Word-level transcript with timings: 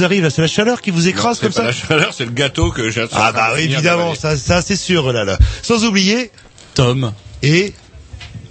Vous 0.00 0.04
arrive 0.04 0.22
là 0.22 0.30
C'est 0.30 0.42
la 0.42 0.48
chaleur 0.48 0.80
qui 0.82 0.90
vous 0.90 1.08
écrase 1.08 1.38
comme 1.40 1.50
pas 1.52 1.56
ça 1.60 1.62
la 1.64 1.72
chaleur, 1.72 2.14
c'est 2.14 2.24
le 2.24 2.30
gâteau 2.32 2.70
que 2.70 2.90
j'ai 2.90 3.06
Ah 3.12 3.32
bah 3.32 3.50
oui, 3.54 3.62
évidemment, 3.62 4.14
ça, 4.14 4.36
ça 4.36 4.62
c'est 4.62 4.76
sûr 4.76 5.12
là 5.12 5.24
là. 5.24 5.38
Sans 5.62 5.84
oublier 5.84 6.30
Tom. 6.74 7.12
et 7.42 7.72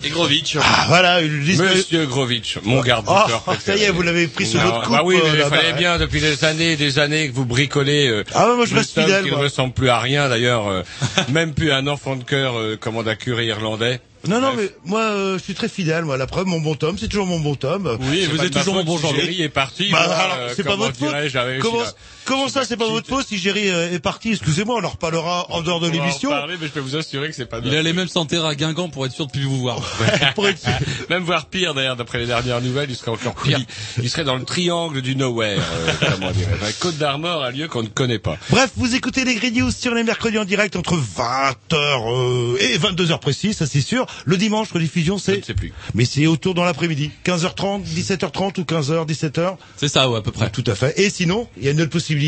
Et 0.03 0.09
Grovitch. 0.09 0.55
ah 0.61 0.85
voilà 0.87 1.21
une 1.21 1.39
liste. 1.41 1.61
Monsieur 1.61 2.05
Grovitch, 2.05 2.57
mon 2.63 2.81
garde 2.81 3.05
du 3.05 3.11
Oh, 3.13 3.27
corps 3.43 3.55
ça 3.63 3.75
y 3.75 3.83
est, 3.83 3.89
vous 3.91 4.01
l'avez 4.01 4.27
pris 4.27 4.45
sur 4.45 4.59
Non, 4.59 4.65
votre 4.67 4.81
coupe. 4.83 4.91
Bah 4.95 5.01
oui, 5.03 5.17
mais 5.23 5.39
il 5.39 5.43
fallait 5.45 5.71
hein. 5.71 5.75
bien 5.77 5.97
depuis 5.97 6.21
des 6.21 6.43
années, 6.45 6.75
des 6.75 6.99
années 6.99 7.29
que 7.29 7.33
vous 7.35 7.45
bricolez. 7.45 8.07
euh, 8.07 8.23
Ah 8.33 8.49
ouais, 8.49 8.55
moi, 8.55 8.65
je 8.65 8.75
reste 8.75 8.97
fidèle, 8.99 9.25
Qui 9.25 9.31
ne 9.31 9.35
ressemble 9.35 9.73
plus 9.73 9.89
à 9.89 9.99
rien 9.99 10.29
d'ailleurs, 10.29 10.67
euh, 10.67 10.83
même 11.29 11.53
plus 11.53 11.71
à 11.71 11.77
un 11.77 11.87
enfant 11.87 12.15
de 12.15 12.23
cœur 12.23 12.57
euh, 12.59 12.77
commande 12.79 13.07
à 13.07 13.15
curé 13.15 13.45
irlandais. 13.47 13.99
Non 14.29 14.39
non 14.39 14.53
mais 14.55 14.69
moi 14.85 15.01
euh, 15.01 15.37
je 15.37 15.43
suis 15.43 15.55
très 15.55 15.67
fidèle 15.67 16.05
moi. 16.05 16.17
La 16.17 16.27
preuve, 16.27 16.45
mon 16.45 16.59
bon 16.59 16.75
Tom, 16.75 16.97
c'est 16.97 17.07
toujours 17.07 17.25
mon 17.25 17.39
bon 17.39 17.55
Tom. 17.55 17.97
Oui, 18.01 18.27
vous 18.31 18.41
êtes 18.43 18.53
toujours 18.53 18.75
mon 18.75 18.83
bon 18.83 18.99
est 19.41 19.49
parti. 19.49 19.89
Bah, 19.91 20.37
euh, 20.37 20.53
c'est 20.55 20.63
pas 20.63 20.75
votre 20.75 20.95
faute. 20.95 21.13
Comment, 21.61 21.83
comment 22.29 22.47
ça, 22.47 22.63
c'est 22.63 22.77
pas 22.77 22.87
votre 22.87 23.07
faute 23.07 23.27
si 23.27 23.37
Géry 23.37 23.69
euh, 23.69 23.91
est 23.91 23.99
parti 23.99 24.29
Excusez-moi, 24.31 24.79
on 24.81 24.85
en 24.85 24.89
reparlera 24.89 25.47
en 25.49 25.61
dehors 25.61 25.79
de 25.79 25.89
l'émission. 25.89 26.29
mais 26.47 26.55
je 26.61 26.67
peux 26.67 26.79
vous 26.79 26.95
assurer 26.95 27.29
que 27.29 27.35
c'est 27.35 27.47
pas 27.47 27.59
de 27.59 27.67
Il 27.67 27.75
allait 27.75 27.93
même 27.93 28.07
s'enterrer 28.07 28.47
à 28.47 28.55
Guingamp 28.55 28.89
pour 28.89 29.05
être 29.05 29.11
sûr 29.11 29.25
de 29.25 29.31
plus 29.31 29.43
vous 29.43 29.59
voir. 29.59 29.79
Même 31.09 31.23
voir 31.23 31.47
pire 31.47 31.73
d'ailleurs, 31.73 31.95
d'après 31.95 32.19
les 32.19 32.27
dernières 32.27 32.61
nouvelles, 32.61 32.89
il 32.89 32.95
serait 32.95 33.11
encore 33.11 33.35
pire. 33.35 33.59
Il 34.01 34.09
serait 34.09 34.23
dans 34.23 34.35
le 34.35 34.43
triangle 34.43 35.01
du 35.01 35.15
nowhere, 35.15 35.59
euh, 35.59 35.91
comment 36.11 36.31
Côte 36.79 36.97
d'Armor, 36.97 37.43
un 37.43 37.51
lieu 37.51 37.67
qu'on 37.67 37.83
ne 37.83 37.87
connaît 37.87 38.19
pas. 38.19 38.37
Bref, 38.49 38.71
vous 38.75 38.93
écoutez 38.95 39.25
les 39.25 39.35
Grey 39.35 39.51
News 39.51 39.71
sur 39.71 39.95
les 39.95 40.03
mercredis 40.03 40.37
en 40.37 40.45
direct 40.45 40.75
entre 40.75 40.95
20h 40.95 42.57
et 42.59 42.77
22h 42.77 43.19
précis, 43.19 43.53
ça 43.53 43.65
c'est 43.65 43.81
sûr. 43.81 44.05
Le 44.25 44.37
dimanche, 44.37 44.71
rediffusion, 44.71 45.17
Je 45.17 45.23
c'est... 45.23 45.37
ne 45.37 45.43
sais 45.43 45.53
plus. 45.53 45.73
Mais 45.95 46.05
c'est 46.05 46.27
autour 46.27 46.53
dans 46.53 46.63
l'après-midi. 46.63 47.11
15h30, 47.25 47.83
17h30 47.85 48.59
ou 48.59 48.63
15h, 48.63 49.07
17h. 49.07 49.57
C'est 49.77 49.87
ça, 49.87 50.09
ouais, 50.09 50.19
à 50.19 50.21
peu 50.21 50.31
près. 50.31 50.49
Tout 50.49 50.63
à 50.67 50.75
fait. 50.75 50.99
Et 50.99 51.09
sinon, 51.09 51.47
il 51.57 51.63
y 51.63 51.67
a 51.67 51.71
une 51.71 51.81
autre 51.81 51.91
possibilité. 51.91 52.18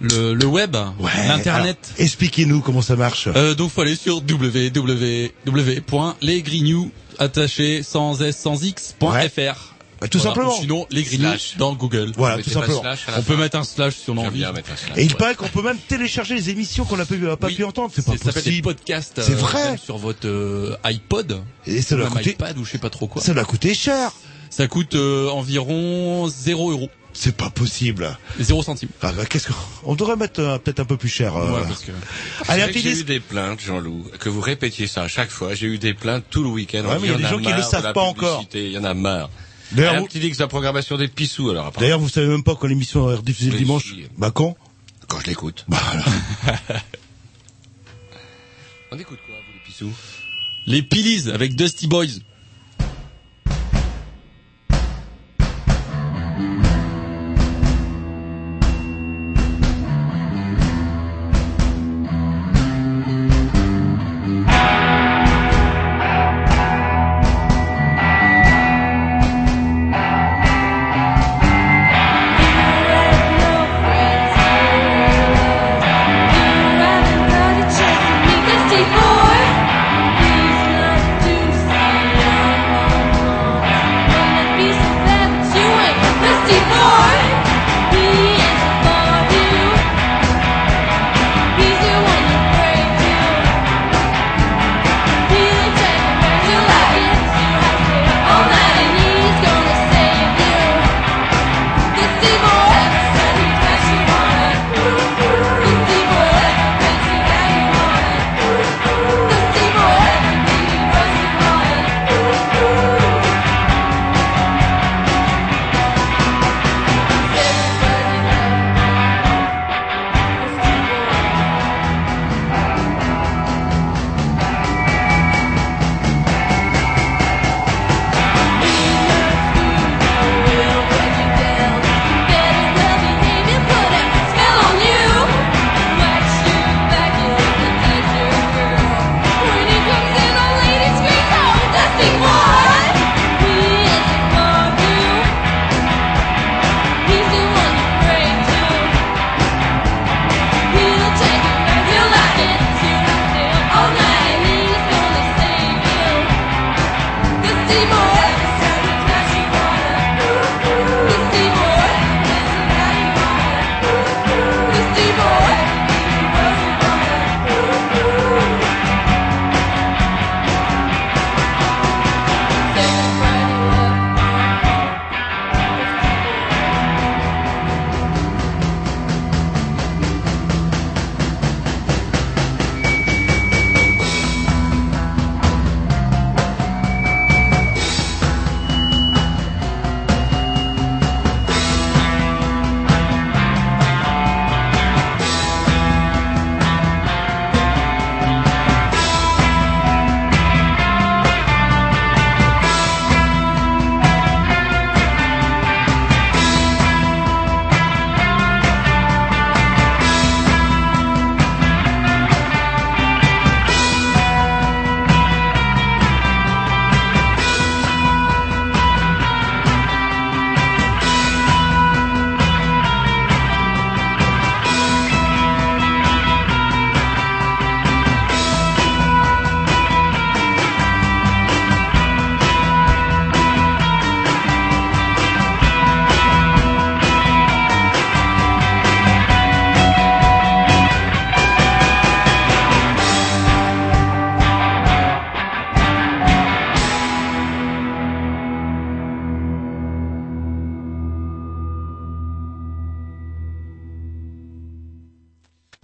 Le, 0.00 0.34
le 0.34 0.46
web, 0.46 0.76
l'internet. 1.28 1.92
Expliquez-nous 1.98 2.60
comment 2.60 2.82
ça 2.82 2.96
marche. 2.96 3.28
Euh, 3.34 3.54
donc 3.54 3.70
faut 3.70 3.80
aller 3.82 3.96
sur 3.96 4.16
www.lesgreennews 4.18 6.90
attaché 7.18 7.82
sans 7.82 8.20
s 8.22 8.36
sans 8.36 8.62
x.fr. 8.62 9.74
Bah, 10.00 10.08
tout 10.08 10.18
simplement. 10.18 10.52
Sinon 10.52 10.86
les 10.90 11.04
Slash. 11.04 11.58
dans 11.58 11.74
Google. 11.74 12.12
Voilà, 12.16 12.42
tout 12.42 12.48
simplement. 12.48 12.82
On 13.18 13.22
peut 13.22 13.36
mettre 13.36 13.58
un 13.58 13.64
slash 13.64 13.96
si 13.96 14.08
on 14.10 14.16
a 14.16 14.22
envie. 14.22 14.42
Et 14.96 15.02
il 15.04 15.10
ouais. 15.10 15.16
paraît 15.18 15.34
qu'on 15.34 15.48
peut 15.48 15.60
même 15.62 15.76
télécharger 15.76 16.34
les 16.34 16.48
émissions 16.48 16.86
qu'on 16.86 16.96
n'a 16.96 17.04
pas, 17.04 17.16
Oui. 17.48 17.54
pu 17.54 17.64
entendre. 17.64 17.90
C'est 17.94 18.06
pas 18.06 18.12
Ça 18.12 18.18
s'appelle 18.18 18.44
des 18.44 18.50
possible. 18.50 18.62
podcasts. 18.62 19.20
C'est 19.20 19.32
euh, 19.32 19.36
vrai. 19.36 19.64
même 19.70 19.78
sur 19.78 19.98
votre 19.98 20.26
euh, 20.26 20.74
iPod. 20.84 21.42
Et 21.66 21.82
ça 21.82 21.96
doit 21.96 22.08
coûter, 22.08 22.30
iPad 22.30 22.56
ou 22.56 22.64
je 22.64 22.70
sais 22.72 22.78
pas 22.78 22.88
trop 22.88 23.08
quoi. 23.08 23.20
ça 23.20 23.34
doit 23.34 23.44
coûter 23.44 23.74
cher. 23.74 24.12
Ça 24.48 24.66
coûte 24.66 24.94
euh, 24.94 25.28
environ 25.28 26.28
0 26.28 26.70
euros. 26.72 26.88
C'est 27.12 27.36
pas 27.36 27.50
possible. 27.50 28.16
0 28.38 28.62
centimes. 28.62 28.88
Ah 29.02 29.12
bah, 29.12 29.26
qu'est-ce 29.26 29.48
qu'on 29.48 29.54
on 29.84 29.94
devrait 29.96 30.16
mettre 30.16 30.40
euh, 30.40 30.58
peut-être 30.58 30.80
un 30.80 30.84
peu 30.84 30.96
plus 30.96 31.08
cher. 31.08 31.36
euh. 31.36 31.52
Ouais, 31.60 31.62
parce 31.66 31.80
que... 31.82 31.90
Allez, 32.48 32.62
un 32.62 32.66
C'est 32.66 32.72
vrai 32.72 32.72
petit 32.72 32.82
que 32.82 32.88
J'ai 32.94 33.00
eu 33.00 33.04
des 33.04 33.20
plaintes, 33.20 33.60
Jean-Loup, 33.60 34.06
que 34.20 34.28
vous 34.28 34.40
répétiez 34.40 34.86
ça 34.86 35.02
à 35.02 35.08
chaque 35.08 35.30
fois. 35.30 35.54
J'ai 35.54 35.66
eu 35.66 35.78
des 35.78 35.92
plaintes 35.92 36.24
tout 36.30 36.42
le 36.44 36.48
week-end. 36.50 36.84
Ouais, 36.84 36.96
il 37.02 37.10
y 37.10 37.14
a 37.14 37.16
des 37.16 37.22
gens 37.24 37.38
qui 37.38 37.44
le 37.44 37.50
marre 37.50 37.64
savent 37.64 37.92
pas 37.92 38.02
encore. 38.02 38.44
Il 38.54 38.70
y 38.70 38.78
en 38.78 38.84
a 38.84 38.94
marre. 38.94 39.28
D'ailleurs, 39.72 39.94
Un 39.94 40.00
vous- 40.00 40.06
petit 40.06 40.18
dit 40.20 40.30
que 40.30 40.36
c'est 40.36 40.42
la 40.42 40.48
programmation 40.48 40.96
des 40.96 41.08
pissous, 41.08 41.50
alors 41.50 41.66
après. 41.66 41.80
D'ailleurs, 41.82 42.00
vous 42.00 42.08
savez 42.08 42.26
même 42.28 42.42
pas 42.42 42.54
quand 42.56 42.66
l'émission 42.66 43.10
est 43.10 43.14
rediffusée 43.16 43.50
le 43.50 43.58
dimanche. 43.58 43.84
si. 43.84 44.04
Bah 44.16 44.30
quand 44.34 44.56
Quand 45.08 45.20
je 45.20 45.26
l'écoute. 45.26 45.64
Bah 45.68 45.78
voilà. 45.92 46.60
On 48.92 48.98
écoute 48.98 49.18
quoi, 49.26 49.36
vous, 49.36 49.52
les 49.52 49.60
pissous? 49.64 49.92
Les 50.66 50.82
Pillies 50.82 51.30
avec 51.30 51.54
Dusty 51.54 51.86
Boys. 51.86 52.06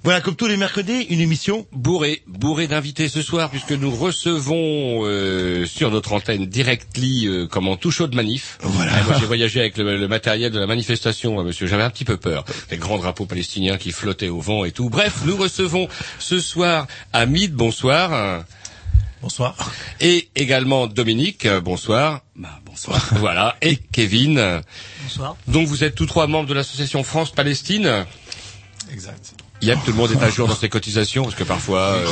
Voilà, 0.06 0.20
comme 0.20 0.36
tous 0.36 0.46
les 0.46 0.56
mercredis, 0.56 1.02
une 1.10 1.20
émission. 1.20 1.66
bourré, 1.72 2.22
bourré 2.28 2.68
d'invités 2.68 3.08
ce 3.08 3.22
soir 3.22 3.50
puisque 3.50 3.72
nous 3.72 3.90
recevons 3.90 5.00
euh, 5.04 5.66
sur 5.66 5.90
notre 5.90 6.12
antenne 6.12 6.46
directly 6.46 7.26
euh, 7.26 7.48
comment 7.48 7.76
tout 7.76 7.90
chaud 7.90 8.06
de 8.06 8.14
manif. 8.14 8.56
Voilà. 8.60 8.92
Ah, 8.94 9.02
moi 9.02 9.16
j'ai 9.18 9.26
voyagé 9.26 9.58
avec 9.58 9.76
le, 9.76 9.98
le 9.98 10.06
matériel 10.06 10.52
de 10.52 10.60
la 10.60 10.68
manifestation, 10.68 11.40
hein, 11.40 11.42
monsieur. 11.42 11.66
J'avais 11.66 11.82
un 11.82 11.90
petit 11.90 12.04
peu 12.04 12.16
peur. 12.18 12.44
Les 12.70 12.76
grands 12.76 12.98
drapeaux 12.98 13.26
palestiniens 13.26 13.78
qui 13.78 13.90
flottaient 13.90 14.28
au 14.28 14.40
vent 14.40 14.64
et 14.64 14.70
tout. 14.70 14.90
Bref, 14.90 15.22
nous 15.24 15.36
recevons 15.36 15.88
ce 16.20 16.38
soir 16.38 16.86
Hamid, 17.12 17.52
bonsoir. 17.54 18.44
Bonsoir. 19.22 19.56
Et 20.00 20.28
également 20.36 20.86
Dominique, 20.86 21.48
bonsoir. 21.64 22.20
Bah, 22.36 22.60
bonsoir. 22.64 23.04
Voilà. 23.14 23.56
Et 23.60 23.74
Kevin. 23.74 24.62
Bonsoir. 25.02 25.36
Donc 25.48 25.66
vous 25.66 25.82
êtes 25.82 25.96
tous 25.96 26.06
trois 26.06 26.28
membres 26.28 26.48
de 26.48 26.54
l'association 26.54 27.02
France-Palestine. 27.02 28.06
Exact. 28.92 29.34
Yann, 29.66 29.80
tout 29.84 29.90
le 29.90 29.96
monde 29.96 30.12
est 30.12 30.22
à 30.22 30.30
jour 30.30 30.46
dans 30.46 30.54
ses 30.54 30.68
cotisations 30.68 31.24
parce 31.24 31.34
que 31.34 31.42
parfois, 31.42 31.80
euh, 31.80 32.06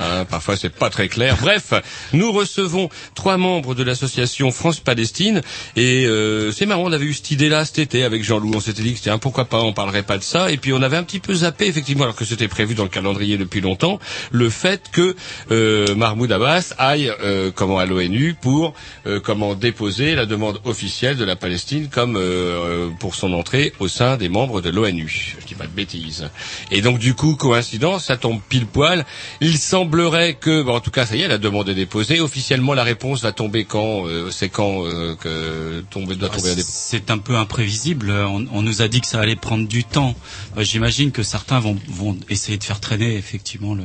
hein, 0.00 0.24
parfois 0.24 0.56
c'est 0.56 0.70
pas 0.70 0.90
très 0.90 1.06
clair. 1.06 1.36
Bref, 1.40 1.72
nous 2.12 2.32
recevons 2.32 2.88
trois 3.14 3.36
membres 3.36 3.76
de 3.76 3.84
l'association 3.84 4.50
France-Palestine 4.50 5.40
et 5.76 6.04
euh, 6.04 6.50
c'est 6.50 6.66
marrant, 6.66 6.82
on 6.82 6.90
avait 6.92 7.04
eu 7.04 7.14
cette 7.14 7.30
idée-là 7.30 7.64
cet 7.64 7.78
été 7.78 8.02
avec 8.02 8.24
Jean-Loup. 8.24 8.50
On 8.56 8.58
s'était 8.58 8.82
dit 8.82 8.90
que 8.90 8.98
c'était 8.98 9.10
un 9.10 9.18
pourquoi 9.18 9.44
pas, 9.44 9.60
on 9.60 9.72
parlerait 9.72 10.02
pas 10.02 10.18
de 10.18 10.24
ça. 10.24 10.50
Et 10.50 10.56
puis 10.56 10.72
on 10.72 10.82
avait 10.82 10.96
un 10.96 11.04
petit 11.04 11.20
peu 11.20 11.32
zappé 11.32 11.66
effectivement, 11.68 12.02
alors 12.02 12.16
que 12.16 12.24
c'était 12.24 12.48
prévu 12.48 12.74
dans 12.74 12.82
le 12.82 12.88
calendrier 12.88 13.38
depuis 13.38 13.60
longtemps, 13.60 14.00
le 14.32 14.50
fait 14.50 14.82
que 14.90 15.14
euh, 15.52 15.94
Mahmoud 15.94 16.32
Abbas 16.32 16.74
aille 16.78 17.12
euh, 17.22 17.52
comment 17.54 17.78
à 17.78 17.86
l'ONU 17.86 18.34
pour 18.34 18.74
euh, 19.06 19.20
comment 19.20 19.54
déposer 19.54 20.16
la 20.16 20.26
demande 20.26 20.60
officielle 20.64 21.16
de 21.16 21.24
la 21.24 21.36
Palestine 21.36 21.88
comme 21.88 22.16
euh, 22.16 22.88
pour 22.98 23.14
son 23.14 23.32
entrée 23.32 23.72
au 23.78 23.86
sein 23.86 24.16
des 24.16 24.28
membres 24.28 24.60
de 24.60 24.70
l'ONU. 24.70 25.36
Je 25.40 25.46
dis 25.46 25.54
pas 25.54 25.66
de 25.66 25.72
bêtises. 25.72 26.28
Et 26.70 26.80
donc 26.80 26.98
du 26.98 27.14
coup, 27.14 27.36
coïncidence, 27.36 28.06
ça 28.06 28.16
tombe 28.16 28.40
pile 28.48 28.66
poil. 28.66 29.04
Il 29.40 29.58
semblerait 29.58 30.34
que, 30.34 30.62
bon, 30.62 30.76
en 30.76 30.80
tout 30.80 30.90
cas, 30.90 31.06
ça 31.06 31.16
y 31.16 31.22
est, 31.22 31.28
la 31.28 31.38
demande 31.38 31.68
est 31.68 31.74
déposée. 31.74 32.20
Officiellement, 32.20 32.74
la 32.74 32.84
réponse 32.84 33.22
va 33.22 33.32
tomber 33.32 33.64
quand 33.64 34.06
euh, 34.06 34.30
C'est 34.30 34.48
quand 34.48 34.84
euh, 34.86 35.14
que 35.16 35.84
tomber, 35.90 36.16
doit 36.16 36.28
tomber 36.28 36.54
C'est 36.56 37.10
un 37.10 37.18
peu 37.18 37.36
imprévisible. 37.36 38.10
On, 38.10 38.46
on 38.52 38.62
nous 38.62 38.82
a 38.82 38.88
dit 38.88 39.00
que 39.00 39.06
ça 39.06 39.20
allait 39.20 39.36
prendre 39.36 39.66
du 39.66 39.84
temps. 39.84 40.14
Euh, 40.56 40.64
J'imagine 40.64 41.12
que 41.12 41.22
certains 41.22 41.60
vont, 41.60 41.76
vont 41.88 42.16
essayer 42.28 42.58
de 42.58 42.64
faire 42.64 42.80
traîner 42.80 43.16
effectivement 43.16 43.74
le, 43.74 43.84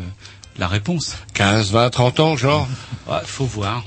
la 0.60 0.68
réponse. 0.68 1.16
15, 1.34 1.72
20, 1.72 1.90
30 1.90 2.20
ans, 2.20 2.38
genre 2.38 2.68
Ouais, 3.10 3.16
faut 3.26 3.46
voir. 3.46 3.84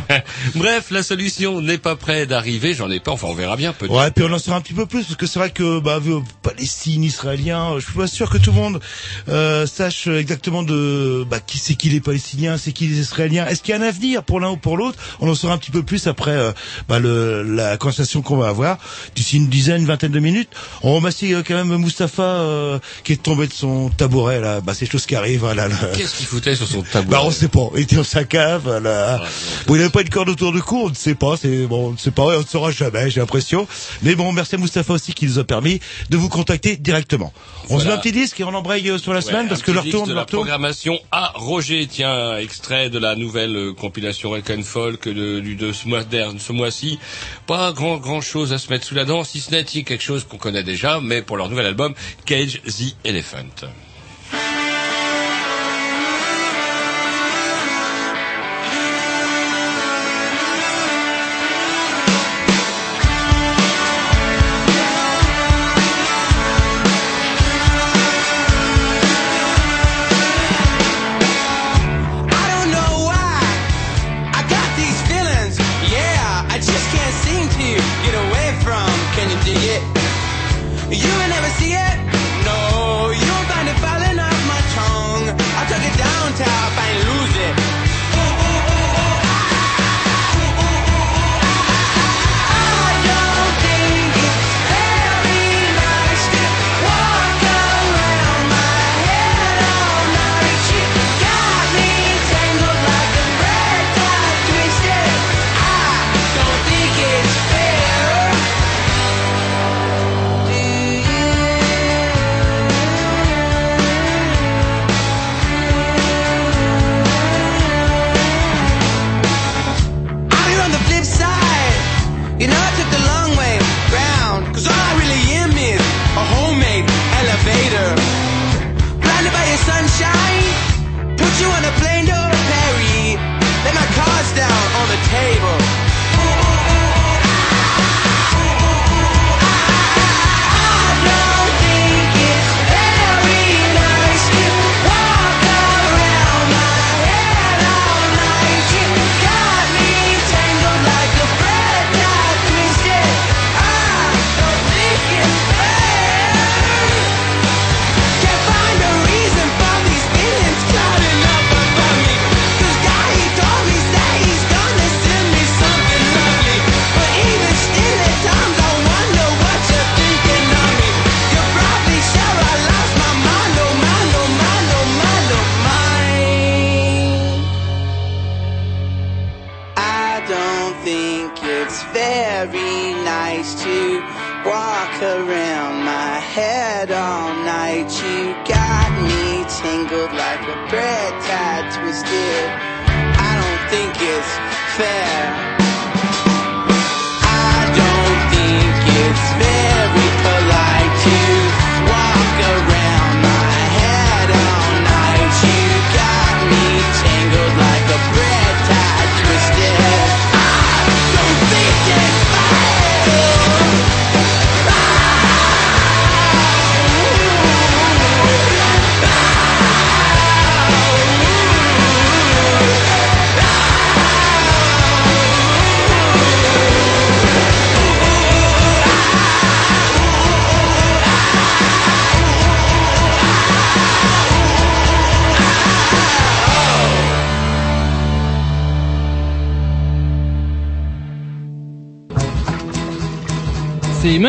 Bref, 0.56 0.90
la 0.90 1.04
solution 1.04 1.60
n'est 1.60 1.78
pas 1.78 1.94
près 1.94 2.26
d'arriver. 2.26 2.74
J'en 2.74 2.90
ai 2.90 2.98
pas. 2.98 3.12
Enfin, 3.12 3.28
on 3.30 3.34
verra 3.34 3.54
bien. 3.54 3.72
Peut-être. 3.72 3.94
Ouais, 3.94 4.10
puis 4.10 4.24
on 4.28 4.32
en 4.32 4.40
saura 4.40 4.56
un 4.56 4.60
petit 4.60 4.72
peu 4.72 4.86
plus 4.86 5.04
parce 5.04 5.14
que 5.14 5.26
c'est 5.26 5.38
vrai 5.38 5.50
que 5.50 5.78
bah 5.78 6.00
Palestine, 6.42 7.04
Israélien, 7.04 7.74
euh, 7.74 7.78
je 7.78 7.84
suis 7.84 7.94
pas 7.94 8.08
sûr 8.08 8.28
que 8.28 8.38
tout 8.38 8.50
le 8.50 8.56
monde 8.56 8.80
euh, 9.28 9.66
sache 9.66 10.08
exactement 10.08 10.64
de 10.64 11.24
bah 11.30 11.38
qui 11.38 11.58
c'est 11.58 11.74
qui 11.74 11.90
les 11.90 12.00
Palestiniens, 12.00 12.56
c'est 12.56 12.72
qui 12.72 12.88
les 12.88 12.98
Israéliens. 12.98 13.46
Est-ce 13.46 13.62
qu'il 13.62 13.72
y 13.72 13.78
a 13.78 13.80
un 13.80 13.86
avenir 13.86 14.24
pour 14.24 14.40
l'un 14.40 14.50
ou 14.50 14.56
pour 14.56 14.76
l'autre? 14.76 14.98
On 15.20 15.28
en 15.28 15.34
saura 15.36 15.54
un 15.54 15.58
petit 15.58 15.70
peu 15.70 15.84
plus 15.84 16.08
après 16.08 16.32
euh, 16.32 16.50
bah, 16.88 16.98
le, 16.98 17.44
la 17.44 17.76
conversation 17.76 18.20
qu'on 18.20 18.36
va 18.36 18.48
avoir 18.48 18.78
d'ici 19.14 19.36
une 19.36 19.46
dizaine, 19.46 19.82
une 19.82 19.86
vingtaine 19.86 20.10
de 20.10 20.20
minutes. 20.20 20.50
On 20.82 20.94
remercie 20.96 21.34
euh, 21.34 21.42
quand 21.46 21.54
même 21.54 21.76
Mustapha 21.76 22.22
euh, 22.22 22.80
qui 23.04 23.12
est 23.12 23.22
tombé 23.22 23.46
de 23.46 23.52
son 23.52 23.90
tabouret 23.90 24.40
là. 24.40 24.60
Bah 24.60 24.74
c'est 24.74 24.90
chose 24.90 25.06
qui 25.06 25.14
arrive. 25.14 25.40
Voilà, 25.40 25.68
là. 25.68 25.76
Qu'est-ce 26.06 26.18
qu'il 26.18 26.26
foutait 26.26 26.54
sur 26.54 26.68
son 26.68 26.82
tableau 26.82 27.10
Bah 27.10 27.20
on 27.24 27.30
sait 27.32 27.48
pas. 27.48 27.68
Il 27.74 27.82
était 27.82 27.96
dans 27.96 28.04
sa 28.04 28.22
cave. 28.24 28.80
Là. 28.82 29.20
Bon, 29.66 29.74
il 29.74 29.80
avait 29.80 29.90
pas 29.90 30.02
une 30.02 30.08
corde 30.08 30.28
autour 30.28 30.52
du 30.52 30.62
cou. 30.62 30.82
On 30.84 30.90
ne 30.90 30.94
sait 30.94 31.16
pas. 31.16 31.36
C'est 31.36 31.66
bon, 31.66 31.88
on 31.88 31.92
ne 31.92 31.96
sait 31.96 32.12
pas. 32.12 32.22
On 32.22 32.40
ne 32.40 32.44
saura 32.46 32.70
jamais. 32.70 33.10
J'ai 33.10 33.18
l'impression. 33.20 33.66
Mais 34.02 34.14
bon, 34.14 34.30
merci 34.30 34.54
à 34.54 34.58
Moustapha 34.58 34.92
aussi 34.92 35.12
qui 35.14 35.26
nous 35.26 35.38
a 35.40 35.44
permis 35.44 35.80
de 36.10 36.16
vous 36.16 36.28
contacter 36.28 36.76
directement. 36.76 37.32
On 37.70 37.80
se 37.80 37.86
met 37.86 37.92
un 37.92 37.98
petit 37.98 38.12
disque 38.12 38.38
et 38.38 38.44
on 38.44 38.54
embraye 38.54 38.88
euh, 38.88 38.98
sur 38.98 39.12
la 39.12 39.18
Ouais, 39.18 39.24
semaine 39.26 39.48
parce 39.48 39.62
que 39.62 39.72
leur 39.72 39.82
tourne, 39.88 40.04
de 40.08 40.10
la 40.10 40.20
leur 40.20 40.26
tourne. 40.26 40.44
programmation 40.44 40.96
à 41.10 41.32
Roger. 41.34 41.86
Tiens, 41.90 42.36
extrait 42.38 42.88
de 42.88 42.98
la 43.00 43.16
nouvelle 43.16 43.56
euh, 43.56 43.72
compilation 43.72 44.30
Rock 44.30 44.48
and 44.50 44.62
Folk 44.62 45.08
de, 45.08 45.40
du- 45.40 45.56
de 45.56 45.72
ce 45.72 45.88
mois 45.88 46.04
dernier- 46.04 46.38
ce 46.38 46.52
mois-ci. 46.52 47.00
Pas 47.48 47.72
grand 47.72 47.96
grand 47.96 48.20
chose 48.20 48.52
à 48.52 48.58
se 48.58 48.70
mettre 48.70 48.86
sous 48.86 48.94
la 48.94 49.04
dent, 49.04 49.24
si 49.24 49.40
ce 49.40 49.50
n'est 49.50 49.64
quelque 49.64 50.02
chose 50.02 50.24
qu'on 50.24 50.38
connaît 50.38 50.62
déjà, 50.62 51.00
mais 51.02 51.22
pour 51.22 51.36
leur 51.36 51.48
nouvel 51.48 51.66
album 51.66 51.94
Cage 52.24 52.60
the 52.66 52.94
Elephant. 53.04 53.66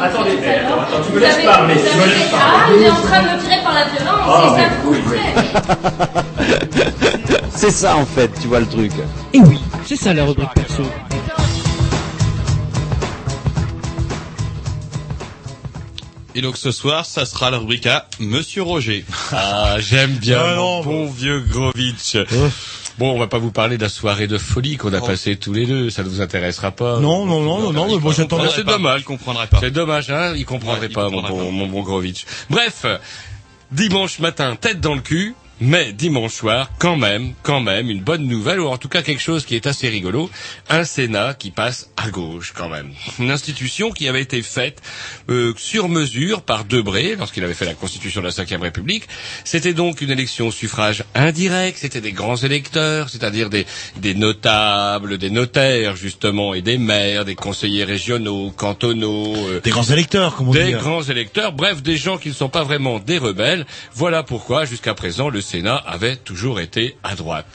Attendez, 0.00 0.38
attends, 0.46 0.80
attends, 0.80 1.02
tu 1.06 1.12
me 1.12 1.18
laisses 1.20 1.44
parler, 1.44 1.74
tu 1.74 1.98
me 1.98 2.06
laisses 2.06 2.30
parler. 2.30 2.54
Ah, 2.54 2.68
il 2.76 2.82
est 2.82 2.90
en 2.90 2.94
train 3.02 3.22
de 3.22 3.28
me 3.28 3.42
tirer 3.42 3.62
par 3.62 3.74
la 3.74 3.84
violence, 3.84 4.54
c'est 4.56 4.62
ça 4.62 4.68
que. 4.70 4.78
C'est 7.58 7.70
ça 7.72 7.96
en 7.96 8.06
fait, 8.06 8.30
tu 8.40 8.46
vois 8.46 8.60
le 8.60 8.66
truc. 8.66 8.92
Et 9.32 9.40
oui, 9.40 9.58
c'est 9.84 9.96
ça 9.96 10.14
la 10.14 10.24
rubrique 10.24 10.52
perso. 10.54 10.84
Et 16.34 16.40
donc 16.40 16.56
ce 16.56 16.70
soir, 16.70 17.04
ça 17.04 17.26
sera 17.26 17.50
la 17.50 17.58
rubrique 17.58 17.86
à 17.86 18.06
Monsieur 18.20 18.62
Roger. 18.62 19.04
Ah, 19.32 19.76
j'aime 19.80 20.12
bien 20.12 20.38
Ah, 20.40 20.54
mon 20.54 20.78
non, 20.78 20.84
bon 20.84 21.06
vieux 21.10 21.40
Grovitch. 21.40 22.16
Bon, 22.98 23.12
on 23.12 23.18
va 23.18 23.28
pas 23.28 23.38
vous 23.38 23.52
parler 23.52 23.76
de 23.76 23.82
la 23.82 23.88
soirée 23.88 24.26
de 24.26 24.38
folie 24.38 24.76
qu'on 24.76 24.92
a 24.92 25.00
passée 25.00 25.36
tous 25.36 25.52
les 25.52 25.66
deux. 25.66 25.88
Ça 25.88 26.02
ne 26.02 26.08
vous 26.08 26.20
intéressera 26.20 26.72
pas. 26.72 26.98
Non, 26.98 27.24
non, 27.26 27.40
non, 27.42 27.70
non, 27.72 27.72
non, 27.72 28.10
j'attendais. 28.10 28.48
Ah, 28.48 28.52
c'est 28.54 28.64
dommage. 28.66 29.00
Il 29.02 29.04
comprendrait 29.04 29.46
pas. 29.46 29.60
C'est 29.60 29.70
dommage, 29.70 30.10
hein. 30.10 30.34
Il 30.36 30.44
comprendrait 30.44 30.80
Ouais, 30.80 30.86
il 30.90 30.94
pas, 30.94 31.04
comprendrait 31.04 31.30
mon, 31.30 31.38
bon, 31.38 31.44
pas. 31.46 31.52
mon 31.52 31.66
bon 31.66 31.82
Grovitch. 31.82 32.24
Bref. 32.50 32.84
Dimanche 33.70 34.18
matin, 34.18 34.56
tête 34.56 34.80
dans 34.80 34.94
le 34.94 35.00
cul. 35.00 35.34
Mais 35.60 35.92
dimanche 35.92 36.34
soir, 36.34 36.70
quand 36.78 36.96
même, 36.96 37.32
quand 37.42 37.60
même, 37.60 37.90
une 37.90 38.00
bonne 38.00 38.26
nouvelle, 38.26 38.60
ou 38.60 38.68
en 38.68 38.78
tout 38.78 38.88
cas 38.88 39.02
quelque 39.02 39.20
chose 39.20 39.44
qui 39.44 39.56
est 39.56 39.66
assez 39.66 39.88
rigolo, 39.88 40.30
un 40.68 40.84
Sénat 40.84 41.34
qui 41.34 41.50
passe 41.50 41.90
à 41.96 42.10
gauche 42.10 42.52
quand 42.56 42.68
même. 42.68 42.92
Une 43.18 43.32
institution 43.32 43.90
qui 43.90 44.06
avait 44.06 44.22
été 44.22 44.40
faite 44.42 44.80
euh, 45.28 45.52
sur 45.56 45.88
mesure 45.88 46.42
par 46.42 46.64
Debré 46.64 47.16
lorsqu'il 47.18 47.42
avait 47.42 47.54
fait 47.54 47.64
la 47.64 47.74
constitution 47.74 48.20
de 48.20 48.26
la 48.28 48.32
Ve 48.32 48.60
République. 48.62 49.08
C'était 49.44 49.74
donc 49.74 50.00
une 50.00 50.10
élection 50.10 50.46
au 50.48 50.52
suffrage 50.52 51.02
indirect, 51.16 51.78
c'était 51.80 52.00
des 52.00 52.12
grands 52.12 52.36
électeurs, 52.36 53.08
c'est-à-dire 53.08 53.50
des, 53.50 53.66
des 53.96 54.14
notables, 54.14 55.18
des 55.18 55.30
notaires 55.30 55.96
justement, 55.96 56.54
et 56.54 56.62
des 56.62 56.78
maires, 56.78 57.24
des 57.24 57.34
conseillers 57.34 57.84
régionaux, 57.84 58.52
cantonaux, 58.52 59.34
euh, 59.48 59.60
Des 59.60 59.70
grands 59.70 59.82
électeurs, 59.82 60.36
comme 60.36 60.50
on 60.50 60.52
des 60.52 60.66
dit. 60.66 60.72
grands 60.72 61.02
électeurs, 61.02 61.52
bref, 61.52 61.82
des 61.82 61.96
gens 61.96 62.16
qui 62.16 62.28
ne 62.28 62.34
sont 62.34 62.48
pas 62.48 62.62
vraiment 62.62 63.00
des 63.00 63.18
rebelles. 63.18 63.66
Voilà 63.92 64.22
pourquoi, 64.22 64.64
jusqu'à 64.64 64.94
présent, 64.94 65.28
le 65.28 65.40
Sénat 65.48 65.76
avait 65.76 66.16
toujours 66.16 66.60
été 66.60 66.98
à 67.02 67.14
droite. 67.14 67.46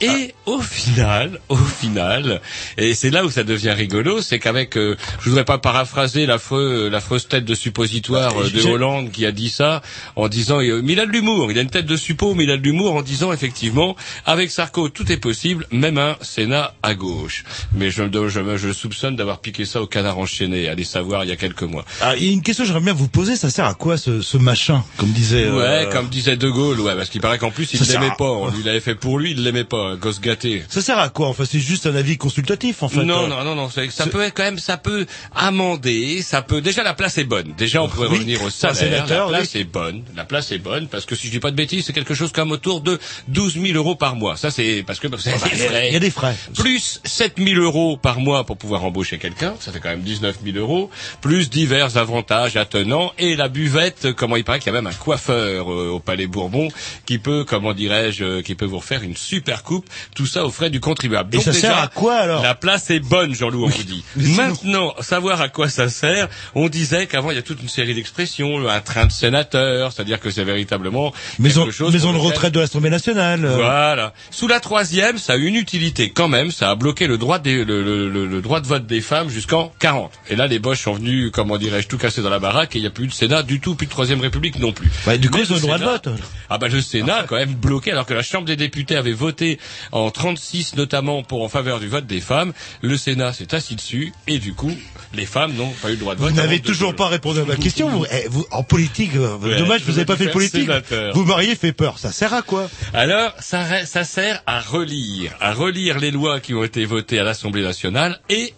Et 0.00 0.34
au 0.46 0.60
final, 0.60 1.40
au 1.48 1.56
final, 1.56 2.40
et 2.78 2.94
c'est 2.94 3.10
là 3.10 3.24
où 3.24 3.30
ça 3.30 3.42
devient 3.44 3.70
rigolo, 3.72 4.22
c'est 4.22 4.38
qu'avec, 4.38 4.76
euh, 4.76 4.96
je 5.20 5.28
voudrais 5.28 5.44
pas 5.44 5.58
paraphraser 5.58 6.26
l'affreux, 6.26 6.88
l'affreuse 6.90 7.28
tête 7.28 7.44
de 7.44 7.54
suppositoire 7.54 8.32
euh, 8.40 8.48
de 8.50 8.60
Hollande 8.70 9.10
qui 9.10 9.26
a 9.26 9.32
dit 9.32 9.50
ça 9.50 9.82
en 10.16 10.28
disant, 10.28 10.60
euh, 10.60 10.80
mais 10.82 10.94
il 10.94 11.00
a 11.00 11.06
de 11.06 11.12
l'humour, 11.12 11.50
il 11.52 11.58
a 11.58 11.62
une 11.62 11.70
tête 11.70 11.86
de 11.86 11.96
suppo, 11.96 12.34
mais 12.34 12.44
il 12.44 12.50
a 12.50 12.56
de 12.56 12.62
l'humour 12.62 12.94
en 12.94 13.02
disant 13.02 13.32
effectivement, 13.32 13.94
avec 14.26 14.50
Sarko 14.50 14.88
tout 14.88 15.10
est 15.12 15.16
possible, 15.18 15.66
même 15.70 15.98
un 15.98 16.16
Sénat 16.22 16.74
à 16.82 16.94
gauche. 16.94 17.44
Mais 17.74 17.90
je, 17.90 18.02
me- 18.02 18.28
je, 18.28 18.56
je 18.56 18.72
soupçonne 18.72 19.16
d'avoir 19.16 19.40
piqué 19.40 19.64
ça 19.64 19.82
au 19.82 19.86
canard 19.86 20.18
enchaîné, 20.18 20.68
allez 20.68 20.84
savoir 20.84 21.24
il 21.24 21.28
y 21.30 21.32
a 21.32 21.36
quelques 21.36 21.62
mois. 21.62 21.84
Ah, 22.00 22.14
il 22.16 22.24
y 22.24 22.30
a 22.30 22.32
une 22.32 22.42
question 22.42 22.64
que 22.64 22.68
j'aimerais 22.68 22.84
bien 22.84 22.92
vous 22.94 23.08
poser, 23.08 23.36
ça 23.36 23.50
sert 23.50 23.66
à 23.66 23.74
quoi 23.74 23.96
ce, 23.98 24.22
ce 24.22 24.36
machin, 24.38 24.82
comme 24.96 25.10
disait... 25.10 25.44
euh, 25.44 25.58
Ouais, 25.84 25.88
comme 25.92 26.08
disait 26.08 26.36
De 26.36 26.48
Gaulle, 26.48 26.80
ouais, 26.80 26.96
parce 26.96 27.10
qu'il 27.10 27.20
paraît 27.20 27.38
qu'en 27.38 27.50
plus 27.50 27.72
il 27.74 27.80
l'aimait 27.82 28.10
à- 28.12 28.14
pas. 28.16 28.30
On 28.30 28.48
lui 28.50 28.62
l'avait 28.62 28.80
fait 28.80 28.94
pour 28.94 29.18
lui, 29.18 29.32
il 29.32 29.42
l'aimait 29.42 29.64
pas, 29.64 29.89
un 29.90 29.96
gosse 29.96 30.20
gâté. 30.20 30.62
Ça 30.68 30.82
sert 30.82 30.98
à 30.98 31.08
quoi 31.08 31.28
Enfin, 31.28 31.44
c'est 31.50 31.60
juste 31.60 31.86
un 31.86 31.94
avis 31.94 32.16
consultatif, 32.16 32.82
en 32.82 32.88
fait. 32.88 33.04
non, 33.04 33.24
euh. 33.24 33.28
non, 33.28 33.44
non, 33.44 33.54
non, 33.54 33.68
ça 33.90 34.06
peut 34.06 34.22
être 34.22 34.34
quand 34.34 34.42
même, 34.44 34.58
ça 34.58 34.76
peut 34.76 35.06
amender, 35.34 36.22
ça 36.22 36.42
peut. 36.42 36.60
Déjà 36.60 36.82
la 36.82 36.94
place 36.94 37.18
est 37.18 37.24
bonne. 37.24 37.52
Déjà 37.58 37.82
on 37.82 37.88
pourrait 37.88 38.08
Oui, 38.08 38.14
revenir 38.18 38.42
au 38.42 38.50
salaire. 38.50 38.76
sénateur, 38.76 39.30
la 39.30 39.38
place 39.38 39.56
est 39.56 39.64
bonne. 39.64 40.02
La 40.16 40.24
place 40.24 40.52
est 40.52 40.58
bonne 40.58 40.86
parce 40.88 41.04
que 41.06 41.14
si 41.16 41.26
je 41.26 41.32
dis 41.32 41.40
pas 41.40 41.50
de 41.50 41.56
bêtises, 41.56 41.84
c'est 41.86 41.92
quelque 41.92 42.14
chose 42.14 42.32
comme 42.32 42.52
autour 42.52 42.80
de 42.80 42.98
12 43.28 43.54
000 43.60 43.66
euros 43.76 43.94
par 43.96 44.14
mois. 44.16 44.36
Ça 44.36 44.50
c'est 44.50 44.84
parce 44.86 45.00
que 45.00 45.08
bah, 45.08 45.16
c'est 45.20 45.32
des 45.32 45.38
Il 45.52 45.58
y 45.58 45.62
a- 45.64 45.68
frais. 45.68 45.88
il 45.88 45.92
y 45.92 45.96
a 45.96 46.00
des 46.00 46.10
frais. 46.10 46.36
Plus 46.56 47.00
7 47.04 47.34
000 47.38 47.60
euros 47.60 47.96
par 47.96 48.20
mois 48.20 48.44
pour 48.44 48.56
pouvoir 48.56 48.84
embaucher 48.84 49.18
quelqu'un, 49.18 49.54
ça 49.60 49.72
fait 49.72 49.80
quand 49.80 49.88
même 49.88 50.02
19 50.02 50.38
000 50.44 50.56
euros, 50.58 50.90
plus 51.20 51.50
divers 51.50 51.96
avantages 51.96 52.56
attenants, 52.56 53.12
et 53.18 53.34
la 53.36 53.48
buvette, 53.48 54.12
comment 54.12 54.36
il 54.36 54.44
paraît 54.44 54.58
qu'il 54.60 54.72
y 54.72 54.76
a 54.76 54.80
même 54.80 54.86
un 54.86 54.92
coiffeur 54.94 55.70
euh, 55.72 55.88
au 55.90 56.00
Palais 56.00 56.26
Bourbon 56.26 56.68
qui 57.06 57.18
peut, 57.18 57.44
comment 57.44 57.72
dirais-je, 57.72 58.24
euh, 58.24 58.42
qui 58.42 58.54
peut 58.54 58.64
vous 58.66 58.78
refaire 58.78 59.02
une 59.02 59.16
super 59.16 59.62
coupe, 59.62 59.79
tout 60.14 60.26
ça 60.26 60.44
aux 60.44 60.50
frais 60.50 60.70
du 60.70 60.80
contribuable. 60.80 61.30
Et 61.34 61.36
Donc 61.38 61.44
ça 61.44 61.52
déjà, 61.52 61.68
sert 61.68 61.78
à 61.78 61.86
quoi 61.88 62.14
alors 62.16 62.42
la 62.42 62.54
place 62.54 62.90
est 62.90 63.00
bonne, 63.00 63.34
Jean-Loup, 63.34 63.64
on 63.64 63.68
vous 63.68 63.82
dit. 63.82 64.04
Maintenant, 64.16 64.94
savoir 65.00 65.40
à 65.40 65.48
quoi 65.48 65.68
ça 65.68 65.88
sert, 65.88 66.28
on 66.54 66.68
disait 66.68 67.06
qu'avant 67.06 67.30
il 67.30 67.36
y 67.36 67.38
a 67.38 67.42
toute 67.42 67.62
une 67.62 67.68
série 67.68 67.94
d'expressions, 67.94 68.68
un 68.68 68.80
train 68.80 69.06
de 69.06 69.12
sénateur, 69.12 69.92
c'est-à-dire 69.92 70.20
que 70.20 70.30
c'est 70.30 70.44
véritablement 70.44 71.12
Maison, 71.38 71.64
quelque 71.64 71.72
chose 71.74 71.92
maison 71.92 72.12
de 72.12 72.18
retraite 72.18 72.52
de 72.54 72.60
l'Assemblée 72.60 72.90
nationale. 72.90 73.44
euh. 73.44 73.54
voilà. 73.56 74.12
Sous 74.30 74.48
la 74.48 74.60
troisième, 74.60 75.18
ça 75.18 75.34
a 75.34 75.36
une 75.36 75.54
utilité 75.56 76.10
quand 76.10 76.28
même. 76.28 76.50
Ça 76.50 76.70
a 76.70 76.74
bloqué 76.74 77.06
le 77.06 77.18
droit, 77.18 77.38
des- 77.38 77.64
le, 77.64 77.82
le- 77.82 78.08
le- 78.08 78.26
le 78.26 78.42
droit 78.42 78.60
de 78.60 78.66
vote 78.66 78.86
des 78.86 79.00
femmes 79.00 79.28
jusqu'en 79.30 79.72
40. 79.78 80.12
Et 80.28 80.36
là, 80.36 80.46
les 80.46 80.58
Boches 80.58 80.82
sont 80.82 80.94
venus, 80.94 81.30
comment 81.32 81.58
dirais-je, 81.58 81.86
tout 81.88 81.98
casser 81.98 82.22
dans 82.22 82.30
la 82.30 82.38
baraque 82.38 82.74
et 82.74 82.78
il 82.78 82.82
n'y 82.82 82.86
a 82.88 82.90
plus 82.90 83.06
de 83.06 83.12
Sénat 83.12 83.42
du 83.42 83.60
tout, 83.60 83.74
plus 83.74 83.86
de 83.86 83.90
troisième 83.92 84.20
République 84.20 84.58
non 84.58 84.72
plus. 84.72 84.90
Bah, 85.06 85.16
du 85.16 85.30
coup, 85.30 85.38
ils 85.38 85.52
ont 85.52 85.56
le 85.56 85.60
droit 85.60 85.78
de 85.78 85.84
vote. 85.84 86.08
Ah 86.48 86.58
bah 86.58 86.66
le 86.68 86.80
Sénat 86.80 87.16
a 87.18 87.22
quand 87.24 87.36
même 87.36 87.54
bloqué, 87.54 87.92
alors 87.92 88.06
que 88.06 88.14
la 88.14 88.22
Chambre 88.22 88.44
des 88.46 88.56
députés 88.56 88.96
avait 88.96 89.12
voté 89.12 89.58
en 89.92 90.10
36 90.10 90.76
notamment 90.76 91.22
pour 91.22 91.42
en 91.42 91.48
faveur 91.48 91.80
du 91.80 91.88
vote 91.88 92.06
des 92.06 92.20
femmes. 92.20 92.52
Le 92.82 92.96
Sénat 92.96 93.32
s'est 93.32 93.54
assis 93.54 93.76
dessus 93.76 94.12
et 94.26 94.38
du 94.38 94.54
coup, 94.54 94.72
les 95.14 95.26
femmes 95.26 95.54
n'ont 95.54 95.70
pas 95.82 95.88
eu 95.88 95.92
le 95.92 95.96
droit 95.98 96.14
de 96.14 96.20
Vous 96.20 96.26
vote. 96.26 96.34
n'avez 96.34 96.54
avant 96.56 96.62
de- 96.62 96.66
toujours 96.66 96.94
pas 96.96 97.08
répondu 97.08 97.40
à 97.40 97.44
ma 97.44 97.56
question. 97.56 97.88
Vous, 97.88 98.06
eh, 98.10 98.28
vous- 98.28 98.46
en 98.50 98.62
politique, 98.62 99.14
euh, 99.16 99.36
Ouais, 99.38 99.56
dommage, 99.58 99.82
vous 99.82 99.92
n'avez 99.92 100.04
pas 100.04 100.16
fait 100.16 100.26
de 100.26 100.30
politique. 100.30 100.62
sénateur. 100.62 101.14
Vous 101.14 101.24
m'auriez 101.24 101.54
fait 101.56 101.72
peur. 101.72 101.98
Ça 101.98 102.12
sert 102.12 102.32
à 102.34 102.42
quoi? 102.42 102.68
Alors, 102.94 103.32
ça 103.40 104.04
sert 104.04 104.42
à 104.46 104.60
relire, 104.60 105.32
à 105.40 105.52
relire 105.52 105.98
les 105.98 106.10
lois 106.10 106.40
qui 106.40 106.54
ont 106.54 106.64
été 106.64 106.84
votées 106.84 107.18
à 107.18 107.24
l'Assemblée 107.24 107.62
nationale 107.62 108.20
et 108.28 108.54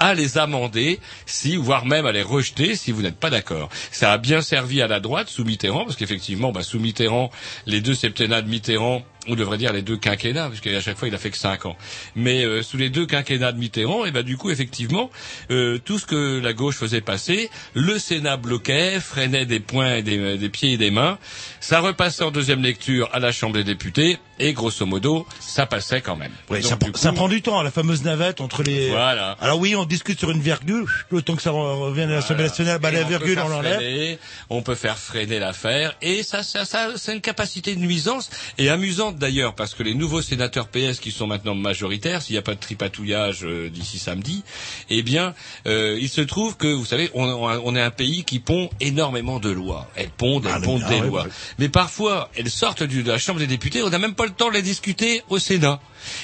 à 0.00 0.14
les 0.14 0.38
amender, 0.38 1.00
si, 1.26 1.56
voire 1.56 1.84
même 1.84 2.06
à 2.06 2.12
les 2.12 2.22
rejeter 2.22 2.76
si 2.76 2.92
vous 2.92 3.02
n'êtes 3.02 3.16
pas 3.18 3.30
d'accord. 3.30 3.68
Ça 3.90 4.12
a 4.12 4.18
bien 4.18 4.42
servi 4.42 4.80
à 4.80 4.86
la 4.86 5.00
droite 5.00 5.28
sous 5.28 5.44
Mitterrand, 5.44 5.84
parce 5.84 5.96
qu'effectivement, 5.96 6.52
bah, 6.52 6.62
sous 6.62 6.78
Mitterrand, 6.78 7.32
les 7.66 7.80
deux 7.80 7.94
septennats 7.94 8.40
de 8.42 8.48
Mitterrand, 8.48 9.02
on 9.28 9.34
devrait 9.34 9.58
dire 9.58 9.72
les 9.72 9.82
deux 9.82 9.96
quinquennats, 9.96 10.48
parce 10.48 10.60
qu'à 10.60 10.80
chaque 10.80 10.96
fois 10.96 11.08
il 11.08 11.14
a 11.14 11.18
fait 11.18 11.30
que 11.30 11.36
cinq 11.36 11.66
ans. 11.66 11.76
Mais 12.16 12.44
euh, 12.44 12.62
sous 12.62 12.76
les 12.76 12.90
deux 12.90 13.06
quinquennats 13.06 13.52
de 13.52 13.58
Mitterrand, 13.58 14.04
et 14.04 14.10
ben 14.10 14.22
du 14.22 14.36
coup 14.36 14.50
effectivement, 14.50 15.10
euh, 15.50 15.78
tout 15.78 15.98
ce 15.98 16.06
que 16.06 16.40
la 16.40 16.52
gauche 16.52 16.76
faisait 16.76 17.00
passer, 17.00 17.50
le 17.74 17.98
Sénat 17.98 18.36
bloquait, 18.36 19.00
freinait 19.00 19.46
des 19.46 19.60
poings, 19.60 20.02
des, 20.02 20.38
des 20.38 20.48
pieds 20.48 20.72
et 20.72 20.76
des 20.78 20.90
mains. 20.90 21.18
Ça 21.60 21.80
repassait 21.80 22.24
en 22.24 22.30
deuxième 22.30 22.62
lecture 22.62 23.08
à 23.12 23.18
la 23.18 23.32
Chambre 23.32 23.54
des 23.54 23.64
députés, 23.64 24.18
et 24.38 24.52
grosso 24.52 24.86
modo, 24.86 25.26
ça 25.40 25.66
passait 25.66 26.00
quand 26.00 26.16
même. 26.16 26.32
Ouais, 26.50 26.60
Donc, 26.60 26.68
ça, 26.70 26.76
prend- 26.76 26.90
ça 26.94 27.08
coup, 27.10 27.14
prend 27.16 27.28
du 27.28 27.42
temps, 27.42 27.60
la 27.62 27.70
fameuse 27.70 28.02
navette 28.02 28.40
entre 28.40 28.62
les. 28.62 28.90
Voilà. 28.90 29.36
Alors 29.40 29.58
oui, 29.58 29.74
on 29.76 29.84
discute 29.84 30.18
sur 30.18 30.30
une 30.30 30.40
virgule. 30.40 30.84
Le 31.10 31.22
temps 31.22 31.36
que 31.36 31.42
ça 31.42 31.50
re- 31.50 31.78
revienne 31.78 32.10
à 32.10 32.14
l'Assemblée 32.16 32.44
nationale, 32.44 32.78
bah, 32.78 32.90
la 32.90 33.02
virgule, 33.04 33.38
on 33.38 33.48
l'enlève. 33.48 34.18
on 34.50 34.62
peut 34.62 34.74
faire 34.74 34.98
freiner 34.98 35.38
l'affaire, 35.38 35.96
et 36.02 36.22
ça, 36.22 36.42
ça, 36.42 36.64
ça 36.64 36.90
c'est 36.96 37.14
une 37.14 37.20
capacité 37.20 37.74
de 37.74 37.80
nuisance, 37.80 38.30
et 38.58 38.68
amusante 38.70 39.16
d'ailleurs, 39.18 39.54
parce 39.54 39.74
que 39.74 39.82
les 39.82 39.94
nouveaux 39.94 40.22
sénateurs 40.22 40.68
PS 40.68 41.00
qui 41.00 41.10
sont 41.10 41.26
maintenant 41.26 41.54
majoritaires, 41.54 42.22
s'il 42.22 42.34
n'y 42.34 42.38
a 42.38 42.42
pas 42.42 42.54
de 42.54 42.60
tripatouillage 42.60 43.44
euh, 43.44 43.68
d'ici 43.70 43.98
samedi, 43.98 44.44
eh 44.90 45.02
bien, 45.02 45.34
euh, 45.66 45.98
il 46.00 46.08
se 46.08 46.20
trouve 46.20 46.56
que, 46.56 46.68
vous 46.68 46.84
savez, 46.84 47.10
on, 47.14 47.24
on- 47.28 47.74
est 47.76 47.82
un 47.82 47.90
pays 47.90 48.24
qui 48.24 48.38
pond 48.38 48.70
énormément 48.80 49.38
de 49.40 49.50
lois. 49.50 49.88
Elles 49.96 50.08
pondent, 50.10 50.46
elles 50.46 50.52
Ah, 50.56 50.60
pondent 50.60 50.82
ah 50.86 50.88
des 50.90 51.00
lois. 51.00 51.22
ouais. 51.24 51.28
Mais 51.58 51.68
parfois, 51.68 52.30
elles 52.36 52.50
sortent 52.50 52.82
du- 52.82 53.02
de 53.02 53.10
la 53.10 53.18
Chambre 53.18 53.38
des 53.40 53.46
députés, 53.46 53.82
on 53.82 53.90
n'a 53.90 53.98
même 53.98 54.14
pas 54.14 54.27
le 54.28 54.34
temps 54.34 54.48
de 54.48 54.54
les 54.54 54.62
discuter 54.62 55.22
au 55.28 55.38
Sénat. 55.38 55.80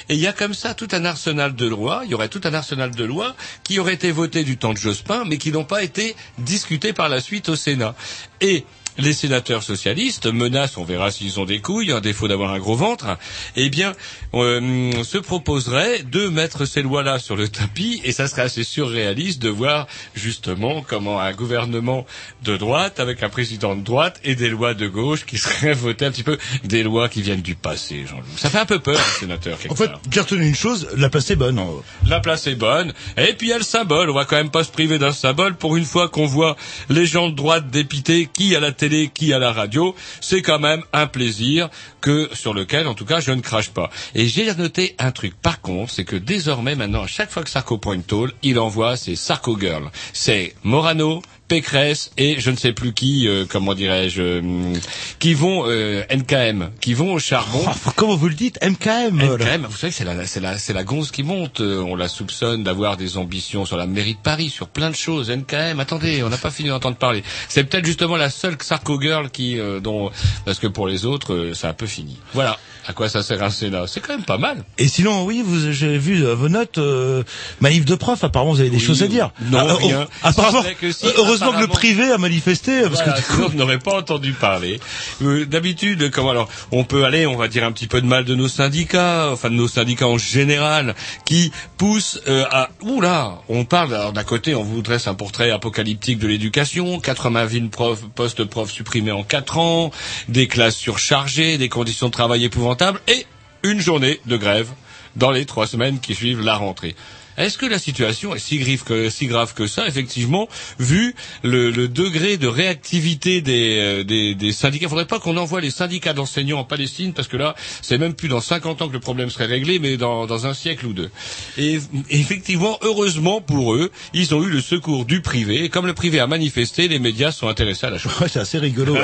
Et 0.09 0.15
il 0.15 0.19
y 0.19 0.27
a 0.27 0.33
comme 0.33 0.53
ça 0.53 0.73
tout 0.73 0.87
un 0.91 1.05
arsenal 1.05 1.55
de 1.55 1.67
lois, 1.67 2.01
il 2.05 2.11
y 2.11 2.13
aurait 2.13 2.29
tout 2.29 2.41
un 2.43 2.53
arsenal 2.53 2.91
de 2.91 3.03
lois 3.03 3.35
qui 3.63 3.79
auraient 3.79 3.93
été 3.93 4.11
votées 4.11 4.43
du 4.43 4.57
temps 4.57 4.73
de 4.73 4.77
Jospin, 4.77 5.23
mais 5.25 5.37
qui 5.37 5.51
n'ont 5.51 5.65
pas 5.65 5.83
été 5.83 6.15
discutées 6.37 6.93
par 6.93 7.09
la 7.09 7.19
suite 7.21 7.49
au 7.49 7.55
Sénat. 7.55 7.95
Et 8.41 8.65
les 8.97 9.13
sénateurs 9.13 9.63
socialistes 9.63 10.27
menacent, 10.27 10.77
on 10.77 10.83
verra 10.83 11.11
s'ils 11.11 11.39
ont 11.39 11.45
des 11.45 11.59
couilles, 11.59 11.91
un 11.91 12.01
défaut 12.01 12.27
d'avoir 12.27 12.51
un 12.51 12.59
gros 12.59 12.75
ventre, 12.75 13.17
eh 13.55 13.69
bien, 13.69 13.93
euh, 14.33 15.03
se 15.03 15.17
proposeraient 15.17 16.03
de 16.03 16.27
mettre 16.27 16.65
ces 16.65 16.81
lois-là 16.81 17.19
sur 17.19 17.35
le 17.35 17.47
tapis, 17.47 18.01
et 18.03 18.11
ça 18.11 18.27
serait 18.27 18.43
assez 18.43 18.63
surréaliste 18.63 19.41
de 19.41 19.49
voir 19.49 19.87
justement 20.15 20.81
comment 20.81 21.19
un 21.19 21.33
gouvernement 21.33 22.05
de 22.43 22.57
droite, 22.57 22.99
avec 22.99 23.23
un 23.23 23.29
président 23.29 23.75
de 23.75 23.81
droite, 23.81 24.19
et 24.23 24.35
des 24.35 24.49
lois 24.49 24.73
de 24.73 24.87
gauche 24.87 25.25
qui 25.25 25.37
seraient 25.37 25.73
votées 25.73 26.05
un 26.05 26.11
petit 26.11 26.23
peu, 26.23 26.37
des 26.63 26.83
lois 26.83 27.09
qui 27.09 27.21
viennent 27.21 27.41
du 27.41 27.55
passé, 27.55 28.05
Jean-Loup. 28.07 28.23
Ça 28.37 28.49
fait 28.49 28.59
un 28.59 28.65
peu 28.65 28.79
peur, 28.79 28.99
sénateurs. 29.19 29.59
quelque 29.59 29.71
En 29.71 29.75
fait, 29.75 29.91
j'ai 30.11 30.21
retenu 30.21 30.47
une 30.47 30.55
chose, 30.55 30.87
la 30.95 31.09
place 31.09 31.29
est 31.31 31.35
bonne. 31.35 31.59
hein. 31.59 31.65
La 32.07 32.19
place 32.19 32.47
est 32.47 32.55
bonne. 32.55 32.93
Et 33.17 33.33
puis 33.33 33.47
il 33.47 33.49
y 33.49 33.53
a 33.53 33.57
le 33.57 33.63
symbole. 33.63 34.09
On 34.09 34.13
va 34.13 34.25
quand 34.25 34.35
même 34.35 34.51
pas 34.51 34.63
se 34.63 34.71
priver 34.71 34.99
d'un 34.99 35.11
symbole. 35.11 35.55
Pour 35.55 35.75
une 35.75 35.85
fois 35.85 36.09
qu'on 36.09 36.25
voit 36.25 36.55
les 36.89 37.05
gens 37.05 37.29
de 37.29 37.35
droite 37.35 37.69
dépités, 37.69 38.29
qui 38.31 38.55
à 38.55 38.59
la 38.59 38.71
télé, 38.71 38.84
qui 39.13 39.33
à 39.33 39.39
la 39.39 39.51
radio, 39.51 39.95
c'est 40.21 40.41
quand 40.41 40.59
même 40.59 40.83
un 40.93 41.07
plaisir 41.07 41.69
que 42.01 42.29
sur 42.33 42.53
lequel, 42.53 42.87
en 42.87 42.93
tout 42.93 43.05
cas, 43.05 43.19
je 43.19 43.31
ne 43.31 43.41
crache 43.41 43.69
pas. 43.69 43.89
Et 44.13 44.27
j'ai 44.27 44.53
noté 44.55 44.95
un 44.99 45.11
truc. 45.11 45.33
Par 45.41 45.61
contre, 45.61 45.91
c'est 45.91 46.05
que 46.05 46.15
désormais, 46.15 46.75
maintenant, 46.75 47.03
à 47.03 47.07
chaque 47.07 47.31
fois 47.31 47.43
que 47.43 47.49
Sarko 47.49 47.77
prend 47.77 47.93
une 47.93 48.03
tôle, 48.03 48.31
il 48.43 48.59
envoie 48.59 48.97
ses 48.97 49.15
Sarko 49.15 49.59
Girls. 49.59 49.89
C'est 50.13 50.55
Morano. 50.63 51.21
Pécresse 51.47 52.11
et 52.17 52.39
je 52.39 52.49
ne 52.51 52.55
sais 52.55 52.73
plus 52.73 52.93
qui, 52.93 53.27
euh, 53.27 53.45
comment 53.47 53.73
dirais-je, 53.73 54.21
euh, 54.21 54.73
qui 55.19 55.33
vont 55.33 55.65
euh, 55.67 56.03
NKM, 56.09 56.71
qui 56.81 56.93
vont 56.93 57.13
au 57.13 57.19
charbon. 57.19 57.63
Oh, 57.67 57.89
comment 57.95 58.15
vous 58.15 58.27
le 58.29 58.33
dites, 58.33 58.59
MKM. 58.63 59.21
vous 59.67 59.77
savez 59.77 59.91
que 59.91 59.97
c'est 59.97 60.03
la, 60.03 60.25
c'est 60.25 60.39
la, 60.39 60.57
c'est 60.57 60.73
la 60.73 60.83
gonze 60.83 61.11
qui 61.11 61.23
monte. 61.23 61.61
Euh, 61.61 61.81
On 61.81 61.95
la 61.95 62.07
soupçonne 62.07 62.63
d'avoir 62.63 62.97
des 62.97 63.17
ambitions 63.17 63.65
sur 63.65 63.77
la 63.77 63.85
mairie 63.85 64.13
de 64.15 64.19
Paris, 64.19 64.49
sur 64.49 64.67
plein 64.67 64.89
de 64.89 64.95
choses. 64.95 65.29
NKM, 65.29 65.79
attendez, 65.79 66.23
on 66.23 66.29
n'a 66.29 66.37
pas 66.37 66.51
fini 66.51 66.69
d'entendre 66.69 66.97
parler. 66.97 67.23
C'est 67.49 67.63
peut-être 67.63 67.85
justement 67.85 68.15
la 68.17 68.29
seule 68.29 68.57
Sarko 68.61 68.99
Girl 68.99 69.29
qui, 69.29 69.59
euh, 69.59 69.79
dont, 69.79 70.11
parce 70.45 70.59
que 70.59 70.67
pour 70.67 70.87
les 70.87 71.05
autres, 71.05 71.33
euh, 71.33 71.53
c'est 71.53 71.67
un 71.67 71.73
peu 71.73 71.85
fini. 71.85 72.17
Voilà. 72.33 72.57
À 72.87 72.93
quoi 72.93 73.09
ça 73.09 73.23
sert 73.23 73.41
un 73.41 73.49
Sénat 73.49 73.85
C'est 73.87 73.99
quand 73.99 74.13
même 74.13 74.25
pas 74.25 74.37
mal. 74.37 74.63
Et 74.77 74.87
sinon, 74.87 75.25
oui, 75.25 75.41
vous, 75.43 75.71
j'ai 75.71 75.97
vu 75.97 76.23
euh, 76.23 76.35
vos 76.35 76.49
notes, 76.49 76.77
euh, 76.77 77.23
manif 77.59 77.83
de 77.83 77.95
prof, 77.95 78.23
apparemment 78.23 78.51
vous 78.53 78.59
avez 78.59 78.69
des 78.69 78.75
Oui, 78.77 78.81
choses 78.83 79.01
à 79.01 79.07
dire. 79.07 79.31
non, 79.49 79.65
Ah, 79.67 79.73
rien. 79.75 80.05
oh, 80.07 80.13
apparemment, 80.21 80.61
que 80.79 80.91
si, 80.91 81.07
heureusement 81.17 81.51
que 81.53 81.61
le 81.61 81.67
privé 81.67 82.11
a 82.11 82.19
manifesté, 82.19 82.81
parce 82.83 83.03
Voilà, 83.03 83.13
que 83.13 83.17
du 83.17 83.23
coup, 83.39 83.49
on 83.51 83.57
n'aurait 83.57 83.79
pas 83.79 83.97
entendu 83.97 84.33
parler. 84.33 84.79
Euh, 85.23 85.45
D'habitude, 85.47 86.11
comment 86.11 86.29
alors 86.29 86.47
On 86.71 86.83
peut 86.83 87.05
aller, 87.05 87.25
on 87.25 87.35
va 87.37 87.47
dire 87.47 87.63
un 87.63 87.71
petit 87.71 87.87
peu 87.87 88.01
de 88.01 88.05
mal 88.05 88.23
de 88.23 88.35
nos 88.35 88.47
syndicats, 88.47 89.29
enfin 89.31 89.49
de 89.49 89.55
nos 89.55 89.67
syndicats 89.67 90.07
en 90.07 90.19
général, 90.19 90.93
qui 91.25 91.51
poussent 91.77 92.21
euh, 92.27 92.45
à. 92.51 92.69
Oula, 92.83 93.39
on 93.49 93.65
parle. 93.65 93.95
Alors 93.95 94.13
d'un 94.13 94.23
côté, 94.23 94.53
on 94.53 94.63
vous 94.63 94.83
dresse 94.83 95.07
un 95.07 95.15
portrait 95.15 95.49
apocalyptique 95.49 96.19
de 96.19 96.27
l'éducation, 96.27 96.99
80 96.99 97.47
000 97.47 97.67
profs, 97.69 98.01
postes 98.13 98.43
profs 98.43 98.69
supprimés 98.71 99.11
en 99.11 99.23
4 99.23 99.57
ans, 99.57 99.89
des 100.29 100.47
classes 100.47 100.75
surchargées, 100.77 101.57
des 101.57 101.69
conditions 101.69 102.07
de 102.07 102.11
travail 102.11 102.43
épouvantables 102.43 102.74
et 103.07 103.25
une 103.63 103.79
journée 103.79 104.19
de 104.25 104.37
grève 104.37 104.69
dans 105.15 105.31
les 105.31 105.45
trois 105.45 105.67
semaines 105.67 105.99
qui 105.99 106.15
suivent 106.15 106.41
la 106.41 106.55
rentrée. 106.55 106.95
Est-ce 107.37 107.57
que 107.57 107.65
la 107.65 107.79
situation 107.79 108.35
est 108.35 108.39
si 108.39 108.57
grave 108.57 108.83
que, 108.83 109.09
si 109.09 109.27
grave 109.27 109.53
que 109.53 109.67
ça, 109.67 109.87
effectivement, 109.87 110.47
vu 110.79 111.15
le, 111.43 111.69
le 111.71 111.87
degré 111.87 112.37
de 112.37 112.47
réactivité 112.47 113.41
des, 113.41 113.77
euh, 113.79 114.03
des, 114.03 114.35
des 114.35 114.51
syndicats? 114.51 114.85
Il 114.85 114.89
faudrait 114.89 115.05
pas 115.05 115.19
qu'on 115.19 115.37
envoie 115.37 115.61
les 115.61 115.71
syndicats 115.71 116.13
d'enseignants 116.13 116.59
en 116.59 116.63
Palestine, 116.63 117.13
parce 117.13 117.27
que 117.27 117.37
là, 117.37 117.55
c'est 117.81 117.97
même 117.97 118.13
plus 118.13 118.27
dans 118.27 118.41
50 118.41 118.81
ans 118.81 118.87
que 118.87 118.93
le 118.93 118.99
problème 118.99 119.29
serait 119.29 119.45
réglé, 119.45 119.79
mais 119.79 119.97
dans, 119.97 120.25
dans 120.27 120.45
un 120.47 120.53
siècle 120.53 120.85
ou 120.85 120.93
deux. 120.93 121.09
Et 121.57 121.79
effectivement, 122.09 122.77
heureusement 122.81 123.41
pour 123.41 123.73
eux, 123.75 123.91
ils 124.13 124.33
ont 124.33 124.43
eu 124.43 124.49
le 124.49 124.61
secours 124.61 125.05
du 125.05 125.21
privé. 125.21 125.63
Et 125.65 125.69
comme 125.69 125.87
le 125.87 125.93
privé 125.93 126.19
a 126.19 126.27
manifesté, 126.27 126.87
les 126.87 126.99
médias 126.99 127.31
sont 127.31 127.47
intéressés 127.47 127.85
à 127.87 127.89
la 127.89 127.97
chose. 127.97 128.13
Ouais, 128.19 128.27
c'est 128.31 128.39
assez 128.39 128.57
rigolo. 128.59 128.93
ouais. 128.93 129.01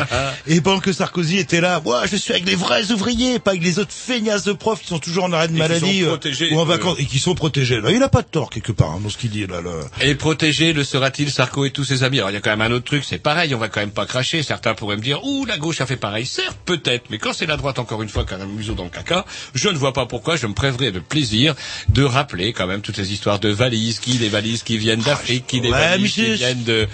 Et 0.48 0.62
pendant 0.62 0.80
que 0.80 0.94
Sarkozy 0.94 1.38
était 1.38 1.62
là, 1.62 1.82
moi, 1.84 2.06
je 2.08 2.16
suis 2.16 2.32
avec 2.32 2.46
les 2.46 2.56
vrais 2.56 2.92
ouvriers, 2.92 3.40
pas 3.40 3.52
avec 3.52 3.64
les 3.64 3.80
autres 3.80 3.92
feignasses 3.94 4.44
de 4.46 4.54
profs 4.54 4.82
qui 4.82 4.88
sont 4.88 5.00
toujours 5.00 5.26
en 5.26 5.34
arrêt 5.34 5.48
de 5.48 5.54
maladie 5.58 6.04
euh, 6.04 6.18
ou 6.52 6.58
en 6.60 6.62
euh, 6.62 6.66
vacances 6.66 6.98
et 7.00 7.06
qui 7.06 7.20
sont 7.20 7.36
protégés. 7.36 7.82
Là, 7.82 7.92
il 7.92 8.02
a 8.02 8.10
pas 8.10 8.21
de 8.22 8.28
tort 8.28 8.50
quelque 8.50 8.72
part 8.72 8.92
hein, 8.92 9.00
dans 9.02 9.10
ce 9.10 9.18
qu'il 9.18 9.30
dit 9.30 9.46
là. 9.48 9.62
là. 9.62 9.72
Et 10.02 10.16
protégé 10.16 10.74
le 10.74 10.84
sera-t-il 10.84 11.32
Sarko 11.32 11.66
et 11.66 11.72
tous 11.72 11.84
ses 11.84 12.04
amis? 12.04 12.20
Alors 12.20 12.32
il 12.32 12.34
y 12.34 12.38
a 12.38 12.42
quand 12.42 12.50
même 12.56 12.62
un 12.62 12.72
autre 12.72 12.86
truc, 12.86 13.04
c'est 13.04 13.18
pareil, 13.18 13.54
on 13.56 13.58
va 13.58 13.70
quand 13.70 13.80
même 13.82 13.92
pas 13.92 14.06
cracher. 14.06 14.44
Certains 14.44 14.74
pourraient 14.74 14.98
me 14.98 15.02
dire, 15.02 15.24
ouh, 15.24 15.46
la 15.46 15.58
gauche 15.58 15.82
a 15.82 15.86
fait 15.86 15.98
pareil. 15.98 16.26
Certes, 16.26 16.58
peut-être, 16.66 17.06
mais 17.10 17.18
quand 17.18 17.34
c'est 17.34 17.46
la 17.46 17.58
droite 17.58 17.80
encore 17.80 18.02
une 18.02 18.10
fois 18.10 18.26
qui 18.26 18.34
a 18.34 18.38
un 18.38 18.46
museau 18.46 18.74
dans 18.74 18.84
le 18.86 18.90
caca, 18.90 19.26
je 19.54 19.70
ne 19.70 19.78
vois 19.78 19.94
pas 19.94 20.06
pourquoi. 20.06 20.36
Je 20.36 20.48
me 20.48 20.54
prêverais 20.54 20.92
de 20.92 21.00
plaisir 21.00 21.56
de 21.90 22.04
rappeler 22.04 22.54
quand 22.54 22.68
même 22.68 22.82
toutes 22.82 22.96
ces 22.98 23.14
histoires 23.14 23.40
de 23.40 23.50
valises, 23.50 24.00
qui 24.00 24.18
des 24.18 24.30
valises 24.30 24.64
qui 24.64 24.78
viennent 24.78 25.02
d'Afrique, 25.02 25.48
qui 25.48 25.62
des 25.62 25.72
Ouais, 25.72 25.80
valises 25.80 26.14
qui 26.14 26.34
viennent 26.34 26.64
de, 26.64 26.88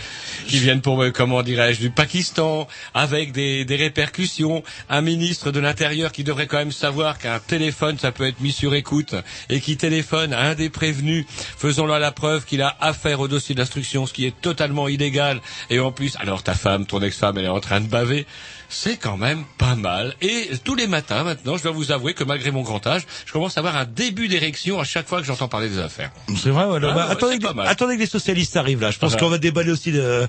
qui 0.47 0.59
viennent 0.59 0.81
pour 0.81 1.01
euh, 1.03 1.11
comment 1.11 1.41
dirais-je 1.43 1.79
du 1.79 1.89
Pakistan, 1.89 2.67
avec 2.93 3.31
des, 3.31 3.65
des 3.65 3.75
répercussions. 3.75 4.63
Un 4.89 5.01
ministre 5.01 5.51
de 5.51 5.59
l'Intérieur 5.59 6.11
qui 6.11 6.23
devrait 6.23 6.47
quand 6.47 6.57
même 6.57 6.71
savoir 6.71 7.17
qu'un 7.17 7.39
téléphone 7.39 7.97
ça 7.99 8.11
peut 8.11 8.27
être 8.27 8.39
mis 8.41 8.51
sur 8.51 8.73
écoute 8.75 9.15
et 9.49 9.59
qui 9.61 9.77
téléphone 9.77 10.33
à 10.33 10.41
un 10.49 10.55
des 10.55 10.69
prévenus, 10.69 11.16
faisant-leur 11.57 11.99
la 11.99 12.11
preuve 12.11 12.45
qu'il 12.45 12.61
a 12.61 12.75
affaire 12.81 13.19
au 13.19 13.27
dossier 13.27 13.55
d'instruction, 13.55 14.05
ce 14.05 14.13
qui 14.13 14.25
est 14.25 14.39
totalement 14.41 14.87
illégal. 14.87 15.41
Et 15.69 15.79
en 15.79 15.91
plus, 15.91 16.15
alors 16.19 16.43
ta 16.43 16.53
femme, 16.53 16.85
ton 16.85 17.01
ex-femme, 17.01 17.37
elle 17.37 17.45
est 17.45 17.49
en 17.49 17.59
train 17.59 17.81
de 17.81 17.87
baver. 17.87 18.25
C'est 18.69 18.97
quand 18.97 19.15
même 19.15 19.45
pas 19.57 19.75
mal. 19.75 20.13
Et 20.21 20.49
tous 20.65 20.75
les 20.75 20.87
matins, 20.87 21.23
maintenant, 21.23 21.55
je 21.55 21.63
dois 21.63 21.71
vous 21.71 21.93
avouer 21.93 22.13
que 22.13 22.25
malgré 22.25 22.51
mon 22.51 22.63
grand 22.63 22.85
âge, 22.85 23.03
je 23.25 23.31
commence 23.31 23.55
à 23.57 23.61
avoir 23.61 23.77
un 23.77 23.85
début 23.85 24.27
d'érection 24.27 24.77
à 24.77 24.83
chaque 24.83 25.07
fois 25.07 25.21
que 25.21 25.25
j'entends 25.25 25.47
parler 25.47 25.69
des 25.69 25.79
affaires. 25.79 26.11
C'est 26.35 26.49
vrai. 26.49 26.65
Ouais, 26.65 26.79
Ah, 26.83 26.91
bah, 26.93 27.05
ouais, 27.05 27.11
attendez, 27.13 27.39
que, 27.39 27.47
attendez 27.61 27.95
les 27.95 28.05
socialistes 28.07 28.57
arrivent 28.57 28.81
là. 28.81 28.91
Je 28.91 28.99
pense 28.99 29.13
Ah. 29.15 29.19
qu'on 29.19 29.29
va 29.29 29.37
déballer 29.37 29.71
aussi 29.71 29.93
de. 29.93 30.27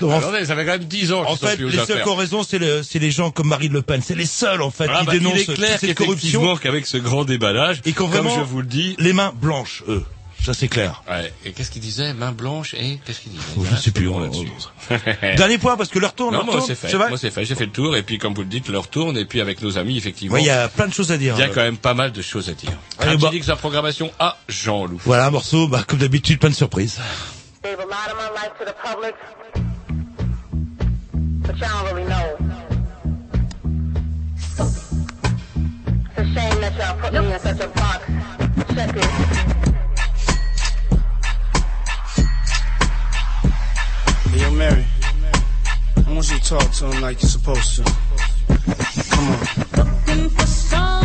de- 0.00 0.04
en- 0.06 0.16
Attendez, 0.18 0.46
ça 0.46 0.56
fait 0.56 0.64
quand 0.64 0.72
même 0.78 0.84
10 0.84 1.12
ans 1.12 1.24
En 1.26 1.36
fait, 1.36 1.56
les 1.56 1.76
seuls 1.76 2.02
qui 2.02 2.08
ont 2.08 2.14
raison, 2.16 2.42
c'est 2.42 2.58
le- 2.58 2.82
c'est 2.82 2.98
les 2.98 3.10
gens 3.10 3.30
comme 3.30 3.48
Marine 3.48 3.74
Le 3.74 3.82
Pen. 3.82 4.00
C'est 4.02 4.14
les 4.16 4.24
seuls, 4.24 4.62
en 4.62 4.70
fait, 4.70 4.86
Ah 4.90 5.00
qui 5.00 5.06
bah, 5.06 5.12
dénoncent 5.12 5.34
il 5.34 5.50
est 5.50 5.54
clair 5.54 5.78
toute 5.78 5.80
cette 5.88 5.98
corruption. 5.98 6.16
qu'effectivement 6.40 6.56
qu'avec 6.56 6.86
ce 6.86 6.96
grand 6.96 7.24
déballage, 7.26 7.82
Et 7.84 7.92
qu'on 7.92 8.04
comme 8.04 8.12
vraiment- 8.12 8.38
je 8.38 8.44
vous 8.44 8.60
le 8.62 8.66
dis, 8.66 8.96
Les 8.98 9.12
mains 9.12 9.34
blanches, 9.38 9.82
eux. 9.88 10.04
Ça, 10.44 10.52
c'est 10.52 10.68
clair. 10.68 11.02
ouais, 11.08 11.32
et 11.46 11.52
qu'est-ce 11.52 11.70
qu'il 11.70 11.80
disait? 11.80 12.12
Main 12.12 12.32
blanche 12.32 12.74
et 12.74 13.00
qu'est-ce 13.06 13.20
qu'il 13.20 13.32
disait? 13.32 13.42
Oh, 13.56 13.64
je 13.64 13.70
ne 13.70 13.76
sais 13.76 13.92
plus, 13.92 14.08
on. 14.08 14.20
Dernier 15.36 15.56
point, 15.56 15.78
parce 15.78 15.88
que 15.88 15.98
leur 15.98 16.12
tourne, 16.12 16.34
Non, 16.34 16.44
leur 16.44 16.56
moi 16.56 16.64
c'est 16.66 16.74
fait. 16.74 16.94
Moi 16.94 17.16
c'est 17.16 17.30
fait. 17.30 17.46
J'ai 17.46 17.54
fait 17.54 17.64
le 17.64 17.72
tour 17.72 17.96
et 17.96 18.02
puis 18.02 18.18
comme 18.18 18.34
vous 18.34 18.42
le 18.42 18.48
dites, 18.48 18.68
leur 18.68 18.88
tourne 18.88 19.16
et 19.16 19.24
puis 19.24 19.40
avec 19.40 19.62
nos 19.62 19.78
amis 19.78 19.96
effectivement. 19.96 20.34
Ouais, 20.34 20.42
il 20.42 20.46
y 20.46 20.50
a 20.50 20.68
plein 20.68 20.86
de 20.86 20.92
choses 20.92 21.12
à 21.12 21.16
dire. 21.16 21.34
il 21.38 21.40
y 21.40 21.44
a 21.44 21.48
quand 21.48 21.62
même 21.62 21.78
pas 21.78 21.94
mal 21.94 22.12
de 22.12 22.20
choses 22.20 22.50
à 22.50 22.52
dire. 22.52 22.72
Allez, 22.98 23.12
un 23.12 23.16
bah. 23.16 23.30
à 23.48 23.56
programmation 23.56 24.12
à 24.18 24.36
Jean-Loup. 24.46 25.00
Voilà, 25.06 25.28
un 25.28 25.30
morceau, 25.30 25.66
bah, 25.66 25.82
comme 25.86 26.00
d'habitude, 26.00 26.38
plein 26.38 26.50
de 26.50 26.54
surprises. 26.54 27.00
Gave 27.62 27.80
a 27.80 27.86
lot 27.86 28.10
of 28.10 28.18
my 28.18 28.28
life 28.34 28.52
to 28.58 28.66
the 28.66 28.74
public, 28.84 29.14
but 31.46 31.56
y'all 31.56 31.86
don't 31.86 31.94
really 31.94 32.06
know. 32.06 32.36
It's 36.10 36.18
a 36.18 36.24
shame 36.34 36.60
that 36.60 36.76
y'all 36.76 37.00
put 37.00 37.12
me 37.14 37.32
in 37.32 37.40
such 37.40 37.60
a 37.60 37.68
box. 37.68 38.04
Check 38.74 38.96
it. 38.96 39.73
Hey, 44.34 44.40
yo, 44.40 44.50
Mary. 44.50 44.84
I 45.96 46.12
want 46.12 46.28
you 46.28 46.38
to 46.38 46.44
talk 46.44 46.68
to 46.72 46.90
him 46.90 47.02
like 47.02 47.22
you're 47.22 47.30
supposed 47.30 47.76
to. 47.76 47.84
Come 49.12 49.30
on. 49.30 51.03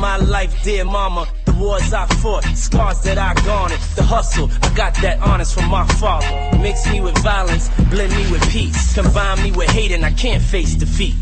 My 0.00 0.16
life, 0.16 0.62
dear 0.64 0.84
mama. 0.84 1.26
The 1.44 1.52
wars 1.52 1.92
I 1.92 2.06
fought, 2.06 2.44
scars 2.56 3.02
that 3.02 3.18
I 3.18 3.34
garnered, 3.44 3.78
the 3.96 4.02
hustle, 4.02 4.50
I 4.62 4.74
got 4.74 4.94
that 5.02 5.20
honest 5.20 5.54
from 5.54 5.68
my 5.68 5.86
father. 6.00 6.58
Mix 6.58 6.90
me 6.90 7.00
with 7.00 7.18
violence, 7.18 7.68
blend 7.90 8.12
me 8.14 8.30
with 8.30 8.42
peace. 8.50 8.94
Combine 8.94 9.42
me 9.42 9.52
with 9.52 9.68
hate 9.68 9.92
and 9.92 10.04
I 10.04 10.12
can't 10.12 10.42
face 10.42 10.74
defeat. 10.74 11.14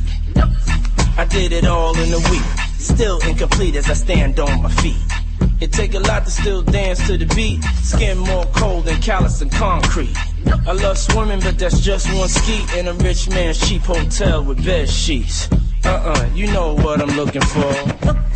I 1.17 1.25
did 1.25 1.53
it 1.53 1.65
all 1.65 1.99
in 1.99 2.13
a 2.13 2.31
week, 2.31 2.49
still 2.79 3.19
incomplete 3.27 3.75
as 3.75 3.91
I 3.91 3.95
stand 3.95 4.39
on 4.39 4.63
my 4.63 4.71
feet. 4.71 5.03
It 5.61 5.73
take 5.73 5.95
a 5.95 5.99
lot 5.99 6.25
to 6.25 6.31
still 6.31 6.63
dance 6.63 7.05
to 7.09 7.19
the 7.19 7.27
beat. 7.35 7.63
Skin 7.83 8.19
more 8.19 8.45
cold 8.55 8.85
than 8.85 9.01
callous 9.03 9.41
and 9.43 9.51
concrete. 9.51 10.15
I 10.69 10.73
love 10.73 10.99
swimming, 10.99 11.41
but 11.41 11.59
that's 11.59 11.81
just 11.81 12.07
one 12.15 12.29
ski 12.29 12.65
in 12.79 12.87
a 12.87 12.93
rich 12.93 13.29
man's 13.29 13.59
cheap 13.69 13.83
hotel 13.83 14.45
with 14.45 14.65
bed 14.65 14.89
sheets. 14.89 15.49
Uh-uh, 15.85 16.31
you 16.35 16.47
know 16.53 16.75
what 16.75 17.01
I'm 17.01 17.17
looking 17.17 17.43
for. 17.43 18.28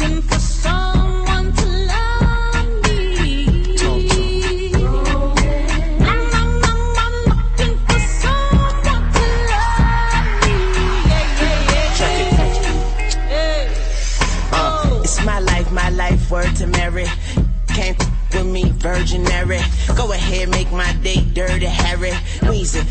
Me, 18.52 18.70
virginary. 18.70 19.60
Go 19.96 20.12
ahead, 20.12 20.50
make 20.50 20.70
my 20.70 20.92
day 21.02 21.20
dirty, 21.32 21.66
Harry. 21.66 22.10
Weezy. 22.46 22.84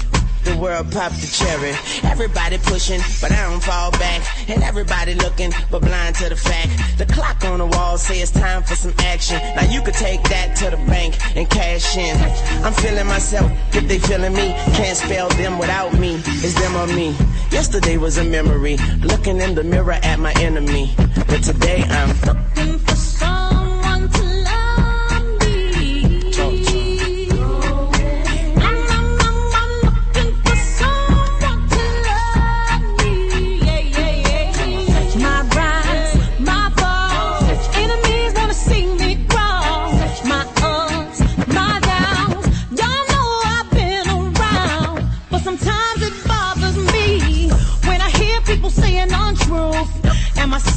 The 0.43 0.58
world 0.58 0.91
pop 0.91 1.12
the 1.12 1.28
cherry. 1.28 1.74
Everybody 2.04 2.58
pushing, 2.58 3.00
but 3.21 3.32
I 3.32 3.47
don't 3.47 3.62
fall 3.62 3.91
back. 3.91 4.26
And 4.50 4.63
everybody 4.63 5.13
looking, 5.13 5.52
but 5.69 5.84
blind 5.84 6.15
to 6.15 6.30
the 6.30 6.36
fact. 6.36 6.97
The 6.97 7.06
clock 7.06 7.45
on 7.45 7.60
the 7.60 7.67
wall 7.67 8.00
say 8.00 8.21
it's 8.21 8.32
time 8.32 8.63
for 8.63 8.74
some 8.74 8.93
action. 9.00 9.38
Now 9.56 9.69
you 9.69 9.84
could 9.84 9.93
take 9.93 10.24
that 10.24 10.56
to 10.58 10.71
the 10.71 10.78
bank 10.89 11.15
and 11.38 11.47
cash 11.47 11.95
in. 11.95 12.17
I'm 12.65 12.74
feeling 12.74 13.06
myself, 13.06 13.52
if 13.76 13.88
they 13.88 14.00
feeling 14.00 14.34
me. 14.34 14.54
Can't 14.74 14.97
spell 14.97 15.30
them 15.30 15.60
without 15.60 15.93
me. 16.00 16.15
It's 16.26 16.56
them 16.60 16.76
or 16.76 16.88
me. 16.88 17.15
Yesterday 17.52 17.97
was 17.97 18.17
a 18.17 18.24
memory. 18.24 18.78
Looking 19.02 19.39
in 19.41 19.54
the 19.54 19.63
mirror 19.63 20.00
at 20.02 20.17
my 20.17 20.34
enemy. 20.39 20.95
But 21.28 21.43
today 21.43 21.84
I'm 21.84 22.15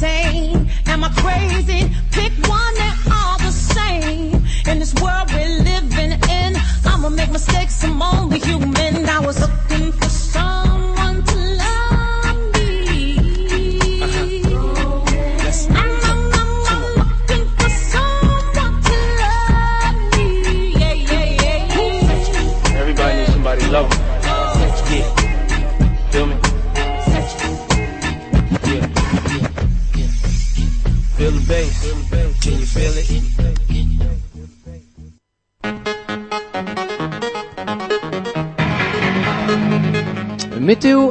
insane? 0.05 0.69
Am 0.87 1.03
I 1.03 1.09
crazy? 1.09 1.89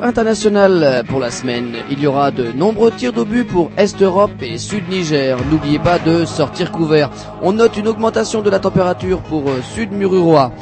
Météo 0.05 0.11
internationale 0.11 1.03
pour 1.09 1.19
la 1.19 1.31
semaine. 1.31 1.77
Il 1.91 1.99
y 2.01 2.07
aura 2.07 2.31
de 2.31 2.53
nombreux 2.53 2.91
tirs 2.91 3.13
d'obus 3.13 3.45
pour 3.45 3.71
Est-Europe 3.79 4.43
et 4.43 4.59
Sud-Niger. 4.59 5.39
N'oubliez 5.51 5.79
pas 5.79 5.99
de 5.99 6.27
sortir 6.27 6.71
couvert. 6.73 7.11
On 7.43 7.53
note 7.53 7.79
une 7.79 7.89
augmentation 7.89 8.43
de 8.43 8.51
la 8.51 8.59
température 8.59 9.21
pour 9.23 9.49
euh, 9.49 9.63
Sud-Mururoa. 9.63 10.53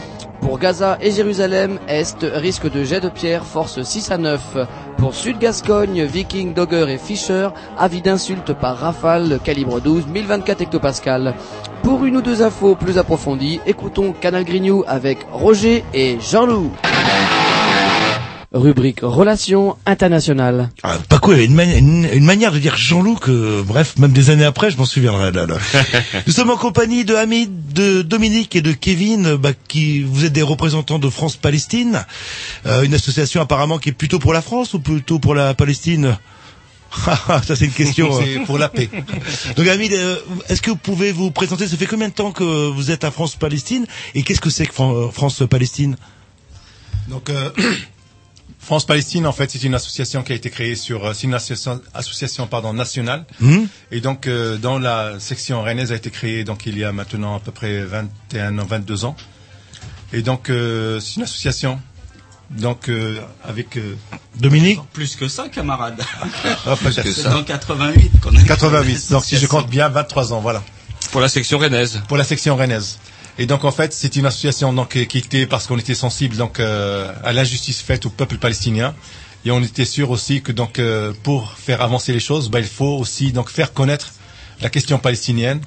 Pour 0.41 0.59
Gaza 0.59 0.97
et 1.01 1.11
Jérusalem, 1.11 1.79
Est, 1.89 2.19
risque 2.23 2.71
de 2.71 2.85
jet 2.85 3.01
de 3.01 3.09
pierre, 3.09 3.45
force 3.45 3.83
6 3.83 4.11
à 4.13 4.19
9. 4.19 4.59
Pour 4.97 5.15
Sud-Gascogne, 5.15 6.05
Viking, 6.05 6.55
Dogger 6.55 6.87
et 6.89 6.99
Fisher, 6.99 7.49
avis 7.79 8.01
d'insulte 8.03 8.53
par 8.53 8.77
rafale, 8.77 9.41
calibre 9.43 9.81
12, 9.81 10.07
1024 10.07 10.61
hectopascal. 10.63 11.35
Pour 11.83 12.05
une 12.05 12.17
ou 12.17 12.23
deux 12.23 12.43
infos 12.43 12.77
plus 12.77 12.99
approfondies, 12.99 13.61
écoutons 13.67 14.13
Canal 14.13 14.45
Grignou 14.45 14.85
avec 14.87 15.19
Roger 15.33 15.85
et 15.95 16.19
Jean-Loup. 16.21 16.71
Rubrique 18.53 19.01
Relations 19.03 19.77
internationales. 19.87 20.71
Ah, 20.83 20.99
y 21.11 21.31
a 21.33 21.43
une, 21.43 21.55
mani- 21.55 21.79
une- 21.79 22.09
une 22.13 22.25
manière 22.25 22.53
de 22.53 22.59
dire 22.59 22.77
Jean-Loup 22.77 23.17
que, 23.17 23.63
bref, 23.63 23.95
même 23.99 24.13
des 24.13 24.29
années 24.31 24.45
après, 24.45 24.71
je 24.71 24.77
m'en 24.77 24.85
souviendrai. 24.85 25.33
Là, 25.33 25.47
là. 25.47 25.57
Nous 26.27 26.33
sommes 26.33 26.51
en 26.51 26.57
compagnie 26.57 27.05
de 27.05 27.15
Hamid, 27.15 27.73
de 27.73 28.03
Dominique 28.03 28.55
et 28.55 28.61
de 28.61 28.73
Kevin, 28.73 29.37
bah, 29.37 29.53
qui 29.69 30.03
vous 30.03 30.25
êtes 30.27 30.33
des 30.33 30.43
représentants 30.43 30.99
de 30.99 31.09
France-Palestine, 31.09 32.05
Euh, 32.67 32.83
une 32.83 32.95
association 32.95 33.41
apparemment 33.41 33.79
qui 33.79 33.89
est 33.89 33.93
plutôt 33.93 34.19
pour 34.19 34.33
la 34.35 34.43
France 34.43 34.75
ou 34.75 34.81
plutôt 34.81 35.19
pour 35.19 35.35
la 35.35 35.55
Palestine? 35.55 36.17
Ça 37.47 37.57
c'est 37.57 37.65
une 37.65 37.73
question. 37.73 38.11
C'est 38.21 38.37
euh. 38.39 38.45
pour 38.45 38.59
la 38.59 38.69
paix. 38.69 38.91
Donc 39.57 39.67
Hamid, 39.67 39.93
euh, 39.95 40.17
est-ce 40.51 40.61
que 40.61 40.71
vous 40.71 40.77
pouvez 40.77 41.11
vous 41.11 41.31
présenter? 41.31 41.67
Ça 41.67 41.77
fait 41.79 41.87
combien 41.87 42.09
de 42.09 42.13
temps 42.15 42.33
que 42.33 42.45
vous 42.69 42.91
êtes 42.91 43.05
à 43.05 43.11
France-Palestine 43.11 43.87
et 44.15 44.23
qu'est-ce 44.23 44.43
que 44.43 44.51
c'est 44.51 44.67
que 44.67 44.75
Fran- 44.75 45.11
France-Palestine? 45.11 45.97
Donc, 47.09 47.31
euh, 47.31 47.51
France-Palestine, 48.63 49.27
en 49.27 49.33
fait, 49.33 49.51
c'est 49.51 49.65
une 49.65 49.75
association 49.75 50.23
qui 50.23 50.33
a 50.33 50.37
été 50.37 50.49
créée 50.49 50.77
sur, 50.77 51.05
euh, 51.05 51.13
c'est 51.15 51.25
une 51.25 51.35
association, 51.35 51.81
association 51.95 52.47
pardon, 52.47 52.73
nationale. 52.73 53.25
Mhm. 53.41 53.67
Et 53.91 54.01
donc, 54.01 54.27
euh, 54.27 54.57
dans 54.57 54.79
la 54.79 55.19
section 55.19 55.63
rennaise 55.63 55.91
a 55.91 55.97
été 55.97 56.11
créée, 56.11 56.45
donc, 56.45 56.65
il 56.67 56.79
y 56.79 56.85
a 56.85 56.93
maintenant 56.93 57.35
à 57.37 57.41
peu 57.41 57.51
près 57.51 57.83
21 57.83 58.59
ans, 58.59 58.65
22 58.65 59.05
ans. 59.05 59.17
Et 60.13 60.23
donc, 60.23 60.49
euh, 60.49 61.01
c'est 61.01 61.17
une 61.17 61.23
association, 61.23 61.81
donc, 62.51 62.89
euh, 62.89 63.21
avec, 63.43 63.77
euh, 63.79 63.97
Dominique 64.37 64.79
Plus 64.93 65.17
que 65.17 65.27
ça, 65.27 65.49
camarade. 65.49 66.01
Ah. 66.65 66.77
C'est 66.91 67.25
dans 67.25 67.43
88 67.43 68.21
qu'on 68.21 68.37
a 68.37 68.43
88. 68.43 69.11
Donc, 69.11 69.25
si 69.25 69.39
je 69.39 69.47
compte 69.47 69.69
bien, 69.69 69.89
23 69.89 70.33
ans, 70.33 70.41
voilà. 70.41 70.63
Pour 71.11 71.21
la 71.21 71.29
section 71.29 71.59
rennaise. 71.59 72.01
Pour 72.09 72.17
la 72.17 72.25
section 72.25 72.57
rennaise. 72.57 72.99
Et 73.39 73.47
donc 73.47 73.65
en 73.65 73.73
fait, 73.73 73.93
c'est 73.93 74.17
une 74.17 74.27
association 74.27 74.73
donc 74.73 74.91
qui 75.07 75.19
était 75.19 75.47
parce 75.47 75.67
qu'on 75.67 75.79
était 75.79 75.95
sensible 75.95 76.37
donc 76.37 76.61
euh, 76.61 77.11
à 77.25 77.33
l'injustice 77.33 77.81
faite 77.81 78.05
au 78.07 78.11
peuple 78.11 78.37
palestinien 78.37 78.95
et 79.45 79.51
on 79.51 79.61
était 79.63 79.87
sûr 79.87 80.11
aussi 80.11 80.43
que 80.43 80.53
donc 80.53 80.79
euh, 80.79 81.13
pour 81.23 81.53
faire 81.55 81.81
avancer 81.83 82.13
les 82.13 82.21
choses, 82.21 82.51
bah, 82.51 82.61
il 82.61 82.67
faut 82.67 82.97
aussi 82.99 83.33
donc 83.33 83.49
faire 83.51 83.73
connaître 83.73 84.13
la 84.61 84.69
question 84.69 84.99
palestinienne 84.99 85.61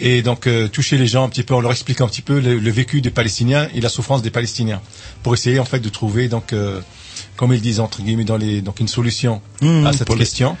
et 0.00 0.22
donc 0.22 0.46
euh, 0.48 0.68
toucher 0.68 0.98
les 0.98 1.06
gens 1.06 1.24
un 1.24 1.28
petit 1.28 1.44
peu 1.44 1.54
en 1.54 1.60
leur 1.60 1.70
expliquant 1.70 2.06
un 2.06 2.08
petit 2.08 2.22
peu 2.22 2.40
le, 2.40 2.58
le 2.58 2.70
vécu 2.70 3.00
des 3.00 3.10
Palestiniens 3.10 3.68
et 3.74 3.80
la 3.80 3.88
souffrance 3.88 4.20
des 4.22 4.30
Palestiniens 4.30 4.80
pour 5.22 5.32
essayer 5.34 5.58
en 5.60 5.64
fait 5.64 5.80
de 5.80 5.88
trouver 5.88 6.28
donc 6.28 6.52
euh, 6.52 6.80
comme 7.36 7.52
ils 7.54 7.60
disent 7.60 7.78
entre 7.80 8.02
guillemets 8.02 8.24
dans 8.24 8.36
les 8.36 8.62
donc 8.62 8.80
une 8.80 8.88
solution 8.88 9.40
Mmh, 9.60 9.86
à 9.86 9.92
cette 9.92 10.06
pour 10.06 10.16
les- 10.16 10.24
question. 10.24 10.56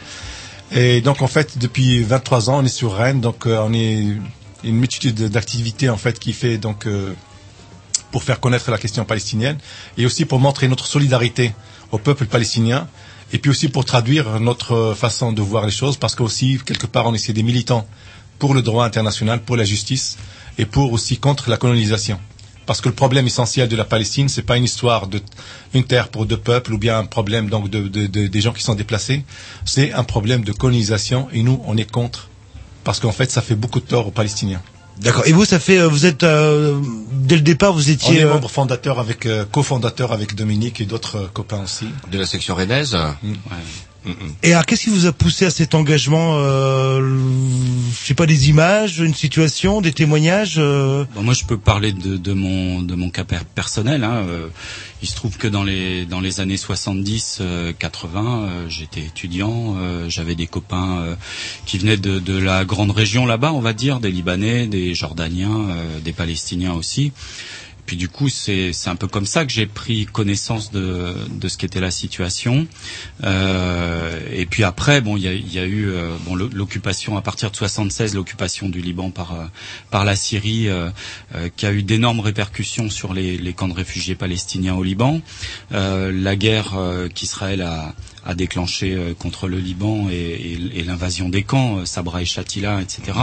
Et 0.70 1.00
donc 1.00 1.22
en 1.22 1.26
fait 1.26 1.58
depuis 1.58 2.02
23 2.04 2.50
ans 2.50 2.58
on 2.60 2.64
est 2.64 2.68
sur 2.68 2.94
Rennes 2.94 3.20
donc 3.20 3.46
euh, 3.46 3.58
on 3.66 3.72
est 3.74 4.06
une 4.64 4.76
multitude 4.76 5.28
d'activités 5.28 5.88
en 5.90 5.96
fait 5.96 6.18
qui 6.18 6.32
fait 6.32 6.58
donc 6.58 6.86
euh, 6.86 7.12
pour 8.10 8.22
faire 8.22 8.40
connaître 8.40 8.70
la 8.70 8.78
question 8.78 9.04
palestinienne 9.04 9.58
et 9.96 10.06
aussi 10.06 10.24
pour 10.24 10.38
montrer 10.38 10.68
notre 10.68 10.86
solidarité 10.86 11.52
au 11.90 11.98
peuple 11.98 12.26
palestinien 12.26 12.86
et 13.32 13.38
puis 13.38 13.50
aussi 13.50 13.68
pour 13.68 13.84
traduire 13.84 14.40
notre 14.40 14.94
façon 14.96 15.32
de 15.32 15.40
voir 15.42 15.64
les 15.64 15.72
choses 15.72 15.96
parce 15.96 16.14
qu'aussi 16.14 16.58
quelque 16.64 16.86
part 16.86 17.06
on 17.06 17.14
est 17.14 17.30
des 17.32 17.42
militants 17.42 17.86
pour 18.38 18.54
le 18.54 18.62
droit 18.62 18.84
international, 18.84 19.40
pour 19.40 19.56
la 19.56 19.64
justice 19.64 20.18
et 20.58 20.66
pour 20.66 20.92
aussi 20.92 21.16
contre 21.16 21.48
la 21.48 21.56
colonisation. 21.56 22.18
Parce 22.66 22.80
que 22.80 22.88
le 22.88 22.94
problème 22.94 23.26
essentiel 23.26 23.68
de 23.68 23.76
la 23.76 23.84
Palestine, 23.84 24.28
c'est 24.28 24.42
pas 24.42 24.56
une 24.56 24.64
histoire 24.64 25.06
de 25.06 25.20
une 25.74 25.84
terre 25.84 26.08
pour 26.08 26.26
deux 26.26 26.36
peuples 26.36 26.72
ou 26.74 26.78
bien 26.78 26.98
un 26.98 27.04
problème 27.04 27.48
donc 27.48 27.70
de, 27.70 27.88
de- 27.88 28.06
de- 28.06 28.26
des 28.26 28.40
gens 28.40 28.52
qui 28.52 28.62
sont 28.62 28.74
déplacés. 28.74 29.24
C'est 29.64 29.92
un 29.92 30.04
problème 30.04 30.44
de 30.44 30.52
colonisation 30.52 31.28
et 31.32 31.42
nous 31.42 31.60
on 31.66 31.76
est 31.76 31.90
contre 31.90 32.28
parce 32.84 33.00
qu'en 33.00 33.12
fait 33.12 33.30
ça 33.30 33.40
fait 33.42 33.54
beaucoup 33.54 33.80
de 33.80 33.86
tort 33.86 34.06
aux 34.08 34.10
Palestiniens. 34.12 34.62
D'accord. 35.00 35.26
Et 35.26 35.32
vous, 35.32 35.46
ça 35.46 35.58
fait, 35.58 35.78
euh, 35.78 35.88
vous 35.88 36.04
êtes 36.04 36.22
euh, 36.22 36.78
dès 37.12 37.36
le 37.36 37.40
départ, 37.40 37.72
vous 37.72 37.88
On 37.88 37.92
étiez. 37.92 38.18
est 38.20 38.24
euh, 38.24 38.34
membre 38.34 38.50
fondateur 38.50 39.00
avec 39.00 39.24
euh, 39.24 39.44
cofondateur 39.50 40.12
avec 40.12 40.34
Dominique 40.34 40.80
et 40.82 40.84
d'autres 40.84 41.16
euh, 41.16 41.26
copains 41.32 41.62
aussi. 41.62 41.86
De 42.10 42.18
la 42.18 42.26
section 42.26 42.54
rennaise 42.54 42.96
Et 44.42 44.52
alors, 44.52 44.66
qu'est-ce 44.66 44.82
qui 44.84 44.90
vous 44.90 45.06
a 45.06 45.12
poussé 45.12 45.44
à 45.46 45.50
cet 45.50 45.74
engagement 45.74 46.34
euh, 46.38 47.00
Je 48.00 48.06
sais 48.06 48.14
pas, 48.14 48.26
des 48.26 48.48
images, 48.50 48.98
une 48.98 49.14
situation, 49.14 49.80
des 49.80 49.92
témoignages 49.92 50.56
euh? 50.58 51.04
Bon, 51.14 51.22
moi, 51.22 51.34
je 51.34 51.44
peux 51.44 51.56
parler 51.58 51.92
de, 51.92 52.16
de 52.16 52.32
mon 52.32 52.82
de 52.82 52.94
mon 52.94 53.10
cas 53.10 53.24
per- 53.24 53.38
personnel. 53.54 54.02
Hein. 54.02 54.24
Euh, 54.28 54.48
il 55.02 55.08
se 55.08 55.14
trouve 55.14 55.36
que 55.38 55.46
dans 55.48 55.62
les 55.64 56.04
dans 56.06 56.20
les 56.20 56.40
années 56.40 56.56
70, 56.56 57.38
euh, 57.40 57.72
80, 57.78 58.42
euh, 58.48 58.68
j'étais 58.68 59.02
étudiant. 59.02 59.76
euh, 59.78 60.08
J'avais 60.08 60.34
des 60.34 60.46
copains 60.48 60.98
euh, 61.00 61.14
qui 61.66 61.78
venaient 61.78 61.96
de, 61.96 62.18
de 62.18 62.36
la 62.36 62.64
grande 62.64 62.90
région 62.90 63.24
là-bas, 63.26 63.52
on 63.52 63.60
va 63.60 63.72
dire, 63.72 64.00
des 64.00 64.10
Libanais, 64.10 64.66
des 64.66 64.94
Jordaniens, 64.94 65.68
euh, 65.70 66.00
des 66.00 66.12
Palestiniens 66.12 66.72
aussi. 66.72 67.12
Puis 67.86 67.96
du 67.96 68.08
coup, 68.08 68.28
c'est 68.28 68.72
un 68.86 68.96
peu 68.96 69.06
comme 69.08 69.26
ça 69.26 69.44
que 69.44 69.52
j'ai 69.52 69.66
pris 69.66 70.06
connaissance 70.06 70.70
de 70.70 71.14
de 71.30 71.48
ce 71.48 71.58
qu'était 71.58 71.80
la 71.80 71.90
situation. 71.90 72.66
Euh, 73.24 74.18
et 74.32 74.46
puis 74.46 74.64
après, 74.64 75.00
bon, 75.00 75.16
il 75.16 75.22
y 75.24 75.28
a, 75.28 75.32
y 75.34 75.58
a 75.58 75.64
eu 75.66 75.90
euh, 75.90 76.16
bon 76.24 76.34
l'o- 76.34 76.48
l'occupation 76.52 77.16
à 77.16 77.22
partir 77.22 77.50
de 77.50 77.56
76, 77.56 78.14
l'occupation 78.14 78.68
du 78.68 78.80
Liban 78.80 79.10
par 79.10 79.32
euh, 79.32 79.44
par 79.90 80.04
la 80.04 80.16
Syrie, 80.16 80.68
euh, 80.68 80.90
euh, 81.34 81.48
qui 81.56 81.66
a 81.66 81.72
eu 81.72 81.82
d'énormes 81.82 82.20
répercussions 82.20 82.88
sur 82.88 83.14
les, 83.14 83.36
les 83.36 83.52
camps 83.52 83.68
de 83.68 83.74
réfugiés 83.74 84.14
palestiniens 84.14 84.74
au 84.74 84.82
Liban. 84.82 85.20
La 85.70 86.36
guerre 86.36 86.74
qu'Israël 87.14 87.62
a 87.62 87.94
a 88.24 88.34
déclenché 88.34 88.96
contre 89.18 89.48
le 89.48 89.58
Liban 89.58 90.08
et, 90.08 90.14
et- 90.14 90.78
et 90.78 90.84
l'invasion 90.84 91.28
des 91.28 91.42
camps, 91.42 91.84
Sabra 91.84 92.22
et 92.22 92.24
Shatila, 92.24 92.80
etc. 92.80 93.18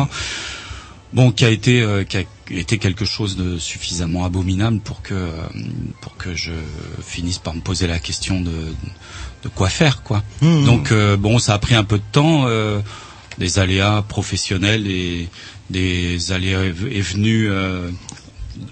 Bon, 1.12 1.32
qui 1.32 1.44
a 1.44 1.50
été 1.50 1.82
euh, 1.82 2.04
qui 2.04 2.18
a 2.18 2.24
été 2.52 2.78
quelque 2.78 3.04
chose 3.04 3.36
de 3.36 3.58
suffisamment 3.58 4.26
abominable 4.26 4.80
pour 4.80 5.02
que 5.02 5.16
euh, 5.16 5.32
pour 6.02 6.16
que 6.18 6.36
je 6.36 6.52
finisse 7.02 7.40
par 7.40 7.56
me 7.56 7.62
poser 7.62 7.88
la 7.88 7.98
question 7.98 8.42
de 8.42 8.52
de 9.44 9.50
quoi 9.50 9.70
faire 9.70 10.04
quoi. 10.04 10.24
Mmh. 10.42 10.66
Donc 10.66 10.92
euh, 10.92 11.18
bon, 11.18 11.40
ça 11.40 11.56
a 11.56 11.60
pris 11.60 11.74
un 11.74 11.84
peu 11.84 11.98
de 11.98 12.04
temps, 12.12 12.46
euh, 12.48 12.80
des 13.40 13.58
aléas 13.58 14.04
professionnels 14.04 14.86
et 14.86 15.30
des 15.72 16.32
aléas 16.32 16.64
et 16.66 16.74
et 16.92 17.02
venus 17.02 17.48
euh, 17.52 17.90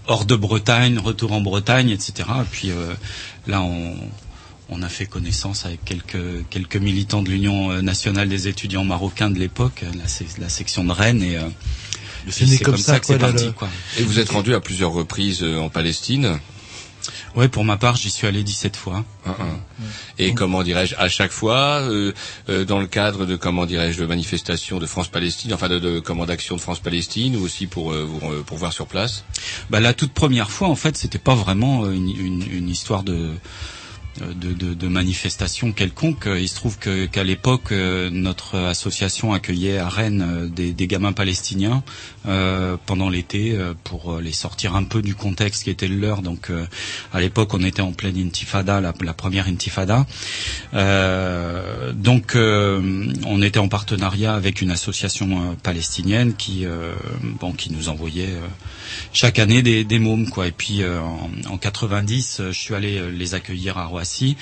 hors 0.06 0.26
de 0.26 0.36
Bretagne, 0.36 1.00
retour 1.00 1.32
en 1.32 1.42
Bretagne, 1.42 1.90
etc. 1.90 2.30
Et 2.42 2.48
puis 2.52 2.70
euh, 2.70 2.94
là, 3.48 3.64
on 3.64 3.96
on 4.70 4.82
a 4.84 4.90
fait 4.90 5.06
connaissance 5.08 5.66
avec 5.66 5.84
quelques 5.86 6.48
quelques 6.52 6.76
militants 6.78 7.24
de 7.24 7.30
l'Union 7.30 7.82
nationale 7.82 8.30
des 8.30 8.48
étudiants 8.48 8.84
marocains 8.84 9.32
de 9.32 9.40
l'époque, 9.40 9.84
la, 9.96 10.04
la 10.40 10.50
section 10.50 10.84
de 10.84 10.92
Rennes 10.92 11.24
et 11.24 11.38
euh, 11.38 11.44
C'est 12.32 12.46
né 12.46 12.58
comme 12.60 12.74
comme 12.76 12.78
ça, 12.82 12.94
ça 12.94 13.00
que 13.00 13.06
c'est 13.06 13.18
parti 13.18 13.46
le- 13.46 13.52
quoi. 13.52 13.70
Et 14.00 14.04
vous 14.04 14.20
êtes 14.20 14.30
rendu 14.30 14.54
à 14.54 14.60
plusieurs 14.60 14.92
reprises 14.92 15.44
euh, 15.44 15.58
en 15.60 15.70
Palestine. 15.70 16.40
Ouais, 17.36 17.48
pour 17.50 17.64
ma 17.64 17.78
part, 17.78 17.96
j'y 17.96 18.10
suis 18.10 18.26
allé 18.26 18.44
17 18.44 18.76
fois. 18.76 19.06
Et 20.18 20.34
comment 20.34 20.64
dirais-je, 20.64 20.96
à 20.96 21.08
chaque 21.08 21.32
fois, 21.32 21.82
euh, 21.82 22.12
euh, 22.50 22.66
dans 22.66 22.80
le 22.80 22.88
cadre 22.88 23.26
de 23.26 23.36
comment 23.36 23.66
dirais-je 23.68 24.00
de 24.02 24.06
manifestations 24.08 24.80
de 24.80 24.86
France-Palestine, 24.88 25.54
enfin 25.54 25.70
de, 25.70 25.78
de 25.78 26.00
comment 26.00 26.26
d'action 26.26 26.56
de 26.56 26.62
France-Palestine, 26.62 27.36
ou 27.36 27.44
aussi 27.44 27.68
pour 27.68 27.92
euh, 27.94 28.04
vous, 28.04 28.20
euh, 28.32 28.42
pour 28.44 28.58
voir 28.58 28.74
sur 28.74 28.88
place? 28.88 29.24
Bah, 29.70 29.80
la 29.80 29.94
toute 29.94 30.14
première 30.14 30.50
fois, 30.50 30.68
en 30.70 30.76
fait, 30.76 30.98
c'était 30.98 31.20
pas 31.20 31.36
vraiment 31.36 31.86
euh, 31.86 31.92
une, 31.92 32.10
une, 32.10 32.52
une 32.52 32.70
histoire 32.70 33.04
de 33.04 33.30
de, 34.22 34.54
de, 34.54 34.74
de 34.74 34.88
manifestation 34.88 35.72
quelconque. 35.72 36.28
Euh, 36.28 36.40
Il 36.40 36.48
se 36.48 36.56
trouve 36.56 36.78
qu'à 36.78 37.24
l'époque, 37.24 37.72
euh, 37.72 38.10
notre 38.12 38.58
association 38.58 39.34
accueillait 39.34 39.78
à 39.78 39.90
Rennes 39.90 40.26
euh, 40.28 40.48
des, 40.48 40.74
des 40.74 40.88
gamins 40.88 41.14
palestiniens 41.14 41.84
euh, 42.28 42.78
pendant 42.86 43.10
l'été 43.10 43.54
euh, 43.56 43.74
pour 43.84 44.14
euh, 44.14 44.22
les 44.22 44.32
sortir 44.32 44.76
un 44.76 44.84
peu 44.84 45.02
du 45.02 45.16
contexte 45.16 45.64
qui 45.64 45.70
était 45.70 45.88
le 45.88 45.98
leur. 45.98 46.22
Donc, 46.22 46.50
euh, 46.50 46.66
à 47.14 47.22
l'époque, 47.22 47.54
on 47.54 47.64
était 47.64 47.82
en 47.82 47.92
pleine 47.92 48.18
intifada, 48.18 48.82
la, 48.82 48.94
la 49.02 49.14
première 49.14 49.48
intifada. 49.48 50.06
Euh, 50.74 51.92
donc, 51.94 52.36
euh, 52.36 53.08
on 53.26 53.42
était 53.42 53.60
en 53.60 53.68
partenariat 53.68 54.34
avec 54.34 54.62
une 54.62 54.72
association 54.72 55.52
euh, 55.52 55.54
palestinienne 55.64 56.34
qui, 56.36 56.66
euh, 56.66 56.94
bon, 57.40 57.52
qui 57.52 57.72
nous 57.72 57.90
envoyait 57.90 58.28
euh, 58.28 58.48
chaque 59.14 59.40
année 59.40 59.62
des, 59.62 59.84
des 59.84 60.00
mômes, 60.00 60.30
quoi. 60.30 60.48
Et 60.48 60.52
puis, 60.52 60.84
euh, 60.84 61.00
en, 61.02 61.30
en 61.50 61.58
90, 61.58 62.40
euh, 62.40 62.52
je 62.52 62.60
suis 62.60 62.74
allé 62.76 62.98
euh, 62.98 63.10
les 63.10 63.34
accueillir 63.36 63.78
à 63.78 63.86
Roissy. 63.86 64.38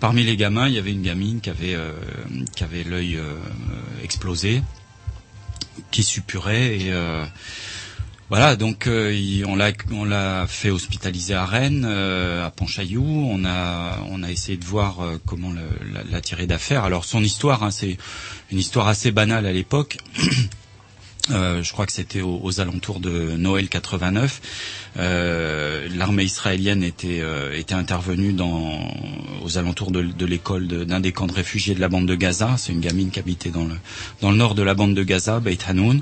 Parmi 0.00 0.22
les 0.24 0.36
gamins, 0.36 0.68
il 0.68 0.74
y 0.74 0.78
avait 0.78 0.92
une 0.92 1.02
gamine 1.02 1.40
qui 1.40 1.50
avait, 1.50 1.76
qui 2.54 2.62
avait 2.64 2.84
l'œil 2.84 3.18
explosé, 4.02 4.62
qui 5.90 6.02
suppurait 6.02 6.76
et 6.78 6.92
voilà, 8.28 8.56
donc 8.56 8.86
on 8.86 9.56
l'a 9.56 9.72
on 9.92 10.04
l'a 10.04 10.46
fait 10.46 10.68
hospitaliser 10.70 11.32
à 11.34 11.46
Rennes, 11.46 11.84
à 11.86 12.50
Pontchaillou. 12.50 13.02
On 13.04 13.46
a 13.46 13.98
on 14.10 14.22
a 14.22 14.30
essayé 14.30 14.58
de 14.58 14.64
voir 14.64 14.98
comment 15.26 15.52
le- 15.52 15.92
la, 15.92 16.02
la 16.10 16.20
tirer 16.20 16.46
d'affaire. 16.46 16.84
Alors 16.84 17.06
son 17.06 17.22
histoire, 17.22 17.62
hein, 17.62 17.70
c'est 17.70 17.96
une 18.50 18.58
histoire 18.58 18.88
assez 18.88 19.10
banale 19.10 19.46
à 19.46 19.52
l'époque. 19.52 19.96
Euh, 21.30 21.62
je 21.62 21.72
crois 21.72 21.86
que 21.86 21.92
c'était 21.92 22.20
aux, 22.20 22.40
aux 22.42 22.60
alentours 22.60 23.00
de 23.00 23.36
Noël 23.36 23.68
89. 23.68 24.83
Euh, 24.96 25.88
L'armée 25.96 26.24
israélienne 26.24 26.82
était, 26.82 27.20
euh, 27.20 27.52
était 27.56 27.74
intervenue 27.74 28.32
dans, 28.32 28.80
aux 29.42 29.58
alentours 29.58 29.90
de, 29.90 30.26
l'école 30.26 30.66
d'un 30.68 31.00
des 31.00 31.12
camps 31.12 31.26
de 31.26 31.32
réfugiés 31.32 31.74
de 31.74 31.80
la 31.80 31.88
bande 31.88 32.06
de 32.06 32.14
Gaza. 32.14 32.54
C'est 32.58 32.72
une 32.72 32.80
gamine 32.80 33.10
qui 33.10 33.18
habitait 33.18 33.50
dans 33.50 33.64
le, 33.64 33.74
dans 34.20 34.30
le 34.30 34.36
nord 34.36 34.54
de 34.54 34.62
la 34.62 34.74
bande 34.74 34.94
de 34.94 35.02
Gaza, 35.02 35.40
Beit 35.40 35.58
Hanoun. 35.66 36.00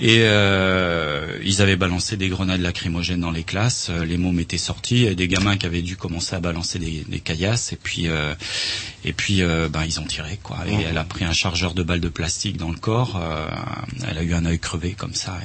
Et 0.00 0.20
euh, 0.20 1.38
ils 1.44 1.60
avaient 1.60 1.76
balancé 1.76 2.16
des 2.16 2.28
grenades 2.28 2.60
lacrymogènes 2.60 3.20
dans 3.20 3.32
les 3.32 3.42
classes. 3.42 3.88
Euh, 3.90 4.04
Les 4.04 4.16
mômes 4.16 4.38
étaient 4.38 4.58
sortis. 4.58 5.06
Et 5.06 5.14
des 5.14 5.26
gamins 5.26 5.56
qui 5.56 5.66
avaient 5.66 5.82
dû 5.82 5.96
commencer 5.96 6.36
à 6.36 6.40
balancer 6.40 6.78
des, 6.78 7.04
des 7.08 7.20
caillasses. 7.20 7.72
Et 7.72 7.76
puis, 7.76 8.08
euh, 8.08 8.34
et 9.04 9.12
puis, 9.12 9.42
ben 9.42 9.84
ils 9.84 10.00
ont 10.00 10.04
tiré 10.04 10.38
quoi. 10.42 10.58
Et 10.68 10.82
elle 10.88 10.98
a 10.98 11.04
pris 11.04 11.24
un 11.24 11.32
chargeur 11.32 11.74
de 11.74 11.82
balles 11.82 12.00
de 12.00 12.08
plastique 12.08 12.56
dans 12.56 12.70
le 12.70 12.76
corps. 12.76 13.20
Elle 14.08 14.18
a 14.18 14.22
eu 14.22 14.34
un 14.34 14.44
œil 14.44 14.58
crevé 14.58 14.92
comme 14.92 15.14
ça. 15.14 15.38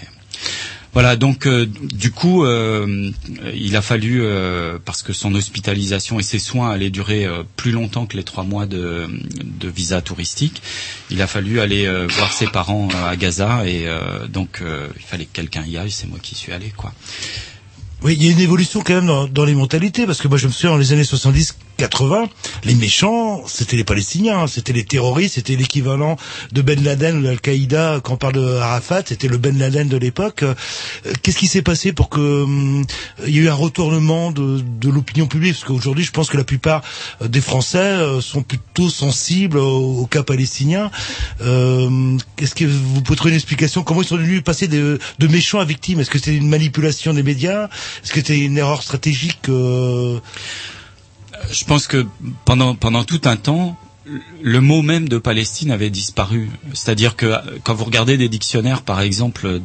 Voilà, 0.94 1.16
donc 1.16 1.48
euh, 1.48 1.66
du 1.66 2.12
coup, 2.12 2.46
euh, 2.46 3.12
il 3.56 3.76
a 3.76 3.82
fallu 3.82 4.22
euh, 4.22 4.78
parce 4.84 5.02
que 5.02 5.12
son 5.12 5.34
hospitalisation 5.34 6.20
et 6.20 6.24
ses 6.24 6.38
soins 6.38 6.70
allaient 6.70 6.92
durer 6.92 7.26
euh, 7.26 7.42
plus 7.56 7.72
longtemps 7.72 8.06
que 8.06 8.16
les 8.16 8.24
trois 8.24 8.44
mois 8.44 8.68
de, 8.68 9.08
de 9.10 9.68
visa 9.68 10.02
touristique. 10.02 10.62
Il 11.10 11.22
a 11.24 11.28
fallu 11.28 11.60
aller 11.60 11.88
euh, 11.88 12.06
voir 12.08 12.32
ses 12.32 12.46
parents 12.46 12.90
euh, 12.94 13.10
à 13.10 13.16
Gaza 13.16 13.68
et 13.68 13.88
donc 14.30 14.62
il 14.62 15.04
fallait 15.04 15.26
que 15.26 15.34
quelqu'un 15.34 15.64
y 15.66 15.78
aille. 15.78 15.92
C'est 15.92 16.08
moi 16.08 16.20
qui 16.22 16.36
suis 16.36 16.52
allé, 16.52 16.72
quoi. 16.76 16.94
Oui, 18.04 18.16
il 18.18 18.24
y 18.24 18.28
a 18.28 18.32
une 18.32 18.40
évolution 18.40 18.82
quand 18.82 18.96
même 18.96 19.08
dans, 19.08 19.28
dans 19.28 19.46
les 19.46 19.56
mentalités, 19.56 20.06
parce 20.06 20.20
que 20.20 20.28
moi 20.28 20.38
je 20.38 20.48
me 20.48 20.52
souviens 20.52 20.72
dans 20.72 20.78
les 20.78 20.92
années 20.92 21.06
70, 21.06 21.56
80, 21.78 22.30
les 22.64 22.76
méchants, 22.76 23.44
c'était 23.48 23.76
les 23.76 23.84
Palestiniens, 23.84 24.48
c'était 24.48 24.74
les 24.74 24.84
terroristes, 24.84 25.36
c'était 25.36 25.56
l'équivalent 25.56 26.18
de 26.52 26.62
Ben 26.62 26.82
Laden 26.84 27.18
ou 27.18 27.24
d'Al-Qaïda. 27.24 28.02
Quand 28.04 28.14
on 28.14 28.18
parle 28.18 28.34
de 28.34 28.56
Arafat, 28.58 29.04
c'était 29.06 29.28
le 29.28 29.38
Ben 29.38 29.58
Laden 29.58 29.88
de 29.88 29.98
l'époque. 29.98 30.44
Euh, 30.44 30.54
Qu'est-ce 31.22 31.38
qui 31.38 31.48
s'est 31.48 31.62
passé 31.62 31.94
pour 31.94 32.10
que 32.10 32.44
hum, 32.44 32.86
il 33.26 33.36
y 33.36 33.40
ait 33.40 33.44
eu 33.44 33.50
un 33.50 33.54
retournement 33.54 34.32
de, 34.32 34.62
de 34.62 34.90
l'opinion 34.90 35.28
publique? 35.28 35.54
Parce 35.54 35.66
qu'aujourd'hui, 35.66 36.04
je 36.04 36.12
pense 36.12 36.30
que 36.30 36.38
la 36.38 36.44
plupart 36.44 36.82
euh, 37.22 37.28
des 37.28 37.42
Français 37.42 38.00
sont 38.22 38.44
plutôt 38.44 38.90
sensibles 38.90 39.58
au, 39.58 40.06
cas 40.06 40.24
palestinien. 40.24 40.92
Euh, 41.42 42.18
Qu'est-ce 42.36 42.56
que 42.56 42.66
vous 42.66 43.02
pouvez 43.02 43.16
trouver 43.16 43.32
une 43.32 43.38
explication? 43.38 43.84
Comment 43.84 44.02
ils 44.02 44.08
sont 44.08 44.18
devenus 44.18 44.44
passer 44.44 44.68
de, 44.68 45.00
de 45.20 45.28
méchants 45.28 45.60
à 45.60 45.66
victimes? 45.66 46.00
Est-ce 46.00 46.10
que 46.10 46.18
c'était 46.20 46.36
une 46.36 46.50
manipulation 46.50 47.14
des 47.14 47.24
médias? 47.24 47.66
Est-ce 48.04 48.12
que 48.12 48.20
c'était 48.20 48.40
une 48.40 48.58
erreur 48.58 48.84
stratégique 48.84 49.50
euh... 49.50 50.20
Je 51.52 51.66
pense 51.66 51.88
que 51.88 52.06
pendant 52.46 52.76
pendant 52.76 53.04
tout 53.04 53.22
un 53.26 53.36
temps, 53.38 53.78
le 54.42 54.60
mot 54.60 54.82
même 54.82 55.08
de 55.08 55.18
Palestine 55.18 55.72
avait 55.72 55.90
disparu. 55.90 56.50
C'est-à-dire 56.74 57.16
que 57.16 57.36
quand 57.64 57.74
vous 57.74 57.86
regardez 57.86 58.18
des 58.18 58.28
dictionnaires, 58.28 58.82
par 58.82 59.00
exemple, 59.00 59.46
euh, 59.48 59.60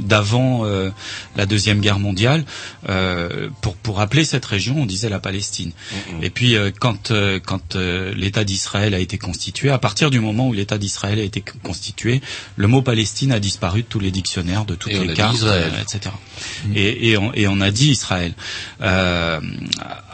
d'avant 0.00 0.64
euh, 0.64 0.88
la 1.36 1.44
deuxième 1.44 1.80
guerre 1.80 1.98
mondiale, 1.98 2.46
euh, 2.88 3.50
pour 3.60 3.76
pour 3.76 4.00
appeler 4.00 4.24
cette 4.24 4.46
région, 4.46 4.76
on 4.80 4.86
disait 4.86 5.10
la 5.10 5.18
Palestine. 5.20 5.72
Et 6.22 6.30
puis 6.30 6.56
euh, 6.56 6.70
quand 6.80 7.10
euh, 7.10 7.38
quand 7.38 7.76
euh, 7.76 8.14
l'État 8.16 8.44
d'Israël 8.44 8.94
a 8.94 8.98
été 8.98 9.18
constitué, 9.18 9.68
à 9.68 9.76
partir 9.78 10.08
du 10.08 10.20
moment 10.20 10.48
où 10.48 10.54
l'État 10.54 10.78
d'Israël 10.78 11.18
a 11.18 11.22
été 11.22 11.44
constitué, 11.62 12.22
le 12.56 12.68
mot 12.68 12.80
Palestine 12.80 13.30
a 13.30 13.40
disparu 13.40 13.82
de 13.82 13.88
tous 13.88 14.00
les 14.00 14.10
dictionnaires, 14.10 14.64
de 14.64 14.74
toutes 14.74 14.92
Et 14.92 15.04
les 15.04 15.12
cartes, 15.12 15.34
Israël. 15.36 15.72
euh, 15.74 15.82
etc. 15.82 16.14
Et, 16.74 17.10
et, 17.10 17.18
on, 17.18 17.30
et 17.34 17.46
on 17.46 17.60
a 17.60 17.70
dit 17.70 17.90
Israël. 17.90 18.32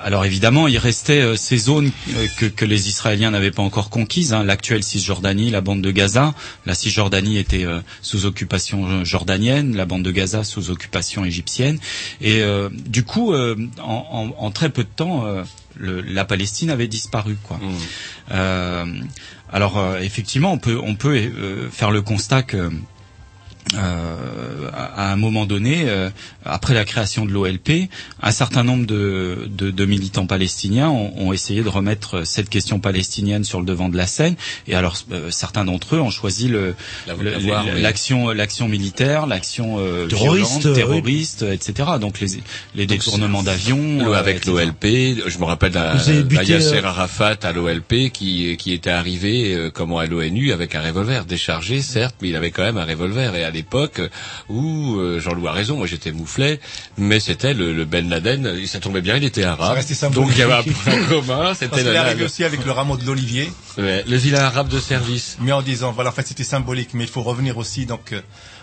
Alors 0.05 0.25
évidemment, 0.25 0.67
il 0.69 0.79
restait 0.79 1.21
euh, 1.21 1.37
ces 1.37 1.57
zones 1.59 1.91
euh, 2.17 2.27
que, 2.39 2.47
que 2.47 2.65
les 2.65 2.89
Israéliens 2.89 3.31
n'avaient 3.31 3.51
pas 3.51 3.63
encore 3.63 3.89
conquises. 3.91 4.33
Hein, 4.35 4.45
L'actuelle 4.45 4.83
Cisjordanie, 4.83 5.51
la 5.51 5.61
bande 5.61 5.81
de 5.83 5.91
Gaza. 5.91 6.35
La 6.67 6.75
Cisjordanie 6.75 7.39
était 7.39 7.65
euh, 7.65 7.81
sous 8.01 8.25
occupation 8.27 9.05
jordanienne, 9.05 9.77
la 9.77 9.85
bande 9.87 10.03
de 10.03 10.11
Gaza 10.11 10.45
sous 10.45 10.71
occupation 10.71 11.25
égyptienne. 11.25 11.79
Et 12.21 12.43
euh, 12.43 12.69
du 12.73 13.05
coup, 13.05 13.33
euh, 13.33 13.57
en, 13.83 14.33
en- 14.39 14.45
en 14.45 14.51
très 14.51 14.71
peu 14.71 14.83
de 14.85 14.89
temps, 14.95 15.25
euh, 15.27 15.43
le- 15.77 16.01
la 16.01 16.25
Palestine 16.25 16.71
avait 16.71 16.89
disparu. 16.89 17.37
Quoi. 17.45 17.59
Euh, 18.33 18.85
alors 19.53 19.79
euh, 19.79 20.01
effectivement, 20.01 20.53
on 20.53 20.59
peut 20.59 20.79
on 20.83 20.95
peut 20.95 21.15
euh, 21.17 21.69
faire 21.71 21.91
le 21.91 22.03
constat 22.03 22.43
que 22.43 22.71
euh, 23.75 24.69
à 24.73 24.83
à 25.03 25.13
un 25.13 25.17
moment 25.17 25.47
donné, 25.47 25.85
euh, 25.87 26.11
après 26.45 26.75
la 26.75 26.85
création 26.85 27.25
de 27.25 27.31
l'OLP, 27.33 27.89
un 28.23 28.31
certain 28.33 28.63
nombre 28.65 28.87
de, 28.87 29.49
de, 29.49 29.71
de 29.71 29.85
militants 29.85 30.27
palestiniens 30.27 30.89
ont, 30.91 31.13
ont 31.17 31.33
essayé 31.33 31.63
de 31.63 31.69
remettre 31.69 32.25
cette 32.27 32.49
question 32.49 32.79
palestinienne 32.79 33.45
sur 33.45 33.61
le 33.61 33.67
devant 33.67 33.89
de 33.89 33.97
la 33.97 34.07
scène. 34.07 34.35
Et 34.67 34.75
alors, 34.75 34.97
euh, 35.13 35.31
certains 35.31 35.65
d'entre 35.65 35.97
eux 35.97 36.01
ont 36.01 36.11
choisi 36.11 36.49
le- 36.49 36.75
La- 37.07 37.15
la 37.15 37.39
oui. 37.39 37.81
l'action, 37.81 38.31
l'action 38.31 38.69
militaire, 38.69 39.27
l'action 39.27 39.77
euh, 39.79 40.07
Terroriste, 40.07 40.61
violente, 40.61 40.65
oui. 40.67 40.73
terroriste, 40.75 41.43
etc. 41.43 41.91
Donc 42.01 42.21
les, 42.21 42.29
les 42.75 42.87
détournements 42.87 43.43
d'avions. 43.43 44.01
Euh, 44.11 44.13
avec 44.15 44.47
l'OLP, 44.47 44.85
je 45.27 45.39
me 45.39 45.45
rappelle 45.45 45.73
d'un 45.73 45.95
buté, 46.23 46.45
Yasser 46.45 46.77
euh, 46.79 46.85
Arafat 46.87 47.37
à 47.43 47.53
l'OLP 47.53 48.11
qui 48.13 48.57
qui 48.57 48.73
était 48.73 48.91
arrivé 48.91 49.55
euh, 49.55 49.71
comment 49.71 49.99
à 49.99 50.07
l'ONU 50.07 50.53
avec 50.53 50.75
un 50.75 50.81
revolver 50.83 51.25
déchargé 51.25 51.81
certes, 51.83 52.17
mais 52.23 52.29
il 52.29 52.37
avait 52.37 52.51
quand 52.51 52.63
même 52.63 52.77
un 52.79 52.85
revolver 52.85 53.35
et 53.35 53.45
à 53.45 53.51
l'époque 53.63 54.01
où 54.49 54.97
euh, 54.99 55.21
Jean-Louis 55.21 55.49
a 55.49 55.53
raison, 55.53 55.77
moi 55.77 55.87
j'étais 55.87 56.13
mouflet, 56.13 56.61
mais 56.99 57.21
c'était 57.21 57.55
le, 57.55 57.73
le 57.73 57.85
Ben 57.85 58.09
Laden, 58.09 58.67
ça 58.67 58.81
tombait 58.81 59.01
bien, 59.01 59.17
il 59.17 59.25
était 59.25 59.45
arabe, 59.45 59.79
donc 60.13 60.29
il 60.33 60.39
y 60.39 60.43
avait 60.43 60.53
un 60.55 60.63
point 60.63 61.03
commun, 61.09 61.55
c'était 61.55 61.81
est 61.81 61.93
la- 61.93 62.03
arrivé 62.03 62.25
aussi 62.25 62.45
avec 62.45 62.65
le 62.65 62.73
rameau 62.73 62.97
de 62.97 63.05
l'olivier. 63.05 63.51
ouais, 63.79 64.05
le 64.07 64.17
vilain 64.17 64.41
arabe 64.41 64.69
de 64.69 64.81
service. 64.81 65.37
Mais 65.41 65.53
en 65.53 65.63
disant, 65.63 65.93
voilà, 65.93 66.11
en 66.11 66.13
fait, 66.13 66.27
c'était 66.27 66.45
symbolique, 66.45 66.91
mais 66.95 67.05
il 67.05 67.11
faut 67.11 67.23
revenir 67.23 67.57
aussi, 67.59 67.87
donc, 67.87 68.13
euh, 68.13 68.21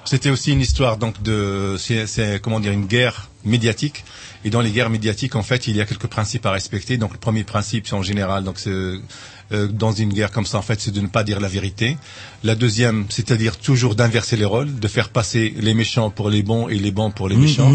c'était 0.10 0.30
aussi 0.32 0.52
une 0.52 0.62
histoire, 0.62 0.98
donc, 0.98 1.22
de, 1.22 1.76
c'est, 1.78 2.42
comment 2.42 2.60
dire, 2.60 2.72
une 2.72 2.88
guerre 2.88 3.30
médiatique. 3.46 4.04
Et 4.46 4.50
dans 4.50 4.62
les 4.62 4.72
guerres 4.72 4.90
médiatiques, 4.90 5.36
en 5.36 5.44
fait, 5.44 5.68
il 5.68 5.76
y 5.76 5.82
a 5.82 5.86
quelques 5.86 6.08
principes 6.08 6.46
à 6.46 6.52
respecter. 6.52 6.98
Donc, 6.98 7.12
le 7.14 7.20
premier 7.20 7.44
principe, 7.44 7.88
c'est 7.88 7.94
en 7.94 8.02
général, 8.02 8.44
donc, 8.44 8.58
c'est, 8.58 8.70
euh, 8.72 9.68
dans 9.68 9.92
une 9.92 10.12
guerre 10.14 10.32
comme 10.32 10.46
ça, 10.46 10.58
en 10.58 10.62
fait, 10.62 10.80
c'est 10.82 10.92
de 10.92 11.02
ne 11.02 11.08
pas 11.08 11.24
dire 11.24 11.40
la 11.40 11.48
vérité. 11.48 11.98
La 12.44 12.56
deuxième, 12.56 13.06
c'est-à-dire 13.10 13.58
toujours 13.58 13.94
d'inverser 13.96 14.36
les 14.38 14.46
rôles, 14.46 14.80
de 14.80 14.88
faire 14.88 15.10
passer 15.10 15.54
les 15.58 15.74
méchants 15.74 16.10
pour 16.10 16.30
les 16.30 16.42
bons 16.44 16.70
et 16.70 16.80
les 16.80 16.92
bons 16.92 17.12
pour 17.12 17.28
les 17.30 17.36
Mhm. 17.36 17.42
méchants. 17.42 17.74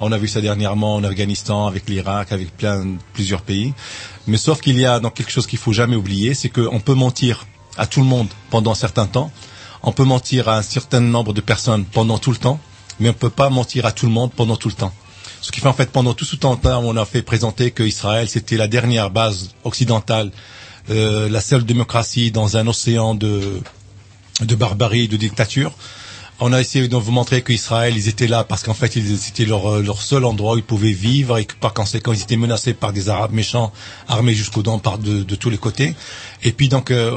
On 0.00 0.10
a 0.12 0.18
vu 0.18 0.28
ça 0.28 0.40
dernièrement 0.40 0.96
en 0.96 1.04
Afghanistan, 1.04 1.66
avec 1.66 1.88
l'Irak, 1.88 2.32
avec 2.32 2.48
plein, 2.56 2.84
plusieurs 3.12 3.42
pays. 3.42 3.74
Mais 4.26 4.36
sauf 4.38 4.60
qu'il 4.60 4.78
y 4.78 4.86
a 4.86 4.98
donc 5.00 5.14
quelque 5.14 5.30
chose 5.32 5.46
qu'il 5.46 5.58
faut 5.58 5.72
jamais 5.72 5.96
oublier, 5.96 6.34
c'est 6.34 6.48
qu'on 6.48 6.80
peut 6.80 6.94
mentir 6.94 7.46
à 7.76 7.86
tout 7.86 8.00
le 8.00 8.06
monde 8.06 8.28
pendant 8.50 8.72
un 8.72 8.80
certain 8.86 9.06
temps. 9.06 9.30
On 9.86 9.92
peut 9.92 10.04
mentir 10.04 10.48
à 10.48 10.58
un 10.58 10.62
certain 10.62 10.98
nombre 11.00 11.32
de 11.32 11.40
personnes 11.40 11.84
pendant 11.84 12.18
tout 12.18 12.32
le 12.32 12.36
temps, 12.36 12.58
mais 12.98 13.08
on 13.08 13.12
peut 13.12 13.30
pas 13.30 13.50
mentir 13.50 13.86
à 13.86 13.92
tout 13.92 14.06
le 14.06 14.12
monde 14.12 14.32
pendant 14.32 14.56
tout 14.56 14.68
le 14.68 14.74
temps. 14.74 14.92
Ce 15.40 15.52
qui 15.52 15.60
fait 15.60 15.68
en 15.68 15.72
fait 15.72 15.92
pendant 15.92 16.12
tout 16.12 16.24
ce 16.24 16.34
temps 16.34 16.60
on 16.64 16.96
a 16.96 17.04
fait 17.04 17.22
présenter 17.22 17.70
que 17.70 17.84
Israël 17.84 18.28
c'était 18.28 18.56
la 18.56 18.66
dernière 18.66 19.10
base 19.10 19.54
occidentale, 19.62 20.32
euh, 20.90 21.28
la 21.28 21.40
seule 21.40 21.64
démocratie 21.64 22.32
dans 22.32 22.56
un 22.56 22.66
océan 22.66 23.14
de 23.14 23.60
de 24.40 24.54
barbarie 24.56 25.06
de 25.06 25.16
dictature. 25.16 25.72
On 26.38 26.52
a 26.52 26.60
essayé 26.60 26.86
de 26.86 26.96
vous 26.96 27.12
montrer 27.12 27.42
qu'Israël, 27.42 27.96
ils 27.96 28.08
étaient 28.08 28.26
là 28.26 28.44
parce 28.44 28.62
qu'en 28.62 28.74
fait, 28.74 28.94
ils- 28.94 29.16
c'était 29.18 29.46
leur, 29.46 29.66
euh, 29.72 29.82
leur 29.82 30.02
seul 30.02 30.22
endroit 30.26 30.54
où 30.54 30.56
ils 30.58 30.62
pouvaient 30.62 30.92
vivre 30.92 31.38
et 31.38 31.46
que 31.46 31.54
par 31.54 31.72
conséquent, 31.72 32.12
ils 32.12 32.20
étaient 32.20 32.36
menacés 32.36 32.74
par 32.74 32.92
des 32.92 33.08
Arabes 33.08 33.32
méchants, 33.32 33.72
armés 34.06 34.34
jusqu'aux 34.34 34.62
dents 34.62 34.78
par 34.78 34.98
de, 34.98 35.22
de 35.22 35.34
tous 35.34 35.48
les 35.48 35.56
côtés. 35.56 35.94
Et 36.42 36.52
puis 36.52 36.68
donc, 36.68 36.90
euh, 36.90 37.10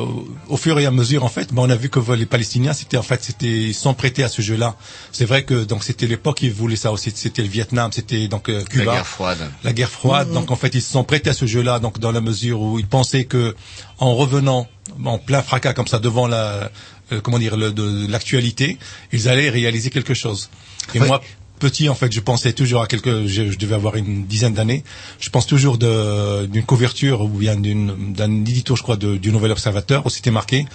au 0.47 0.55
fur 0.55 0.79
et 0.79 0.85
à 0.85 0.91
mesure, 0.91 1.25
en 1.25 1.29
fait, 1.29 1.53
ben, 1.53 1.63
on 1.63 1.69
a 1.69 1.75
vu 1.75 1.89
que 1.89 1.99
les 2.13 2.25
Palestiniens, 2.25 2.71
c'était 2.71 2.95
en 2.95 3.03
fait, 3.03 3.21
c'était, 3.21 3.47
ils 3.47 3.73
sont 3.73 3.93
prêtés 3.93 4.23
à 4.23 4.29
ce 4.29 4.41
jeu-là. 4.41 4.75
C'est 5.11 5.25
vrai 5.25 5.43
que 5.43 5.65
donc 5.65 5.83
c'était 5.83 6.07
l'époque 6.07 6.37
qui 6.37 6.49
voulait 6.49 6.77
ça 6.77 6.91
aussi. 6.93 7.11
C'était 7.13 7.41
le 7.41 7.49
Vietnam, 7.49 7.91
c'était 7.91 8.29
donc 8.29 8.47
euh, 8.47 8.63
Cuba 8.63 8.85
La 8.85 8.91
guerre 8.93 9.07
froide. 9.07 9.51
la 9.65 9.73
guerre 9.73 9.89
froide. 9.91 10.31
Donc 10.31 10.49
en 10.49 10.55
fait, 10.55 10.73
ils 10.75 10.81
se 10.81 10.93
sont 10.93 11.03
prêtés 11.03 11.29
à 11.29 11.33
ce 11.33 11.45
jeu-là, 11.45 11.79
donc 11.79 11.99
dans 11.99 12.13
la 12.13 12.21
mesure 12.21 12.61
où 12.61 12.79
ils 12.79 12.87
pensaient 12.87 13.25
que 13.25 13.53
en 13.97 14.15
revenant 14.15 14.65
en 15.05 15.17
plein 15.17 15.41
fracas 15.43 15.73
comme 15.73 15.87
ça 15.87 15.99
devant 15.99 16.25
la 16.25 16.71
euh, 17.11 17.21
comment 17.21 17.39
dire 17.39 17.55
le- 17.57 17.71
de 17.71 18.07
l'actualité, 18.09 18.77
ils 19.11 19.27
allaient 19.29 19.49
réaliser 19.49 19.89
quelque 19.89 20.13
chose. 20.13 20.49
Et 20.95 20.99
Ouais. 20.99 21.07
moi, 21.07 21.21
petit 21.59 21.89
en 21.89 21.95
fait, 21.95 22.11
je 22.11 22.19
pensais 22.21 22.53
toujours 22.53 22.81
à 22.81 22.87
quelque, 22.87 23.27
je, 23.27 23.51
je 23.51 23.57
devais 23.57 23.75
avoir 23.75 23.95
une 23.95 24.25
dizaine 24.25 24.53
d'années. 24.53 24.83
Je 25.19 25.29
pense 25.29 25.45
toujours 25.47 25.77
de- 25.77 26.45
d'une 26.45 26.63
couverture 26.63 27.21
ou 27.21 27.27
bien 27.27 27.55
d'une- 27.55 28.13
d'un 28.13 28.31
édito, 28.31 28.75
je 28.75 28.83
crois, 28.83 28.95
de- 28.97 29.17
du 29.17 29.31
Nouvel 29.31 29.51
Observateur 29.51 30.05
où 30.05 30.09
c'était 30.09 30.31
marqué 30.31 30.65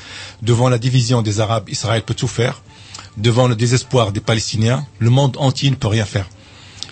devant 0.42 0.68
la 0.68 0.78
division 0.78 1.22
des 1.22 1.40
Arabes, 1.40 1.68
Israël 1.70 2.02
peut 2.02 2.14
tout 2.14 2.28
faire. 2.28 2.62
Devant 3.16 3.46
le 3.48 3.56
désespoir 3.56 4.10
des 4.12 4.20
Palestiniens, 4.20 4.84
le 4.98 5.08
monde 5.10 5.36
entier 5.38 5.70
ne 5.70 5.76
peut 5.76 5.88
rien 5.88 6.04
faire. 6.04 6.28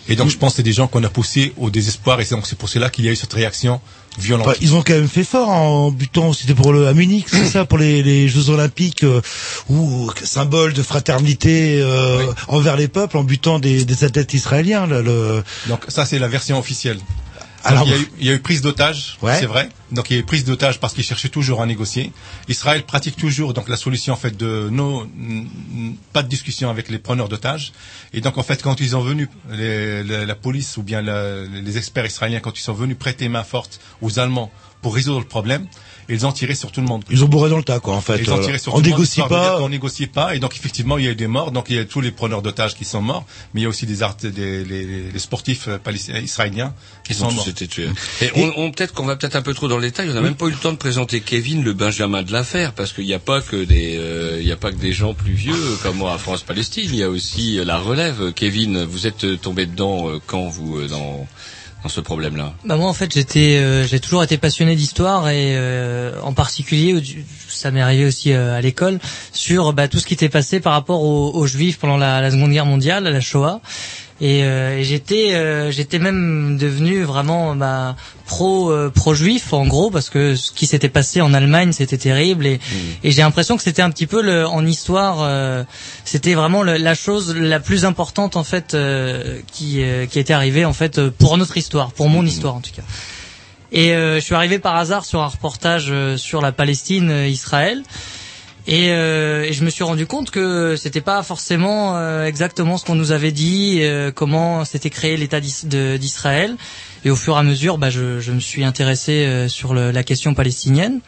Et 0.09 0.17
donc, 0.17 0.31
je 0.31 0.37
pense 0.37 0.53
que 0.53 0.57
c'est 0.57 0.63
des 0.63 0.73
gens 0.73 0.89
qu'on 0.89 1.03
a 1.05 1.09
poussés 1.09 1.53
au 1.59 1.69
désespoir, 1.71 2.21
et 2.21 2.25
c'est 2.25 2.35
donc 2.35 2.47
c'est 2.47 2.59
pour 2.59 2.69
cela 2.69 2.91
qu'il 2.91 3.05
y 3.05 3.09
a 3.09 3.13
eu 3.13 3.17
cette 3.17 3.33
réaction 3.33 3.81
violente. 4.19 4.47
Bah, 4.47 4.55
ils 4.61 4.75
ont 4.75 4.83
quand 4.83 4.95
même 4.95 5.09
fait 5.09 5.25
fort 5.25 5.49
en 5.49 5.91
butant, 5.91 6.33
c'était 6.33 6.55
pour 6.55 6.73
le 6.73 6.87
à 6.87 6.95
Munich, 6.95 7.27
c'est 7.29 7.47
ça, 7.47 7.65
pour 7.65 7.79
les, 7.79 8.03
les 8.03 8.29
Jeux 8.29 8.51
Olympiques, 8.51 9.05
euh, 9.05 9.21
où 9.69 10.11
symbole 10.23 10.73
de 10.73 10.83
fraternité 10.83 11.81
euh, 11.81 12.33
envers 12.49 12.77
les 12.77 12.89
peuples, 12.89 13.17
en 13.17 13.25
butant 13.25 13.59
des, 13.59 13.85
des 13.85 14.05
athlètes 14.05 14.35
israéliens. 14.35 14.87
là, 14.87 15.03
le... 15.03 15.43
Donc, 15.69 15.85
ça, 15.89 16.07
c'est 16.07 16.19
la 16.19 16.29
version 16.29 16.59
officielle. 16.59 16.99
Alors- 17.65 17.87
il 17.87 17.91
y, 17.91 17.95
a 17.95 17.99
eu, 17.99 18.09
il 18.21 18.27
y 18.27 18.31
a 18.31 18.35
eu 18.35 18.39
prise 18.41 18.61
d'otages, 18.63 19.19
Ouais. 19.23 19.39
c'est 19.39 19.47
vrai. 19.47 19.69
Donc, 19.93 20.11
il 20.11 20.15
y 20.15 20.17
a 20.17 20.21
eu 20.21 20.25
prise 20.25 20.45
d'otages 20.45 20.81
parce 20.81 20.95
qu'ils 20.95 21.05
cherchaient 21.05 21.29
toujours 21.29 21.61
à 21.63 21.67
négocier. 21.67 22.13
Israël 22.49 22.83
pratique 22.85 23.17
toujours 23.17 23.55
donc 23.55 23.69
la 23.69 23.77
solution 23.77 24.13
en 24.15 24.17
fait 24.17 24.37
de 24.37 24.69
non, 24.71 25.05
n- 25.05 25.49
n- 25.77 25.97
pas 26.13 26.23
de 26.23 26.29
discussion 26.29 26.71
avec 26.71 26.89
les 26.89 26.99
preneurs 26.99 27.29
d'otages. 27.29 27.73
Et 28.13 28.21
donc, 28.21 28.39
en 28.39 28.43
fait, 28.43 28.63
quand 28.63 28.81
ils 28.81 28.97
ont 28.97 29.01
venu, 29.03 29.29
les- 29.51 30.03
la, 30.03 30.25
la 30.27 30.35
police 30.35 30.77
ou 30.77 30.83
bien 30.83 31.03
la- 31.03 31.45
les 31.45 31.77
experts 31.79 32.07
israéliens, 32.07 32.41
quand 32.41 32.59
ils 32.59 32.63
sont 32.63 32.73
venus 32.75 32.97
prêter 32.99 33.29
main 33.29 33.45
forte 33.45 33.81
aux 34.01 34.19
Allemands 34.19 34.51
pour 34.81 34.95
résoudre 34.95 35.21
le 35.21 35.27
problème, 35.27 35.67
ils 36.09 36.27
ont 36.27 36.33
tiré 36.33 36.55
sur 36.55 36.71
tout 36.73 36.81
le 36.81 36.87
monde. 36.87 37.05
Ils 37.11 37.25
ont 37.25 37.29
bourré 37.29 37.49
dans 37.51 37.57
le 37.57 37.63
tas, 37.65 37.81
quoi, 37.81 37.95
en 37.95 38.01
fait. 38.01 38.19
Ils 38.19 38.31
ont 38.33 38.39
Euh, 38.39 38.45
tiré 38.45 38.59
sur 38.59 38.75
on 38.75 38.79
tout 38.81 38.85
le 38.85 38.91
monde, 38.97 39.29
pas. 39.29 39.59
qu'on 39.59 39.69
négocie 39.69 40.07
pas. 40.07 40.35
Et 40.35 40.39
donc, 40.39 40.57
effectivement, 40.57 40.99
il 40.99 41.05
y 41.05 41.09
a 41.09 41.11
eu 41.13 41.15
des 41.17 41.27
morts. 41.27 41.53
Donc, 41.53 41.67
il 41.71 41.77
y 41.77 41.79
a 41.79 41.85
tous 41.85 42.01
les 42.01 42.11
preneurs 42.11 42.43
d'otages 42.43 42.75
qui 42.75 42.85
sont 42.85 43.01
morts. 43.03 43.25
Mais 43.55 43.61
il 43.61 43.65
y 43.65 43.67
a 43.67 43.69
aussi 43.69 43.87
des, 43.87 44.03
art- 44.03 44.17
des 44.23 44.65
les, 44.65 44.85
les 45.13 45.19
sportifs 45.19 45.69
euh, 45.69 45.79
palestiniens- 45.79 46.21
israéliens 46.21 46.75
qui 47.05 47.13
Ils 47.13 47.17
sont 47.17 47.31
morts. 47.31 47.49
été 47.49 47.67
tués. 47.67 47.89
Et 48.21 48.31
on, 48.37 48.53
on- 48.57 48.71
peut-être 48.71 48.93
qu'on 48.95 49.05
va 49.07 49.17
peut-être 49.17 49.37
un 49.37 49.43
peu 49.43 49.55
trop 49.55 49.69
dans 49.69 49.77
le 49.77 49.83
détail. 49.83 50.09
On 50.11 50.15
n'a 50.15 50.21
Oui. 50.21 50.25
même 50.25 50.35
pas 50.35 50.47
eu 50.47 50.51
le 50.51 50.57
temps 50.57 50.73
de 50.73 50.77
présenter 50.79 51.21
Kevin, 51.21 51.63
le 51.63 51.73
Benjamin 51.73 52.23
de 52.23 52.33
l'affaire, 52.33 52.73
parce 52.73 52.93
qu'il 52.93 53.05
n'y 53.07 53.15
a 53.15 53.19
pas 53.19 53.41
que 53.41 53.65
des, 53.65 53.97
euh, 53.99 54.39
il 54.41 54.47
n'y 54.47 54.53
a 54.53 54.57
pas 54.57 54.71
que 54.73 54.77
des 54.79 54.93
gens 54.93 55.15
plus 55.15 55.33
vieux 55.33 55.77
comme 55.83 55.97
moi 55.97 56.13
à 56.15 56.19
France-Palestine. 56.19 56.85
Il 56.93 56.97
y 56.97 57.03
a 57.03 57.09
aussi 57.11 57.59
euh, 57.59 57.65
la 57.65 57.79
relève. 57.79 58.33
Kevin, 58.35 58.85
vous 58.85 59.07
êtes 59.07 59.25
euh, 59.25 59.37
tombé 59.37 59.67
dedans 59.67 60.09
euh, 60.09 60.21
quand 60.27 60.49
vous 60.49 60.79
euh, 60.79 60.89
dans 60.89 61.27
Bah 62.65 62.77
moi 62.77 62.89
en 62.89 62.93
fait 62.93 63.11
euh, 63.37 63.85
j'ai 63.87 64.01
toujours 64.01 64.23
été 64.23 64.39
passionné 64.39 64.77
d'histoire 64.77 65.29
et 65.29 65.55
euh, 65.57 66.13
en 66.23 66.33
particulier 66.33 67.03
ça 67.49 67.71
m'est 67.71 67.81
arrivé 67.81 68.05
aussi 68.07 68.33
euh, 68.33 68.57
à 68.57 68.61
l'école 68.61 69.01
sur 69.33 69.73
bah, 69.73 69.89
tout 69.89 69.99
ce 69.99 70.07
qui 70.07 70.15
était 70.15 70.29
passé 70.29 70.61
par 70.61 70.73
rapport 70.73 71.03
aux, 71.03 71.33
aux 71.35 71.47
juifs 71.47 71.79
pendant 71.79 71.97
la, 71.97 72.21
la 72.21 72.31
Seconde 72.31 72.53
Guerre 72.53 72.67
mondiale, 72.67 73.05
la 73.05 73.21
Shoah. 73.21 73.61
Et, 74.25 74.45
euh, 74.45 74.79
et 74.79 74.85
j'étais 74.85 75.35
euh, 75.35 75.73
j'étais 75.73 75.99
même 75.99 76.57
devenu 76.57 77.03
vraiment 77.03 77.57
bah, 77.57 77.97
pro 78.25 78.71
euh, 78.71 78.89
pro 78.89 79.15
juif 79.15 79.53
en 79.53 79.67
gros 79.67 79.91
parce 79.91 80.11
que 80.11 80.37
ce 80.37 80.53
qui 80.53 80.67
s'était 80.69 80.89
passé 80.89 81.21
en 81.21 81.35
Allemagne 81.35 81.73
c'était 81.73 81.99
terrible. 81.99 82.47
Et, 82.47 82.61
et 83.03 83.11
j'ai 83.11 83.23
l'impression 83.23 83.57
que 83.57 83.65
c'était 83.65 83.83
un 83.83 83.91
petit 83.91 84.07
peu 84.07 84.23
le, 84.23 84.47
en 84.47 84.65
histoire 84.65 85.17
euh, 85.23 85.65
c'était 86.05 86.35
vraiment 86.35 86.63
le- 86.63 86.77
la 86.77 86.95
chose 86.95 87.35
la 87.35 87.59
plus 87.59 87.85
importante 87.85 88.37
en 88.37 88.45
fait 88.45 88.75
euh, 88.75 89.41
qui 89.53 89.83
euh, 89.83 90.07
qui 90.07 90.21
était 90.21 90.35
arrivée 90.35 90.65
en 90.65 90.73
fait 90.73 91.01
pour 91.11 91.37
notre 91.37 91.57
histoire 91.57 91.91
pour 91.91 92.09
mon 92.09 92.25
histoire 92.25 92.55
en 92.55 92.61
tout 92.61 92.71
cas. 92.77 92.83
Et 93.73 93.93
euh, 93.93 94.17
je 94.17 94.21
suis 94.21 94.37
arrivé 94.37 94.61
par 94.61 94.77
hasard 94.77 95.05
sur 95.05 95.21
un 95.21 95.27
reportage 95.29 95.93
sur 96.17 96.41
la 96.43 96.53
Palestine 96.53 97.11
Israël 97.27 97.83
et, 98.67 98.91
euh, 98.91 99.43
et 99.43 99.53
je 99.53 99.65
me 99.65 99.71
suis 99.71 99.83
rendu 99.85 100.07
compte 100.07 100.31
que 100.31 100.77
c'était 100.77 101.01
pas 101.01 101.23
forcément 101.23 101.97
euh, 101.97 102.27
exactement 102.27 102.77
ce 102.79 102.85
qu'on 102.85 102.95
nous 102.95 103.11
avait 103.13 103.33
dit, 103.33 103.79
euh, 103.83 104.11
comment 104.15 104.65
s'était 104.65 104.91
créé 104.91 105.17
l'État 105.17 105.41
d'Israël. 105.41 106.57
Et 107.05 107.11
au 107.11 107.17
fur 107.17 107.35
et 107.37 107.39
à 107.41 107.43
mesure, 107.43 107.79
bah, 107.79 107.91
je, 107.91 108.21
je 108.21 108.31
me 108.31 108.39
suis 108.41 108.63
intéressé 108.65 109.25
euh, 109.27 109.49
sur 109.49 109.75
le- 109.75 109.91
la 109.91 110.05
question 110.05 110.35
palestinienne. 110.35 111.01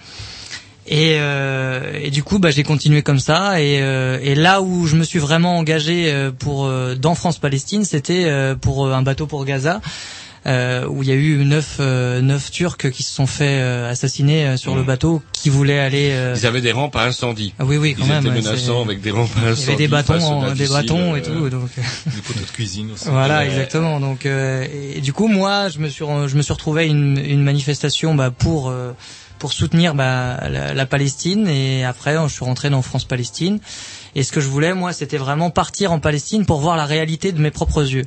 Et, 0.86 1.16
euh, 1.18 1.98
et 2.02 2.10
du 2.10 2.22
coup, 2.24 2.38
bah, 2.38 2.50
j'ai 2.50 2.64
continué 2.64 3.02
comme 3.02 3.20
ça. 3.20 3.60
Et, 3.62 3.78
euh, 3.80 4.18
et 4.20 4.34
là 4.34 4.60
où 4.60 4.86
je 4.86 4.96
me 4.96 5.04
suis 5.04 5.20
vraiment 5.20 5.56
engagé 5.56 6.12
pour 6.38 6.68
dans 6.96 7.14
France 7.14 7.38
Palestine, 7.38 7.84
c'était 7.84 8.28
pour 8.60 8.92
un 8.92 9.02
bateau 9.02 9.26
pour 9.26 9.44
Gaza. 9.44 9.80
Euh, 10.46 10.86
où 10.86 11.02
il 11.02 11.08
y 11.08 11.12
a 11.12 11.14
eu 11.14 11.44
neuf, 11.44 11.76
euh, 11.80 12.20
neuf 12.20 12.50
Turcs 12.50 12.76
qui 12.90 13.02
se 13.02 13.12
sont 13.14 13.26
fait 13.26 13.60
euh, 13.60 13.90
assassiner 13.90 14.46
euh, 14.46 14.56
sur 14.56 14.74
le 14.74 14.82
bateau, 14.82 15.22
qui 15.32 15.48
voulaient 15.48 15.78
aller. 15.78 16.10
euh, 16.12 16.34
Ils 16.38 16.46
avaient 16.46 16.60
des 16.60 16.72
rampes 16.72 16.96
à 16.96 17.04
incendie. 17.04 17.54
Ah 17.58 17.64
oui, 17.64 17.76
oui, 17.78 17.94
quand 17.94 18.04
Ils 18.04 18.08
même, 18.10 18.20
étaient 18.26 18.34
ouais, 18.34 18.42
menaçants 18.42 18.82
avec 18.82 19.00
des 19.00 19.10
rampes 19.10 19.30
à 19.36 19.48
incendie. 19.50 19.60
il 19.62 19.64
y 19.64 19.68
avait 19.68 19.76
des 19.76 19.88
bâtons, 19.88 20.52
des 20.54 20.68
bâtons 20.68 21.16
et 21.16 21.22
tout. 21.22 21.48
Donc, 21.48 21.70
Des 22.06 22.20
poteaux 22.20 22.40
de 22.40 22.50
cuisine 22.52 22.90
aussi. 22.92 23.08
voilà, 23.08 23.44
exactement. 23.46 24.00
Donc, 24.00 24.26
euh, 24.26 24.66
et, 24.94 25.00
du 25.00 25.12
coup, 25.12 25.28
moi, 25.28 25.68
je 25.70 25.78
me 25.78 25.88
suis, 25.88 26.04
je 26.26 26.36
me 26.36 26.42
suis 26.42 26.52
retrouvé 26.52 26.86
une, 26.86 27.18
une 27.18 27.42
manifestation 27.42 28.14
bah, 28.14 28.30
pour 28.30 28.68
euh, 28.68 28.92
pour 29.38 29.52
soutenir 29.52 29.94
bah, 29.94 30.38
la, 30.48 30.74
la 30.74 30.86
Palestine. 30.86 31.48
Et 31.48 31.84
après, 31.84 32.16
je 32.28 32.32
suis 32.32 32.44
rentré 32.44 32.70
dans 32.70 32.82
France 32.82 33.04
Palestine. 33.04 33.58
Et 34.14 34.22
ce 34.22 34.30
que 34.32 34.40
je 34.40 34.48
voulais, 34.48 34.74
moi, 34.74 34.92
c'était 34.92 35.16
vraiment 35.16 35.50
partir 35.50 35.90
en 35.92 35.98
Palestine 36.00 36.46
pour 36.46 36.60
voir 36.60 36.76
la 36.76 36.84
réalité 36.86 37.32
de 37.32 37.40
mes 37.40 37.50
propres 37.50 37.82
yeux. 37.92 38.04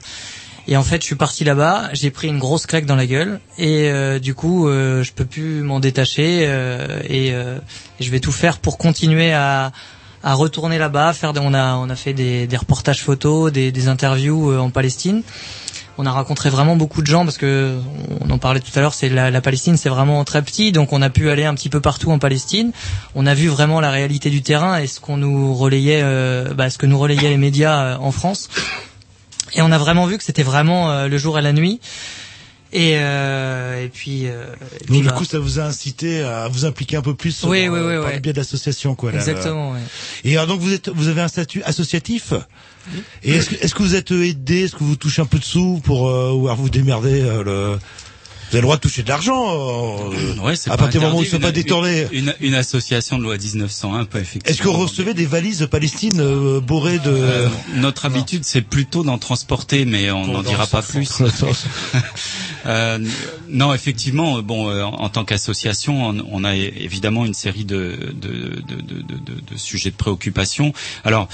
Et 0.67 0.75
en 0.75 0.83
fait, 0.83 1.01
je 1.01 1.05
suis 1.05 1.15
parti 1.15 1.43
là-bas, 1.45 1.89
j'ai 1.93 2.11
pris 2.11 2.27
une 2.27 2.39
grosse 2.39 2.65
claque 2.65 2.85
dans 2.85 2.97
la 2.97 3.05
gueule, 3.05 3.39
et 3.57 3.89
euh, 3.89 4.19
du 4.19 4.33
coup, 4.35 4.67
euh, 4.67 5.01
je 5.01 5.13
peux 5.13 5.23
plus 5.25 5.61
m'en 5.61 5.79
détacher, 5.79 6.43
euh, 6.47 6.99
et, 7.07 7.31
euh, 7.31 7.57
et 7.99 8.03
je 8.03 8.11
vais 8.11 8.19
tout 8.19 8.33
faire 8.33 8.57
pour 8.57 8.77
continuer 8.77 9.33
à 9.33 9.71
à 10.23 10.33
retourner 10.33 10.77
là-bas, 10.79 11.13
faire 11.13 11.31
des, 11.31 11.39
on 11.39 11.53
a 11.53 11.75
on 11.75 11.89
a 11.89 11.95
fait 11.95 12.11
des, 12.11 12.47
des 12.47 12.57
reportages 12.57 13.01
photos, 13.01 13.51
des, 13.51 13.71
des 13.71 13.87
interviews 13.87 14.51
euh, 14.51 14.57
en 14.57 14.71
Palestine. 14.71 15.21
On 15.99 16.05
a 16.05 16.11
rencontré 16.11 16.49
vraiment 16.49 16.75
beaucoup 16.75 17.01
de 17.01 17.07
gens 17.07 17.23
parce 17.23 17.37
que 17.37 17.77
on 18.19 18.29
en 18.29 18.37
parlait 18.37 18.59
tout 18.59 18.71
à 18.75 18.81
l'heure, 18.81 18.93
c'est 18.93 19.09
la, 19.09 19.31
la 19.31 19.41
Palestine, 19.41 19.77
c'est 19.77 19.89
vraiment 19.89 20.23
très 20.25 20.41
petit, 20.41 20.71
donc 20.71 20.91
on 20.91 21.01
a 21.01 21.09
pu 21.09 21.29
aller 21.29 21.45
un 21.45 21.53
petit 21.53 21.69
peu 21.69 21.79
partout 21.79 22.11
en 22.11 22.19
Palestine. 22.19 22.71
On 23.15 23.25
a 23.25 23.33
vu 23.33 23.47
vraiment 23.47 23.79
la 23.79 23.89
réalité 23.89 24.29
du 24.29 24.41
terrain 24.41 24.77
et 24.79 24.87
ce 24.87 24.99
qu'on 24.99 25.17
nous 25.17 25.55
relayait, 25.55 26.01
euh, 26.03 26.53
bah, 26.53 26.69
ce 26.69 26.77
que 26.77 26.87
nous 26.87 26.99
relayaient 26.99 27.29
les 27.29 27.37
médias 27.37 27.97
en 27.99 28.11
France. 28.11 28.49
Et 29.53 29.61
on 29.61 29.71
a 29.71 29.77
vraiment 29.77 30.05
vu 30.05 30.17
que 30.17 30.23
c'était 30.23 30.43
vraiment 30.43 30.91
euh, 30.91 31.07
le 31.07 31.17
jour 31.17 31.37
et 31.39 31.41
la 31.41 31.53
nuit. 31.53 31.79
Et, 32.73 32.95
euh, 32.97 33.81
et 33.85 33.87
puis, 33.87 34.27
euh, 34.27 34.45
et 34.75 34.83
puis, 34.83 34.93
Donc 34.95 35.03
du 35.03 35.07
bah, 35.07 35.15
coup, 35.15 35.23
ça 35.23 35.39
vous 35.39 35.59
a 35.59 35.63
incité 35.63 36.21
à 36.21 36.49
vous 36.49 36.65
impliquer 36.65 36.97
un 36.97 37.01
peu 37.01 37.15
plus 37.15 37.43
Oui, 37.45 37.65
dans, 37.67 37.73
oui, 37.73 37.79
oui, 37.79 38.03
par 38.03 38.11
le 38.11 38.19
biais 38.19 38.33
de 38.33 38.37
l'association, 38.37 38.93
quoi. 38.93 39.11
là, 39.11 39.19
Exactement, 39.19 39.73
là. 39.73 39.79
Et 40.25 40.35
alors 40.35 40.47
donc 40.47 40.59
vous 40.59 40.73
êtes, 40.73 40.89
vous 40.89 41.07
avez 41.07 41.21
un 41.21 41.29
statut 41.29 41.63
associatif? 41.63 42.33
Et 43.23 43.35
est-ce 43.35 43.49
que, 43.49 43.55
est-ce 43.55 43.73
que 43.73 43.83
vous 43.83 43.95
êtes 43.95 44.11
aidé, 44.11 44.63
est-ce 44.65 44.75
que 44.75 44.83
vous 44.83 44.95
touchez 44.95 45.21
un 45.21 45.25
peu 45.25 45.39
de 45.39 45.43
sous 45.43 45.81
pour 45.83 46.09
euh, 46.09 46.31
ou 46.31 46.47
alors 46.47 46.57
vous 46.57 46.69
démerdez 46.69 47.21
euh, 47.21 47.43
le 47.43 47.79
avez 48.49 48.57
le 48.57 48.61
droit 48.61 48.75
de 48.77 48.81
toucher 48.81 49.03
de 49.03 49.09
l'argent 49.09 50.11
euh, 50.11 50.35
Ouais, 50.41 50.55
c'est 50.55 50.71
à 50.71 50.77
partir 50.77 51.01
du 51.01 51.05
moment 51.05 51.19
où 51.19 51.23
ils 51.23 51.27
interdit. 51.27 51.29
sont 51.31 51.39
pas 51.47 51.51
détournés. 51.51 52.07
Une, 52.11 52.33
une 52.39 52.53
association 52.53 53.17
de 53.17 53.23
loi 53.23 53.37
1901 53.37 54.05
peut 54.05 54.19
effectivement. 54.19 54.49
Est-ce 54.51 54.61
que 54.61 54.67
vous 54.67 54.77
recevez 54.83 55.13
des 55.13 55.25
valises 55.25 55.59
de 55.59 55.65
Palestine 55.65 56.19
euh, 56.19 56.59
bourrées 56.59 56.99
de 56.99 57.09
Euh, 57.11 57.49
notre 57.75 58.05
habitude, 58.05 58.43
c'est 58.45 58.61
plutôt 58.61 59.03
d'en 59.03 59.17
transporter, 59.17 59.85
mais 59.85 60.11
on 60.11 60.27
n'en 60.27 60.43
dira 60.43 60.65
pas 60.67 60.81
plus. 60.81 61.21
Euh, 62.65 62.99
non, 63.47 63.73
effectivement, 63.73 64.41
bon, 64.41 64.69
euh, 64.69 64.83
en 64.83 65.07
tant 65.09 65.23
qu'association, 65.23 66.05
on, 66.09 66.17
on 66.31 66.43
a 66.43 66.55
évidemment 66.55 67.25
une 67.25 67.33
série 67.33 67.63
de, 67.63 67.97
de, 68.13 68.27
de- 68.67 68.81
de- 68.81 69.41
de 69.51 69.57
sujets 69.57 69.91
de 69.91 69.95
préoccupation. 69.95 70.73
Alors. 71.05 71.27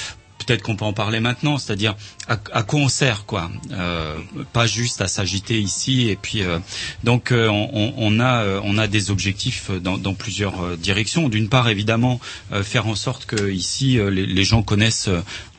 Peut-être 0.45 0.61
qu'on 0.63 0.75
peut 0.75 0.83
en 0.83 0.91
parler 0.91 1.21
maintenant, 1.21 1.57
c'est-à-dire 1.57 1.95
à, 2.27 2.37
à 2.53 2.63
quoi 2.63 2.79
on 2.79 2.87
sert, 2.89 3.25
quoi. 3.25 3.51
Euh, 3.71 4.15
pas 4.53 4.65
juste 4.67 5.01
à 5.01 5.07
s'agiter 5.07 5.59
ici 5.59 6.09
et 6.09 6.15
puis 6.15 6.41
euh, 6.43 6.59
donc 7.03 7.31
euh, 7.31 7.47
on, 7.49 8.19
a 8.19 8.59
on 8.63 8.77
a 8.77 8.87
des 8.87 9.11
objectifs 9.11 9.71
dans, 9.71 10.13
plusieurs 10.13 10.77
directions. 10.77 11.27
D'une 11.29 11.49
part, 11.49 11.69
évidemment, 11.69 12.19
faire 12.63 12.87
en 12.87 12.95
sorte 12.95 13.25
que 13.25 13.51
ici 13.51 13.99
les, 14.11 14.43
gens 14.43 14.61
connaissent 14.63 15.09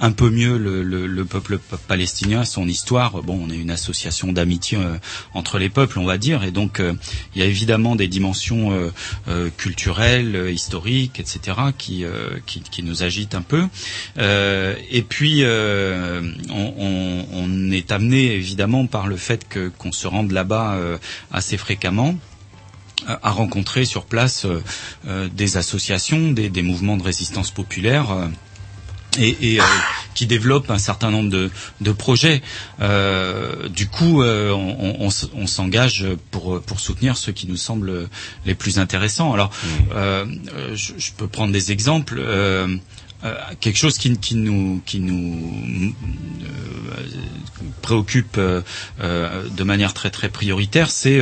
un 0.01 0.13
peu 0.13 0.31
mieux 0.31 0.57
le, 0.59 0.83
le- 0.83 1.07
le 1.07 1.25
peuple 1.25 1.59
pa- 1.59 1.77
palestinien, 1.77 2.45
son 2.45 2.69
histoire. 2.69 3.23
Bon, 3.23 3.39
on 3.43 3.51
est 3.51 3.57
une 3.59 3.71
association 3.71 4.33
d'amitié 4.33 4.79
entre 5.35 5.59
les 5.59 5.69
peuples, 5.69 5.99
on 5.99 6.05
va 6.05 6.19
dire, 6.19 6.45
et 6.45 6.51
donc 6.51 6.81
il 7.35 7.41
y 7.41 7.43
a 7.43 7.47
évidemment 7.47 7.97
des 7.97 8.09
dimensions 8.09 8.91
culturelles, 9.57 10.51
historiques, 10.53 11.21
etc., 11.21 11.59
qui, 11.77 12.05
qui 12.47 12.61
qui 12.63 12.83
nous 12.83 13.03
agitent 13.03 13.35
un 13.35 13.43
peu. 13.43 13.67
Et 14.19 15.03
puis 15.03 15.43
on, 16.55 16.75
on- 16.79 17.27
on 17.33 17.71
est 17.71 17.91
amené 17.93 18.33
évidemment 18.35 18.87
par 18.87 19.07
le 19.07 19.17
fait 19.17 19.47
que 19.49 19.71
qu'on 19.79 19.93
se 19.93 20.07
rende 20.07 20.31
là-bas 20.33 20.75
euh, 20.75 20.99
assez 21.33 21.57
fréquemment 21.57 22.15
à 23.07 23.19
à 23.29 23.31
rencontrer 23.31 23.85
sur 23.85 24.05
place 24.07 24.47
euh, 24.47 24.63
euh, 25.09 25.29
des 25.29 25.57
associations, 25.59 26.33
des, 26.33 26.49
des 26.49 26.63
mouvements 26.63 26.97
de 26.97 27.03
résistance 27.03 27.51
populaire. 27.51 28.11
euh, 28.13 28.29
et, 29.17 29.53
et, 29.55 29.61
euh, 29.61 29.65
qui 30.15 30.27
développent 30.27 30.71
un 30.73 30.79
certain 30.79 31.11
nombre 31.13 31.31
de, 31.31 31.49
de 31.81 31.93
projets. 31.93 32.43
Euh, 32.81 33.69
du 33.69 33.87
coup, 33.87 34.23
euh, 34.23 34.51
on, 34.53 35.47
s'engage 35.47 36.05
pour, 36.33 36.61
pour 36.63 36.81
soutenir 36.81 37.17
ceux 37.17 37.31
qui 37.31 37.47
nous 37.47 37.57
semblent 37.57 38.09
les 38.45 38.57
plus 38.57 38.81
intéressants. 38.81 39.33
Alors, 39.33 39.51
euh, 39.93 40.27
euh, 40.57 40.75
je, 40.75 40.95
je 40.99 41.13
peux 41.17 41.29
prendre 41.29 41.53
des 41.53 41.71
exemples. 41.71 42.17
Euh, 43.25 43.35
quelque 43.61 43.79
chose 43.79 43.97
qui, 43.97 44.11
nous, 44.35 44.83
qui 44.85 45.01
nous 45.01 45.95
euh, 46.43 46.47
préoccupe 47.81 48.37
euh, 48.39 48.61
de 48.99 49.65
manière 49.65 49.95
très 49.95 50.11
très 50.11 50.29
prioritaire, 50.29 50.91
c'est 50.91 51.19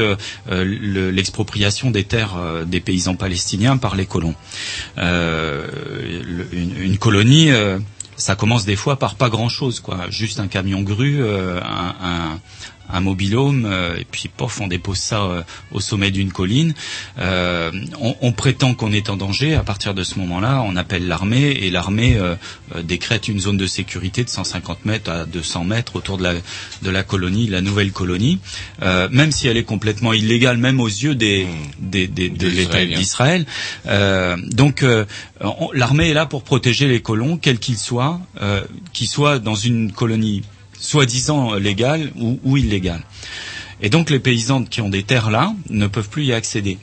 le- 0.50 1.10
l'expropriation 1.10 1.90
des 1.90 2.04
terres 2.04 2.36
des 2.66 2.80
paysans 2.80 3.14
palestiniens 3.14 3.76
par 3.76 3.96
les 3.96 4.06
colons. 4.06 4.34
Une, 4.96 6.98
colonie, 6.98 7.50
ça 8.16 8.36
commence 8.36 8.64
des 8.64 8.76
fois 8.76 8.98
par 8.98 9.16
pas 9.16 9.28
grand 9.28 9.48
chose, 9.48 9.80
quoi, 9.80 10.06
juste 10.10 10.40
un 10.40 10.48
camion 10.48 10.82
grue, 10.82 11.22
un, 11.24 11.94
un 12.02 12.40
un 12.90 13.00
mobilhome 13.00 13.64
euh, 13.66 13.96
et 13.98 14.04
puis 14.10 14.28
pof 14.28 14.60
on 14.60 14.66
dépose 14.68 14.98
ça 14.98 15.22
euh, 15.24 15.42
au 15.72 15.80
sommet 15.80 16.10
d'une 16.10 16.32
colline. 16.32 16.74
Euh, 17.18 17.70
on, 18.00 18.14
on 18.20 18.32
prétend 18.32 18.74
qu'on 18.74 18.92
est 18.92 19.10
en 19.10 19.16
danger. 19.16 19.54
À 19.54 19.62
partir 19.62 19.94
de 19.94 20.02
ce 20.04 20.18
moment-là 20.18 20.62
on 20.66 20.76
appelle 20.76 21.06
l'armée 21.06 21.50
et 21.50 21.70
l'armée 21.70 22.16
euh, 22.16 22.34
euh, 22.74 22.82
décrète 22.82 23.28
une 23.28 23.40
zone 23.40 23.56
de 23.56 23.66
sécurité 23.66 24.24
de 24.24 24.28
150 24.28 24.84
mètres 24.84 25.10
à 25.10 25.24
200 25.26 25.64
mètres 25.64 25.96
autour 25.96 26.18
de 26.18 26.22
la 26.24 26.34
de 26.82 26.90
la 26.90 27.02
colonie 27.02 27.46
la 27.46 27.60
nouvelle 27.60 27.92
colonie. 27.92 28.38
Euh, 28.82 29.08
même 29.10 29.32
si 29.32 29.48
elle 29.48 29.56
est 29.56 29.64
complètement 29.64 30.12
illégale 30.12 30.56
même 30.58 30.80
aux 30.80 30.86
yeux 30.88 31.14
des 31.14 31.46
des, 31.78 32.06
des- 32.08 32.28
de 32.30 32.46
l'État 32.48 32.62
Israéliens. 32.82 32.98
d'Israël. 32.98 33.46
Euh, 33.86 34.36
donc 34.50 34.82
euh, 34.82 35.04
on- 35.40 35.70
l'armée 35.72 36.10
est 36.10 36.14
là 36.14 36.26
pour 36.26 36.42
protéger 36.44 36.88
les 36.88 37.00
colons 37.00 37.36
quels 37.36 37.58
qu'ils 37.58 37.78
soient 37.78 38.20
euh, 38.40 38.62
qu'ils 38.92 39.08
soient 39.08 39.38
dans 39.38 39.54
une 39.54 39.92
colonie 39.92 40.42
soi-disant 40.82 41.54
légale 41.54 42.10
ou, 42.16 42.38
ou 42.42 42.56
illégale. 42.56 43.02
Et 43.80 43.88
donc 43.88 44.10
les 44.10 44.18
paysans 44.18 44.64
qui 44.64 44.80
ont 44.80 44.88
des 44.88 45.02
terres 45.02 45.30
là 45.30 45.54
ne 45.70 45.86
peuvent 45.86 46.08
plus 46.08 46.24
y 46.24 46.32
accéder. 46.32 46.78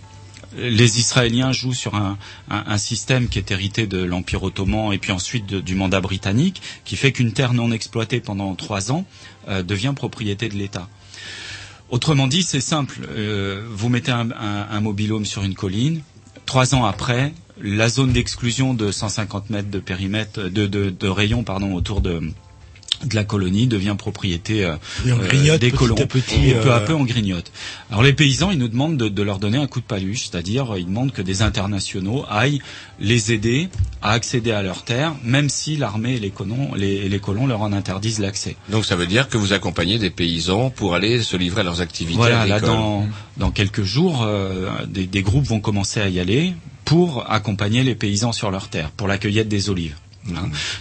Les 0.57 0.99
Israéliens 0.99 1.51
jouent 1.51 1.75
sur 1.75 1.93
un, 1.95 2.17
système 2.77 3.27
qui 3.27 3.37
est 3.37 3.51
hérité 3.51 3.85
de 3.85 4.03
l'Empire 4.03 4.43
ottoman 4.43 4.91
et 4.91 4.97
puis 4.97 5.11
ensuite 5.11 5.45
du 5.53 5.75
mandat 5.75 6.01
britannique, 6.01 6.61
qui 6.85 6.95
fait 6.95 7.11
qu'une 7.11 7.33
terre 7.33 7.53
non 7.53 7.71
exploitée 7.71 8.19
pendant 8.19 8.55
trois 8.55 8.91
ans 8.91 9.05
euh, 9.47 9.61
devient 9.61 9.93
propriété 9.95 10.49
de 10.49 10.55
l'État. 10.55 10.89
Autrement 11.91 12.27
dit, 12.27 12.41
c'est 12.41 12.61
simple. 12.61 12.99
Euh, 13.09 13.67
vous 13.69 13.89
mettez 13.89 14.11
un, 14.11 14.29
un, 14.31 14.81
mobilhome 14.81 15.25
sur 15.25 15.43
une 15.43 15.53
colline. 15.55 16.01
Trois 16.45 16.73
ans 16.73 16.83
après, 16.83 17.31
la 17.61 17.89
zone 17.89 18.11
d'exclusion 18.11 18.73
de 18.73 18.91
150 18.91 19.51
mètres 19.51 19.69
de 19.69 19.79
périmètre, 19.79 20.49
de, 20.49 20.65
de, 20.67 21.07
rayon, 21.07 21.45
autour 21.73 22.01
de 22.01 22.21
de 23.05 23.15
la 23.15 23.23
colonie 23.23 23.67
devient 23.67 23.95
propriété 23.97 24.65
euh, 24.65 24.75
euh, 25.07 25.57
des 25.57 25.69
petit 25.69 25.77
colons. 25.77 25.95
à 25.95 26.05
petit, 26.05 26.49
Et 26.49 26.53
peu 26.53 26.71
à 26.71 26.79
peu, 26.81 26.93
on 26.93 27.03
grignote. 27.03 27.51
Alors 27.89 28.03
les 28.03 28.13
paysans, 28.13 28.51
ils 28.51 28.57
nous 28.57 28.67
demandent 28.67 28.97
de, 28.97 29.07
de 29.09 29.23
leur 29.23 29.39
donner 29.39 29.57
un 29.57 29.67
coup 29.67 29.79
de 29.79 29.85
paluche, 29.85 30.29
c'est-à-dire 30.29 30.73
ils 30.77 30.85
demandent 30.85 31.11
que 31.11 31.21
des 31.21 31.41
internationaux 31.41 32.25
aillent 32.29 32.61
les 32.99 33.31
aider 33.31 33.69
à 34.01 34.11
accéder 34.11 34.51
à 34.51 34.61
leurs 34.61 34.83
terres, 34.83 35.13
même 35.23 35.49
si 35.49 35.75
l'armée 35.77 36.15
et 36.15 36.19
les 36.19 36.29
colons, 36.29 36.71
les, 36.75 36.87
et 36.95 37.09
les 37.09 37.19
colons 37.19 37.47
leur 37.47 37.61
en 37.61 37.71
interdisent 37.73 38.19
l'accès. 38.19 38.55
Donc 38.69 38.85
ça 38.85 38.95
veut 38.95 39.07
dire 39.07 39.29
que 39.29 39.37
vous 39.37 39.53
accompagnez 39.53 39.97
des 39.97 40.09
paysans 40.09 40.69
pour 40.69 40.95
aller 40.95 41.21
se 41.21 41.37
livrer 41.37 41.61
à 41.61 41.63
leurs 41.63 41.81
activités 41.81 42.17
Voilà, 42.17 42.45
là 42.45 42.59
dans, 42.59 43.07
dans 43.37 43.51
quelques 43.51 43.83
jours, 43.83 44.23
euh, 44.23 44.69
des, 44.87 45.05
des 45.07 45.21
groupes 45.21 45.45
vont 45.45 45.59
commencer 45.59 45.99
à 46.01 46.09
y 46.09 46.19
aller 46.19 46.53
pour 46.85 47.29
accompagner 47.31 47.83
les 47.83 47.95
paysans 47.95 48.31
sur 48.31 48.51
leurs 48.51 48.67
terres, 48.69 48.91
pour 48.91 49.07
la 49.07 49.17
cueillette 49.17 49.47
des 49.47 49.69
olives. 49.69 49.95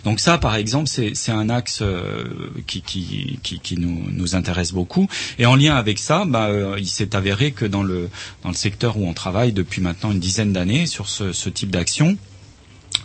Donc 0.04 0.20
ça, 0.20 0.38
par 0.38 0.56
exemple, 0.56 0.88
c'est 0.88 1.12
c'est 1.14 1.32
un 1.32 1.48
axe 1.48 1.78
euh, 1.82 2.24
qui, 2.66 2.82
qui, 2.82 3.38
qui, 3.42 3.60
qui 3.60 3.76
nous, 3.76 4.04
nous 4.10 4.34
intéresse 4.34 4.72
beaucoup. 4.72 5.08
Et 5.38 5.46
en 5.46 5.54
lien 5.56 5.74
avec 5.76 5.98
ça, 5.98 6.24
bah, 6.26 6.48
euh, 6.48 6.76
il 6.78 6.88
s'est 6.88 7.14
avéré 7.16 7.52
que 7.52 7.64
dans 7.64 7.82
le, 7.82 8.10
dans 8.42 8.50
le 8.50 8.54
secteur 8.54 8.96
où 8.98 9.06
on 9.08 9.14
travaille 9.14 9.52
depuis 9.52 9.80
maintenant 9.80 10.10
une 10.12 10.20
dizaine 10.20 10.52
d'années 10.52 10.86
sur 10.86 11.08
ce, 11.08 11.32
ce 11.32 11.48
type 11.48 11.70
d'action, 11.70 12.16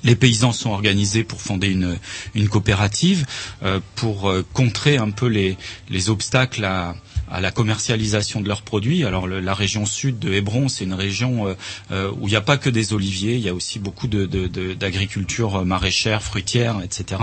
les 0.04 0.16
paysans 0.16 0.52
sont 0.52 0.72
organisés 0.72 1.24
pour 1.24 1.42
fonder 1.42 1.68
une, 1.68 1.98
une 2.36 2.50
coopérative 2.50 3.26
euh, 3.64 3.80
pour 3.96 4.30
euh, 4.30 4.46
contrer 4.54 4.98
un 4.98 5.12
peu 5.12 5.28
les, 5.28 5.58
les 5.90 6.10
obstacles 6.10 6.66
à, 6.66 6.96
à 7.34 7.42
la 7.42 7.52
commercialisation 7.52 8.42
de 8.42 8.48
leurs 8.48 8.62
produits. 8.62 9.04
Alors 9.06 9.26
le- 9.26 9.40
la 9.40 9.56
région 9.56 9.88
sud 9.88 10.20
de 10.20 10.32
Hébron, 10.32 10.68
c'est 10.68 10.84
une 10.84 10.94
région 10.94 11.48
euh, 11.48 11.56
euh, 11.92 12.12
où 12.20 12.28
il 12.28 12.32
n'y 12.32 12.38
a 12.38 12.42
pas 12.42 12.58
que 12.58 12.70
des 12.70 12.94
oliviers, 12.94 13.34
il 13.36 13.42
y 13.42 13.50
a 13.50 13.56
aussi 13.56 13.80
beaucoup 13.80 14.08
de, 14.08 14.28
de- 14.28 14.46
de- 14.48 14.74
d'agriculture 14.76 15.56
euh, 15.62 15.66
maraîchère, 15.66 16.22
fruitière, 16.22 16.80
etc. 16.84 17.22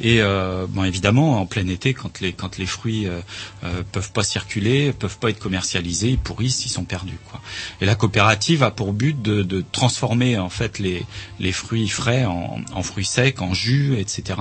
Et 0.00 0.22
euh, 0.22 0.66
bon, 0.68 0.84
évidemment, 0.84 1.40
en 1.40 1.46
plein 1.46 1.66
été, 1.66 1.94
quand 1.94 2.20
les, 2.20 2.32
quand 2.32 2.58
les 2.58 2.66
fruits 2.66 3.08
euh, 3.08 3.20
euh, 3.64 3.82
peuvent 3.90 4.12
pas 4.12 4.22
circuler, 4.22 4.92
peuvent 4.92 5.18
pas 5.18 5.30
être 5.30 5.40
commercialisés, 5.40 6.10
ils 6.10 6.18
pourrissent, 6.18 6.64
ils 6.64 6.68
sont 6.70 6.84
perdus. 6.84 7.18
Quoi. 7.28 7.40
Et 7.80 7.86
la 7.86 7.96
coopérative 7.96 8.62
a 8.62 8.70
pour 8.70 8.92
but 8.92 9.20
de, 9.20 9.42
de 9.42 9.64
transformer 9.72 10.38
en 10.38 10.48
fait 10.48 10.78
les, 10.78 11.04
les 11.40 11.52
fruits 11.52 11.88
frais 11.88 12.24
en, 12.24 12.60
en 12.72 12.82
fruits 12.84 13.04
secs, 13.04 13.42
en 13.42 13.52
jus, 13.52 13.98
etc. 13.98 14.38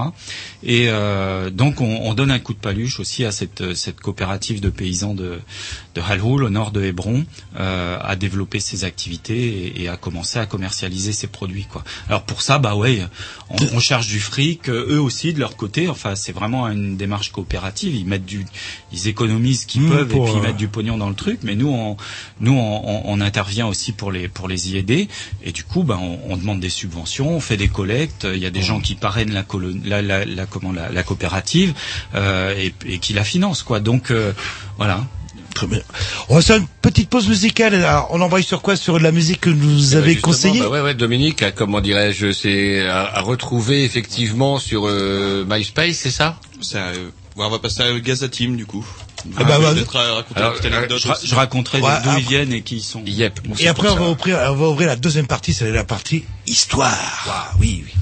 Et 0.61 0.87
donc 1.51 1.81
on, 1.81 2.01
on 2.03 2.13
donne 2.13 2.29
un 2.31 2.39
coup 2.39 2.53
de 2.53 2.59
paluche 2.59 2.99
aussi 2.99 3.25
à 3.25 3.31
cette, 3.31 3.73
cette 3.73 3.99
coopérative 3.99 4.61
de 4.61 4.69
paysans 4.69 4.98
paysans 4.99 5.13
de, 5.13 5.39
de 5.95 6.01
Halhoul, 6.01 6.43
au 6.43 6.49
nord 6.49 6.71
de 6.71 6.83
Hébron, 6.83 7.25
euh, 7.59 7.97
à 8.01 8.15
développer 8.15 8.59
ses 8.59 8.83
activités 8.83 9.47
et, 9.67 9.83
et 9.83 9.89
à 9.89 9.97
commencer 9.97 10.39
à 10.39 10.45
commercialiser 10.45 11.11
ses 11.13 11.27
produits. 11.27 11.65
Quoi. 11.65 11.83
Alors 12.07 12.23
pour 12.23 12.41
ça, 12.41 12.59
bah 12.59 12.75
ouais, 12.75 13.01
on, 13.49 13.55
on 13.73 13.79
cherche 13.79 14.07
du 14.07 14.19
fric, 14.19 14.69
euh, 14.69 14.87
eux 14.95 15.01
aussi 15.01 15.33
de 15.33 15.39
leur 15.39 15.55
côté. 15.55 15.87
Enfin, 15.89 16.15
c'est 16.15 16.31
vraiment 16.31 16.67
une 16.67 16.95
démarche 16.97 17.31
coopérative. 17.31 17.95
Ils 17.95 18.05
mettent 18.05 18.25
du, 18.25 18.45
ils 18.91 19.07
économisent 19.07 19.61
ce 19.61 19.65
qu'ils 19.67 19.81
Mmh, 19.81 19.89
peuvent 19.89 20.11
et 20.15 20.19
puis 20.19 20.31
ils 20.33 20.37
euh, 20.37 20.41
mettent 20.41 20.57
du 20.57 20.67
pognon 20.67 20.97
dans 20.97 21.09
le 21.09 21.15
truc. 21.15 21.39
Mais 21.43 21.55
nous, 21.55 21.69
on, 21.69 21.97
nous, 22.41 22.53
on, 22.53 23.01
on- 23.09 23.19
intervient 23.21 23.67
aussi 23.67 23.91
pour 23.91 24.11
les 24.13 24.27
pour 24.29 24.47
les 24.47 24.71
y 24.71 24.77
aider. 24.77 25.09
Et 25.43 25.51
du 25.51 25.63
coup, 25.65 25.83
bah, 25.83 25.99
on, 26.01 26.19
on 26.31 26.37
demande 26.37 26.59
des 26.61 26.69
subventions, 26.69 27.35
on 27.35 27.39
fait 27.41 27.57
des 27.57 27.67
collectes. 27.67 28.25
Il 28.31 28.39
y 28.39 28.45
a 28.45 28.49
des 28.49 28.61
gens 28.61 28.79
qui 28.79 28.95
parrainent 28.95 29.33
la, 29.33 29.43
colo- 29.43 29.77
la, 29.83 30.01
la, 30.01 30.23
la- 30.25 30.45
comment 30.45 30.71
la, 30.71 30.89
la 30.89 31.03
coopérative 31.03 31.73
euh, 32.15 32.55
et, 32.57 32.73
et 32.85 32.99
qui 32.99 33.13
la 33.13 33.23
financent. 33.25 33.63
Quoi. 33.63 33.79
Donc 33.81 34.09
euh, 34.11 34.31
voilà. 34.77 35.05
Très 35.53 35.67
bien. 35.67 35.79
On 36.29 36.35
va 36.35 36.41
faire 36.41 36.57
une 36.57 36.67
petite 36.81 37.09
pause 37.09 37.27
musicale. 37.27 37.75
Alors, 37.75 38.07
on 38.11 38.21
embraye 38.21 38.43
sur 38.43 38.61
quoi 38.61 38.75
Sur 38.75 38.97
de 38.97 39.03
la 39.03 39.11
musique 39.11 39.41
que 39.41 39.49
vous 39.49 39.87
Eh 39.93 39.95
ben, 39.95 39.97
avez 39.97 40.15
conseillée 40.17 40.59
bah 40.61 40.69
ouais, 40.69 40.81
ouais, 40.81 40.93
Dominique, 40.93 41.41
a, 41.41 41.51
comment 41.51 41.81
dirais-je, 41.81 42.31
c'est 42.31 42.87
à, 42.87 43.01
à 43.17 43.21
retrouver 43.21 43.83
effectivement 43.83 44.59
sur 44.59 44.87
euh, 44.87 45.45
MySpace, 45.49 45.97
c'est 45.97 46.11
ça? 46.11 46.39
Ça, 46.61 46.77
euh, 46.79 47.09
on 47.35 47.49
va 47.49 47.59
passer 47.59 47.81
à 47.83 47.99
Gaza 47.99 48.29
Team 48.29 48.55
du 48.55 48.65
coup. 48.65 48.85
Ah 49.37 49.43
bah, 49.43 49.57
bah, 49.59 49.69
alors, 50.35 50.53
petite 50.53 50.65
anecdote 50.73 50.99
Je, 51.01 51.07
ra- 51.09 51.13
aussi. 51.15 51.27
je 51.27 51.35
raconterai 51.35 51.81
Ouais, 51.81 51.89
d'où 52.03 52.09
après- 52.09 52.21
ils 52.21 52.27
viennent 52.27 52.53
et 52.53 52.61
qui 52.61 52.77
ils 52.77 52.81
sont. 52.83 53.03
Yep. 53.05 53.39
Et 53.59 53.67
après, 53.67 53.89
on 53.89 53.95
va, 53.95 54.09
ouvrir, 54.09 54.37
on 54.51 54.55
va 54.55 54.67
ouvrir 54.69 54.87
la 54.87 54.95
deuxième 54.95 55.27
partie, 55.27 55.53
c'est 55.53 55.69
la 55.71 55.83
partie 55.83 56.23
histoire. 56.47 57.25
Ah, 57.27 57.51
oui, 57.59 57.83
oui 57.85 57.93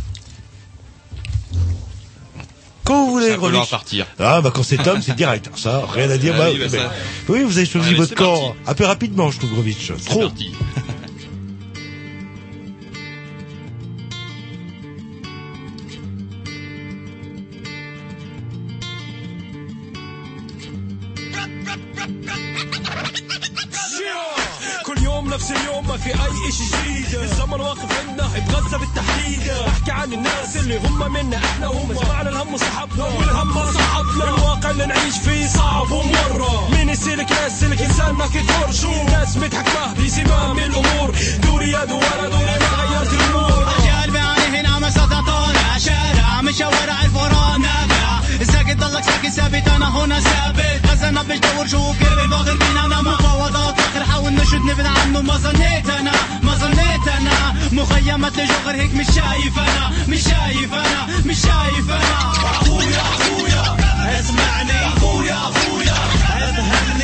Quand 2.87 3.07
vous 3.07 3.13
voulez, 3.13 3.27
C'est 3.29 3.33
un 3.35 3.37
peu 3.37 3.41
long 3.43 3.47
à 3.49 3.53
Grovitch. 3.53 3.71
partir. 3.71 4.07
Ah, 4.19 4.41
bah 4.41 4.51
quand 4.55 4.65
c'est 4.65 4.77
Tom, 4.79 5.01
c'est 5.01 5.15
direct. 5.15 5.51
Ça, 5.57 5.83
rien 5.93 6.11
à 6.11 6.17
dire. 6.19 6.35
Ah 6.37 6.39
Bah, 6.41 6.49
oui, 6.53 6.59
bah, 6.59 6.67
mais- 6.73 6.79
ça- 6.79 6.93
oui, 7.29 7.43
vous 7.45 7.57
avez 7.57 7.67
choisi 7.67 7.89
Allez, 7.91 7.97
votre 7.97 8.09
c'est 8.11 8.15
camp 8.17 8.41
parti. 8.41 8.59
un 8.67 8.75
peu 8.75 8.85
rapidement, 8.87 9.31
je 9.31 9.39
trouve, 9.39 9.53
Grovitch. 9.53 9.93
C'est 9.99 10.09
Trop. 10.11 10.21
parti. 10.23 10.51
كل 24.87 25.03
يوم 25.03 25.29
نفس 25.35 25.51
اليوم 25.51 25.89
ما 25.89 25.97
في 25.97 26.11
اي 26.11 26.49
اشي 26.49 26.65
جديد 26.65 27.15
الزمن 27.21 27.61
واقف 27.61 28.09
عنا 28.09 28.31
بغزة 28.49 28.79
بالتحديد 28.79 29.49
احكي 29.49 29.91
عن 29.93 30.13
الناس 30.13 30.57
اللي 30.57 30.79
هم 30.79 31.13
منا 31.13 31.41
اللي 34.82 34.94
نعيش 34.94 35.18
فيه 35.18 35.48
صعب 35.48 35.92
ومرة. 35.92 36.70
مين 36.72 36.90
يسلك 36.90 37.32
لا 37.32 37.48
يسلك 37.48 37.82
إنسان 37.82 38.16
ما 38.16 38.26
شو 38.72 39.04
ناس 39.04 39.38
متحكمة 39.38 39.94
بزمام 39.94 40.58
الأمور. 40.58 41.16
دوري 41.44 41.72
يا 41.72 41.86
دوارة 41.86 42.28
دوري 42.30 42.46
ما 42.46 42.84
غيرت 42.90 43.14
الأمور. 43.14 43.64
قلبي 44.04 44.20
أنا 44.20 44.48
هنا 44.48 44.80
مسافة 44.80 45.22
طالع 45.22 45.78
شارع 45.78 46.42
مش 46.42 46.58
شوارع 46.58 47.02
الفران. 47.06 47.62
نابع 47.62 48.22
ساكت 48.44 48.78
ضلك 48.78 49.04
ساكت 49.04 49.28
ثابت. 49.28 49.68
أنا 49.68 49.90
هنا 49.98 50.20
ثابت. 50.20 50.82
غزلنا 50.92 51.24
مش 51.24 51.40
دور 51.40 51.68
شو 51.68 51.92
قلبي 51.92 52.28
باخر 52.28 52.58
بينا؟ 52.58 52.86
أنا 52.86 53.02
مفاوضات. 53.02 53.80
آخر 53.80 54.04
حاول 54.12 54.34
نشد 54.34 54.62
نبعد 54.62 54.86
عنه. 54.86 55.22
ما 55.22 55.38
ظنيت 55.38 55.90
أنا 55.90 56.12
ما 56.44 56.54
ظنيت 56.56 57.08
أنا 57.08 57.56
مخيمات 57.72 58.38
لجوغر 58.38 58.76
هيك 58.76 58.96
مش 58.96 59.06
شايف 59.06 59.60
أنا 59.60 59.92
مش 60.08 60.22
شايف 60.22 60.74
أنا 60.74 61.08
مش 61.26 61.38
شايف 61.38 61.90
أنا 61.90 62.32
أخويا 62.62 63.02
أخويا. 63.02 63.87
اسمعني. 64.10 64.88
أخويا 64.88 65.34
أخويا. 65.34 65.94
افهمني 65.94 66.97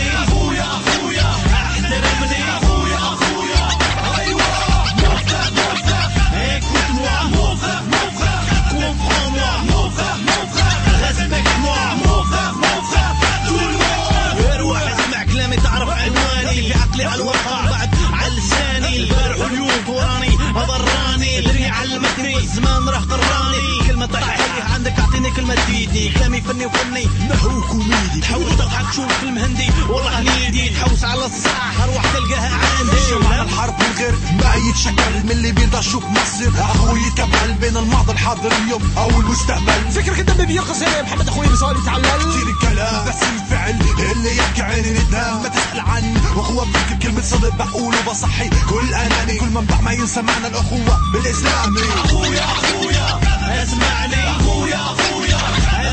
تفيدني 25.55 26.09
كلامي 26.09 26.41
فني 26.41 26.65
وفني. 26.65 27.09
نحو 27.29 27.61
كوميدي. 27.61 28.19
تحاول 28.21 28.57
تضحك 28.57 28.91
تشوف 28.91 29.19
فيلم 29.19 29.37
هندي. 29.37 29.69
والله 29.89 30.19
هنيدي 30.19 30.69
تحوس 30.69 31.03
على 31.03 31.25
الصح 31.25 31.81
أروح 31.83 32.03
تلقاها 32.13 32.59
عندي. 32.79 33.27
معنى 33.27 33.41
الحرب 33.41 33.73
من 33.79 33.95
غير 33.97 34.15
ما 34.43 34.55
يتشكل 34.55 35.23
من 35.23 35.31
اللي 35.31 35.51
بيرضى 35.51 35.83
شوف 35.83 36.03
مصير 36.03 36.51
أخوي 36.59 36.99
يتبعل 37.07 37.53
بين 37.53 37.77
الماضي 37.77 38.11
الحاضر 38.11 38.51
اليوم 38.51 38.91
أو 38.97 39.09
المستقبل. 39.09 39.91
فكرك 39.91 40.19
الدم 40.19 40.45
بيرقص 40.45 40.81
يا 40.81 41.01
محمد 41.01 41.27
أخوي 41.27 41.47
بيصلي 41.47 41.79
يتعلل. 41.79 42.03
كتير 42.03 42.47
الكلام. 42.47 43.05
بس 43.05 43.23
الفعل 43.23 43.79
اللي 44.11 44.37
يحكي 44.37 44.61
عيني 44.61 44.99
ندام 44.99 45.43
ما 45.43 45.49
تسأل 45.49 45.79
عني. 45.79 46.13
واخوة 46.35 46.65
بفكر 46.65 46.95
كلمة 47.01 47.21
صدق 47.21 47.55
بقول 47.55 47.95
وبصحي 47.95 48.49
كل 48.49 48.93
أناني. 48.93 49.39
كل 49.39 49.49
منبع 49.49 49.81
ما 49.81 49.91
ينسى 49.91 50.21
معنى 50.21 50.47
الأخوة 50.47 50.99
بالإسلامي. 51.13 51.81
أخويا 52.05 52.43
أخويا. 52.43 53.19
اسمعني. 53.63 54.29
أخويا 54.29 54.75
أخويا. 54.75 55.22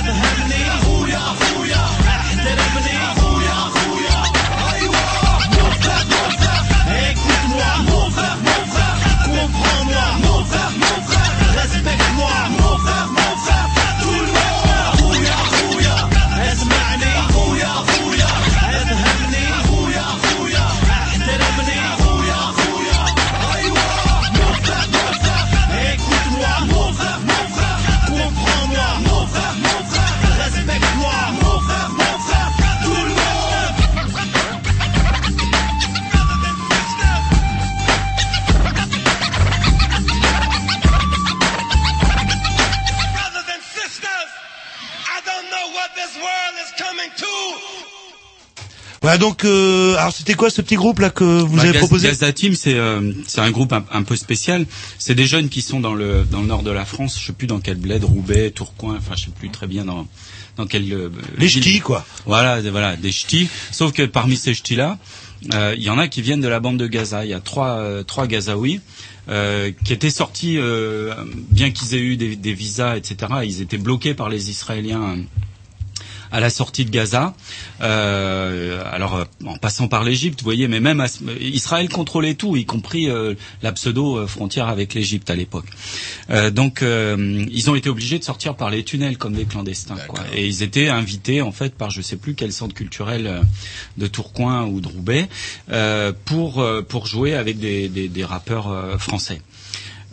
افهمني 0.09 0.61
اخويا 0.77 1.17
اخويا 1.17 1.83
احترمني 2.07 2.95
اخويا 3.11 3.53
اخويا 3.67 4.17
ايوه 4.73 5.01
مفخ 5.53 6.05
مفخ 6.11 6.63
écoute-moi 7.07 7.71
mon 7.89 8.05
frère 8.15 8.37
mon 8.47 8.61
frère 8.71 8.97
comprends-moi 9.25 10.05
mon 10.23 10.39
frère 10.49 10.71
mon 10.81 10.97
frère 11.07 11.33
respecte-moi 11.57 12.35
mon 12.57 12.77
frère 12.83 13.07
mon 13.07 13.15
frère 13.15 13.18
Voilà, 49.02 49.16
donc, 49.16 49.44
euh, 49.46 49.94
alors 49.96 50.12
c'était 50.12 50.34
quoi 50.34 50.50
ce 50.50 50.60
petit 50.60 50.74
groupe 50.74 50.98
là 50.98 51.08
que 51.08 51.24
vous 51.24 51.56
Bah, 51.56 51.62
avez 51.62 51.72
Gaz- 51.72 51.78
proposé 51.80 52.08
Gazda 52.08 52.32
Team, 52.34 52.54
c'est 52.54 52.74
euh, 52.74 53.12
c'est 53.26 53.40
un 53.40 53.50
groupe 53.50 53.72
un, 53.72 53.82
un 53.92 54.02
peu 54.02 54.14
spécial. 54.14 54.66
C'est 54.98 55.14
des 55.14 55.26
jeunes 55.26 55.48
qui 55.48 55.62
sont 55.62 55.80
dans 55.80 55.94
le 55.94 56.24
dans 56.30 56.42
le 56.42 56.46
nord 56.46 56.62
de 56.62 56.70
la 56.70 56.84
France. 56.84 57.18
Je 57.18 57.26
sais 57.26 57.32
plus 57.32 57.46
dans 57.46 57.60
quel 57.60 57.78
bled, 57.78 58.04
Roubaix, 58.04 58.50
Tourcoing. 58.50 58.96
Enfin, 58.98 59.14
je 59.16 59.24
sais 59.24 59.30
plus 59.30 59.48
très 59.48 59.66
bien 59.66 59.86
dans 59.86 60.06
dans 60.58 60.66
quel. 60.66 60.92
euh, 60.92 61.08
Les 61.38 61.48
ch'tis, 61.48 61.80
quoi. 61.80 62.04
Voilà, 62.26 62.60
voilà, 62.70 62.96
des 62.96 63.10
ch'tis. 63.10 63.48
Sauf 63.70 63.92
que 63.92 64.02
parmi 64.02 64.36
ces 64.36 64.52
ch'tis 64.52 64.76
là, 64.76 64.98
il 65.50 65.82
y 65.82 65.88
en 65.88 65.96
a 65.98 66.06
qui 66.06 66.20
viennent 66.20 66.42
de 66.42 66.48
la 66.48 66.60
bande 66.60 66.76
de 66.76 66.86
Gaza. 66.86 67.24
Il 67.24 67.30
y 67.30 67.34
a 67.34 67.40
trois 67.40 67.78
euh, 67.78 68.02
trois 68.02 68.26
Gazaouis. 68.26 68.80
euh, 69.30 69.70
qui 69.84 69.92
étaient 69.94 70.10
sortis, 70.10 70.56
euh, 70.58 71.14
bien 71.50 71.70
qu'ils 71.70 71.94
aient 71.94 72.00
eu 72.00 72.16
des, 72.16 72.34
des 72.36 72.52
visas, 72.52 72.96
etc. 72.96 73.32
Ils 73.44 73.62
étaient 73.62 73.78
bloqués 73.78 74.12
par 74.12 74.28
les 74.28 74.50
Israéliens 74.50 75.02
euh, 75.02 75.16
à 76.32 76.40
la 76.40 76.50
sortie 76.50 76.84
de 76.84 76.90
Gaza. 76.90 77.34
Euh, 77.80 78.82
alors 78.92 79.16
euh, 79.16 79.24
en 79.46 79.56
passant 79.56 79.88
par 79.88 80.04
l'Égypte, 80.04 80.40
vous 80.40 80.44
voyez, 80.44 80.68
mais 80.68 80.80
même 80.80 81.00
à 81.00 81.06
Israël 81.40 81.88
contrôlait 81.88 82.34
tout, 82.34 82.56
y 82.56 82.64
compris 82.64 83.08
euh, 83.08 83.34
la 83.62 83.72
pseudo 83.72 84.26
frontière 84.26 84.68
avec 84.68 84.94
l'Égypte 84.94 85.30
à 85.30 85.34
l'époque. 85.34 85.66
Euh, 86.30 86.50
donc 86.50 86.82
euh, 86.82 87.44
ils 87.50 87.70
ont 87.70 87.74
été 87.74 87.88
obligés 87.88 88.18
de 88.18 88.24
sortir 88.24 88.54
par 88.54 88.70
les 88.70 88.84
tunnels 88.84 89.18
comme 89.18 89.34
des 89.34 89.44
clandestins, 89.44 89.96
quoi. 90.08 90.20
Et 90.34 90.46
ils 90.46 90.62
étaient 90.62 90.88
invités 90.88 91.42
en 91.42 91.52
fait 91.52 91.74
par 91.74 91.90
je 91.90 92.02
sais 92.02 92.16
plus 92.16 92.34
quel 92.34 92.52
centre 92.52 92.74
culturel 92.74 93.26
euh, 93.26 93.42
de 93.98 94.06
Tourcoing 94.06 94.66
ou 94.66 94.80
de 94.80 94.88
Roubaix 94.88 95.28
euh, 95.70 96.12
pour 96.24 96.64
pour 96.88 97.06
jouer 97.06 97.34
avec 97.34 97.58
des, 97.58 97.88
des, 97.88 98.08
des 98.08 98.24
rappeurs 98.24 98.98
français. 98.98 99.40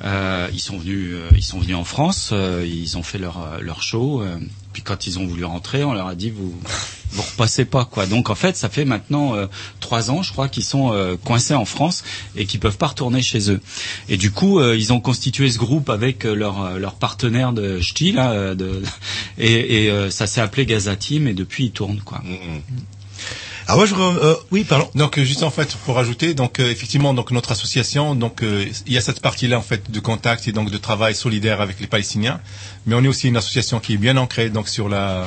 Euh, 0.04 0.48
ils 0.54 0.60
sont 0.60 0.78
venus, 0.78 1.14
euh, 1.14 1.30
ils 1.36 1.44
sont 1.44 1.60
venus 1.60 1.76
en 1.76 1.84
France, 1.84 2.30
euh, 2.32 2.64
ils 2.68 2.98
ont 2.98 3.04
fait 3.04 3.18
leur 3.18 3.42
euh, 3.42 3.60
leur 3.62 3.82
show. 3.82 4.22
euh, 4.22 4.38
puis 4.74 4.84
quand 4.84 5.08
ils 5.08 5.18
ont 5.18 5.26
voulu 5.26 5.44
rentrer, 5.44 5.84
on 5.84 5.94
leur 5.94 6.06
a 6.08 6.14
dit 6.14 6.30
vous 6.30 6.54
vous 7.12 7.22
repassez 7.24 7.66
pas 7.66 7.84
quoi. 7.86 8.06
Donc 8.06 8.30
en 8.30 8.36
fait, 8.36 8.56
ça 8.56 8.70
fait 8.70 8.86
maintenant 8.86 9.36
euh, 9.36 9.48
trois 9.80 10.12
ans, 10.12 10.22
je 10.22 10.32
crois, 10.32 10.50
qu'ils 10.50 10.64
sont 10.64 10.92
euh, 10.94 11.16
coincés 11.18 11.56
en 11.56 11.66
France 11.66 12.04
et 12.36 12.46
qu'ils 12.46 12.60
peuvent 12.60 12.78
pas 12.78 12.88
retourner 12.88 13.24
chez 13.24 13.50
eux. 13.50 13.60
Et 14.08 14.18
du 14.18 14.30
coup, 14.30 14.60
euh, 14.60 14.78
ils 14.78 14.94
ont 14.94 15.00
constitué 15.00 15.50
ce 15.50 15.58
groupe 15.58 15.90
avec 15.90 16.26
euh, 16.26 16.36
leur 16.36 16.62
euh, 16.62 16.78
leur 16.78 16.94
partenaire 16.94 17.52
de 17.54 17.82
ch'ti 17.82 18.12
là, 18.12 18.32
euh, 18.34 18.54
de, 18.56 18.84
et, 19.40 19.86
et 19.86 19.90
euh, 19.92 20.12
ça 20.12 20.28
s'est 20.28 20.42
appelé 20.42 20.68
Gaza 20.68 20.96
Team 20.96 21.28
et 21.28 21.34
depuis 21.34 21.66
ils 21.66 21.72
tournent 21.72 22.02
quoi. 22.02 22.22
Ah 23.70 23.76
moi 23.76 23.86
je 23.86 23.94
euh, 23.96 24.36
oui 24.52 24.64
pardon. 24.64 24.90
Donc 24.96 25.18
euh, 25.18 25.26
juste 25.26 25.44
en 25.44 25.50
fait 25.52 25.76
pour 25.86 26.00
ajouter 26.00 26.34
donc 26.34 26.60
euh, 26.62 26.72
effectivement 26.72 27.14
donc 27.14 27.32
notre 27.32 27.52
association 27.52 28.16
donc 28.16 28.42
euh, 28.42 28.66
il 28.86 28.94
y 28.94 28.98
a 28.98 29.02
cette 29.02 29.20
partie 29.20 29.48
là 29.50 29.58
en 29.60 29.62
fait 29.62 29.92
de 29.92 30.00
contact 30.00 30.48
et 30.48 30.54
donc 30.54 30.72
de 30.72 30.78
travail 30.78 31.14
solidaire 31.14 31.60
avec 31.60 31.82
les 31.82 31.88
Palestiniens, 31.88 32.40
mais 32.86 32.96
on 32.96 33.04
est 33.04 33.10
aussi 33.10 33.28
une 33.28 33.36
association 33.36 33.82
qui 33.82 33.96
est 33.96 33.98
bien 33.98 34.16
ancrée 34.16 34.50
donc 34.50 34.70
sur 34.70 34.88
la 34.88 35.26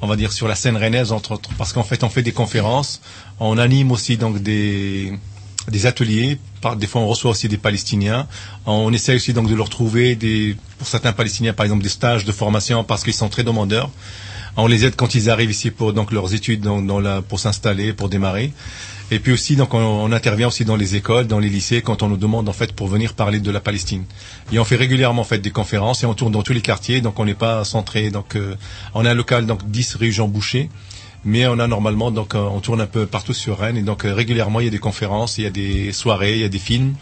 on 0.00 0.06
va 0.06 0.16
dire 0.16 0.32
sur 0.32 0.48
la 0.48 0.54
scène 0.54 0.78
rennaise 0.78 1.12
entre 1.12 1.32
autres 1.32 1.50
parce 1.58 1.74
qu'en 1.74 1.82
fait 1.84 2.02
on 2.02 2.08
fait 2.08 2.22
des 2.22 2.32
conférences, 2.32 3.02
on 3.40 3.58
anime 3.58 3.92
aussi 3.92 4.16
donc 4.16 4.42
des 4.42 5.12
des 5.68 5.84
ateliers, 5.84 6.38
par, 6.62 6.76
des 6.76 6.86
fois 6.86 7.02
on 7.02 7.08
reçoit 7.08 7.32
aussi 7.32 7.48
des 7.48 7.58
Palestiniens, 7.58 8.26
on 8.64 8.90
essaie 8.94 9.16
aussi 9.16 9.34
donc 9.34 9.50
de 9.50 9.54
leur 9.54 9.68
trouver 9.68 10.14
des 10.16 10.56
pour 10.78 10.88
certains 10.88 11.12
Palestiniens 11.12 11.52
par 11.52 11.64
exemple 11.66 11.82
des 11.82 11.90
stages 11.90 12.24
de 12.24 12.32
formation 12.32 12.84
parce 12.84 13.04
qu'ils 13.04 13.12
sont 13.12 13.28
très 13.28 13.44
demandeurs. 13.44 13.90
On 14.58 14.66
les 14.66 14.86
aide 14.86 14.96
quand 14.96 15.14
ils 15.14 15.28
arrivent 15.28 15.50
ici 15.50 15.70
pour 15.70 15.92
donc 15.92 16.12
leurs 16.12 16.32
études 16.32 16.60
dans, 16.62 16.80
dans 16.80 16.98
la, 16.98 17.20
pour 17.20 17.38
s'installer, 17.38 17.92
pour 17.92 18.08
démarrer. 18.08 18.52
Et 19.10 19.18
puis 19.18 19.32
aussi 19.32 19.54
donc 19.54 19.74
on, 19.74 19.78
on 19.78 20.10
intervient 20.12 20.48
aussi 20.48 20.64
dans 20.64 20.76
les 20.76 20.96
écoles, 20.96 21.26
dans 21.26 21.38
les 21.38 21.48
lycées 21.48 21.82
quand 21.82 22.02
on 22.02 22.08
nous 22.08 22.16
demande 22.16 22.48
en 22.48 22.52
fait 22.52 22.72
pour 22.72 22.88
venir 22.88 23.14
parler 23.14 23.38
de 23.38 23.50
la 23.50 23.60
Palestine. 23.60 24.04
Et 24.52 24.58
on 24.58 24.64
fait 24.64 24.76
régulièrement 24.76 25.22
en 25.22 25.24
fait 25.26 25.38
des 25.38 25.50
conférences 25.50 26.02
et 26.02 26.06
on 26.06 26.14
tourne 26.14 26.32
dans 26.32 26.42
tous 26.42 26.54
les 26.54 26.62
quartiers 26.62 27.00
donc 27.02 27.18
on 27.20 27.24
n'est 27.24 27.34
pas 27.34 27.64
centré 27.64 28.10
donc 28.10 28.34
euh, 28.34 28.56
on 28.94 29.04
a 29.04 29.10
un 29.10 29.14
local 29.14 29.46
donc 29.46 29.70
10 29.70 29.94
rue 29.96 30.10
Jean 30.10 30.26
Boucher. 30.26 30.70
Mais 31.24 31.46
on 31.46 31.58
a 31.58 31.66
normalement 31.66 32.10
donc 32.10 32.34
euh, 32.34 32.38
on 32.38 32.60
tourne 32.60 32.80
un 32.80 32.86
peu 32.86 33.04
partout 33.06 33.34
sur 33.34 33.58
Rennes 33.58 33.76
et 33.76 33.82
donc 33.82 34.04
euh, 34.04 34.14
régulièrement 34.14 34.60
il 34.60 34.64
y 34.64 34.68
a 34.68 34.72
des 34.72 34.78
conférences, 34.78 35.38
il 35.38 35.44
y 35.44 35.46
a 35.46 35.50
des 35.50 35.92
soirées, 35.92 36.34
il 36.34 36.40
y 36.40 36.44
a 36.44 36.48
des 36.48 36.58
films 36.58 36.94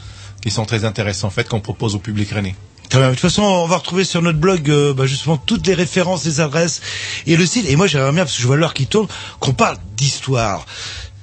qui 0.43 0.51
sont 0.51 0.65
très 0.65 0.85
intéressants 0.85 1.29
en 1.29 1.31
fait 1.31 1.49
qu'on 1.49 1.61
propose 1.61 1.95
au 1.95 1.99
public 2.01 2.31
rennais. 2.31 2.55
Bien. 2.99 3.09
De 3.09 3.15
toute 3.15 3.21
façon, 3.21 3.43
on 3.43 3.67
va 3.67 3.79
retrouver 3.79 4.05
sur 4.05 4.23
notre 4.23 4.39
blog 4.39 4.71
euh, 4.71 4.95
bah, 4.95 5.07
justement 5.07 5.37
toutes 5.37 5.67
les 5.67 5.75
références, 5.75 6.25
les 6.25 6.41
adresses 6.41 6.81
et 7.27 7.37
le 7.37 7.45
site. 7.45 7.69
Et 7.69 7.77
moi, 7.77 7.87
j'aimerais 7.87 8.13
bien, 8.13 8.25
parce 8.25 8.37
que 8.37 8.43
je 8.43 8.47
vois 8.47 8.57
l'heure 8.57 8.75
qui 8.75 8.87
tourne, 8.87 9.09
qu'on 9.41 9.53
parle 9.53 9.77
d'histoire. 9.97 10.65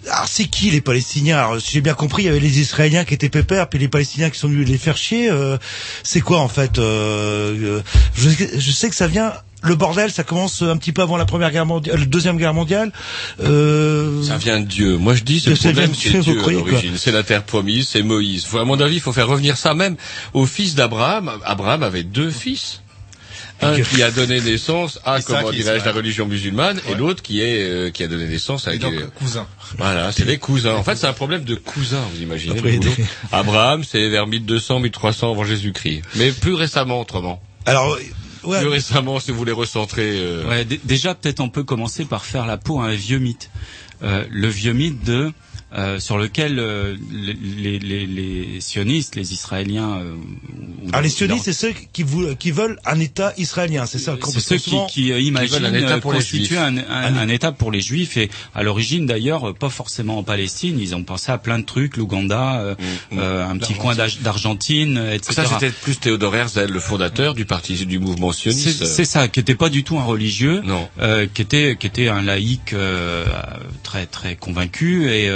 Alors, 0.10 0.28
c'est 0.28 0.46
qui 0.46 0.72
les 0.72 0.82
Palestiniens? 0.82 1.38
Alors, 1.38 1.62
si 1.62 1.72
j'ai 1.72 1.82
bien 1.82 1.94
compris, 1.94 2.24
il 2.24 2.26
y 2.26 2.30
avait 2.30 2.40
les 2.40 2.60
Israéliens 2.60 3.06
qui 3.06 3.14
étaient 3.14 3.30
pépères, 3.30 3.70
puis 3.70 3.80
les 3.80 3.88
Palestiniens 3.88 4.30
qui 4.30 4.40
sont 4.40 4.48
venus 4.48 4.68
les 4.68 4.78
faire 4.78 4.98
chier. 4.98 5.30
Euh, 5.30 5.58
c'est 6.04 6.22
quoi 6.22 6.40
en 6.40 6.48
fait? 6.48 6.80
Euh, 6.80 7.56
euh, 7.62 7.82
je, 8.16 8.30
je 8.30 8.72
sais 8.72 8.90
que 8.90 8.96
ça 8.96 9.08
vient 9.08 9.34
le 9.64 9.76
bordel, 9.76 10.12
ça 10.12 10.24
commence 10.24 10.62
un 10.62 10.78
petit 10.78 10.92
peu 10.92 11.02
avant 11.02 11.18
la 11.18 11.26
première 11.26 11.52
guerre 11.52 11.66
mondiale, 11.66 12.00
la 12.00 12.06
deuxième 12.06 12.38
guerre 12.38 12.54
mondiale. 12.54 12.92
Euh... 13.42 14.24
Ça 14.24 14.38
vient 14.38 14.60
de 14.60 14.66
Dieu. 14.66 14.98
Moi, 14.98 15.16
je 15.16 15.24
dis, 15.24 15.40
c'est 15.40 15.52
le 15.52 15.56
Ça 15.56 15.72
vient 15.72 15.84
problème, 15.84 15.96
c'est 15.96 16.20
Dieu, 16.20 16.42
à 16.44 16.52
l'origine. 16.52 16.94
C'est 16.98 17.12
la 17.12 17.24
terre 17.24 17.44
promise, 17.44 17.88
c'est 17.90 18.02
Moïse. 18.04 18.46
Faut- 18.46 18.60
À 18.60 18.66
mon 18.66 18.80
avis, 18.80 18.96
il 18.96 19.02
faut 19.02 19.14
faire 19.14 19.28
revenir 19.28 19.58
ça 19.58 19.74
même 19.74 19.96
au 20.34 20.46
fils 20.46 20.76
d'Abraham. 20.76 21.32
Abraham 21.46 21.84
avait 21.84 22.04
deux 22.04 22.32
fils. 22.32 22.82
Un 23.64 23.80
qui 23.80 24.02
a 24.02 24.10
donné 24.10 24.42
naissance 24.42 25.00
à, 25.06 25.22
comment 25.22 25.52
dirais-je, 25.52 25.86
la 25.86 25.92
religion 25.92 26.26
musulmane, 26.26 26.82
et 26.90 26.96
l'autre 26.96 27.22
qui 27.22 27.42
est, 27.42 27.62
euh, 27.62 27.92
qui 27.92 28.04
a 28.04 28.08
donné 28.08 28.26
naissance 28.26 28.68
à 28.68 28.74
Et 28.74 28.80
donc 28.80 28.96
euh, 28.96 29.06
cousin. 29.20 29.46
Voilà, 29.78 30.12
c'est 30.12 30.26
les 30.26 30.40
cousins. 30.40 30.74
En 30.74 30.84
fait, 30.84 30.96
c'est 30.96 31.06
un 31.06 31.14
problème 31.14 31.44
de 31.44 31.54
cousins, 31.54 32.02
vous 32.12 32.24
imaginez. 32.24 32.58
Après, 32.58 32.72
le 32.72 32.80
boulot. 32.80 32.92
Abraham, 33.32 33.84
c'est 33.84 34.10
vers 34.10 34.26
1200, 34.26 34.80
1300 34.80 35.32
avant 35.34 35.44
Jésus-Christ. 35.44 36.02
Mais 36.16 36.32
plus 36.32 36.56
récemment, 36.56 37.00
autrement. 37.02 37.40
Alors, 37.68 38.00
ouais. 38.44 38.60
Plus 38.60 38.68
récemment, 38.70 39.20
si 39.20 39.32
vous 39.32 39.38
voulez 39.38 39.52
recentrer. 39.52 40.12
euh, 40.20 40.48
Ouais, 40.48 40.66
déjà, 40.66 41.16
peut-être 41.16 41.40
on 41.40 41.50
peut 41.50 41.64
commencer 41.64 42.06
par 42.06 42.26
faire 42.26 42.46
la 42.46 42.58
peau 42.58 42.80
à 42.80 42.86
un 42.86 42.94
vieux 42.96 43.20
mythe. 43.20 43.50
Euh, 44.04 44.26
le 44.32 44.48
vieux 44.48 44.74
mythe 44.74 45.04
de 45.04 45.32
euh, 45.78 46.00
sur 46.00 46.18
lequel 46.18 46.60
euh, 46.60 46.96
les, 47.12 47.80
les, 47.80 48.06
les 48.06 48.60
sionistes, 48.62 49.16
les 49.16 49.34
Israéliens, 49.34 50.00
euh, 50.00 50.14
ou- 50.16 50.90
Alors, 50.90 51.02
les 51.02 51.10
sionistes, 51.10 51.46
c'est 51.46 51.54
ceux 51.54 51.74
qui, 51.94 52.04
vou- 52.04 52.36
qui 52.36 52.52
veulent 52.52 52.78
un 52.86 53.00
État 53.00 53.34
israélien, 53.38 53.86
c'est 53.86 54.00
ça 54.00 54.18
c'est 54.22 54.40
ceux 54.42 54.58
qui, 54.58 54.76
qui 54.90 55.12
euh, 55.12 55.20
imaginent 55.20 55.66
un 55.66 55.74
État 55.74 55.96
euh, 55.96 56.00
pour 56.00 56.12
constituer 56.14 56.58
un, 56.58 56.78
un- 56.78 57.16
un 57.18 57.28
État 57.30 57.52
pour 57.52 57.72
les 57.72 57.80
Juifs 57.82 58.18
et 58.18 58.30
à 58.54 58.64
l'origine 58.64 59.06
d'ailleurs 59.06 59.50
euh, 59.50 59.54
pas 59.54 59.70
forcément 59.70 60.18
en 60.18 60.24
Palestine. 60.24 60.78
Ils 60.80 60.94
ont 60.96 61.04
pensé 61.04 61.32
à 61.32 61.38
plein 61.38 61.60
de 61.60 61.66
trucs, 61.66 61.98
l'Ouganda, 61.98 62.60
euh, 62.60 62.76
euh, 63.14 63.48
un 63.48 63.58
petit 63.58 63.74
coin 63.76 63.96
d'Arg- 63.96 64.20
d'Argentine, 64.22 64.98
etc. 65.14 65.34
Ça, 65.34 65.46
c'était 65.46 65.70
plus 65.72 65.96
Théodore 65.98 66.36
Herzl, 66.36 66.66
le 66.72 66.80
fondateur 66.80 67.34
du 67.34 67.46
parti 67.46 67.86
du 67.86 68.00
mouvement 68.00 68.32
sioniste. 68.34 68.86
c'est 68.86 69.06
ça, 69.06 69.28
qui 69.30 69.40
était 69.40 69.56
pas 69.56 69.70
du 69.70 69.84
tout 69.84 69.98
un 69.98 70.04
religieux, 70.04 70.62
Non. 70.66 70.90
euh, 71.00 71.28
qui 71.34 71.42
était 71.42 71.78
qui 71.80 71.88
était 71.88 72.10
un 72.10 72.22
laïc 72.22 72.74
euh, 72.74 73.26
très 73.84 74.06
très 74.06 74.36
convaincu 74.36 75.10
et 75.10 75.30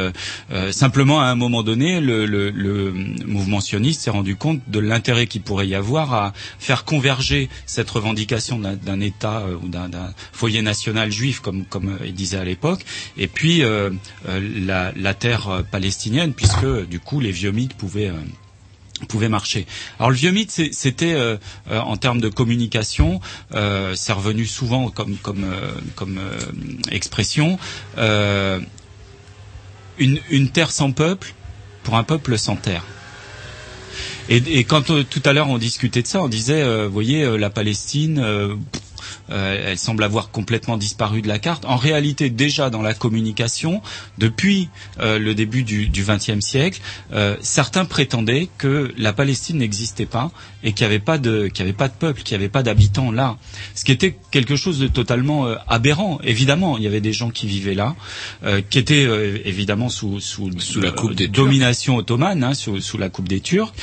euh, 0.52 0.72
simplement 0.72 1.22
à 1.22 1.26
un 1.26 1.36
moment 1.36 1.64
donné, 1.64 2.00
le, 2.02 2.26
le, 2.26 2.50
le 2.50 2.92
mouvement 3.26 3.62
sioniste 3.62 4.02
s'est 4.02 4.10
rendu 4.12 4.36
compte 4.36 4.62
de 4.68 4.80
l'intérêt 4.80 5.28
qu'il 5.28 5.42
pourrait 5.42 5.68
y 5.68 5.76
avoir 5.76 6.14
à 6.14 6.34
faire 6.60 6.86
converger 6.86 7.50
cette 7.66 7.90
revendication 7.90 8.60
d'un 8.60 9.00
État 9.00 9.40
euh, 9.40 9.58
ou 9.62 9.68
d'un 9.68 9.90
foyer 10.32 10.62
national 10.62 11.12
juif, 11.12 11.40
comme 11.40 11.66
comme 11.66 11.90
euh, 11.90 12.06
il 12.06 12.14
disait 12.14 12.38
à 12.38 12.44
l'époque, 12.44 12.86
et 13.18 13.28
puis 13.28 13.64
euh, 13.64 13.90
la, 14.28 14.92
la 14.96 15.14
terre 15.14 15.64
palestinienne, 15.72 16.34
puisque 16.34 16.88
du 16.90 17.00
coup 17.00 17.20
les 17.20 17.32
vieux 17.32 17.52
mythes 17.52 17.76
pouvaient 17.76 18.12
pouvait 19.10 19.30
marcher. 19.30 19.66
Alors 20.00 20.10
le 20.10 20.16
vieux 20.16 20.32
mythe, 20.32 20.52
c'était 20.52 21.14
euh, 21.14 21.38
euh, 21.70 21.80
en 21.80 21.98
termes 21.98 22.22
de 22.22 22.30
communication, 22.30 23.20
euh, 23.54 23.94
c'est 23.96 24.14
revenu 24.14 24.46
souvent 24.46 24.90
comme 24.90 25.18
comme 25.18 25.46
comme 25.96 26.20
expression, 26.92 27.60
une 30.00 30.50
terre 30.50 30.72
sans 30.72 30.92
peuple 30.92 31.34
pour 31.84 31.96
un 31.96 32.04
peuple 32.04 32.38
sans 32.38 32.56
terre. 32.56 32.84
Et, 34.30 34.38
et 34.60 34.64
quand 34.64 34.90
euh, 34.90 35.04
tout 35.08 35.22
à 35.26 35.34
l'heure 35.34 35.50
on 35.50 35.58
discutait 35.58 36.02
de 36.02 36.08
ça, 36.08 36.22
on 36.22 36.28
disait, 36.28 36.62
euh, 36.62 36.88
vous 36.88 36.94
voyez, 36.94 37.24
euh, 37.24 37.38
la 37.38 37.50
Palestine, 37.50 38.24
euh, 39.30 39.72
elle 39.72 39.78
semble 39.78 40.04
avoir 40.04 40.30
complètement 40.32 40.78
disparu 40.78 41.22
de 41.22 41.28
la 41.28 41.40
carte. 41.40 41.66
En 41.66 41.78
réalité, 41.78 42.30
déjà 42.30 42.70
dans 42.70 42.82
la 42.82 42.94
communication, 42.94 43.82
depuis 44.18 44.70
euh, 45.00 45.20
le 45.20 45.36
début 45.36 45.64
du 45.64 45.90
XXe 45.90 46.40
siècle, 46.40 46.82
euh, 47.14 47.36
certains 47.42 47.86
prétendaient 47.86 48.50
que 48.58 48.94
la 48.98 49.14
Palestine 49.14 49.58
n'existait 49.58 50.06
pas 50.06 50.32
et 50.64 50.74
qu'il 50.74 50.86
n'y 50.88 50.94
avait 50.94 51.04
pas 51.04 51.18
de, 51.18 51.48
qu'il 51.48 51.64
avait 51.64 51.74
pas 51.74 51.88
de 51.88 51.94
peuple, 51.94 52.22
qu'il 52.22 52.38
n'y 52.38 52.44
avait 52.44 52.52
pas 52.52 52.64
d'habitants 52.64 53.12
là. 53.12 53.38
Ce 53.74 53.84
qui 53.84 53.92
était 53.92 54.16
quelque 54.32 54.56
chose 54.56 54.80
de 54.80 54.88
totalement 54.88 55.48
aberrant. 55.68 56.20
Évidemment, 56.24 56.78
il 56.78 56.84
y 56.84 56.88
avait 56.88 57.02
des 57.02 57.14
gens 57.14 57.30
qui 57.30 57.48
vivaient 57.48 57.76
là, 57.76 57.96
qui 58.70 58.80
étaient 58.80 59.08
évidemment 59.46 59.90
sous 59.90 60.20
sous, 60.20 60.52
Sous 60.60 60.82
la 60.82 60.92
coupe 60.92 61.14
des 61.14 61.26
Turcs. 61.26 61.36
domination 61.36 61.98
ottomane, 61.98 62.44
hein, 62.44 62.54
sous, 62.54 62.82
sous 62.82 62.98
la 62.98 63.10
coupe 63.10 63.28
des 63.28 63.42
Turcs, 63.42 63.74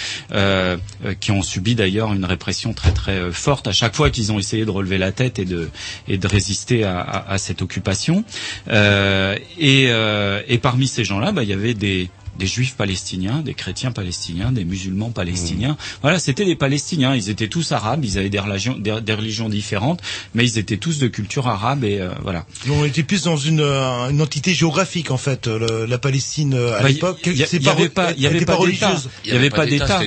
qui 1.20 1.30
ont 1.30 1.42
subi 1.42 1.74
d'ailleurs 1.74 2.12
une 2.12 2.24
répression 2.24 2.72
très 2.74 2.92
très 2.92 3.30
forte 3.32 3.68
à 3.68 3.72
chaque 3.72 3.94
fois 3.94 4.10
qu'ils 4.10 4.32
ont 4.32 4.38
essayé 4.38 4.64
de 4.64 4.70
relever 4.70 4.98
la 4.98 5.11
tête 5.12 5.38
et 5.38 5.44
de 5.44 5.70
et 6.08 6.18
de 6.18 6.26
résister 6.26 6.84
à, 6.84 7.00
à, 7.00 7.38
cette 7.38 7.62
occupation. 7.62 8.24
Euh, 8.68 9.36
et, 9.58 9.86
euh, 9.90 10.42
et 10.48 10.58
parmi 10.58 10.86
ces 10.88 11.04
gens-là, 11.04 11.32
bah, 11.32 11.42
il 11.42 11.48
y 11.48 11.52
avait 11.52 11.74
des 11.74 12.10
des 12.38 12.46
juifs 12.46 12.74
palestiniens, 12.76 13.40
des 13.40 13.54
chrétiens 13.54 13.92
palestiniens, 13.92 14.52
des 14.52 14.64
musulmans 14.64 15.10
palestiniens. 15.10 15.76
Voilà, 16.00 16.18
c'était 16.18 16.44
des 16.44 16.56
Palestiniens. 16.56 17.14
Ils 17.14 17.28
étaient 17.28 17.48
tous 17.48 17.72
arabes, 17.72 18.04
ils 18.04 18.18
avaient 18.18 18.30
des 18.30 18.38
religions, 18.40 18.76
des, 18.78 19.00
des 19.00 19.12
religions 19.14 19.48
différentes, 19.48 20.00
mais 20.34 20.44
ils 20.44 20.58
étaient 20.58 20.76
tous 20.78 20.98
de 20.98 21.08
culture 21.08 21.46
arabe 21.48 21.84
et 21.84 22.00
euh, 22.00 22.08
voilà. 22.22 22.46
On 22.70 22.84
était 22.84 23.02
plus 23.02 23.22
dans 23.24 23.36
une, 23.36 23.60
euh, 23.60 24.08
une 24.10 24.22
entité 24.22 24.54
géographique 24.54 25.10
en 25.10 25.16
fait, 25.18 25.46
le- 25.46 25.84
la 25.86 25.98
Palestine 25.98 26.54
euh, 26.54 26.78
à 26.78 26.82
Bah, 26.82 26.88
l'époque. 26.88 27.20
Il 27.26 27.34
y, 27.36 27.42
a- 27.42 27.46
c'est 27.46 27.58
il 27.58 27.62
y 27.64 27.68
avait 27.68 27.88
pas, 27.88 28.12
il 28.12 28.22
y 28.22 28.26
avait 28.26 28.38
pas 28.44 28.56
d'État. 28.56 28.88
religieuse. 28.88 29.08
Il 29.24 29.32
y 29.32 29.36
avait 29.36 29.50
pas 29.50 29.66
d'État. 29.66 30.00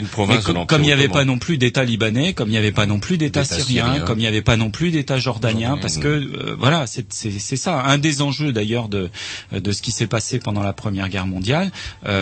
comme, 0.67 0.81
il 0.81 0.85
n'y 0.87 0.91
avait 0.91 1.07
pas 1.09 1.25
non 1.25 1.37
plus 1.37 1.57
d'État 1.57 1.83
libanais, 1.83 2.33
comme 2.33 2.49
il 2.49 2.53
n'y 2.53 2.57
avait 2.57 2.71
pas 2.71 2.85
non 2.85 2.99
plus 2.99 3.17
d'État 3.17 3.43
syrien, 3.45 3.85
syrien. 3.85 3.99
comme 4.01 4.17
il 4.19 4.21
n'y 4.23 4.27
avait 4.27 4.41
pas 4.41 4.57
non 4.57 4.71
plus 4.71 4.91
d'État 4.91 5.19
jordanien, 5.19 5.77
parce 5.81 5.95
oui. 5.97 6.01
que 6.01 6.07
euh, 6.07 6.55
voilà, 6.57 6.87
c'est 6.87 7.11
c'est- 7.13 7.39
c'est 7.39 7.55
ça. 7.57 7.81
Un 7.83 7.97
des 7.97 8.21
enjeux 8.21 8.51
d'ailleurs 8.51 8.89
de 8.89 9.09
de 9.51 9.71
ce 9.71 9.81
qui 9.81 9.91
s'est 9.91 10.07
passé 10.07 10.39
pendant 10.39 10.63
la 10.63 10.73
Première 10.73 11.09
Guerre 11.09 11.27
mondiale, 11.27 11.71
euh, 12.05 12.14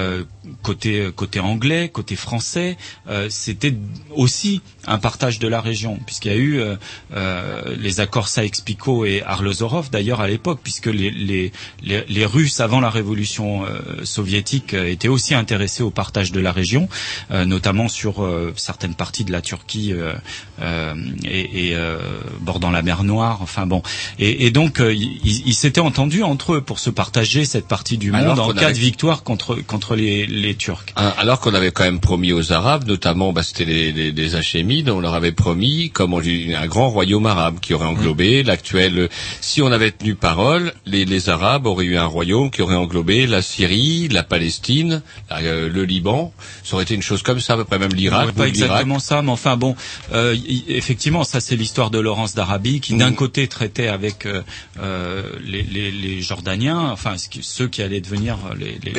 côté 0.61 1.09
côté 1.15 1.39
anglais, 1.39 1.89
côté 1.89 2.15
français, 2.15 2.77
euh, 3.09 3.27
c'était 3.29 3.75
aussi 4.11 4.61
un 4.85 4.97
partage 4.97 5.39
de 5.39 5.47
la 5.47 5.61
région, 5.61 5.99
puisqu'il 6.05 6.31
y 6.31 6.35
a 6.35 6.37
eu 6.37 6.59
euh, 6.59 6.75
euh, 7.15 7.75
les 7.79 7.99
accords 7.99 8.27
Saïx-Picot 8.27 9.05
et 9.05 9.23
Arlozorov 9.23 9.89
d'ailleurs 9.89 10.21
à 10.21 10.27
l'époque, 10.27 10.59
puisque 10.63 10.87
les, 10.87 11.11
les, 11.11 11.51
les, 11.81 12.03
les 12.07 12.25
Russes 12.25 12.59
avant 12.59 12.81
la 12.81 12.89
révolution 12.89 13.65
euh, 13.65 14.03
soviétique 14.03 14.73
euh, 14.73 14.91
étaient 14.91 15.07
aussi 15.07 15.33
intéressés 15.33 15.83
au 15.83 15.91
partage 15.91 16.31
de 16.31 16.39
la 16.39 16.51
région, 16.51 16.89
euh, 17.31 17.45
notamment 17.45 17.87
sur 17.87 18.23
euh, 18.23 18.53
certaines 18.55 18.95
parties 18.95 19.25
de 19.25 19.31
la 19.31 19.41
Turquie 19.41 19.93
euh, 19.93 20.13
euh, 20.61 20.95
et, 21.25 21.69
et 21.69 21.75
euh, 21.75 21.99
bordant 22.41 22.71
la 22.71 22.81
mer 22.81 23.03
Noire. 23.03 23.39
Enfin 23.41 23.65
bon, 23.65 23.81
et, 24.19 24.45
et 24.45 24.51
donc 24.51 24.79
euh, 24.79 24.93
ils 24.93 25.43
ils 25.45 25.53
s'étaient 25.53 25.81
entendus 25.81 26.23
entre 26.23 26.53
eux 26.55 26.61
pour 26.61 26.79
se 26.79 26.89
partager 26.89 27.45
cette 27.45 27.67
partie 27.67 27.97
du 27.97 28.13
Alors 28.13 28.37
monde 28.37 28.51
en 28.51 28.53
cas 28.53 28.71
de 28.71 28.77
victoire 28.77 29.23
contre 29.23 29.55
contre 29.55 29.82
contre 29.83 29.95
les, 29.95 30.25
les 30.25 30.55
Turcs. 30.55 30.85
Ah, 30.95 31.13
Alors 31.17 31.39
qu'on 31.39 31.53
avait 31.53 31.71
quand 31.71 31.83
même 31.83 31.99
promis 31.99 32.31
aux 32.31 32.51
Arabes, 32.53 32.85
notamment, 32.87 33.33
bah, 33.33 33.43
c'était 33.43 33.65
les, 33.65 33.91
les, 33.91 34.11
les 34.11 34.35
Hachémides, 34.35 34.89
on 34.89 35.01
leur 35.01 35.13
avait 35.13 35.31
promis, 35.31 35.89
comme 35.91 36.13
on 36.13 36.21
dit, 36.21 36.53
un 36.55 36.67
grand 36.67 36.89
royaume 36.89 37.25
arabe 37.25 37.59
qui 37.59 37.73
aurait 37.73 37.85
englobé 37.85 38.43
l'actuel. 38.43 39.09
Si 39.41 39.61
on 39.61 39.71
avait 39.71 39.91
tenu 39.91 40.15
parole, 40.15 40.73
les, 40.85 41.05
les 41.05 41.29
Arabes 41.29 41.65
auraient 41.65 41.85
eu 41.85 41.97
un 41.97 42.05
royaume 42.05 42.49
qui 42.49 42.61
aurait 42.61 42.75
englobé 42.75 43.27
la 43.27 43.41
Syrie, 43.41 44.07
la 44.09 44.23
Palestine, 44.23 45.01
la- 45.29 45.37
euh, 45.39 45.69
le 45.69 45.83
Liban. 45.83 46.33
Ça 46.63 46.75
aurait 46.75 46.83
été 46.83 46.95
une 46.95 47.01
chose 47.01 47.23
comme 47.23 47.39
ça, 47.39 47.53
à 47.53 47.57
peu 47.57 47.65
près 47.65 47.79
même 47.79 47.93
l'Irak. 47.93 48.27
Pas 48.33 48.43
exactement 48.47 48.99
ça, 48.99 49.21
mais 49.21 49.31
enfin 49.31 49.57
bon, 49.57 49.75
euh, 50.13 50.35
y- 50.35 50.63
effectivement, 50.69 51.23
ça 51.23 51.39
c'est 51.41 51.55
l'histoire 51.55 51.89
de 51.91 51.99
Laurence 51.99 52.35
d'Arabie 52.35 52.79
qui 52.79 52.93
d'un 52.95 53.11
côté 53.13 53.47
traitait 53.47 53.87
avec 53.87 54.25
euh, 54.25 54.41
euh, 54.79 55.23
les, 55.45 55.63
les, 55.63 55.91
les 55.91 56.21
Jordaniens, 56.21 56.79
enfin 56.91 57.15
ceux 57.41 57.67
qui 57.67 57.81
allaient 57.81 58.01
devenir 58.01 58.37
euh, 58.49 58.55
les, 58.57 58.77
les 58.83 58.91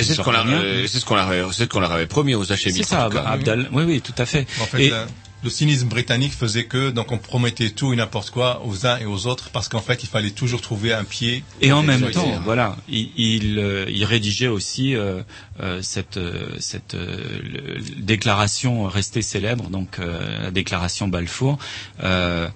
Jordaniens. 0.44 0.60
Euh, 0.74 0.86
c'est 0.86 0.98
ce 1.00 1.04
qu'on 1.04 1.14
leur, 1.16 1.28
avait- 1.28 1.42
c'est 1.52 1.64
ce 1.64 1.68
qu'on 1.68 1.80
leur 1.80 1.92
avait 1.92 2.06
promis 2.06 2.34
aux 2.34 2.50
Hachémites. 2.52 2.84
C'est 2.84 2.90
ça. 2.90 3.04
Abdal. 3.26 3.68
Oui, 3.72 3.84
oui, 3.84 4.00
tout 4.00 4.14
à 4.18 4.26
fait. 4.26 4.46
En 4.60 4.64
fait, 4.66 4.84
Et- 4.84 4.90
la- 4.90 5.06
le 5.42 5.50
cynisme 5.50 5.88
britannique 5.88 6.32
faisait 6.32 6.64
que 6.64 6.88
donc 6.90 7.12
on 7.12 7.18
promettait 7.18 7.68
tout 7.68 7.92
et 7.92 7.96
n'importe 7.96 8.30
quoi 8.30 8.62
aux 8.64 8.86
uns 8.86 8.96
et 8.98 9.04
aux 9.04 9.26
autres 9.26 9.50
parce 9.50 9.68
qu'en 9.68 9.82
fait 9.82 10.02
il 10.02 10.08
fallait 10.08 10.30
toujours 10.30 10.62
trouver 10.62 10.94
un 10.94 11.04
pied. 11.04 11.44
Et 11.60 11.70
en 11.70 11.82
même 11.82 12.10
temps, 12.12 12.40
voilà, 12.46 12.76
il, 12.88 13.10
il, 13.18 13.58
euh, 13.58 13.84
il 13.90 14.04
rédigeait 14.06 14.48
aussi 14.48 14.96
euh, 14.96 15.20
euh, 15.60 15.82
cette, 15.82 16.18
cette 16.60 16.94
le- 16.94 17.78
déclaration 17.98 18.84
restée 18.84 19.20
célèbre, 19.20 19.68
donc 19.68 19.98
euh, 19.98 20.44
la 20.44 20.50
déclaration 20.50 21.08
Balfour, 21.08 21.58
euh, 22.02 22.48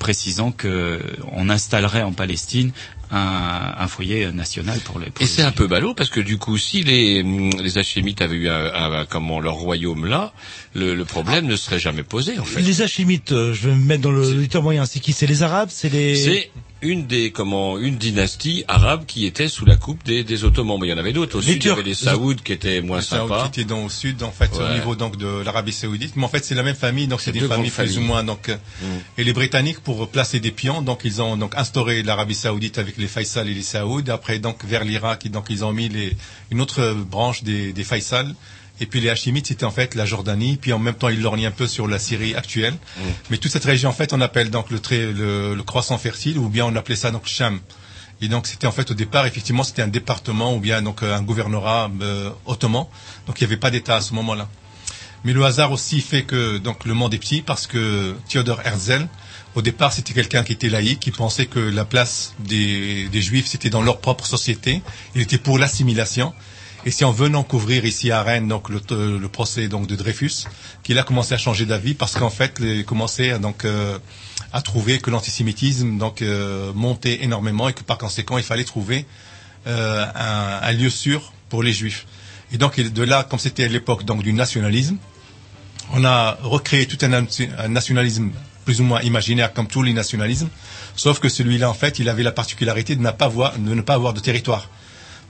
précisant 0.00 0.50
que 0.50 1.00
on 1.32 1.48
installerait 1.50 2.02
en 2.02 2.12
Palestine 2.12 2.72
un, 3.14 3.74
un 3.78 3.88
foyer 3.88 4.32
national 4.32 4.78
pour 4.80 4.98
les. 4.98 5.06
Pour 5.10 5.22
Et 5.22 5.24
les 5.24 5.30
c'est 5.30 5.42
un 5.42 5.52
peu 5.52 5.66
ballot 5.66 5.94
parce 5.94 6.10
que 6.10 6.20
du 6.20 6.38
coup, 6.38 6.58
si 6.58 6.82
les, 6.82 7.22
hum, 7.22 7.50
les 7.62 7.78
Hachémites 7.78 8.20
avaient 8.22 8.36
eu 8.36 8.48
un, 8.48 8.72
un- 8.74 9.04
comment 9.06 9.40
leur 9.40 9.54
royaume 9.54 10.06
là, 10.06 10.32
le, 10.74 10.94
le 10.94 11.04
problème 11.04 11.46
ne 11.46 11.56
serait 11.56 11.78
jamais 11.78 12.02
posé 12.02 12.38
en 12.38 12.44
fait. 12.44 12.60
Les 12.60 12.82
Hachémites, 12.82 13.32
euh, 13.32 13.54
je 13.54 13.68
vais 13.68 13.74
me 13.76 13.84
mettre 13.84 14.02
dans 14.02 14.10
le 14.10 14.22
l'auditeur 14.34 14.62
moyen, 14.62 14.84
c'est 14.86 15.00
qui? 15.00 15.12
C'est 15.12 15.26
les 15.26 15.42
Arabes? 15.42 15.68
C'est 15.70 15.88
les... 15.92 16.16
C'est 16.16 16.50
une 16.84 17.06
des 17.06 17.32
comment 17.32 17.78
une 17.78 17.96
dynastie 17.96 18.64
arabe 18.68 19.04
qui 19.06 19.26
était 19.26 19.48
sous 19.48 19.64
la 19.64 19.76
coupe 19.76 20.04
des, 20.04 20.22
des 20.22 20.44
Ottomans, 20.44 20.78
mais 20.80 20.86
il 20.86 20.90
y 20.90 20.92
en 20.92 20.98
avait 20.98 21.12
d'autres. 21.12 21.38
Au 21.38 21.40
Les 21.40 21.54
sud, 21.54 21.64
il 21.64 21.68
y 21.68 21.70
avait 21.70 21.82
les 21.82 21.94
Saouds 21.94 22.36
qui 22.44 22.52
étaient 22.52 22.80
moins 22.82 22.98
Les 22.98 23.02
Saouds 23.04 23.28
sympas. 23.28 23.42
qui 23.50 23.60
étaient 23.60 23.68
dans, 23.68 23.84
au 23.84 23.88
sud, 23.88 24.22
en 24.22 24.30
fait, 24.30 24.50
au 24.54 24.72
niveau 24.74 24.94
donc 24.94 25.16
de 25.16 25.42
l'Arabie 25.42 25.72
Saoudite. 25.72 26.14
Mais 26.16 26.24
en 26.24 26.28
fait, 26.28 26.44
c'est 26.44 26.54
la 26.54 26.62
même 26.62 26.76
famille, 26.76 27.08
donc 27.08 27.20
c'est 27.20 27.32
des 27.32 27.40
familles 27.40 27.70
plus 27.70 27.98
ou 27.98 28.02
moins. 28.02 28.22
Donc, 28.22 28.48
euh, 28.48 28.56
Mm. 28.82 28.86
et 29.18 29.24
les 29.24 29.32
Britanniques 29.32 29.80
pour 29.80 30.08
placer 30.08 30.38
des 30.40 30.50
pions, 30.50 30.82
donc 30.82 31.00
ils 31.04 31.20
ont 31.22 31.36
donc 31.36 31.54
instauré 31.56 32.02
l'Arabie 32.02 32.34
Saoudite 32.34 32.78
avec 32.78 32.96
les 32.98 33.08
Faisal 33.08 33.48
et 33.48 33.54
les 33.54 33.62
Saouds. 33.62 34.08
Après, 34.10 34.38
donc 34.38 34.64
vers 34.64 34.84
l'Irak, 34.84 35.28
donc 35.30 35.46
ils 35.50 35.64
ont 35.64 35.72
mis 35.72 35.88
les, 35.88 36.16
une 36.50 36.60
autre 36.60 36.92
branche 37.08 37.42
des, 37.42 37.72
des 37.72 37.84
Faisal. 37.84 38.34
Et 38.80 38.86
puis 38.86 39.00
les 39.00 39.08
Hachimites, 39.08 39.46
c'était 39.46 39.64
en 39.64 39.70
fait 39.70 39.94
la 39.94 40.04
Jordanie. 40.04 40.56
Puis 40.56 40.72
en 40.72 40.78
même 40.78 40.94
temps, 40.94 41.08
ils 41.08 41.20
lorgnaient 41.20 41.46
un 41.46 41.52
peu 41.52 41.66
sur 41.66 41.86
la 41.86 41.98
Syrie 41.98 42.34
actuelle. 42.34 42.74
Mais 43.30 43.38
toute 43.38 43.52
cette 43.52 43.64
région, 43.64 43.88
en 43.90 43.92
fait, 43.92 44.12
on 44.12 44.20
appelle 44.20 44.50
donc 44.50 44.70
le, 44.70 44.80
trait, 44.80 45.12
le, 45.12 45.54
le 45.54 45.62
croissant 45.62 45.96
fertile, 45.98 46.38
ou 46.38 46.48
bien 46.48 46.66
on 46.66 46.74
appelait 46.74 46.96
ça 46.96 47.10
donc 47.10 47.26
Cham. 47.26 47.60
Et 48.20 48.28
donc 48.28 48.46
c'était 48.46 48.66
en 48.66 48.72
fait 48.72 48.90
au 48.90 48.94
départ, 48.94 49.26
effectivement, 49.26 49.64
c'était 49.64 49.82
un 49.82 49.88
département 49.88 50.54
ou 50.54 50.60
bien 50.60 50.82
donc 50.82 51.02
euh, 51.02 51.14
un 51.14 51.22
gouvernorat 51.22 51.90
euh, 52.00 52.30
ottoman. 52.46 52.86
Donc 53.26 53.40
il 53.40 53.44
n'y 53.44 53.52
avait 53.52 53.60
pas 53.60 53.70
d'État 53.70 53.96
à 53.96 54.00
ce 54.00 54.14
moment-là. 54.14 54.48
Mais 55.24 55.32
le 55.32 55.44
hasard 55.44 55.72
aussi 55.72 56.00
fait 56.00 56.22
que 56.22 56.58
donc 56.58 56.84
le 56.84 56.94
monde 56.94 57.14
est 57.14 57.18
petit 57.18 57.42
parce 57.42 57.66
que 57.66 58.14
Theodor 58.28 58.60
Herzl, 58.64 59.08
au 59.54 59.62
départ, 59.62 59.92
c'était 59.92 60.12
quelqu'un 60.12 60.42
qui 60.42 60.52
était 60.52 60.68
laïque, 60.68 61.00
qui 61.00 61.10
pensait 61.10 61.46
que 61.46 61.58
la 61.58 61.84
place 61.84 62.34
des, 62.40 63.08
des 63.08 63.22
Juifs 63.22 63.46
c'était 63.46 63.70
dans 63.70 63.82
leur 63.82 63.98
propre 64.00 64.26
société. 64.26 64.82
Il 65.14 65.20
était 65.20 65.38
pour 65.38 65.58
l'assimilation. 65.58 66.34
Et 66.86 66.90
c'est 66.90 67.04
en 67.06 67.12
venant 67.12 67.42
couvrir 67.44 67.86
ici 67.86 68.10
à 68.10 68.22
Rennes 68.22 68.46
donc 68.46 68.68
le, 68.68 68.80
euh, 68.92 69.18
le 69.18 69.28
procès 69.28 69.68
donc 69.68 69.86
de 69.86 69.96
Dreyfus 69.96 70.44
qu'il 70.82 70.98
a 70.98 71.02
commencé 71.02 71.32
à 71.32 71.38
changer 71.38 71.64
d'avis 71.64 71.94
parce 71.94 72.14
qu'en 72.14 72.28
fait 72.28 72.56
il 72.60 72.84
commençait 72.84 73.30
à, 73.30 73.38
donc 73.38 73.64
euh, 73.64 73.98
à 74.52 74.60
trouver 74.60 74.98
que 74.98 75.10
l'antisémitisme 75.10 75.96
donc 75.96 76.20
euh, 76.20 76.72
montait 76.74 77.24
énormément 77.24 77.68
et 77.70 77.72
que 77.72 77.82
par 77.82 77.96
conséquent 77.96 78.36
il 78.36 78.44
fallait 78.44 78.64
trouver 78.64 79.06
euh, 79.66 80.04
un, 80.14 80.72
lieu 80.72 80.90
sûr 80.90 81.32
pour 81.48 81.62
les 81.62 81.72
juifs. 81.72 82.06
Et 82.52 82.58
donc 82.58 82.78
de 82.78 83.02
là, 83.02 83.24
comme 83.24 83.38
c'était 83.38 83.64
à 83.64 83.68
l'époque 83.68 84.04
donc 84.04 84.22
du 84.22 84.34
nationalisme, 84.34 84.98
on 85.94 86.04
a 86.04 86.36
recréé 86.42 86.86
tout 86.86 86.98
un, 87.00 87.08
nation- 87.08 87.48
un 87.58 87.68
nationalisme 87.68 88.30
plus 88.66 88.82
ou 88.82 88.84
moins 88.84 89.00
imaginaire 89.00 89.54
comme 89.54 89.68
tous 89.68 89.82
les 89.82 89.94
nationalismes, 89.94 90.48
sauf 90.96 91.18
que 91.18 91.30
celui-là 91.30 91.70
en 91.70 91.74
fait 91.74 91.98
il 91.98 92.10
avait 92.10 92.22
la 92.22 92.32
particularité 92.32 92.94
de 92.94 93.00
ne 93.00 93.10
pas 93.10 93.94
avoir 93.94 94.12
de 94.12 94.20
territoire 94.20 94.68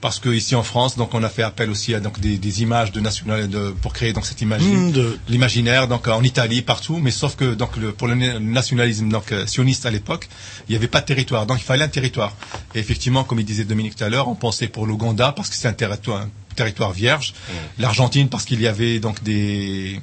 parce 0.05 0.19
que 0.19 0.29
ici 0.29 0.53
en 0.53 0.61
France, 0.61 0.97
donc 0.97 1.15
on 1.15 1.23
a 1.23 1.29
fait 1.29 1.41
appel 1.41 1.67
aussi 1.71 1.95
à 1.95 1.99
donc 1.99 2.19
des, 2.19 2.37
des 2.37 2.61
images 2.61 2.91
de 2.91 2.99
national 2.99 3.49
de, 3.49 3.71
pour 3.81 3.91
créer 3.91 4.13
donc 4.13 4.25
cette 4.27 4.39
image 4.47 4.61
Mmh, 4.61 4.91
de- 4.91 5.17
l'imaginaire 5.29 5.87
donc 5.87 6.07
en 6.07 6.21
Italie 6.21 6.61
partout, 6.61 6.97
mais 7.03 7.09
sauf 7.21 7.35
que 7.35 7.55
donc 7.55 7.75
le, 7.77 7.91
pour 7.91 8.07
le 8.07 8.13
na- 8.13 8.39
nationalisme 8.39 9.09
donc 9.09 9.31
euh, 9.31 9.47
sioniste 9.47 9.83
à 9.87 9.91
l'époque, 9.91 10.29
il 10.67 10.71
n'y 10.73 10.75
avait 10.77 10.87
pas 10.95 11.01
de 11.01 11.07
territoire, 11.07 11.47
donc 11.47 11.57
il 11.59 11.63
fallait 11.63 11.83
un 11.85 11.87
territoire. 11.99 12.33
Et 12.75 12.79
effectivement, 12.79 13.23
comme 13.23 13.39
il 13.39 13.45
disait 13.45 13.63
Dominique 13.65 13.95
tout 13.95 14.03
à 14.03 14.09
l'heure, 14.09 14.27
on 14.27 14.35
pensait 14.35 14.67
pour 14.67 14.85
l'Ouganda 14.85 15.31
parce 15.35 15.49
que 15.49 15.55
c'est 15.55 15.67
un 15.67 15.73
territoire, 15.73 16.21
un 16.21 16.29
territoire 16.55 16.91
vierge, 16.91 17.33
l'Argentine 17.79 18.29
parce 18.29 18.45
qu'il 18.45 18.61
y 18.61 18.67
avait 18.67 18.99
donc 18.99 19.23
des 19.23 19.99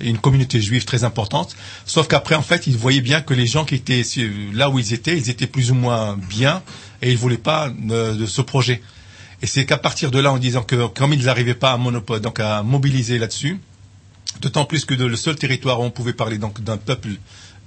une 0.00 0.18
communauté 0.18 0.60
juive 0.60 0.84
très 0.84 1.04
importante. 1.04 1.56
Sauf 1.86 2.06
qu'après, 2.08 2.34
en 2.34 2.42
fait, 2.42 2.66
ils 2.66 2.76
voyaient 2.76 3.00
bien 3.00 3.22
que 3.22 3.32
les 3.32 3.46
gens 3.46 3.64
qui 3.64 3.76
étaient 3.76 4.02
là 4.52 4.68
où 4.68 4.78
ils 4.78 4.92
étaient, 4.92 5.16
ils 5.16 5.30
étaient 5.30 5.46
plus 5.56 5.70
ou 5.70 5.74
moins 5.74 6.18
bien 6.28 6.62
et 7.00 7.10
ils 7.12 7.16
voulaient 7.16 7.38
pas 7.52 7.70
euh, 7.90 8.14
de 8.14 8.26
ce 8.26 8.42
projet. 8.42 8.82
Et 9.42 9.46
c'est 9.46 9.66
qu'à 9.66 9.76
partir 9.78 10.10
de 10.10 10.18
là, 10.18 10.32
en 10.32 10.38
disant 10.38 10.62
que 10.62 10.86
comme 10.88 11.12
ils 11.12 11.24
n'arrivaient 11.24 11.54
pas 11.54 11.72
à 11.72 11.76
monopole, 11.76 12.20
donc 12.20 12.40
à 12.40 12.62
mobiliser 12.62 13.18
là-dessus, 13.18 13.58
d'autant 14.40 14.64
plus 14.64 14.84
que 14.84 14.94
le 14.94 15.16
seul 15.16 15.36
territoire 15.36 15.80
où 15.80 15.84
on 15.84 15.90
pouvait 15.90 16.12
parler 16.14 16.38
donc 16.38 16.62
d'un 16.62 16.76
peuple 16.78 17.10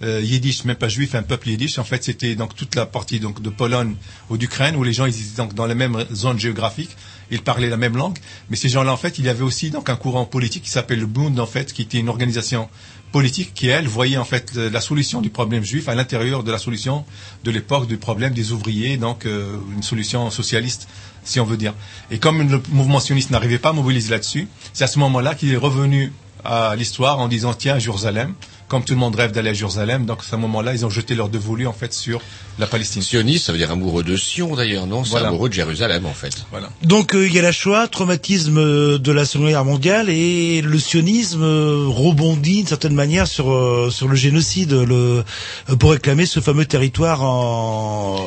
euh, 0.01 0.21
yiddish, 0.21 0.63
même 0.65 0.77
pas 0.77 0.87
juif, 0.87 1.13
un 1.13 1.23
peuple 1.23 1.49
yiddish, 1.49 1.77
en 1.77 1.83
fait, 1.83 2.03
c'était 2.03 2.33
donc 2.35 2.55
toute 2.55 2.75
la 2.75 2.85
partie 2.85 3.19
donc 3.19 3.41
de 3.41 3.49
Pologne 3.49 3.95
ou 4.29 4.37
d'Ukraine 4.37 4.75
où 4.77 4.83
les 4.83 4.93
gens 4.93 5.05
ils 5.05 5.13
étaient 5.19 5.37
donc 5.37 5.53
dans 5.53 5.65
la 5.65 5.75
même 5.75 6.05
zone 6.13 6.39
géographique, 6.39 6.89
ils 7.31 7.41
parlaient 7.41 7.69
la 7.69 7.77
même 7.77 7.97
langue, 7.97 8.17
mais 8.49 8.55
ces 8.55 8.69
gens-là 8.69 8.91
en 8.93 8.97
fait, 8.97 9.19
il 9.19 9.25
y 9.25 9.29
avait 9.29 9.43
aussi 9.43 9.69
donc 9.71 9.89
un 9.89 9.95
courant 9.97 10.25
politique 10.25 10.63
qui 10.63 10.69
s'appelle 10.71 10.99
le 11.01 11.05
Bund 11.05 11.37
en 11.39 11.45
fait, 11.45 11.73
qui 11.73 11.81
était 11.81 11.99
une 11.99 12.09
organisation 12.09 12.69
politique 13.11 13.53
qui 13.53 13.67
elle 13.67 13.87
voyait 13.87 14.17
en 14.17 14.23
fait 14.23 14.53
le- 14.55 14.69
la 14.69 14.81
solution 14.81 15.19
du 15.21 15.29
problème 15.31 15.63
juif 15.65 15.89
à 15.89 15.95
l'intérieur 15.95 16.43
de 16.43 16.51
la 16.51 16.59
solution 16.59 17.03
de 17.43 17.51
l'époque 17.51 17.87
du 17.87 17.97
problème 17.97 18.33
des 18.33 18.51
ouvriers, 18.53 18.97
donc 18.97 19.25
euh, 19.25 19.57
une 19.75 19.83
solution 19.83 20.29
socialiste 20.31 20.87
si 21.23 21.39
on 21.39 21.45
veut 21.45 21.57
dire. 21.57 21.73
Et 22.11 22.19
comme 22.19 22.49
le 22.49 22.61
mouvement 22.69 22.99
sioniste 22.99 23.29
n'arrivait 23.31 23.59
pas 23.59 23.69
à 23.69 23.73
mobiliser 23.73 24.11
là-dessus, 24.11 24.47
c'est 24.73 24.83
à 24.83 24.87
ce 24.87 24.99
moment-là 24.99 25.35
qu'il 25.35 25.51
est 25.53 25.57
revenu 25.57 26.11
à 26.45 26.73
l'histoire 26.77 27.19
en 27.19 27.27
disant 27.27 27.53
tiens 27.53 27.79
Jérusalem, 27.79 28.33
comme 28.69 28.83
tout 28.85 28.93
le 28.93 28.99
monde 28.99 29.15
rêve 29.15 29.31
d'aller 29.33 29.49
à 29.49 29.53
Jérusalem, 29.53 30.05
donc 30.05 30.19
à 30.19 30.23
ce 30.29 30.35
moment-là 30.37 30.73
ils 30.73 30.85
ont 30.85 30.89
jeté 30.89 31.13
leur 31.15 31.27
dévolu 31.27 31.67
en 31.67 31.73
fait 31.73 31.91
sur 31.93 32.21
la 32.59 32.65
Palestine. 32.67 33.01
Sioniste, 33.01 33.45
ça 33.45 33.51
veut 33.51 33.57
dire 33.57 33.71
amoureux 33.71 34.03
de 34.03 34.15
Sion 34.15 34.55
d'ailleurs, 34.55 34.87
non? 34.87 35.03
C'est 35.03 35.09
Voilà. 35.09 35.29
amoureux 35.29 35.49
de 35.49 35.55
Jérusalem 35.55 36.05
en 36.05 36.13
fait. 36.13 36.45
Voilà. 36.51 36.69
Donc 36.83 37.13
euh, 37.13 37.27
il 37.27 37.33
y 37.33 37.39
a 37.39 37.41
la 37.41 37.51
Shoah, 37.51 37.87
traumatisme 37.87 38.57
euh, 38.57 38.97
de 38.99 39.11
la 39.11 39.25
Seconde 39.25 39.49
Guerre 39.49 39.65
mondiale, 39.65 40.09
et 40.09 40.61
le 40.61 40.79
sionisme 40.79 41.43
euh, 41.43 41.85
rebondit 41.87 42.57
d'une 42.57 42.67
certaine 42.67 42.93
manière 42.95 43.27
sur 43.27 43.51
euh, 43.51 43.89
sur 43.91 44.07
le 44.07 44.15
génocide, 44.15 44.71
le 44.71 45.25
euh, 45.69 45.75
pour 45.75 45.91
réclamer 45.91 46.25
ce 46.25 46.39
fameux 46.39 46.65
territoire 46.65 47.21
en. 47.23 48.17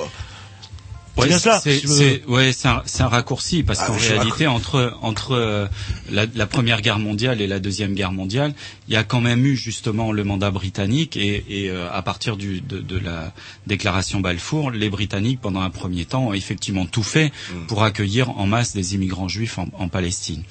Ouais. 1.17 1.29
C'est 1.61 1.77
c'est- 1.95 2.25
ouais, 2.27 2.53
c'est 2.53 2.69
un, 2.69 2.83
c'est 2.87 3.03
un 3.03 3.09
raccourci 3.09 3.63
parce 3.63 3.81
Ah, 3.83 3.87
qu'en 3.89 3.93
réalité, 4.15 4.47
entre 4.47 4.97
entre 5.03 5.33
euh, 5.33 5.67
la, 6.11 6.25
la 6.35 6.47
première 6.47 6.81
guerre 6.81 6.99
mondiale 6.99 7.41
et 7.43 7.47
la 7.47 7.59
deuxième 7.61 7.93
guerre 7.95 8.13
mondiale, 8.13 8.55
il 8.89 8.95
y 8.95 8.97
a 8.97 9.05
quand 9.05 9.21
même 9.21 9.45
eu 9.45 9.55
justement 9.55 10.11
le 10.11 10.25
mandat 10.25 10.51
britannique 10.51 11.17
et, 11.19 11.45
et 11.49 11.71
euh, 11.71 11.87
à 11.93 12.01
partir 12.01 12.37
du, 12.39 12.63
de, 12.63 12.79
de 12.81 12.99
la 12.99 13.33
déclaration 13.67 14.21
Balfour, 14.21 14.71
les 14.71 14.89
Britanniques 14.89 15.41
pendant 15.43 15.61
un 15.61 15.71
premier 15.71 16.07
temps 16.07 16.29
ont 16.29 16.33
effectivement 16.33 16.87
tout 16.87 17.03
fait 17.03 17.31
pour 17.69 17.83
accueillir 17.85 18.31
en 18.39 18.47
masse 18.47 18.73
des 18.73 18.95
immigrants 18.95 19.29
juifs 19.29 19.59
en, 19.59 19.69
en 19.79 19.89
Palestine. 19.89 20.43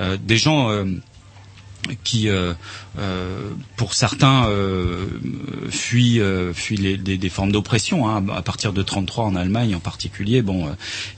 Euh, 0.00 0.16
des 0.20 0.38
gens 0.38 0.70
euh, 0.70 0.86
qui, 2.04 2.28
euh, 2.28 2.52
euh, 2.98 3.50
pour 3.76 3.94
certains, 3.94 4.46
euh, 4.48 5.06
fuient, 5.70 6.20
euh, 6.20 6.52
fuient 6.52 6.76
les, 6.76 6.96
des, 6.96 7.18
des 7.18 7.28
formes 7.28 7.52
d'oppression. 7.52 8.08
Hein, 8.08 8.24
à 8.34 8.42
partir 8.42 8.72
de 8.72 8.82
33 8.82 9.24
en 9.24 9.36
Allemagne 9.36 9.74
en 9.74 9.80
particulier, 9.80 10.42
bon, 10.42 10.68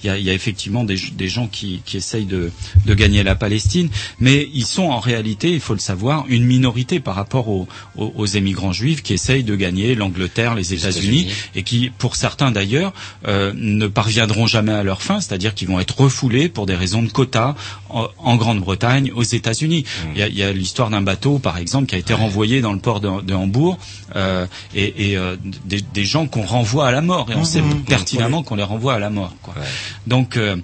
il 0.02 0.06
y, 0.06 0.10
a, 0.10 0.18
il 0.18 0.24
y 0.24 0.30
a 0.30 0.32
effectivement 0.32 0.84
des, 0.84 0.96
des 1.12 1.28
gens 1.28 1.46
qui, 1.46 1.82
qui 1.84 1.96
essayent 1.96 2.26
de, 2.26 2.50
de 2.86 2.94
gagner 2.94 3.22
la 3.22 3.34
Palestine, 3.34 3.88
mais 4.20 4.48
ils 4.52 4.64
sont 4.66 4.84
en 4.84 5.00
réalité, 5.00 5.50
il 5.52 5.60
faut 5.60 5.74
le 5.74 5.80
savoir, 5.80 6.24
une 6.28 6.44
minorité 6.44 7.00
par 7.00 7.14
rapport 7.14 7.48
aux, 7.48 7.66
aux, 7.96 8.12
aux 8.16 8.26
émigrants 8.26 8.72
juifs 8.72 9.02
qui 9.02 9.12
essayent 9.12 9.44
de 9.44 9.56
gagner 9.56 9.94
l'Angleterre, 9.94 10.54
les 10.54 10.74
États-Unis, 10.74 11.28
et 11.54 11.62
qui, 11.62 11.90
pour 11.98 12.16
certains 12.16 12.50
d'ailleurs, 12.50 12.92
ne 13.26 13.86
parviendront 13.86 14.46
jamais 14.46 14.72
à 14.72 14.82
leur 14.82 15.02
fin, 15.02 15.20
c'est-à-dire 15.20 15.54
qu'ils 15.54 15.68
vont 15.68 15.80
être 15.80 15.98
refoulés 16.00 16.48
pour 16.48 16.66
des 16.66 16.74
raisons 16.76 17.02
de 17.02 17.10
quotas 17.10 17.54
en, 17.88 18.08
en 18.18 18.36
Grande-Bretagne, 18.36 19.12
aux 19.14 19.22
États-Unis. 19.22 19.84
Il 20.14 20.18
y 20.18 20.22
a, 20.22 20.28
il 20.28 20.36
y 20.36 20.42
a 20.42 20.51
l'histoire 20.52 20.90
d'un 20.90 21.02
bateau, 21.02 21.38
par 21.38 21.58
exemple, 21.58 21.86
qui 21.86 21.94
a 21.94 21.98
été 21.98 22.14
renvoyé 22.14 22.60
dans 22.60 22.72
le 22.72 22.78
port 22.78 23.00
de, 23.00 23.20
de 23.22 23.34
Hambourg, 23.34 23.78
euh, 24.16 24.46
et, 24.74 25.10
et, 25.10 25.16
euh, 25.16 25.36
des, 25.64 25.80
des 25.80 26.04
gens 26.04 26.26
qu'on 26.26 26.42
renvoie 26.42 26.86
à 26.86 26.92
la 26.92 27.00
mort, 27.00 27.30
et 27.30 27.34
on 27.34 27.38
Mhm. 27.40 27.44
sait 27.44 27.62
Mhm. 27.62 27.82
pertinemment 27.84 28.42
qu'on 28.42 28.56
les 28.56 28.62
renvoie 28.62 28.94
à 28.94 28.98
la 28.98 29.10
mort. 29.10 29.34
Quoi. 29.42 29.54
Donc 30.06 30.36
euh, 30.36 30.56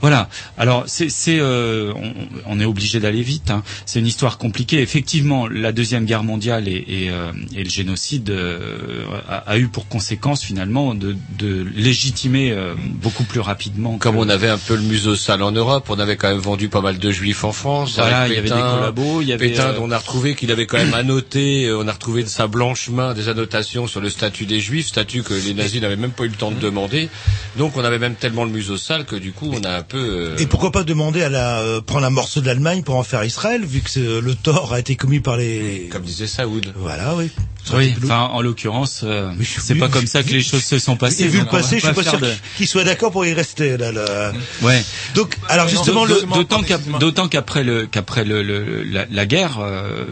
Voilà. 0.00 0.28
Alors 0.56 0.84
c'est 0.86 1.08
c'est 1.08 1.38
euh, 1.40 1.92
on, 1.94 2.12
on 2.46 2.60
est 2.60 2.64
obligé 2.64 3.00
d'aller 3.00 3.22
vite. 3.22 3.50
Hein. 3.50 3.62
C'est 3.86 3.98
une 4.00 4.06
histoire 4.06 4.38
compliquée. 4.38 4.80
Effectivement, 4.80 5.48
la 5.48 5.72
deuxième 5.72 6.04
guerre 6.04 6.24
mondiale 6.24 6.68
et, 6.68 6.84
et, 6.88 7.10
euh, 7.10 7.32
et 7.54 7.64
le 7.64 7.70
génocide 7.70 8.30
euh, 8.30 9.04
a, 9.28 9.36
a 9.38 9.58
eu 9.58 9.68
pour 9.68 9.88
conséquence 9.88 10.42
finalement 10.42 10.94
de, 10.94 11.16
de 11.38 11.66
légitimer 11.74 12.52
euh, 12.52 12.74
beaucoup 12.76 13.24
plus 13.24 13.40
rapidement. 13.40 13.98
Comme 13.98 14.16
on 14.16 14.28
avait 14.28 14.48
un 14.48 14.58
peu 14.58 14.74
le 14.76 14.82
museau 14.82 15.16
sale 15.16 15.42
en 15.42 15.52
Europe, 15.52 15.86
on 15.88 15.98
avait 15.98 16.16
quand 16.16 16.28
même 16.28 16.38
vendu 16.38 16.68
pas 16.68 16.80
mal 16.80 16.98
de 16.98 17.10
juifs 17.10 17.44
en 17.44 17.52
France. 17.52 17.94
Voilà, 17.96 18.28
il 18.28 18.34
y 18.34 18.36
avait 18.36 18.48
des 18.48 18.54
collabos, 18.54 19.22
il 19.22 19.28
y 19.28 19.32
avait, 19.32 19.50
Pétain, 19.50 19.68
euh, 19.70 19.78
on 19.80 19.90
a 19.90 19.98
retrouvé 19.98 20.34
qu'il 20.34 20.52
avait 20.52 20.66
quand 20.66 20.78
même 20.78 20.94
annoté, 20.94 21.66
euh, 21.66 21.78
on 21.78 21.88
a 21.88 21.92
retrouvé 21.92 22.22
de 22.22 22.28
sa 22.28 22.46
blanche 22.46 22.88
main 22.88 23.14
des 23.14 23.28
annotations 23.28 23.86
sur 23.86 24.00
le 24.00 24.10
statut 24.10 24.46
des 24.46 24.60
juifs, 24.60 24.86
statut 24.88 25.22
que 25.22 25.34
les 25.34 25.54
nazis 25.54 25.80
n'avaient 25.80 25.96
même 25.96 26.12
pas 26.12 26.24
eu 26.24 26.28
le 26.28 26.34
temps 26.34 26.50
de 26.50 26.60
demander. 26.60 27.08
Donc 27.56 27.76
on 27.76 27.84
avait 27.84 27.98
même 27.98 28.14
tellement 28.14 28.44
le 28.44 28.50
museau 28.50 28.76
sale 28.76 29.04
que 29.04 29.16
du 29.16 29.32
coup 29.32 29.50
on 29.52 29.64
a 29.64 29.82
peu... 29.88 29.98
euh, 29.98 30.36
Et 30.38 30.46
pourquoi 30.46 30.70
pas 30.72 30.84
demander 30.84 31.22
à 31.22 31.28
la 31.28 31.58
euh, 31.60 31.80
prendre 31.80 32.06
un 32.06 32.10
morceau 32.10 32.40
de 32.40 32.46
l'Allemagne 32.46 32.82
pour 32.82 32.96
en 32.96 33.02
faire 33.02 33.24
Israël, 33.24 33.64
vu 33.64 33.80
que 33.80 33.98
euh, 33.98 34.20
le 34.20 34.34
tort 34.34 34.72
a 34.72 34.78
été 34.80 34.96
commis 34.96 35.20
par 35.20 35.36
les. 35.36 35.88
Comme 35.90 36.02
disait 36.02 36.26
Saoud. 36.26 36.72
Voilà, 36.76 37.14
oui. 37.16 37.30
Oui, 37.74 37.92
enfin 38.02 38.30
en 38.32 38.40
l'occurrence, 38.40 39.02
euh, 39.04 39.30
c'est 39.42 39.74
pas 39.74 39.88
comme 39.88 40.06
ça 40.06 40.22
que 40.22 40.30
les 40.30 40.42
choses 40.42 40.64
se 40.64 40.78
sont 40.78 40.96
passées. 40.96 41.24
Et 41.24 41.28
vu 41.28 41.40
le 41.40 41.44
passé, 41.44 41.78
je 41.78 41.84
suis 41.84 41.94
pas 41.94 42.02
sûr 42.02 42.18
de- 42.18 42.32
qu'il 42.56 42.66
soit 42.66 42.84
d'accord 42.84 43.12
pour 43.12 43.26
y 43.26 43.34
rester. 43.34 43.76
Là, 43.76 43.92
là. 43.92 44.32
Ouais. 44.62 44.82
Donc, 45.14 45.36
alors 45.50 45.68
justement, 45.68 46.06
le, 46.06 46.22
d'autant 46.32 46.62
qu'ap- 46.62 46.98
d'autant 46.98 47.28
qu'après 47.28 47.64
le 47.64 47.84
qu'après 47.86 48.24
le, 48.24 48.42
le- 48.42 48.84
la, 48.84 49.04
la 49.10 49.26
guerre, 49.26 49.58
euh, 49.60 50.04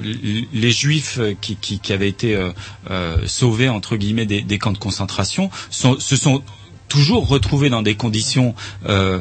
les 0.53 0.70
Juifs 0.70 1.16
euh, 1.18 1.35
qui, 1.41 1.57
qui, 1.57 1.79
qui 1.79 1.93
avaient 1.95 2.09
été 2.11 2.35
euh, 2.37 2.51
euh, 2.91 3.16
sauvés 3.27 3.70
entre 3.70 3.97
guillemets 3.97 4.27
des, 4.27 4.43
des 4.43 4.59
camps 4.59 4.72
de 4.72 4.79
concentration 4.79 5.51
sont, 5.70 5.99
se 5.99 6.16
sont 6.16 6.43
toujours 6.89 7.28
retrouvés 7.28 7.70
dans 7.70 7.82
des 7.82 7.95
conditions, 7.95 8.55
euh, 8.89 9.20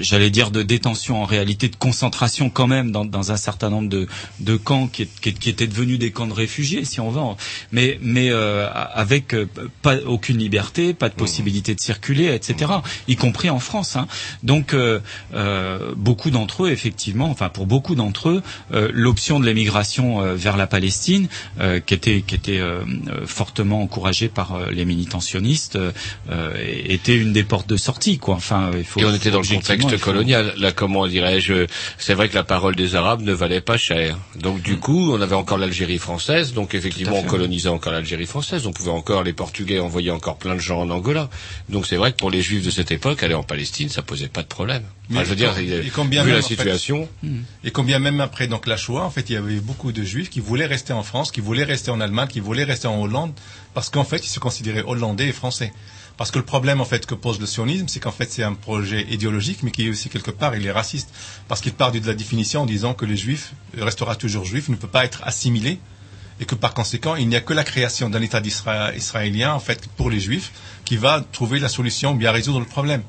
j'allais 0.00 0.30
dire 0.30 0.50
de 0.50 0.62
détention, 0.62 1.22
en 1.22 1.24
réalité 1.24 1.68
de 1.68 1.76
concentration 1.76 2.50
quand 2.50 2.66
même 2.66 2.90
dans, 2.90 3.04
dans 3.04 3.32
un 3.32 3.36
certain 3.36 3.70
nombre 3.70 3.88
de, 3.88 4.06
de 4.40 4.56
camps 4.56 4.86
qui, 4.86 5.06
qui, 5.06 5.32
qui 5.34 5.48
étaient 5.48 5.66
devenus 5.66 5.98
des 5.98 6.10
camps 6.10 6.26
de 6.26 6.32
réfugiés, 6.32 6.84
si 6.84 7.00
on 7.00 7.10
veut, 7.10 7.20
mais 7.70 7.98
mais 8.00 8.30
euh, 8.30 8.68
avec 8.72 9.34
euh, 9.34 9.48
pas 9.82 9.96
aucune 10.06 10.38
liberté, 10.38 10.94
pas 10.94 11.08
de 11.08 11.14
possibilité 11.14 11.74
de 11.74 11.80
circuler, 11.80 12.34
etc. 12.34 12.72
Y 13.08 13.16
compris 13.16 13.50
en 13.50 13.58
France. 13.58 13.96
Hein. 13.96 14.06
Donc 14.42 14.74
euh, 14.74 15.00
beaucoup 15.96 16.30
d'entre 16.30 16.64
eux, 16.64 16.70
effectivement, 16.70 17.30
enfin 17.30 17.48
pour 17.48 17.66
beaucoup 17.66 17.94
d'entre 17.94 18.28
eux, 18.28 18.42
l'option 18.92 19.40
de 19.40 19.46
l'émigration 19.46 20.34
vers 20.34 20.56
la 20.56 20.66
Palestine, 20.66 21.28
qui 21.86 21.94
était 21.94 22.22
qui 22.22 22.34
était 22.34 22.60
fortement 23.26 23.82
encouragée 23.82 24.28
par 24.28 24.70
les 24.70 24.84
militants 24.84 25.20
sionistes, 25.20 25.78
euh, 27.08 27.12
était 27.12 27.22
une 27.22 27.32
des 27.32 27.44
portes 27.44 27.68
de 27.68 27.76
sortie. 27.76 28.18
Quoi. 28.18 28.34
Enfin, 28.34 28.70
il 28.76 28.84
faut, 28.84 29.00
Et 29.00 29.04
on 29.04 29.14
était 29.14 29.30
dans 29.30 29.40
le 29.40 29.46
contexte 29.46 29.88
il 29.90 29.98
faut- 29.98 30.04
colonial. 30.04 30.54
Là, 30.56 30.72
comment 30.72 31.06
dirais-je 31.06 31.66
C'est 31.98 32.14
vrai 32.14 32.28
que 32.28 32.34
la 32.34 32.44
parole 32.44 32.74
des 32.76 32.94
Arabes 32.94 33.22
ne 33.22 33.32
valait 33.32 33.60
pas 33.60 33.76
cher. 33.76 34.18
Donc, 34.36 34.62
du 34.62 34.78
coup, 34.78 35.12
on 35.12 35.20
avait 35.20 35.34
encore 35.34 35.58
l'Algérie 35.58 35.98
française. 35.98 36.52
Donc, 36.52 36.74
effectivement, 36.74 37.18
on 37.18 37.22
colonisait 37.24 37.68
encore 37.68 37.92
l'Algérie 37.92 38.26
française. 38.26 38.66
On 38.66 38.72
pouvait 38.72 38.90
encore, 38.90 39.22
les 39.22 39.32
Portugais 39.32 39.78
envoyer 39.80 40.10
encore 40.10 40.36
plein 40.36 40.54
de 40.54 40.60
gens 40.60 40.80
en 40.80 40.90
Angola. 40.90 41.28
Donc, 41.68 41.86
c'est 41.86 41.96
vrai 41.96 42.12
que 42.12 42.16
pour 42.16 42.30
les 42.30 42.42
Juifs 42.42 42.64
de 42.64 42.70
cette 42.70 42.90
époque, 42.90 43.22
aller 43.22 43.34
en 43.34 43.42
Palestine, 43.42 43.88
ça 43.88 44.02
posait 44.02 44.28
pas 44.28 44.42
de 44.42 44.48
problème. 44.48 44.82
Enfin, 45.10 45.24
je 45.24 45.28
veux 45.30 45.36
dire, 45.36 45.52
et 45.58 45.90
combien 45.94 46.22
vu 46.22 46.28
même, 46.28 46.38
la 46.38 46.44
en 46.44 46.48
fait, 46.48 46.54
situation. 46.54 47.08
et 47.64 47.70
combien 47.70 47.98
même 47.98 48.20
après 48.20 48.46
donc 48.46 48.66
la 48.66 48.76
Shoah, 48.76 49.02
en 49.04 49.10
fait, 49.10 49.28
il 49.28 49.34
y 49.34 49.36
avait 49.36 49.60
beaucoup 49.60 49.92
de 49.92 50.02
Juifs 50.04 50.30
qui 50.30 50.40
voulaient 50.40 50.64
rester 50.66 50.92
en 50.92 51.02
France, 51.02 51.30
qui 51.32 51.40
voulaient 51.40 51.64
rester 51.64 51.90
en 51.90 52.00
Allemagne, 52.00 52.28
qui 52.28 52.40
voulaient 52.40 52.64
rester 52.64 52.86
en 52.88 53.00
Hollande, 53.02 53.32
parce 53.74 53.90
qu'en 53.90 54.04
fait, 54.04 54.24
ils 54.24 54.30
se 54.30 54.38
considéraient 54.38 54.84
hollandais 54.86 55.28
et 55.28 55.32
français. 55.32 55.72
Parce 56.16 56.30
que 56.30 56.38
le 56.38 56.44
problème 56.44 56.80
en 56.80 56.84
fait 56.84 57.06
que 57.06 57.14
pose 57.14 57.40
le 57.40 57.46
sionisme, 57.46 57.88
c'est 57.88 58.00
qu'en 58.00 58.12
fait 58.12 58.30
c'est 58.30 58.42
un 58.42 58.54
projet 58.54 59.06
idéologique, 59.10 59.62
mais 59.62 59.70
qui 59.70 59.86
est 59.86 59.90
aussi 59.90 60.08
quelque 60.08 60.30
part 60.30 60.54
il 60.54 60.66
est 60.66 60.70
raciste, 60.70 61.10
parce 61.48 61.60
qu'il 61.60 61.72
part 61.72 61.92
de 61.92 62.06
la 62.06 62.14
définition 62.14 62.62
en 62.62 62.66
disant 62.66 62.94
que 62.94 63.04
les 63.04 63.16
Juifs 63.16 63.54
restera 63.78 64.16
toujours 64.16 64.44
juif, 64.44 64.68
ne 64.68 64.76
peut 64.76 64.88
pas 64.88 65.04
être 65.04 65.22
assimilé, 65.24 65.78
et 66.40 66.44
que 66.44 66.54
par 66.54 66.74
conséquent 66.74 67.16
il 67.16 67.28
n'y 67.28 67.36
a 67.36 67.40
que 67.40 67.54
la 67.54 67.64
création 67.64 68.10
d'un 68.10 68.22
État 68.22 68.40
israélien 68.94 69.54
en 69.54 69.60
fait 69.60 69.88
pour 69.96 70.10
les 70.10 70.20
Juifs 70.20 70.52
qui 70.84 70.96
va 70.96 71.24
trouver 71.32 71.58
la 71.58 71.68
solution, 71.68 72.14
bien 72.14 72.30
résoudre 72.30 72.60
le 72.60 72.66
problème. 72.66 73.02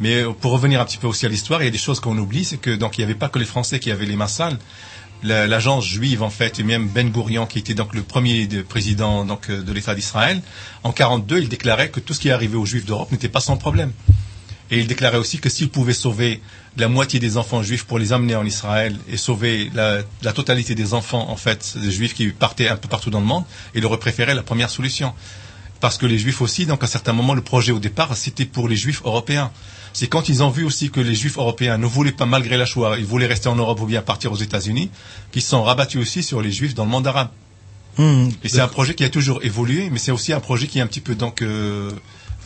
Mais 0.00 0.22
euh, 0.22 0.32
pour 0.32 0.52
revenir 0.52 0.80
un 0.80 0.84
petit 0.84 0.98
peu 0.98 1.06
aussi 1.06 1.26
à 1.26 1.28
l'histoire, 1.28 1.62
il 1.62 1.64
y 1.64 1.68
a 1.68 1.72
des 1.72 1.78
choses 1.78 2.00
qu'on 2.00 2.16
oublie, 2.18 2.44
c'est 2.44 2.58
que 2.58 2.70
donc 2.70 2.98
il 2.98 3.00
n'y 3.00 3.04
avait 3.04 3.14
pas 3.14 3.28
que 3.28 3.38
les 3.38 3.44
Français 3.44 3.78
qui 3.80 3.90
avaient 3.90 4.06
les 4.06 4.16
mains 4.16 4.26
sales. 4.26 4.58
La- 5.22 5.46
L'agence 5.46 5.84
juive 5.86 6.22
en 6.22 6.30
fait, 6.30 6.58
et 6.60 6.62
même 6.62 6.88
Ben 6.88 7.10
Gourion 7.10 7.46
qui 7.46 7.58
était 7.58 7.74
donc 7.74 7.94
le 7.94 8.02
premier 8.02 8.46
de- 8.46 8.62
président 8.62 9.24
donc 9.24 9.48
euh, 9.50 9.62
de 9.62 9.72
l'État 9.72 9.94
d'Israël, 9.94 10.42
en 10.84 10.92
42, 10.92 11.40
il 11.40 11.48
déclarait 11.48 11.88
que 11.90 12.00
tout 12.00 12.14
ce 12.14 12.20
qui 12.20 12.30
arrivait 12.30 12.56
aux 12.56 12.66
Juifs 12.66 12.84
d'Europe 12.84 13.10
n'était 13.12 13.28
pas 13.28 13.40
sans 13.40 13.56
problème. 13.56 13.92
Et 14.70 14.80
il 14.80 14.88
déclarait 14.88 15.16
aussi 15.18 15.38
que 15.38 15.48
s'il 15.48 15.68
pouvait 15.68 15.94
sauver 15.94 16.40
la 16.76 16.88
moitié 16.88 17.20
des 17.20 17.36
enfants 17.36 17.62
juifs 17.62 17.84
pour 17.84 17.98
les 18.00 18.12
amener 18.12 18.34
en 18.34 18.44
Israël 18.44 18.96
et 19.08 19.16
sauver 19.16 19.70
la, 19.74 19.98
la 20.22 20.32
totalité 20.32 20.74
des 20.74 20.92
enfants 20.92 21.30
en 21.30 21.36
fait 21.36 21.76
des 21.80 21.92
juifs 21.92 22.14
qui 22.14 22.28
partaient 22.30 22.68
un 22.68 22.76
peu 22.76 22.88
partout 22.88 23.08
dans 23.10 23.20
le 23.20 23.26
monde, 23.26 23.44
il 23.76 23.86
aurait 23.86 23.98
préféré 24.00 24.34
la 24.34 24.42
première 24.42 24.68
solution. 24.70 25.14
Parce 25.78 25.98
que 25.98 26.06
les 26.06 26.18
juifs 26.18 26.40
aussi, 26.40 26.66
donc 26.66 26.82
à 26.82 26.86
un 26.86 26.88
certain 26.88 27.12
moment, 27.12 27.34
le 27.34 27.42
projet 27.42 27.70
au 27.70 27.78
départ, 27.78 28.16
c'était 28.16 28.44
pour 28.44 28.66
les 28.68 28.76
juifs 28.76 29.02
européens. 29.04 29.52
C'est 29.98 30.08
quand 30.08 30.28
ils 30.28 30.42
ont 30.42 30.50
vu 30.50 30.62
aussi 30.62 30.90
que 30.90 31.00
les 31.00 31.14
juifs 31.14 31.38
européens 31.38 31.78
ne 31.78 31.86
voulaient 31.86 32.12
pas, 32.20 32.26
malgré 32.26 32.58
la 32.58 32.66
Shoah, 32.66 32.98
ils 32.98 33.06
voulaient 33.06 33.26
rester 33.34 33.48
en 33.48 33.56
Europe 33.56 33.80
ou 33.80 33.86
bien 33.86 34.02
partir 34.02 34.30
aux 34.30 34.36
États-Unis, 34.48 34.90
qu'ils 35.32 35.40
se 35.40 35.48
sont 35.48 35.62
rabattus 35.62 35.98
aussi 36.02 36.22
sur 36.22 36.42
les 36.42 36.52
juifs 36.52 36.74
dans 36.74 36.84
le 36.84 36.90
monde 36.90 37.06
arabe. 37.06 37.30
Hmm. 37.96 38.28
Et 38.44 38.50
c'est 38.50 38.60
un 38.60 38.68
projet 38.68 38.94
qui 38.94 39.04
a 39.04 39.08
toujours 39.08 39.40
évolué, 39.42 39.88
mais 39.90 39.98
c'est 39.98 40.12
aussi 40.12 40.34
un 40.34 40.40
projet 40.48 40.66
qui 40.66 40.76
est 40.80 40.82
un 40.82 40.86
petit 40.86 41.00
peu 41.00 41.14
donc 41.14 41.40
euh, 41.40 41.90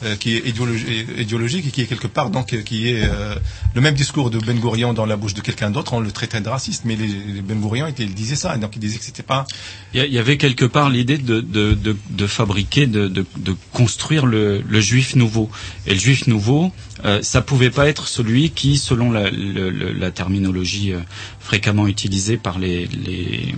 euh, 0.05 0.15
qui 0.15 0.37
est 0.37 0.47
idéologi- 0.47 1.21
idéologique 1.21 1.67
et 1.67 1.71
qui 1.73 1.81
est 1.83 1.87
quelque 1.87 2.07
part 2.07 2.31
donc 2.31 2.53
euh, 2.53 2.63
qui 2.63 2.89
est 2.89 3.03
euh, 3.03 3.35
le 3.75 3.81
même 3.81 3.95
discours 3.95 4.31
de 4.31 4.39
Ben 4.39 4.57
Gurion 4.59 4.93
dans 4.95 5.05
la 5.05 5.17
bouche 5.17 5.35
de 5.35 5.41
quelqu'un 5.41 5.71
d'autre, 5.71 5.93
on 5.93 5.99
le 6.01 6.13
traitait 6.13 6.41
de 6.41 6.49
raciste, 6.49 6.83
mais 6.85 6.95
les, 6.95 7.09
les 7.09 7.43
Ben 7.43 7.61
Gurion 7.61 7.89
était- 7.89 8.05
il 8.05 8.15
disait 8.15 8.37
ça, 8.37 8.57
donc 8.59 8.77
il 8.77 8.79
disait 8.79 8.99
que 8.99 9.05
c'était 9.05 9.25
pas 9.25 9.45
Il 9.93 10.05
y 10.07 10.19
avait 10.21 10.37
quelque 10.37 10.67
part 10.67 10.89
l'idée 10.89 11.19
de, 11.19 11.41
de, 11.41 11.75
de, 11.75 11.97
de 12.11 12.27
fabriquer, 12.29 12.87
de, 12.87 13.09
de, 13.09 13.27
de 13.37 13.57
construire 13.73 14.25
le, 14.25 14.63
le 14.67 14.81
juif 14.81 15.17
nouveau. 15.17 15.51
Et 15.89 15.95
le 15.95 16.01
juif 16.01 16.29
nouveau, 16.29 16.73
euh, 17.05 17.21
ça 17.23 17.43
pouvait 17.43 17.71
pas 17.71 17.89
être 17.89 18.09
celui 18.09 18.51
qui, 18.51 18.77
selon 18.79 19.11
la, 19.11 19.31
le- 19.31 19.71
le- 19.71 19.93
la 19.93 20.11
terminologie 20.11 20.93
euh, 20.93 20.99
fréquemment 21.41 21.87
utilisée 21.87 22.37
par 22.37 22.59
les, 22.59 22.87
les 22.87 23.55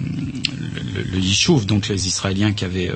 le, 0.94 1.02
le 1.02 1.18
Yishuv, 1.18 1.66
donc 1.66 1.88
les 1.88 2.06
Israéliens 2.06 2.52
qui 2.52 2.64
avaient 2.64 2.90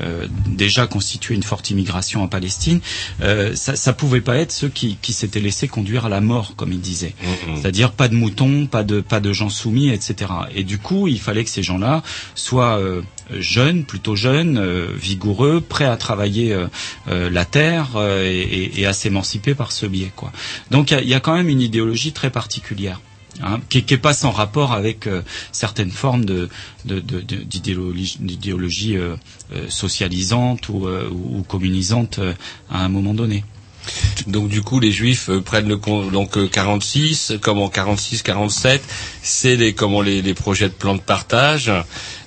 euh, 0.00 0.26
déjà 0.46 0.86
constitué 0.86 1.34
une 1.34 1.42
forte 1.42 1.70
immigration 1.70 2.22
en 2.22 2.28
Palestine, 2.28 2.80
euh, 3.22 3.54
ça, 3.54 3.76
ça 3.76 3.92
pouvait 3.92 4.20
pas 4.20 4.36
être 4.36 4.52
ceux 4.52 4.68
qui, 4.68 4.96
qui 5.00 5.12
s'étaient 5.12 5.40
laissés 5.40 5.68
conduire 5.68 6.06
à 6.06 6.08
la 6.08 6.20
mort, 6.20 6.54
comme 6.56 6.72
ils 6.72 6.80
disaient. 6.80 7.14
C'est-à-dire 7.56 7.92
pas 7.92 8.08
de 8.08 8.14
moutons, 8.14 8.66
pas 8.66 8.84
de 8.84 9.00
pas 9.00 9.20
de 9.20 9.32
gens 9.32 9.50
soumis, 9.50 9.88
etc. 9.90 10.30
Et 10.54 10.64
du 10.64 10.78
coup, 10.78 11.08
il 11.08 11.20
fallait 11.20 11.44
que 11.44 11.50
ces 11.50 11.62
gens-là 11.62 12.02
soient 12.34 12.78
jeunes, 13.30 13.84
plutôt 13.84 14.16
jeunes, 14.16 14.58
euh, 14.58 14.88
vigoureux, 14.94 15.60
prêts 15.60 15.84
à 15.84 15.96
travailler 15.96 16.52
euh, 16.52 16.66
euh, 17.08 17.30
la 17.30 17.44
terre 17.44 17.88
et, 18.00 18.86
à 18.86 18.92
s'émanciper 18.92 19.54
par 19.54 19.72
ce 19.72 19.86
biais. 19.86 20.12
Donc 20.70 20.90
il 20.90 21.08
y 21.08 21.14
a, 21.14 21.20
quand 21.20 21.34
même 21.34 21.48
une 21.48 21.60
idéologie 21.60 22.12
très 22.12 22.30
particulière. 22.30 23.00
hein, 23.42 23.60
qui, 23.68 23.84
qui 23.84 23.94
est 23.94 23.98
pas 23.98 24.14
sans 24.14 24.30
rapport 24.30 24.72
avec 24.72 25.08
certaines 25.52 25.90
formes 25.90 26.24
d'idéologie 26.84 28.98
socialisante 29.68 30.68
ou, 30.68 31.44
communisante 31.46 32.20
à 32.70 32.84
un 32.84 32.88
moment 32.88 33.14
donné. 33.14 33.44
Donc 34.26 34.48
du 34.48 34.62
coup, 34.62 34.80
les 34.80 34.92
Juifs 34.92 35.30
euh, 35.30 35.40
prennent 35.40 35.68
le 35.68 35.78
donc 36.10 36.36
euh, 36.36 36.48
46, 36.48 37.34
comme 37.40 37.60
en 37.60 37.68
46, 37.68 38.22
47, 38.22 38.82
c'est 39.22 39.56
les 39.56 39.72
comment 39.72 40.02
les, 40.02 40.22
les 40.22 40.34
projets 40.34 40.68
de 40.68 40.74
plan 40.74 40.94
de 40.94 41.00
partage. 41.00 41.72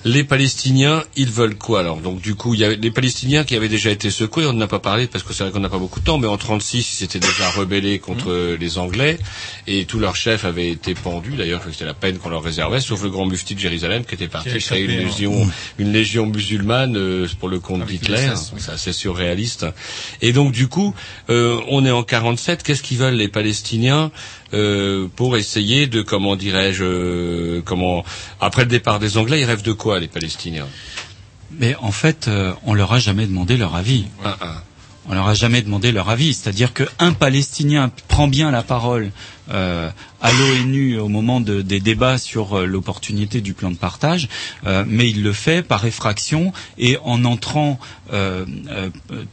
Les 0.04 0.24
Palestiniens, 0.24 1.04
ils 1.14 1.30
veulent 1.30 1.54
quoi 1.54 1.80
alors? 1.80 1.98
Donc 1.98 2.20
du 2.20 2.34
coup, 2.34 2.54
il 2.54 2.60
y 2.60 2.64
a 2.64 2.70
les 2.70 2.90
Palestiniens 2.90 3.44
qui 3.44 3.54
avaient 3.54 3.68
déjà 3.68 3.90
été 3.90 4.10
secoués, 4.10 4.46
on 4.46 4.52
n'en 4.52 4.62
a 4.62 4.66
pas 4.66 4.80
parlé 4.80 5.06
parce 5.06 5.22
que 5.22 5.32
c'est 5.32 5.44
vrai 5.44 5.52
qu'on 5.52 5.60
n'a 5.60 5.68
pas 5.68 5.78
beaucoup 5.78 6.00
de 6.00 6.04
temps, 6.04 6.18
mais 6.18 6.26
en 6.26 6.36
36, 6.36 6.78
ils 6.78 6.96
s'étaient 6.96 7.20
déjà 7.20 7.48
rebellés 7.50 8.00
contre 8.00 8.30
euh, 8.30 8.56
les 8.58 8.78
Anglais 8.78 9.18
et 9.68 9.84
tous 9.84 10.00
leurs 10.00 10.16
chefs 10.16 10.44
avaient 10.44 10.70
été 10.70 10.94
pendus. 10.94 11.36
D'ailleurs, 11.36 11.62
c'était 11.70 11.84
la 11.84 11.94
peine 11.94 12.18
qu'on 12.18 12.30
leur 12.30 12.42
réservait, 12.42 12.80
sauf 12.80 13.02
le 13.04 13.10
grand 13.10 13.26
mufti 13.26 13.54
de 13.54 13.60
Jérusalem 13.60 14.04
qui 14.04 14.16
était 14.16 14.26
parti 14.26 14.50
Qui 14.50 14.58
créer 14.58 14.82
une 14.82 14.90
échappé, 14.90 15.04
légion, 15.04 15.44
hein. 15.44 15.50
une 15.78 15.92
légion 15.92 16.26
musulmane 16.26 16.96
euh, 16.96 17.28
pour 17.38 17.48
le 17.48 17.60
compte 17.60 17.86
d'Hitler. 17.86 18.28
oui. 18.54 18.60
C'est 18.60 18.72
assez 18.72 18.92
surréaliste. 18.92 19.66
Et 20.20 20.32
donc 20.32 20.50
du 20.50 20.66
coup, 20.66 20.94
euh, 21.30 21.51
on 21.68 21.84
est 21.84 21.90
en 21.90 22.02
47. 22.02 22.62
Qu'est-ce 22.62 22.82
qu'ils 22.82 22.98
veulent 22.98 23.14
les 23.14 23.28
Palestiniens 23.28 24.10
euh, 24.54 25.08
pour 25.16 25.36
essayer 25.36 25.86
de 25.86 26.02
comment 26.02 26.36
dirais-je 26.36 26.84
euh, 26.84 27.62
comment 27.64 28.04
après 28.40 28.62
le 28.62 28.68
départ 28.68 28.98
des 28.98 29.16
Anglais, 29.18 29.40
ils 29.40 29.44
rêvent 29.44 29.62
de 29.62 29.72
quoi 29.72 29.98
les 30.00 30.08
Palestiniens? 30.08 30.66
Mais 31.58 31.74
en 31.76 31.92
fait, 31.92 32.28
euh, 32.28 32.52
on 32.64 32.74
leur 32.74 32.92
a 32.92 32.98
jamais 32.98 33.26
demandé 33.26 33.56
leur 33.56 33.74
avis. 33.76 34.06
Ah, 34.24 34.36
ah. 34.40 34.62
On 35.08 35.14
leur 35.14 35.26
a 35.26 35.34
jamais 35.34 35.62
demandé 35.62 35.90
leur 35.90 36.10
avis. 36.10 36.32
C'est-à-dire 36.32 36.72
qu'un 36.72 37.12
Palestinien 37.12 37.90
prend 38.08 38.28
bien 38.28 38.50
la 38.52 38.62
parole 38.62 39.10
euh, 39.50 39.90
à 40.20 40.32
l'ONU 40.32 40.98
au 41.00 41.08
moment 41.08 41.40
de- 41.40 41.60
des 41.60 41.80
débats 41.80 42.18
sur 42.18 42.58
euh, 42.58 42.66
l'opportunité 42.66 43.40
du 43.40 43.52
plan 43.52 43.72
de 43.72 43.76
partage, 43.76 44.28
euh, 44.66 44.84
mais 44.86 45.10
il 45.10 45.22
le 45.24 45.32
fait 45.32 45.62
par 45.66 45.84
effraction 45.84 46.52
et 46.78 46.98
en 47.02 47.24
entrant 47.24 47.78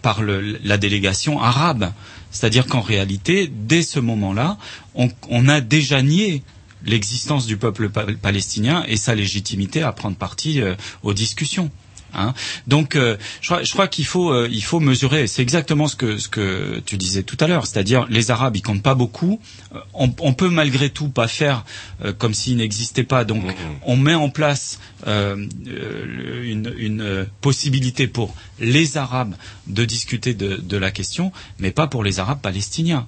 par 0.02 0.22
la 0.24 0.78
délégation 0.78 1.40
arabe. 1.42 1.92
C'est-à-dire 2.32 2.66
qu'en 2.68 2.82
réalité, 2.82 3.52
dès 3.54 3.82
ce 3.84 4.00
moment-là, 4.00 4.58
on, 4.96 5.10
on 5.30 5.48
a 5.50 5.62
déjà 5.62 6.02
nié 6.02 6.44
l'existence 6.86 7.46
du 7.46 7.58
peuple 7.58 7.90
pa- 7.90 8.06
palestinien 8.22 8.84
et 8.88 8.98
sa 8.98 9.14
légitimité 9.16 9.82
à 9.84 9.92
prendre 9.92 10.16
parti 10.16 10.62
aux 11.04 11.14
discussions. 11.14 11.70
Hein. 12.14 12.34
Donc, 12.68 12.96
euh, 12.96 13.18
je 13.42 13.48
crois, 13.48 13.64
je 13.64 13.72
crois 13.72 13.88
qu'il 13.88 14.06
faut, 14.06 14.32
euh, 14.32 14.48
il 14.52 14.64
faut 14.64 14.80
mesurer. 14.80 15.28
C'est 15.28 15.42
exactement 15.42 15.88
ce 15.88 15.96
que 15.96 16.18
ce 16.18 16.28
que 16.28 16.82
tu 16.86 16.98
disais 16.98 17.24
tout 17.24 17.38
à 17.40 17.48
l'heure, 17.48 17.66
c'est-à-dire 17.66 18.06
les 18.10 18.32
Arabes, 18.32 18.56
ils 18.56 18.62
comptent 18.62 18.84
pas 18.84 18.96
beaucoup. 18.96 19.40
Euh, 19.76 19.80
On, 19.94 20.14
on 20.20 20.34
peut 20.34 20.50
malgré 20.50 20.90
tout 20.90 21.10
pas 21.10 21.28
faire 21.28 21.66
euh, 22.04 22.14
comme 22.14 22.34
s'ils 22.34 22.58
n'existaient 22.58 23.04
pas. 23.04 23.24
Donc, 23.26 23.44
on 23.84 23.96
met 23.98 24.16
en 24.16 24.30
place 24.30 24.80
une, 25.06 26.74
une 26.78 27.28
possibilité 27.42 28.08
pour 28.08 28.36
les 28.60 28.98
Arabes 28.98 29.36
de 29.68 29.86
discuter 29.86 30.34
de, 30.34 30.58
de 30.58 30.78
la 30.78 30.92
question, 30.92 31.32
mais 31.60 31.72
pas 31.72 31.88
pour 31.88 32.04
les 32.04 32.20
Arabes 32.20 32.42
palestiniens. 32.42 33.08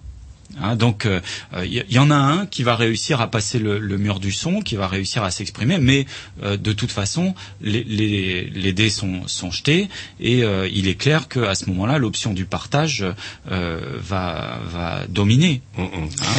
Hein, 0.60 0.76
donc 0.76 1.08
il 1.64 1.74
y, 1.74 1.84
y 1.93 1.99
en 1.99 2.12
a 2.12 2.16
un 2.16 2.45
qui 2.45 2.64
va 2.64 2.76
réussir 2.76 3.22
à 3.22 3.30
passer 3.30 3.60
le, 3.60 3.80
le 3.80 3.97
mur 3.97 4.20
du 4.20 4.32
son, 4.32 4.62
qui 4.62 4.76
va 4.76 4.88
réussir 4.88 5.24
à 5.24 5.32
s'exprimer, 5.32 5.78
mais 5.78 6.06
euh, 6.43 6.58
de 6.58 6.74
toute 6.74 6.91
façon 6.91 7.36
les, 7.62 7.84
les, 7.84 8.43
les 8.49 8.74
dés 8.74 8.89
sont, 8.89 9.28
sont 9.28 9.52
jetés 9.52 9.89
et 10.20 10.43
euh, 10.43 10.68
il 10.72 10.88
est 10.88 10.95
clair 10.95 11.28
qu'à 11.28 11.56
ce 11.56 11.68
moment-là 11.70 11.97
l'option 11.97 12.34
du 12.34 12.45
partage 12.45 13.06
euh, 13.52 13.80
va, 13.99 14.60
va 14.66 15.06
dominer. 15.08 15.62
Hein, 15.78 15.89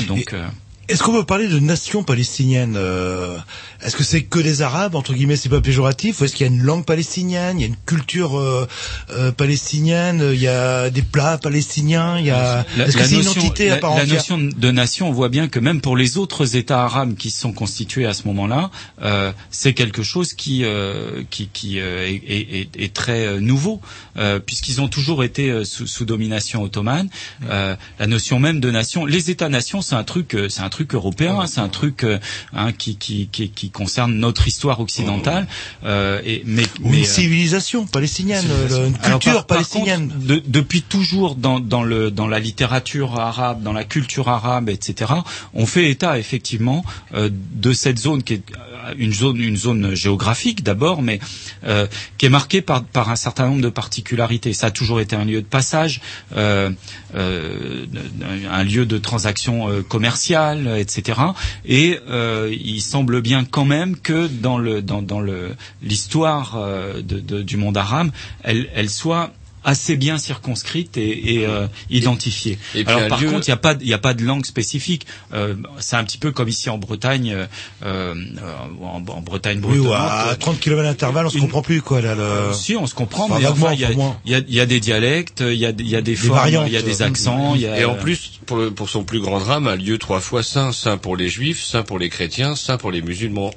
donc 0.08 0.32
euh, 0.32 0.46
Est-ce 0.88 1.02
qu'on 1.02 1.12
peut 1.12 1.24
parler 1.24 1.48
de 1.48 1.58
nation 1.58 2.02
palestinienne 2.02 2.74
euh, 2.76 3.38
Est-ce 3.84 3.96
que 3.96 4.04
c'est 4.04 4.22
que 4.22 4.38
des 4.38 4.62
Arabes 4.62 4.94
entre 4.94 5.12
guillemets, 5.14 5.36
c'est 5.36 5.48
pas 5.48 5.60
péjoratif 5.60 6.20
Ou 6.20 6.24
est-ce 6.24 6.34
qu'il 6.36 6.46
y 6.46 6.48
a 6.50 6.52
une 6.52 6.62
langue 6.62 6.84
palestinienne, 6.84 7.58
il 7.58 7.62
y 7.62 7.64
a 7.64 7.68
une 7.68 7.76
culture 7.86 8.38
euh, 8.38 8.66
euh, 9.10 9.32
palestinienne, 9.32 10.30
il 10.32 10.40
y 10.40 10.48
a 10.48 10.88
des 10.90 11.02
plats 11.02 11.38
palestiniens, 11.38 12.18
il 12.18 12.26
y 12.26 12.30
a 12.30 12.64
La- 12.76 12.86
Est-ce 12.86 12.96
que 12.96 13.04
c'est 13.04 13.16
une 13.16 13.24
notion- 13.24 13.40
entité 13.42 13.70
à 13.70 13.74
la- 13.74 13.80
part 13.80 13.94
La 13.96 14.02
entière 14.02 14.16
notion 14.16 14.38
de 14.38 14.70
nation, 14.70 15.08
on 15.08 15.12
voit 15.12 15.28
bien 15.28 15.48
que 15.48 15.58
même 15.58 15.80
pour 15.80 15.96
les 15.96 16.16
autres 16.16 16.56
États 16.56 16.84
arabes 16.84 17.14
qui 17.16 17.30
se 17.30 17.40
sont 17.40 17.52
constitués 17.52 18.06
à 18.06 18.14
ce 18.14 18.26
moment-là, 18.28 18.70
euh, 19.02 19.32
c'est 19.50 19.74
quelque 19.74 20.02
chose 20.02 20.32
qui 20.34 20.64
euh, 20.64 21.22
qui, 21.30 21.48
qui 21.52 21.80
euh, 21.80 22.06
est, 22.06 22.14
est- 22.14 22.68
est- 22.82 22.92
très 22.94 23.26
euh, 23.26 23.40
nouveau, 23.40 23.80
euh, 24.16 24.38
puisqu'ils 24.38 24.80
ont 24.80 24.88
toujours 24.88 25.24
été 25.24 25.50
euh, 25.50 25.64
sous, 25.64 25.86
sous 25.86 26.04
domination 26.04 26.62
ottomane. 26.62 27.08
Euh, 27.50 27.74
la 27.98 28.06
notion 28.06 28.38
même 28.38 28.60
de 28.60 28.70
nation, 28.70 29.04
les 29.06 29.30
États-nations, 29.30 29.82
c'est 29.82 29.94
un 29.94 30.04
truc, 30.04 30.34
euh, 30.34 30.48
c'est 30.48 30.60
un 30.62 30.68
truc 30.68 30.94
européen, 30.94 31.46
c'est 31.46 31.60
un 31.60 31.68
truc 31.68 32.04
euh, 32.04 32.18
hein, 32.54 32.72
qui, 32.72 32.96
qui, 32.96 33.28
qui, 33.32 33.50
qui 33.50 33.70
concerne 33.72 34.14
notre 34.14 34.46
histoire 34.48 34.80
occidentale. 34.80 35.46
Euh, 35.84 36.20
et, 36.24 36.42
mais, 36.46 36.64
Ou 36.82 36.90
mais, 36.90 36.98
une 36.98 37.04
euh, 37.04 37.06
civilisation 37.06 37.86
palestinienne, 37.86 38.44
euh, 38.50 38.88
une 38.88 38.98
culture 38.98 39.32
par 39.46 39.58
palestinienne. 39.58 40.08
contre, 40.10 40.26
de- 40.26 40.42
depuis 40.46 40.82
toujours 40.82 41.34
dans, 41.34 41.58
dans, 41.60 41.82
le, 41.82 42.10
dans 42.10 42.26
la 42.28 42.38
littérature 42.38 43.18
arabe, 43.18 43.62
dans 43.62 43.72
la 43.72 43.84
culture 43.84 44.28
arabe, 44.28 44.68
etc., 44.68 45.12
on 45.54 45.66
fait 45.66 45.90
état 45.90 46.18
effectivement 46.18 46.84
euh, 47.14 47.30
de 47.32 47.72
cette 47.72 47.98
zone 47.98 48.22
qui 48.22 48.34
est 48.34 48.42
euh, 48.52 48.94
une 48.98 49.12
zone, 49.12 49.40
une 49.40 49.56
zone 49.56 49.94
géographique 49.94 50.62
d'abord, 50.62 51.02
mais 51.02 51.20
euh, 51.64 51.86
qui 52.18 52.26
est 52.26 52.28
marquée 52.30 52.60
par, 52.62 52.82
par 52.84 53.10
un 53.10 53.16
certain 53.16 53.46
nombre 53.46 53.62
de 53.62 53.68
particularités. 53.68 54.52
Ça 54.52 54.66
a 54.66 54.70
toujours 54.70 55.00
été 55.00 55.14
un 55.16 55.24
lieu 55.24 55.40
de 55.40 55.46
passage, 55.46 56.00
euh, 56.36 56.70
euh, 57.14 57.86
un 58.50 58.64
lieu 58.64 58.86
de 58.86 58.98
transaction 58.98 59.68
euh, 59.68 59.82
commerciale, 59.82 60.76
etc. 60.78 61.20
Et 61.64 61.98
euh, 62.08 62.52
il 62.52 62.80
semble 62.80 63.20
bien 63.22 63.44
quand 63.62 63.68
même 63.68 63.96
que 63.96 64.26
dans 64.26 64.58
le 64.58 64.82
l'histoire 65.82 66.56
euh, 66.56 67.00
de, 67.00 67.42
du 67.42 67.56
monde 67.56 67.76
arabe, 67.76 68.10
elle 68.42 68.90
soit 68.90 69.30
assez 69.64 69.96
bien 69.96 70.18
circonscrite 70.18 70.96
et, 70.96 71.34
et, 71.34 71.46
euh, 71.46 71.66
identifiée. 71.90 72.58
Et 72.74 72.84
Alors 72.86 73.08
par 73.08 73.20
lieu- 73.20 73.30
contre, 73.30 73.46
il 73.48 73.50
n'y 73.50 73.54
a 73.54 73.56
pas, 73.58 73.74
il 73.80 73.92
a 73.94 73.98
pas 73.98 74.14
de 74.14 74.24
langue 74.24 74.44
spécifique. 74.46 75.06
Euh, 75.32 75.54
c'est 75.78 75.96
un 75.96 76.04
petit 76.04 76.18
peu 76.18 76.32
comme 76.32 76.48
ici 76.48 76.70
en 76.70 76.78
Bretagne, 76.78 77.32
euh, 77.34 77.46
euh, 77.84 78.14
en, 78.82 79.02
en 79.06 79.20
Bretagne 79.20 79.60
Oui, 79.64 79.78
ou 79.78 79.92
à 79.92 80.34
30 80.38 80.58
km 80.60 80.82
d'intervalle, 80.82 81.26
on 81.26 81.30
se 81.30 81.38
comprend 81.38 81.62
plus 81.62 81.82
quoi 81.82 82.00
là. 82.00 82.14
Le... 82.14 82.22
Euh, 82.22 82.52
si, 82.52 82.76
on 82.76 82.86
se 82.86 82.94
comprend, 82.94 83.24
Enfin, 83.26 83.38
mais 83.40 83.46
enfin, 83.46 83.72
il 83.74 83.80
y, 83.80 83.84
a- 83.84 83.90
y 84.26 84.34
a, 84.34 84.40
y 84.48 84.60
a 84.60 84.66
des 84.66 84.80
dialectes, 84.80 85.42
il 85.46 85.54
y 85.58 85.66
a, 85.66 85.70
il 85.70 85.88
y 85.88 85.96
a 85.96 86.02
des, 86.02 86.16
formes, 86.16 86.38
variantes. 86.38 86.64
il 86.66 86.72
y 86.72 86.76
a 86.76 86.82
des 86.82 87.02
accents. 87.02 87.54
il 87.54 87.62
y 87.62 87.66
a- 87.66 87.78
Et 87.80 87.84
en 87.84 87.94
plus, 87.94 88.40
pour, 88.46 88.56
le- 88.56 88.70
pour 88.70 88.88
son 88.88 89.04
plus 89.04 89.20
grand 89.20 89.38
drame, 89.40 89.66
un 89.66 89.76
lieu 89.76 89.98
trois 89.98 90.20
fois 90.20 90.42
saint, 90.42 90.72
saint 90.72 90.96
pour 90.96 91.16
les 91.16 91.28
juifs, 91.28 91.62
saint 91.64 91.82
pour 91.82 91.98
les 91.98 92.08
chrétiens, 92.08 92.56
saint 92.56 92.76
pour 92.78 92.90
les 92.90 93.02
musulmans. 93.02 93.52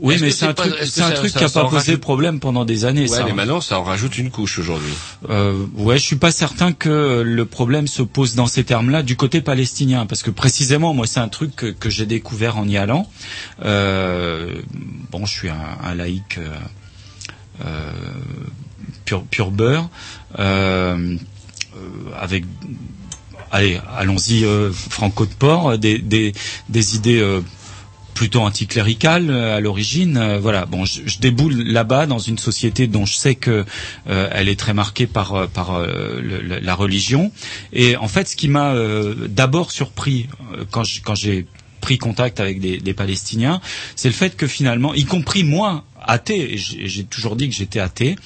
Oui, 0.00 0.16
mais 0.20 0.30
c'est 0.30 0.46
un 0.46 0.54
pas- 0.54 0.62
truc, 0.64 0.74
est-ce 0.80 0.86
que 0.90 0.94
c'est 0.94 1.00
un 1.02 1.08
ça- 1.08 1.14
truc 1.14 1.30
ça- 1.30 1.38
qui 1.38 1.44
a 1.44 1.48
ça 1.48 1.60
pas 1.62 1.68
posé 1.68 1.92
rajoute- 1.92 2.00
problème 2.00 2.40
pendant 2.40 2.64
des 2.64 2.84
années. 2.84 3.02
Ouais, 3.02 3.08
ça. 3.08 3.24
mais 3.24 3.32
maintenant, 3.32 3.60
ça 3.60 3.78
en 3.78 3.84
rajoute 3.84 4.18
une 4.18 4.30
couche 4.30 4.58
aujourd'hui. 4.58 4.92
Euh, 5.30 5.64
ouais, 5.76 5.98
je 5.98 6.04
suis 6.04 6.16
pas 6.16 6.30
certain 6.32 6.72
que 6.72 7.22
le 7.24 7.44
problème 7.46 7.86
se 7.86 8.02
pose 8.02 8.34
dans 8.34 8.46
ces 8.46 8.64
termes-là 8.64 9.02
du 9.02 9.16
côté 9.16 9.40
palestinien, 9.40 10.06
parce 10.06 10.22
que 10.22 10.30
précisément, 10.30 10.94
moi, 10.94 11.06
c'est 11.06 11.20
un 11.20 11.28
truc 11.28 11.54
que, 11.56 11.66
que 11.66 11.90
j'ai 11.90 12.06
découvert 12.06 12.56
en 12.58 12.66
y 12.68 12.76
allant. 12.76 13.08
Euh, 13.64 14.52
bon, 15.10 15.26
je 15.26 15.32
suis 15.32 15.48
un, 15.48 15.56
un 15.82 15.94
laïc 15.94 16.38
euh, 16.38 16.48
euh, 17.64 17.90
pur, 19.04 19.22
pur 19.24 19.50
beurre, 19.50 19.88
euh, 20.38 21.16
avec 22.18 22.44
allez, 23.50 23.80
allons-y, 23.96 24.44
euh, 24.44 24.72
franco 24.72 25.26
de 25.26 25.32
port, 25.34 25.78
des, 25.78 25.98
des, 25.98 26.32
des 26.68 26.96
idées 26.96 27.20
euh, 27.20 27.40
plutôt 28.14 28.40
anticléricales 28.40 29.30
euh, 29.30 29.56
à 29.56 29.60
l'origine. 29.60 30.16
Euh, 30.16 30.38
voilà, 30.38 30.66
bon, 30.66 30.84
je, 30.84 31.18
déboule 31.18 31.62
là-bas 31.62 32.06
dans 32.06 32.18
une 32.18 32.38
société 32.38 32.86
dont 32.86 33.04
je 33.04 33.14
sais 33.14 33.34
que 33.34 33.64
euh, 34.08 34.28
elle 34.32 34.48
est 34.48 34.58
très 34.58 34.74
marquée 34.74 35.06
par 35.06 35.48
par 35.48 35.80
la 35.80 36.74
religion. 36.74 37.32
Et 37.72 37.96
en 37.96 38.08
fait, 38.08 38.28
ce 38.28 38.36
qui 38.36 38.48
m'a 38.48 38.74
d'abord 39.28 39.70
surpris 39.70 40.28
quand 40.70 40.84
j'ai 41.14 41.46
pris 41.80 41.98
contact 41.98 42.40
avec 42.40 42.60
des, 42.60 42.94
Palestiniens, 42.94 43.60
c'est 43.96 44.08
le 44.08 44.14
fait 44.14 44.36
que 44.36 44.46
finalement, 44.46 44.94
y 44.94 45.04
compris 45.04 45.44
moi, 45.44 45.84
athée, 46.02 46.56
j'ai 46.56 47.04
toujours 47.04 47.36
dit 47.36 47.48
que 47.48 47.54
j'étais 47.54 47.80
athée, 47.80 48.16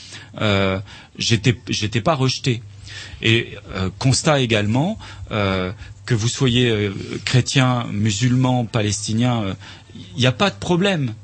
euh, 0.40 0.78
j'étais 1.18 1.56
j'étais 1.68 2.00
pas 2.00 2.14
rejeté. 2.14 2.62
Et 3.22 3.54
constat 3.98 4.40
également 4.40 4.98
que 5.28 6.14
vous 6.14 6.28
soyez 6.28 6.90
chrétien, 7.24 7.86
musulman, 7.92 8.64
palestinien, 8.64 9.56
il 9.94 10.20
n'y 10.20 10.26
a 10.26 10.32
pas 10.32 10.50
de 10.50 10.56
problème. 10.56 11.14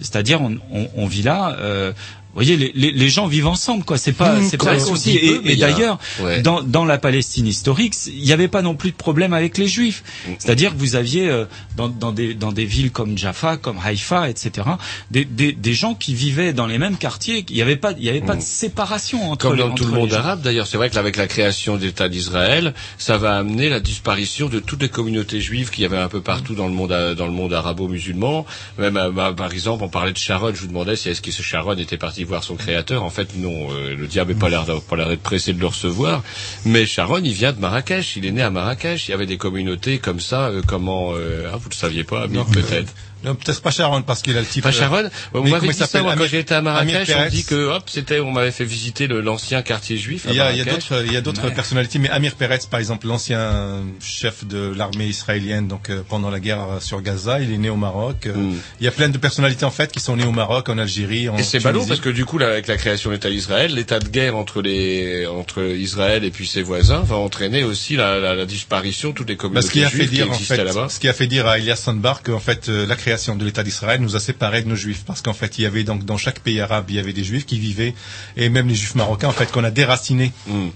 C'est-à-dire 0.00 0.40
on, 0.42 1.06
vit 1.06 1.22
là. 1.22 1.56
euh, 1.58 1.92
vous 2.32 2.34
voyez, 2.42 2.56
les, 2.56 2.70
les, 2.74 2.92
les 2.92 3.08
gens 3.08 3.26
vivent 3.26 3.48
ensemble, 3.48 3.84
quoi. 3.84 3.98
C'est 3.98 4.12
pas, 4.12 4.36
Mmh, 4.36 4.48
c'est 4.48 4.56
pas 4.56 4.76
aussi. 4.90 5.16
Et, 5.16 5.40
et 5.52 5.56
d'ailleurs, 5.56 5.98
ouais. 6.20 6.42
dans, 6.42 6.62
dans 6.62 6.84
la 6.84 6.96
Palestine 6.98 7.46
historique, 7.46 7.94
il 8.06 8.22
n'y 8.22 8.32
avait 8.32 8.46
pas 8.48 8.62
non 8.62 8.74
plus 8.76 8.92
de 8.92 8.96
problème 8.96 9.32
avec 9.32 9.58
les 9.58 9.66
Juifs. 9.66 10.04
C'est-à-dire 10.38 10.72
que 10.72 10.78
vous 10.78 10.94
aviez 10.94 11.28
euh, 11.28 11.44
dans, 11.76 11.88
dans 11.88 12.12
des 12.12 12.34
dans 12.34 12.52
des 12.52 12.64
villes 12.64 12.92
comme 12.92 13.18
Jaffa, 13.18 13.56
comme 13.56 13.78
Haïfa, 13.84 14.30
etc. 14.30 14.68
Des, 15.10 15.24
des, 15.24 15.52
des 15.52 15.74
gens 15.74 15.94
qui 15.94 16.14
vivaient 16.14 16.52
dans 16.52 16.66
les 16.66 16.78
mêmes 16.78 16.96
quartiers. 16.96 17.44
Il 17.48 17.56
n'y 17.56 17.62
avait 17.62 17.76
pas 17.76 17.92
il 17.98 18.04
y 18.04 18.08
avait 18.08 18.20
pas 18.20 18.36
de 18.36 18.42
séparation 18.42 19.30
entre 19.30 19.48
Comme 19.48 19.56
les, 19.56 19.62
dans 19.64 19.70
tout 19.74 19.84
le 19.84 19.90
monde 19.92 20.12
arabe, 20.12 20.42
d'ailleurs, 20.42 20.66
c'est 20.68 20.76
vrai 20.76 20.88
qu'avec 20.90 21.16
la 21.16 21.26
création 21.26 21.76
d'État 21.76 22.08
d'Israël, 22.08 22.74
ça 22.98 23.16
va 23.18 23.36
amener 23.36 23.68
la 23.68 23.80
disparition 23.80 24.48
de 24.48 24.60
toutes 24.60 24.82
les 24.82 24.88
communautés 24.88 25.40
juives 25.40 25.70
qu'il 25.70 25.82
y 25.82 25.86
avait 25.86 25.98
un 25.98 26.08
peu 26.08 26.20
partout 26.20 26.54
dans 26.54 26.68
le 26.68 26.74
monde, 26.74 26.92
a- 26.92 27.14
dans 27.14 27.26
le 27.26 27.32
monde 27.32 27.52
arabo-musulman. 27.52 28.46
Même, 28.78 28.96
euh, 28.96 29.10
bah, 29.10 29.34
par 29.36 29.52
exemple, 29.52 29.82
on 29.84 29.88
parlait 29.88 30.12
de 30.12 30.16
Sharon. 30.18 30.52
Je 30.54 30.60
vous 30.60 30.66
demandais 30.68 30.94
si 30.96 31.08
est-ce 31.08 31.20
que 31.20 31.32
ce 31.32 31.42
Sharon 31.42 31.74
était 31.76 31.96
parti 31.96 32.19
voir 32.24 32.44
son 32.44 32.56
créateur. 32.56 33.02
En 33.02 33.10
fait, 33.10 33.36
non. 33.36 33.68
euh, 33.72 33.94
le 33.96 34.06
diable 34.06 34.32
n'a 34.34 34.38
pas 34.40 34.48
l'air 34.48 34.64
d'avoir- 34.64 34.82
pas 34.84 34.96
l'air 34.96 35.08
d'être 35.08 35.22
pressé 35.22 35.52
de 35.52 35.60
le 35.60 35.66
recevoir. 35.66 36.22
Mais 36.64 36.86
Sharon, 36.86 37.20
il 37.22 37.32
vient 37.32 37.52
de 37.52 37.60
Marrakech. 37.60 38.16
Il 38.16 38.26
est 38.26 38.30
né 38.32 38.42
à 38.42 38.50
Marrakech. 38.50 39.08
Il 39.08 39.10
y 39.10 39.14
avait 39.14 39.26
des 39.26 39.36
communautés 39.38 39.98
comme 39.98 40.20
ça. 40.20 40.48
euh, 40.48 40.62
comment 40.66 41.12
euh, 41.14 41.50
ah, 41.52 41.56
vous 41.56 41.68
le 41.70 41.74
saviez 41.74 42.04
pas, 42.04 42.26
peut-être. 42.44 42.92
Non, 43.24 43.34
peut-être 43.34 43.60
pas 43.60 43.70
Sharon 43.70 44.02
parce 44.02 44.22
qu'il 44.22 44.36
a 44.36 44.40
le 44.40 44.46
titre. 44.46 44.66
Pas 44.68 44.72
Sharon. 44.72 45.08
On 45.34 45.42
m'avait 45.48 45.68
dit 45.68 45.74
ça 45.74 46.02
moi, 46.02 46.14
quand 46.16 46.26
j'étais 46.26 46.54
à 46.54 46.62
Marrakech. 46.62 47.08
On 47.18 47.28
dit 47.28 47.44
que 47.44 47.54
hop, 47.76 47.84
c'était, 47.86 48.20
on 48.20 48.30
m'avait 48.30 48.50
fait 48.50 48.64
visiter 48.64 49.06
le- 49.06 49.20
l'ancien 49.20 49.62
quartier 49.62 49.96
juif. 49.96 50.26
Il 50.28 50.34
y 50.34 50.40
a, 50.40 50.50
il 50.52 50.58
y 50.58 50.60
a 50.60 50.64
Marrakech. 50.64 50.88
d'autres, 50.90 51.04
il 51.06 51.12
y 51.12 51.16
a 51.16 51.20
d'autres 51.20 51.50
personnalités, 51.50 51.98
mais 51.98 52.08
Amir 52.10 52.34
Peretz, 52.34 52.66
par 52.66 52.80
exemple, 52.80 53.06
l'ancien 53.06 53.82
chef 54.00 54.44
de 54.46 54.72
l'armée 54.74 55.06
israélienne, 55.06 55.68
donc 55.68 55.90
euh, 55.90 56.02
pendant 56.08 56.30
la 56.30 56.40
guerre 56.40 56.66
sur 56.80 57.00
Gaza, 57.02 57.40
il 57.40 57.52
est 57.52 57.58
né 57.58 57.70
au 57.70 57.76
Maroc. 57.76 58.26
Euh, 58.26 58.34
Il 58.80 58.84
y 58.84 58.88
a 58.88 58.92
plein 58.92 59.08
de 59.08 59.18
personnalités 59.18 59.64
en 59.64 59.70
fait 59.70 59.92
qui 59.92 60.00
sont 60.00 60.16
nées 60.16 60.24
au 60.24 60.32
Maroc, 60.32 60.68
en 60.68 60.78
Algérie, 60.78 61.28
en 61.28 61.36
Et 61.36 61.42
c'est 61.42 61.60
ballot 61.60 61.84
parce 61.86 62.00
que 62.00 62.08
du 62.10 62.24
coup, 62.24 62.38
là, 62.38 62.48
avec 62.48 62.66
la 62.66 62.76
création 62.76 63.10
de 63.10 63.14
l'État 63.16 63.30
d'Israël, 63.30 63.74
l'état 63.74 63.98
de 63.98 64.08
guerre 64.08 64.36
entre 64.36 64.62
les 64.62 65.26
entre 65.26 65.62
Israël 65.62 66.24
et 66.24 66.30
puis 66.30 66.46
ses 66.46 66.62
voisins 66.62 67.00
va 67.00 67.16
entraîner 67.16 67.64
aussi 67.64 67.96
la, 67.96 68.18
la, 68.18 68.34
la 68.34 68.46
disparition 68.46 69.10
de 69.10 69.14
toutes 69.14 69.28
les 69.28 69.34
Bah, 69.36 69.42
communautés 69.42 69.66
ce 69.68 69.72
qui 69.72 69.82
a 69.84 69.90
fait 69.90 69.96
juives 69.98 70.08
qui 70.10 70.14
dire 70.16 70.30
en 70.30 70.32
existaient 70.32 70.56
fait, 70.56 70.64
là-bas. 70.64 70.88
ce 70.88 70.98
qui 71.00 71.08
a 71.08 71.12
fait 71.12 71.26
dire 71.26 71.46
à 71.46 71.58
Elias 71.58 71.76
Sandbar 71.76 72.22
qu'en 72.22 72.38
fait 72.40 72.68
euh, 72.68 72.86
la 72.86 72.96
création 72.96 73.09
de 73.10 73.44
l'État 73.44 73.62
d'Israël 73.62 74.00
nous 74.00 74.16
a 74.16 74.20
séparés 74.20 74.62
de 74.62 74.68
nos 74.68 74.76
juifs 74.76 75.04
parce 75.04 75.22
qu'en 75.22 75.32
fait 75.32 75.58
il 75.58 75.62
y 75.62 75.66
avait 75.66 75.84
donc 75.84 76.04
dans 76.04 76.16
chaque 76.16 76.40
pays 76.40 76.60
arabe 76.60 76.86
il 76.90 76.96
y 76.96 76.98
avait 76.98 77.12
des 77.12 77.24
juifs 77.24 77.46
qui 77.46 77.58
vivaient 77.58 77.94
et 78.36 78.48
même 78.48 78.68
les 78.68 78.74
juifs 78.74 78.94
marocains 78.94 79.28
en 79.28 79.32
fait 79.32 79.50
qu'on 79.50 79.64
a 79.64 79.70
déracinés 79.70 80.32
Hmm. 80.46 80.68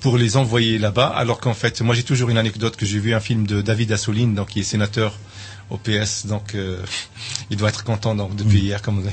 pour 0.00 0.18
les 0.18 0.36
envoyer 0.36 0.78
là-bas, 0.78 1.06
alors 1.06 1.38
qu'en 1.38 1.54
fait, 1.54 1.80
moi 1.80 1.94
j'ai 1.94 2.02
toujours 2.02 2.28
une 2.28 2.36
anecdote 2.38 2.76
que 2.76 2.84
j'ai 2.84 2.98
vu 2.98 3.14
un 3.14 3.20
film 3.20 3.46
de 3.46 3.62
David 3.62 3.92
Assouline, 3.92 4.34
donc 4.34 4.48
qui 4.48 4.60
est 4.60 4.64
sénateur 4.64 5.16
au 5.70 5.76
PS, 5.78 6.26
donc 6.26 6.54
euh, 6.54 6.82
il 7.50 7.56
doit 7.56 7.68
être 7.68 7.84
content 7.84 8.14
donc 8.16 8.34
depuis 8.34 8.58
hier, 8.58 8.82
comme 8.82 9.04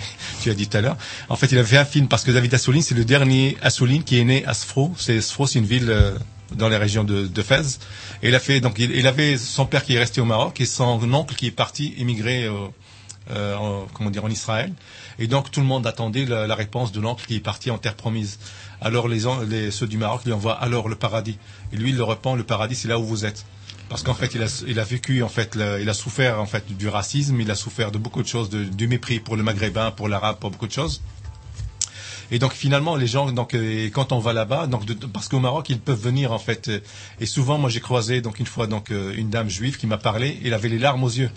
tu 0.41 0.49
as 0.49 0.55
dit 0.55 0.67
tout 0.67 0.77
à 0.77 0.81
l'heure. 0.81 0.97
En 1.29 1.35
fait, 1.35 1.51
il 1.51 1.59
a 1.59 1.63
fait 1.63 1.77
un 1.77 1.85
film 1.85 2.07
parce 2.07 2.23
que 2.23 2.31
David 2.31 2.53
Assouline, 2.55 2.81
c'est 2.81 2.95
le 2.95 3.05
dernier 3.05 3.55
Assouline 3.61 4.03
qui 4.03 4.19
est 4.19 4.23
né 4.23 4.43
à 4.45 4.53
Sfro. 4.55 4.91
C'est 4.97 5.21
Sfro, 5.21 5.45
c'est 5.45 5.59
une 5.59 5.65
ville 5.65 5.89
euh, 5.89 6.17
dans 6.55 6.69
les 6.69 6.77
régions 6.77 7.03
de, 7.03 7.27
de 7.27 7.41
Fès. 7.41 7.79
Et 8.23 8.29
il 8.29 8.35
a 8.35 8.39
fait 8.39 8.59
donc 8.61 8.79
il, 8.79 8.91
il 8.91 9.07
avait 9.07 9.37
son 9.37 9.65
père 9.65 9.83
qui 9.83 9.95
est 9.95 9.99
resté 9.99 10.21
au 10.21 10.25
Maroc 10.25 10.59
et 10.61 10.65
son 10.65 11.01
oncle 11.13 11.35
qui 11.35 11.47
est 11.47 11.51
parti 11.51 11.93
émigrer 11.97 12.45
euh, 12.45 12.53
euh, 13.31 13.55
en, 13.55 13.87
comment 13.93 14.09
dire 14.09 14.25
en 14.25 14.29
Israël. 14.29 14.73
Et 15.19 15.27
donc 15.27 15.51
tout 15.51 15.59
le 15.59 15.65
monde 15.65 15.85
attendait 15.85 16.25
la, 16.25 16.47
la 16.47 16.55
réponse 16.55 16.91
de 16.91 16.99
l'oncle 16.99 17.25
qui 17.25 17.35
est 17.35 17.39
parti 17.41 17.69
en 17.71 17.77
terre 17.77 17.95
promise. 17.95 18.39
Alors 18.81 19.07
les, 19.07 19.21
les 19.47 19.71
ceux 19.71 19.87
du 19.87 19.97
Maroc 19.97 20.25
lui 20.25 20.33
envoient 20.33 20.53
alors 20.59 20.89
le 20.89 20.95
paradis. 20.95 21.37
Et 21.73 21.77
lui 21.77 21.89
il 21.91 21.97
le 21.97 22.03
répond 22.03 22.35
le 22.35 22.43
paradis 22.43 22.75
c'est 22.75 22.87
là 22.87 22.97
où 22.99 23.03
vous 23.05 23.25
êtes. 23.25 23.45
Parce 23.89 24.03
qu'en 24.03 24.13
fait, 24.13 24.35
il 24.35 24.43
a, 24.43 24.63
il 24.67 24.79
a 24.79 24.83
vécu, 24.83 25.23
en 25.23 25.29
fait, 25.29 25.57
il 25.81 25.89
a 25.89 25.93
souffert 25.95 26.39
en 26.39 26.45
fait 26.45 26.63
du 26.77 26.87
racisme, 26.89 27.41
il 27.41 27.49
a 27.49 27.55
souffert 27.55 27.89
de 27.91 27.97
beaucoup 27.97 28.21
de 28.21 28.27
choses, 28.27 28.51
de- 28.51 28.63
du 28.63 28.87
mépris 28.87 29.19
pour 29.19 29.35
le 29.35 29.41
maghrébin, 29.41 29.89
pour 29.89 30.07
l'arabe, 30.07 30.37
pour 30.37 30.51
beaucoup 30.51 30.67
de 30.67 30.71
choses. 30.71 31.01
Et 32.31 32.39
donc 32.39 32.53
finalement, 32.53 32.95
les 32.95 33.07
gens, 33.07 33.31
donc 33.31 33.53
euh, 33.53 33.85
et 33.85 33.91
quand 33.91 34.11
on 34.11 34.19
va 34.19 34.33
là-bas, 34.33 34.67
donc 34.67 34.85
de- 34.85 34.93
parce 35.07 35.27
qu'au 35.27 35.39
Maroc, 35.39 35.69
ils 35.69 35.79
peuvent 35.79 35.99
venir 36.01 36.31
en 36.31 36.39
fait. 36.39 36.69
Et 37.19 37.25
souvent, 37.25 37.57
moi, 37.57 37.69
j'ai 37.69 37.79
croisé 37.79 38.21
donc 38.21 38.39
une 38.39 38.45
fois 38.45 38.67
donc 38.67 38.91
euh, 38.91 39.13
une 39.15 39.29
dame 39.29 39.49
juive 39.49 39.77
qui 39.77 39.87
m'a 39.87 39.97
parlé. 39.97 40.39
Il 40.43 40.53
avait 40.53 40.69
les 40.69 40.79
larmes 40.79 41.03
aux 41.03 41.09
yeux 41.09 41.31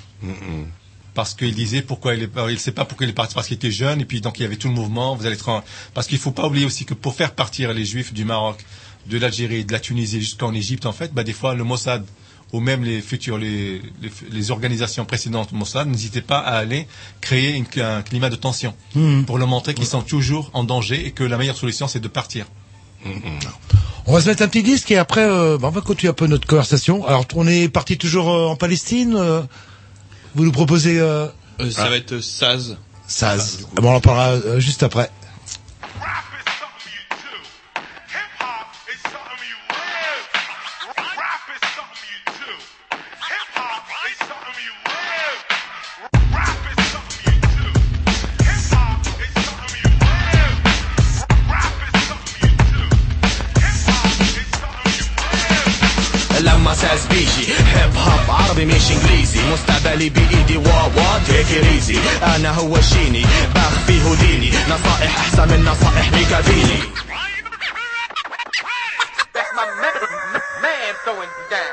parce 1.15 1.35
qu'il 1.35 1.55
disait 1.55 1.83
pourquoi 1.83 2.15
il 2.15 2.23
est, 2.23 2.31
il 2.51 2.59
sait 2.59 2.73
pas 2.73 2.85
pourquoi 2.87 3.07
il 3.07 3.11
est 3.11 3.15
parti 3.15 3.35
parce 3.35 3.47
qu'il 3.47 3.57
était 3.57 3.71
jeune 3.71 4.01
et 4.01 4.05
puis 4.07 4.21
donc 4.21 4.39
il 4.39 4.43
y 4.43 4.47
avait 4.47 4.57
tout 4.57 4.69
le 4.69 4.75
mouvement. 4.75 5.15
Vous 5.15 5.27
allez 5.27 5.35
être 5.35 5.49
en- 5.49 5.63
parce 5.95 6.07
qu'il 6.07 6.19
faut 6.19 6.31
pas 6.31 6.47
oublier 6.47 6.65
aussi 6.67 6.85
que 6.85 6.95
pour 6.95 7.15
faire 7.15 7.35
partir 7.35 7.73
les 7.75 7.85
Juifs 7.85 8.13
du 8.13 8.25
Maroc, 8.25 8.65
de 9.07 9.19
l'Algérie, 9.19 9.65
de 9.65 9.73
la 9.73 9.81
Tunisie 9.81 10.21
jusqu'en 10.21 10.55
Égypte 10.55 10.87
en 10.87 10.93
fait, 10.93 11.13
bah 11.13 11.25
des 11.25 11.33
fois 11.33 11.55
le 11.55 11.65
Mossad 11.65 12.05
ou 12.53 12.61
même 12.61 12.85
les 12.85 13.01
futurs 13.01 13.39
les, 13.39 13.81
les, 14.03 14.11
les 14.31 14.51
organisations 14.51 15.05
précédentes 15.05 15.53
Mossad 15.53 15.89
n'hésitaient 15.89 16.21
pas 16.21 16.39
à 16.39 16.57
aller 16.59 16.87
créer 17.21 17.53
une- 17.57 17.83
un 17.83 18.03
climat 18.03 18.29
de 18.31 18.37
tension 18.37 18.75
Mhm. 18.95 19.25
pour 19.25 19.39
leur 19.39 19.49
montrer 19.49 19.73
qu'ils 19.75 19.87
sont 19.87 20.03
toujours 20.03 20.51
en 20.53 20.63
danger 20.65 21.07
et 21.07 21.11
que 21.13 21.25
la 21.25 21.37
meilleure 21.39 21.57
solution 21.57 21.89
c'est 21.89 22.01
de 22.01 22.09
partir. 22.09 22.47
On 24.07 24.13
va 24.13 24.21
se 24.21 24.29
mettre 24.29 24.43
un 24.43 24.49
petit 24.49 24.63
disque 24.63 24.91
et 24.91 24.99
après, 24.99 25.23
euh, 25.25 25.59
bah, 25.59 25.69
on 25.69 25.71
va 25.73 25.81
continuer 25.81 26.11
un 26.11 26.15
peu 26.15 26.27
notre 26.27 26.47
conversation. 26.47 27.07
Alors, 27.07 27.25
on 27.35 27.47
est 27.47 27.69
parti 27.69 27.99
toujours 27.99 28.31
euh, 28.31 28.47
en 28.47 28.57
Palestine. 28.57 29.15
euh, 29.17 29.43
vous 30.35 30.45
nous 30.45 30.53
proposez 30.53 30.99
euh, 31.01 31.27
Euh, 31.61 31.71
ça 31.71 31.89
va 31.89 31.97
être 31.97 32.21
Saz. 32.21 32.77
Saz. 33.07 33.67
Ah, 33.77 33.81
bon, 33.81 33.91
on 33.93 33.95
en 33.97 34.01
parlera 34.01 34.31
euh, 34.31 34.61
juste 34.61 34.83
après. 34.83 35.11
ساس 57.03 57.09
بيجي. 57.11 57.53
هيب 57.75 57.97
هوب 57.97 58.31
عربي 58.41 58.65
مش 58.65 58.91
إنجليزي. 58.91 59.41
مستقبلي 59.53 60.09
بإيدي 60.09 60.57
واوا 60.57 61.19
تيك 61.27 61.47
ريزي 61.65 61.99
أنا 62.23 62.51
هو 62.51 62.77
الشيني 62.77 63.25
بخفي 63.55 64.03
هوديني 64.05 64.51
نصائح 64.51 65.19
أحسن 65.19 65.49
من 65.49 65.65
نصائح 65.65 66.13
ميكافيلي 66.13 66.79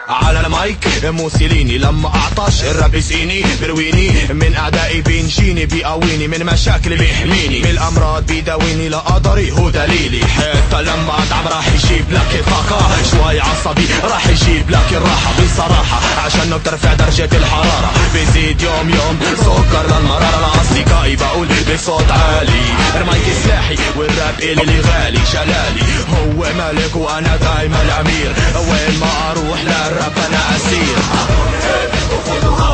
على 0.09 0.39
المايك 0.39 0.87
موسيليني 1.03 1.77
لما 1.77 2.11
أعطش. 2.15 2.63
الراب 2.63 2.95
يسيني 2.95 3.43
برويني 3.61 4.11
من 4.33 4.55
اعدائي 4.55 5.01
بينجيني 5.01 5.65
بيقويني 5.65 6.27
من 6.27 6.45
مشاكل 6.45 6.97
بيحميني. 6.97 7.59
من 7.59 7.69
الأمراض 7.69 8.25
بيداويني 8.25 8.89
لا 8.89 8.97
قدري 8.97 9.51
هو 9.51 9.69
دليلي. 9.69 10.25
حتى 10.25 10.81
لما 10.81 11.13
اتعب 11.23 11.47
راح 11.47 11.67
يجيب 11.67 12.05
لك 12.11 12.31
الطاقة. 12.33 12.89
شوي 13.11 13.39
عصبي 13.39 13.87
راح 14.03 14.27
يجيب 14.27 14.69
لك 14.69 14.87
الراحة. 14.91 15.31
بصراحة 15.43 16.25
عشان 16.25 16.57
بترفع 16.57 16.93
درجة 16.93 17.29
الحرارة. 17.37 17.91
بيزيد 18.13 18.61
يوم 18.61 18.89
يوم 18.89 19.19
سكر 19.37 19.85
للمرارة 19.87 20.53
لاصدقائي 20.55 21.15
بقول 21.15 21.47
بصوت 21.73 22.11
عالي. 22.11 22.63
المايك 22.95 23.23
سلاحي 23.43 23.75
والراب 23.95 24.39
إلي 24.39 24.79
غالي 24.79 25.19
جلالي 25.33 25.83
هو 26.13 26.53
ملك 26.59 26.95
وأنا 26.95 27.35
دايما 27.35 27.81
الأمير. 27.81 28.33
وين 28.55 28.99
ما 28.99 29.28
أروح 29.31 29.61
للرب 29.63 30.17
أنا 30.27 30.55
أسير. 30.55 30.97
اكون 31.21 31.53
هادئ 31.53 32.15
وخذوها 32.15 32.68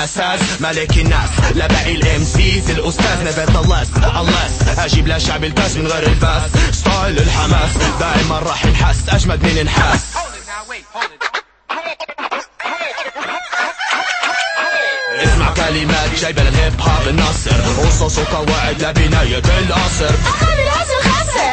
ساس 0.00 0.40
ملك 0.60 0.98
الناس 0.98 1.28
لا 1.54 1.66
باقي 1.66 1.94
الام 1.94 2.24
سيز 2.24 2.70
الأستاذ. 2.70 3.24
نيفر 3.24 3.44
ذا 3.44 4.12
unless 4.22 4.78
أجيب 4.78 5.08
لشعب 5.08 5.44
الباس 5.44 5.76
من 5.76 5.86
غير 5.86 6.06
الباس. 6.06 6.50
ستايل 6.72 7.18
الحماس 7.18 7.70
دائما 8.00 8.38
راح 8.38 8.64
ينحس 8.64 9.08
أجمد 9.08 9.42
من 9.44 9.58
انحاس. 9.58 10.00
اسمع 15.22 15.54
كلمات 15.54 16.20
جايبة 16.20 16.42
للهيب 16.42 16.80
هوب 16.80 17.08
النصر 17.08 17.82
قصص 17.82 18.18
وقواعد 18.18 18.82
لبناية 18.82 19.42
القصر 19.58 20.14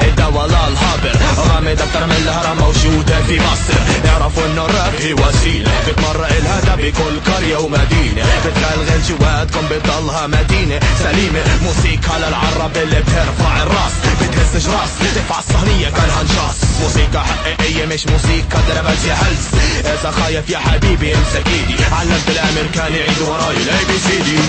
الدواء 0.01 0.47
للهابر 0.47 1.15
غامض 1.49 1.81
أكتر 1.81 2.05
من 2.07 2.15
الهرم 2.23 2.57
موجودة 2.57 3.21
في 3.27 3.39
مصر 3.39 3.73
يعرفوا 4.05 4.45
انه 4.45 4.65
الراب 4.65 4.93
هي 4.99 5.13
وسيلة 5.13 5.71
بتمرق 5.87 6.29
الهدى 6.37 6.91
بكل 6.91 7.31
قرية 7.33 7.57
ومدينة 7.57 8.23
بتغلغل 8.45 9.01
جواتكم 9.09 9.61
بتضلها 9.71 10.27
مدينة 10.27 10.79
سليمة 11.03 11.41
موسيقى 11.63 12.19
للعرب 12.19 12.77
اللي 12.77 12.99
بترفع 13.01 13.63
الراس 13.63 13.93
بتهز 14.21 14.67
جراس 14.67 14.89
تدفع 14.99 15.39
الصهنية 15.39 15.89
كالهنجاس 15.89 16.57
موسيقى 16.81 17.23
حقيقية 17.25 17.85
مش 17.85 18.07
موسيقى 18.07 18.59
دربلز 18.69 19.05
يا 19.05 19.13
هلس 19.13 19.45
اذا 19.85 20.11
خايف 20.11 20.49
يا 20.49 20.57
حبيبي 20.59 21.15
امسك 21.15 21.47
ايدي 21.47 21.83
علمت 21.99 22.27
الامريكان 22.29 22.93
يعيد 22.95 23.19
وراي 23.27 23.57
الاي 23.57 23.85
بي 23.85 23.97
سي 24.07 24.17
دي 24.23 24.39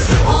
Oh. 0.00 0.37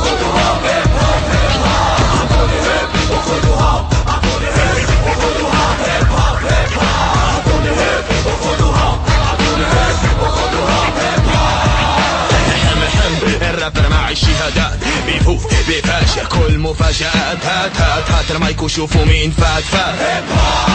الرابر 13.68 13.88
معي 13.88 14.12
الشهادات. 14.12 14.78
بيفوز 15.06 15.42
بفاشل 15.68 16.26
كل 16.26 16.58
مفاجآت. 16.58 17.44
هات 17.44 17.76
هات 17.76 18.10
هات 18.10 18.30
المايك 18.30 18.62
وشوفوا 18.62 19.04
مين 19.04 19.30
فات 19.30 19.64
فات. 19.64 20.22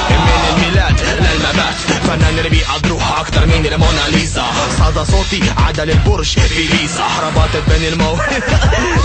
من 0.10 0.44
الميلاد 0.50 1.02
للممات 1.02 1.74
فنان 2.08 2.46
ربيع 2.46 2.68
روح 2.90 3.20
أكتر 3.20 3.46
من 3.46 3.66
الموناليزا 3.66 4.46
صدى 4.80 5.06
صوتي 5.12 5.42
عدل 5.58 5.92
البرج 5.92 6.40
في 6.40 6.64
ليزا. 6.64 7.08
ربطت 7.24 7.70
بين 7.70 7.94
المو 7.94 8.18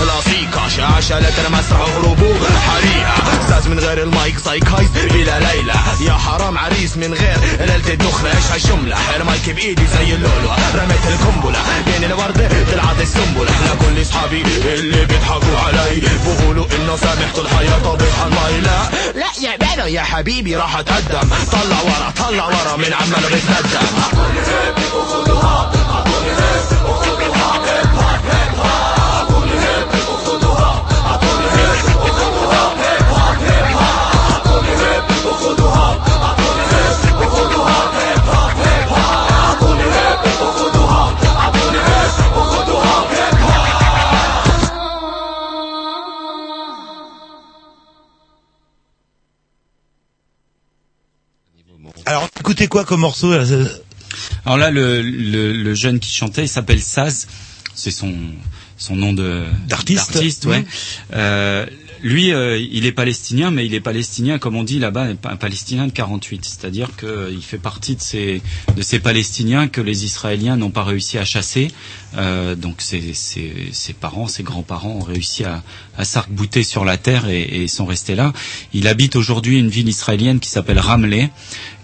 لاسيكا 0.07 0.69
شاشلت 0.69 1.33
المسرح 1.47 1.79
هروبه 1.79 2.35
حريقة. 2.67 3.13
أستاذ 3.41 3.69
من 3.69 3.79
غير 3.79 4.03
المايك 4.03 4.39
سايكايز 4.39 4.89
بلا 4.89 5.39
ليلى 5.39 5.73
يا 6.01 6.13
حرام 6.13 6.57
عريس 6.57 6.97
من 6.97 7.13
غير 7.13 7.37
ليلة 7.59 7.93
الدخلة 7.93 8.29
إيش 8.35 8.45
هالجملة؟ 8.51 8.97
المايك 9.15 9.49
بإيدي 9.49 9.87
زي 9.87 10.13
اللؤلؤة 10.13 10.57
رميت 10.75 11.05
القنبلة 11.07 11.59
بين 11.85 12.03
الوردة 12.03 12.49
طلعت 12.71 13.01
السنبلة. 13.01 13.51
لكل 13.79 14.01
أصحابي 14.01 14.41
اللي 14.41 15.05
بيضحكوا 15.05 15.57
علي. 15.59 16.01
بقولوا 16.25 16.65
إنه 16.75 16.95
سامحت 16.95 17.39
الحياة 17.39 17.79
طبيعة 17.83 18.27
الماي 18.27 18.61
لا 18.61 18.89
لا 19.15 19.27
يا 19.41 19.55
بلا 19.57 19.85
يا 19.85 20.01
حبيبي 20.01 20.55
راح 20.55 20.77
أتقدم. 20.79 21.29
طلع 21.51 21.81
ورا 21.81 22.13
طلع 22.29 22.45
ورا 22.45 22.77
من 22.77 22.93
عماله 22.93 23.27
بتندم 23.27 23.89
écouté 52.49 52.67
quoi 52.67 52.83
comme 52.83 53.01
morceau 53.01 53.31
Alors 53.31 54.57
là, 54.57 54.71
le, 54.71 55.03
le, 55.03 55.53
le 55.53 55.73
jeune 55.75 55.99
qui 55.99 56.09
chantait, 56.09 56.45
il 56.45 56.47
s'appelle 56.49 56.81
Saz. 56.81 57.27
C'est 57.75 57.91
son 57.91 58.11
son 58.75 58.95
nom 58.95 59.13
de 59.13 59.43
D'artiste. 59.67 60.45
ouais. 60.45 60.65
Euh, 61.13 61.67
lui, 62.01 62.31
euh, 62.31 62.57
il 62.57 62.85
est 62.85 62.91
palestinien, 62.91 63.51
mais 63.51 63.65
il 63.65 63.73
est 63.73 63.81
palestinien, 63.81 64.39
comme 64.39 64.55
on 64.55 64.63
dit 64.63 64.79
là-bas, 64.79 65.09
un 65.25 65.35
palestinien 65.35 65.85
de 65.85 65.91
48. 65.91 66.45
C'est-à-dire 66.45 66.91
qu'il 66.97 67.41
fait 67.43 67.57
partie 67.57 67.95
de 67.95 68.01
ces, 68.01 68.41
de 68.75 68.81
ces 68.81 68.99
Palestiniens 68.99 69.67
que 69.67 69.81
les 69.81 70.05
Israéliens 70.05 70.55
n'ont 70.55 70.69
pas 70.69 70.83
réussi 70.85 71.17
à 71.17 71.25
chasser. 71.25 71.67
Euh, 72.17 72.55
donc 72.55 72.81
ses, 72.81 73.13
ses, 73.13 73.53
ses 73.73 73.93
parents, 73.93 74.27
ses 74.27 74.43
grands-parents 74.43 74.91
ont 75.01 75.03
réussi 75.03 75.43
à, 75.43 75.61
à 75.97 76.05
s'arc-bouter 76.05 76.63
sur 76.63 76.85
la 76.85 76.97
terre 76.97 77.27
et, 77.27 77.63
et 77.63 77.67
sont 77.67 77.85
restés 77.85 78.15
là. 78.15 78.31
Il 78.73 78.87
habite 78.87 79.15
aujourd'hui 79.17 79.59
une 79.59 79.69
ville 79.69 79.89
israélienne 79.89 80.39
qui 80.39 80.49
s'appelle 80.49 80.79
Ramleh, 80.79 81.29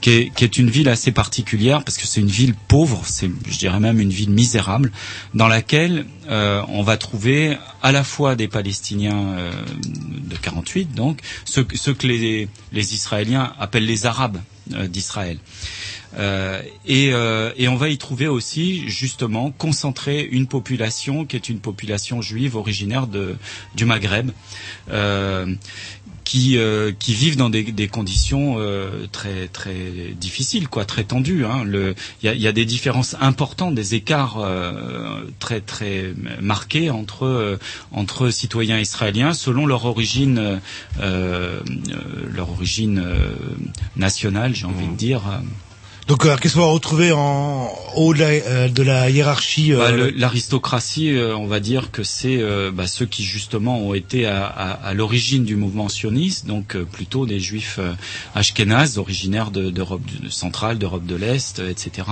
qui 0.06 0.12
est, 0.12 0.30
qui 0.30 0.44
est 0.44 0.60
une 0.60 0.70
ville 0.70 0.88
assez 0.88 1.12
particulière 1.12 1.84
parce 1.84 1.98
que 1.98 2.06
c'est 2.06 2.22
une 2.22 2.28
ville 2.28 2.54
pauvre, 2.54 3.02
c'est, 3.08 3.28
je 3.50 3.58
dirais 3.58 3.80
même 3.80 4.00
une 4.00 4.12
ville 4.12 4.30
misérable, 4.30 4.92
dans 5.34 5.48
laquelle 5.48 6.06
euh, 6.30 6.62
on 6.68 6.84
va 6.84 6.96
trouver 6.98 7.58
à 7.82 7.92
la 7.92 8.04
fois 8.04 8.36
des 8.36 8.48
Palestiniens 8.48 9.30
euh, 9.30 9.52
de 9.82 10.36
48, 10.36 10.94
donc 10.94 11.22
ceux, 11.44 11.66
ceux 11.74 11.96
que 11.96 12.06
les, 12.06 12.48
les 12.72 12.94
Israéliens 12.94 13.54
appellent 13.60 13.88
les 13.88 14.06
Arabes 14.06 14.38
euh, 14.74 14.88
d'Israël. 14.88 15.40
Euh, 16.18 16.62
et, 16.86 17.10
euh, 17.12 17.52
et 17.58 17.68
on 17.68 17.76
va 17.76 17.90
y 17.90 17.98
trouver 17.98 18.28
aussi 18.28 18.88
justement 18.88 19.52
concentré 19.52 20.22
une 20.22 20.46
population 20.48 21.26
qui 21.26 21.36
est 21.36 21.50
une 21.50 21.60
population 21.60 22.22
juive 22.22 22.56
originaire 22.56 23.08
de, 23.08 23.36
du 23.76 23.86
Maghreb, 23.86 24.32
euh, 24.92 25.48
qui, 26.26 26.58
euh, 26.58 26.92
qui 26.98 27.14
vivent 27.14 27.38
dans 27.38 27.50
des, 27.50 27.64
des 27.64 27.88
conditions 27.88 28.56
euh, 28.58 29.06
très 29.12 29.48
très 29.48 29.76
difficiles, 30.20 30.68
quoi, 30.68 30.84
très 30.84 31.04
tendues. 31.06 31.46
hein. 31.46 31.64
Le- 31.64 31.96
Il 32.22 32.26
y, 32.26 32.30
a, 32.30 32.34
y 32.36 32.48
a 32.48 32.52
des 32.52 32.66
différences 32.66 33.16
importantes, 33.22 33.76
des 33.76 33.94
écarts 33.96 34.40
euh, 34.40 35.22
très 35.40 35.62
très 35.62 36.14
marqués 36.42 36.90
entre 36.90 37.26
euh, 37.26 37.58
entre 37.92 38.32
citoyens 38.32 38.80
israéliens 38.80 39.34
selon 39.34 39.66
leur 39.66 39.86
origine 39.86 40.38
euh, 40.40 40.58
euh, 41.00 41.62
leur 42.34 42.50
origine 42.50 43.02
nationale, 43.96 44.56
j'ai 44.56 44.66
envie 44.66 44.88
de 44.88 44.96
dire. 44.98 45.22
Donc 46.08 46.24
euh, 46.26 46.36
qu'est-ce 46.38 46.54
qu'on 46.54 46.60
va 46.62 46.68
retrouver 46.68 47.12
en 47.12 47.68
haut 47.96 48.14
de 48.14 48.20
la, 48.20 48.28
euh, 48.28 48.68
de 48.68 48.84
la 48.84 49.10
hiérarchie 49.10 49.74
euh, 49.74 49.78
Bah, 49.78 50.12
L'aristocratie, 50.16 51.10
euh, 51.16 51.36
on 51.36 51.48
va 51.48 51.60
dire 51.60 51.90
que 51.90 52.04
c'est 52.04 52.38
euh, 52.38 52.70
bah, 52.72 52.86
ceux 52.86 53.08
qui 53.08 53.24
justement 53.24 53.80
ont 53.80 53.96
été 53.96 54.28
à, 54.28 54.46
à- 54.46 54.72
à 54.90 54.94
l'origine 54.94 55.44
du 55.46 55.56
mouvement 55.56 55.90
sioniste, 55.90 56.46
donc 56.46 56.76
euh, 56.76 56.84
plutôt 56.86 57.26
des 57.26 57.40
juifs 57.40 57.80
ashkénazes, 58.36 59.00
originaires 59.00 59.50
de- 59.50 59.72
d'Europe 59.72 60.04
du- 60.06 60.30
centrale, 60.30 60.78
d'Europe 60.78 61.08
de 61.08 61.16
l'Est, 61.16 61.58
etc. 61.60 62.08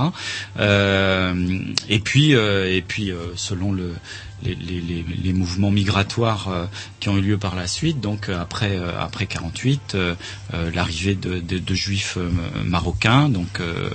Et 0.57 1.99
puis, 1.99 2.31
et 2.31 2.83
puis 2.87 3.11
selon 3.35 3.71
le 3.71 3.93
les, 4.43 4.55
les, 4.55 5.05
les, 5.23 5.33
mouvements 5.33 5.71
migratoires 5.71 6.47
euh, 6.49 6.65
qui 6.99 7.09
ont 7.09 7.17
eu 7.17 7.21
lieu 7.21 7.37
par 7.37 7.55
la 7.55 7.67
suite, 7.67 7.99
donc 8.01 8.29
euh, 8.29 8.39
après 8.41 8.77
euh, 8.77 8.91
après 8.99 9.25
48, 9.25 9.93
euh, 9.95 10.15
euh, 10.53 10.69
l'arrivée 10.73 11.15
de, 11.15 11.39
de, 11.39 11.57
de 11.59 11.73
juifs 11.75 12.17
marocains, 12.65 13.29
donc 13.29 13.59
euh, 13.59 13.89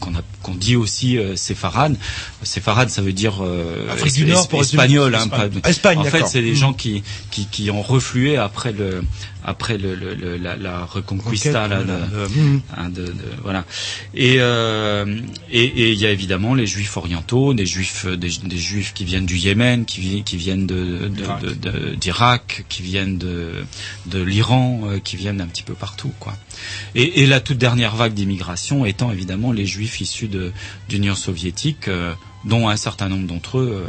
qu'on 0.00 0.14
a 0.14 0.22
qu'on 0.42 0.54
dit 0.54 0.76
aussi 0.76 1.16
euh, 1.18 1.36
séfarades. 1.36 1.96
Séfarades, 2.42 2.90
ça 2.90 3.02
veut 3.02 3.12
dire 3.12 3.42
euh, 3.42 3.88
Afrique 3.90 4.14
du 4.14 4.24
es- 4.24 4.32
Nord 4.32 4.48
pour 4.48 4.60
espagnol. 4.62 5.14
Hein, 5.14 5.28
pas- 5.28 5.48
Espagne, 5.68 5.98
en 5.98 6.04
fait, 6.04 6.26
c'est 6.26 6.42
des 6.42 6.52
Mm. 6.52 6.56
gens 6.56 6.72
qui, 6.72 7.02
qui 7.30 7.46
qui 7.46 7.70
ont 7.70 7.82
reflué 7.82 8.36
après 8.36 8.72
le 8.72 9.02
après 9.44 9.76
le, 9.78 9.94
le- 9.94 10.14
le- 10.14 10.36
la, 10.36 10.56
la 10.56 10.84
reconquista 10.84 11.68
là, 11.68 11.82
voilà, 11.82 12.00
de- 12.06 12.16
de- 12.34 12.40
mm. 12.40 12.62
hein, 12.76 12.88
de- 12.88 13.06
de- 13.06 13.14
voilà. 13.42 13.64
Et 14.14 14.36
euh, 14.38 15.20
et 15.50 15.64
et 15.64 15.92
il 15.92 15.98
y 15.98 16.06
a 16.06 16.10
évidemment 16.10 16.54
les 16.54 16.66
juifs 16.66 16.96
orientaux, 16.96 17.54
des 17.54 17.66
juifs 17.66 18.06
des, 18.06 18.30
des 18.44 18.56
juifs 18.58 18.94
qui 18.94 19.04
viennent 19.04 19.26
du 19.26 19.36
Yémen, 19.36 19.84
qui, 19.84 20.22
qui 20.24 20.36
viennent 20.36 20.66
de 20.66 21.08
de- 21.08 21.48
de- 21.48 21.54
de- 21.54 21.94
d'Irak, 21.94 22.64
qui 22.68 22.82
viennent 22.82 23.18
de 23.18 23.52
de 24.06 24.22
l'Iran, 24.22 24.80
euh, 24.84 24.98
qui 24.98 25.16
viennent 25.16 25.40
un 25.40 25.46
petit 25.46 25.62
peu 25.62 25.74
partout 25.74 26.12
quoi. 26.20 26.34
Et, 26.94 27.22
et 27.22 27.26
la 27.26 27.40
toute 27.40 27.58
dernière 27.58 27.96
vague 27.96 28.14
d'immigration 28.14 28.86
étant 28.86 29.12
évidemment 29.12 29.52
les 29.52 29.66
juifs 29.66 30.00
issus 30.00 30.28
de 30.28 30.52
d'Union 30.88 31.14
soviétique, 31.14 31.88
euh, 31.88 32.14
dont 32.44 32.68
un 32.68 32.76
certain 32.76 33.08
nombre 33.08 33.26
d'entre 33.26 33.58
eux. 33.58 33.84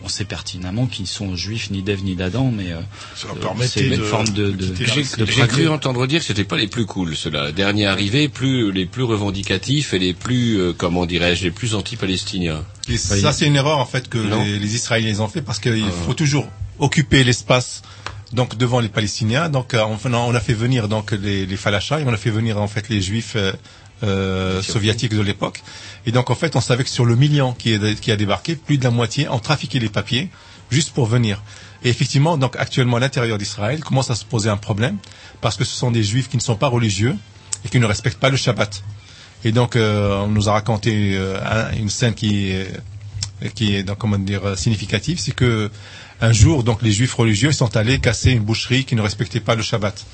Euh, 0.00 0.04
on, 0.04 0.08
sait 0.08 0.24
pertinemment 0.24 0.86
qu'ils 0.86 1.06
sont 1.06 1.36
juifs 1.36 1.70
ni 1.70 1.82
d'Ève 1.82 2.02
ni 2.04 2.14
d'Adam, 2.16 2.50
mais 2.54 2.72
euh, 2.72 2.76
euh, 3.24 3.64
c'est 3.66 3.86
une 3.86 3.96
de- 3.96 4.02
forme 4.02 4.28
de, 4.28 4.50
de, 4.50 4.74
J'ai 4.74 5.02
de 5.02 5.06
j'ai 5.06 5.24
pratique. 5.24 5.46
cru 5.48 5.68
entendre 5.68 6.06
dire 6.06 6.20
que 6.20 6.26
c'était 6.26 6.44
pas 6.44 6.56
les 6.56 6.66
plus 6.68 6.86
cool, 6.86 7.16
ceux-là. 7.16 7.52
Dernier 7.52 7.86
arrivé, 7.86 8.28
plus 8.28 8.72
les 8.72 8.86
plus 8.86 9.02
revendicatifs 9.02 9.94
et 9.94 9.98
les 9.98 10.14
plus, 10.14 10.58
euh, 10.60 10.72
comment 10.72 11.06
dirais-je, 11.06 11.44
les 11.44 11.50
plus 11.50 11.74
anti-palestiniens. 11.74 12.64
Et 12.88 12.96
ça, 12.96 13.32
c'est 13.32 13.46
une 13.46 13.56
erreur 13.56 13.78
en 13.78 13.86
fait 13.86 14.08
que 14.08 14.18
les, 14.18 14.58
les 14.58 14.74
Israéliens 14.74 15.20
ont 15.20 15.28
fait 15.28 15.42
parce 15.42 15.58
qu'il 15.58 15.84
Ah. 15.86 15.90
faut 16.06 16.14
toujours 16.14 16.48
occuper 16.78 17.24
l'espace 17.24 17.82
donc 18.32 18.56
devant 18.56 18.80
les 18.80 18.88
Palestiniens. 18.88 19.48
Donc 19.48 19.74
euh, 19.74 19.82
on 20.12 20.34
a 20.34 20.40
fait 20.40 20.54
venir 20.54 20.88
donc 20.88 21.12
les, 21.12 21.46
les 21.46 21.56
Falachas 21.56 22.00
et 22.00 22.04
on 22.04 22.12
a 22.12 22.16
fait 22.16 22.30
venir 22.30 22.58
en 22.60 22.68
fait 22.68 22.88
les 22.88 23.00
Juifs 23.00 23.36
euh, 24.02 24.62
soviétiques 24.62 25.14
de 25.14 25.20
l'époque. 25.20 25.62
Et 26.06 26.12
donc 26.12 26.30
en 26.30 26.34
fait, 26.34 26.56
on 26.56 26.60
savait 26.60 26.84
que 26.84 26.90
sur 26.90 27.04
le 27.04 27.16
million 27.16 27.52
qui, 27.52 27.72
est, 27.74 28.00
qui 28.00 28.10
a 28.12 28.16
débarqué, 28.16 28.56
plus 28.56 28.78
de 28.78 28.84
la 28.84 28.90
moitié 28.90 29.28
ont 29.28 29.38
trafiqué 29.38 29.78
les 29.78 29.88
papiers 29.88 30.30
juste 30.70 30.90
pour 30.92 31.06
venir. 31.06 31.42
Et 31.84 31.88
effectivement, 31.90 32.36
donc 32.36 32.56
actuellement 32.56 32.96
à 32.96 33.00
l'intérieur 33.00 33.38
d'Israël 33.38 33.80
commence 33.80 34.10
à 34.10 34.14
se 34.14 34.24
poser 34.24 34.50
un 34.50 34.56
problème 34.56 34.98
parce 35.40 35.56
que 35.56 35.64
ce 35.64 35.74
sont 35.74 35.90
des 35.90 36.02
Juifs 36.04 36.28
qui 36.28 36.36
ne 36.36 36.42
sont 36.42 36.56
pas 36.56 36.68
religieux 36.68 37.14
et 37.64 37.68
qui 37.68 37.78
ne 37.78 37.86
respectent 37.86 38.18
pas 38.20 38.30
le 38.30 38.36
Shabbat. 38.36 38.82
Et 39.44 39.52
donc, 39.52 39.76
euh, 39.76 40.18
on 40.18 40.28
nous 40.28 40.48
a 40.48 40.52
raconté 40.52 41.14
euh, 41.16 41.38
un- 41.44 41.72
une 41.76 41.90
scène 41.90 42.14
qui 42.14 42.50
est, 42.50 42.72
qui 43.54 43.76
est 43.76 43.84
donc, 43.84 43.98
comment 43.98 44.18
dire, 44.18 44.58
significative, 44.58 45.20
c'est 45.20 45.30
que 45.34 45.70
un 46.20 46.32
jour, 46.32 46.64
donc, 46.64 46.82
les 46.82 46.90
Juifs 46.90 47.14
religieux 47.14 47.52
sont 47.52 47.76
allés 47.76 48.00
casser 48.00 48.32
une 48.32 48.40
boucherie 48.42 48.84
qui 48.84 48.96
ne 48.96 49.00
respectait 49.02 49.38
pas 49.38 49.54
le 49.54 49.62
Shabbat. 49.62 50.04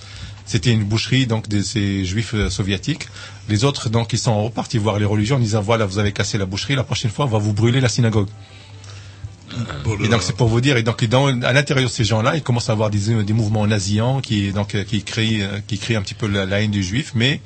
C'était 0.46 0.72
une 0.72 0.84
boucherie 0.84 1.26
donc 1.26 1.48
de 1.48 1.62
ces 1.62 2.04
Juifs 2.04 2.34
euh, 2.34 2.50
soviétiques. 2.50 3.08
Les 3.48 3.64
autres, 3.64 3.88
donc, 3.88 4.12
ils 4.12 4.18
sont 4.18 4.44
repartis 4.44 4.78
voir 4.78 4.98
les 4.98 5.04
religieux 5.04 5.34
en 5.36 5.38
disant 5.38 5.60
voilà, 5.62 5.86
vous 5.86 5.98
avez 5.98 6.12
cassé 6.12 6.38
la 6.38 6.46
boucherie, 6.46 6.74
la 6.74 6.84
prochaine 6.84 7.10
fois, 7.10 7.24
on 7.24 7.28
va 7.28 7.38
vous 7.38 7.52
brûler 7.52 7.80
la 7.80 7.88
synagogue. 7.88 8.28
Et 10.02 10.08
donc 10.08 10.22
c'est 10.22 10.34
pour 10.34 10.48
vous 10.48 10.60
dire, 10.60 10.76
et 10.76 10.82
donc 10.82 11.04
dans, 11.04 11.26
à 11.42 11.52
l'intérieur 11.52 11.88
de 11.88 11.92
ces 11.94 12.04
gens-là, 12.04 12.34
ils 12.34 12.42
commencent 12.42 12.70
à 12.70 12.72
avoir 12.72 12.90
des, 12.90 13.22
des 13.22 13.32
mouvements 13.32 13.66
naziants 13.66 14.20
qui 14.20 14.52
donc 14.52 14.74
euh, 14.74 14.82
qui 14.84 15.02
créent 15.04 15.42
euh, 15.42 15.60
qui 15.66 15.78
créent 15.78 15.94
un 15.96 16.02
petit 16.02 16.14
peu 16.14 16.26
la, 16.26 16.44
la 16.44 16.60
haine 16.60 16.72
des 16.72 16.82
juifs, 16.82 17.12
mais 17.14 17.40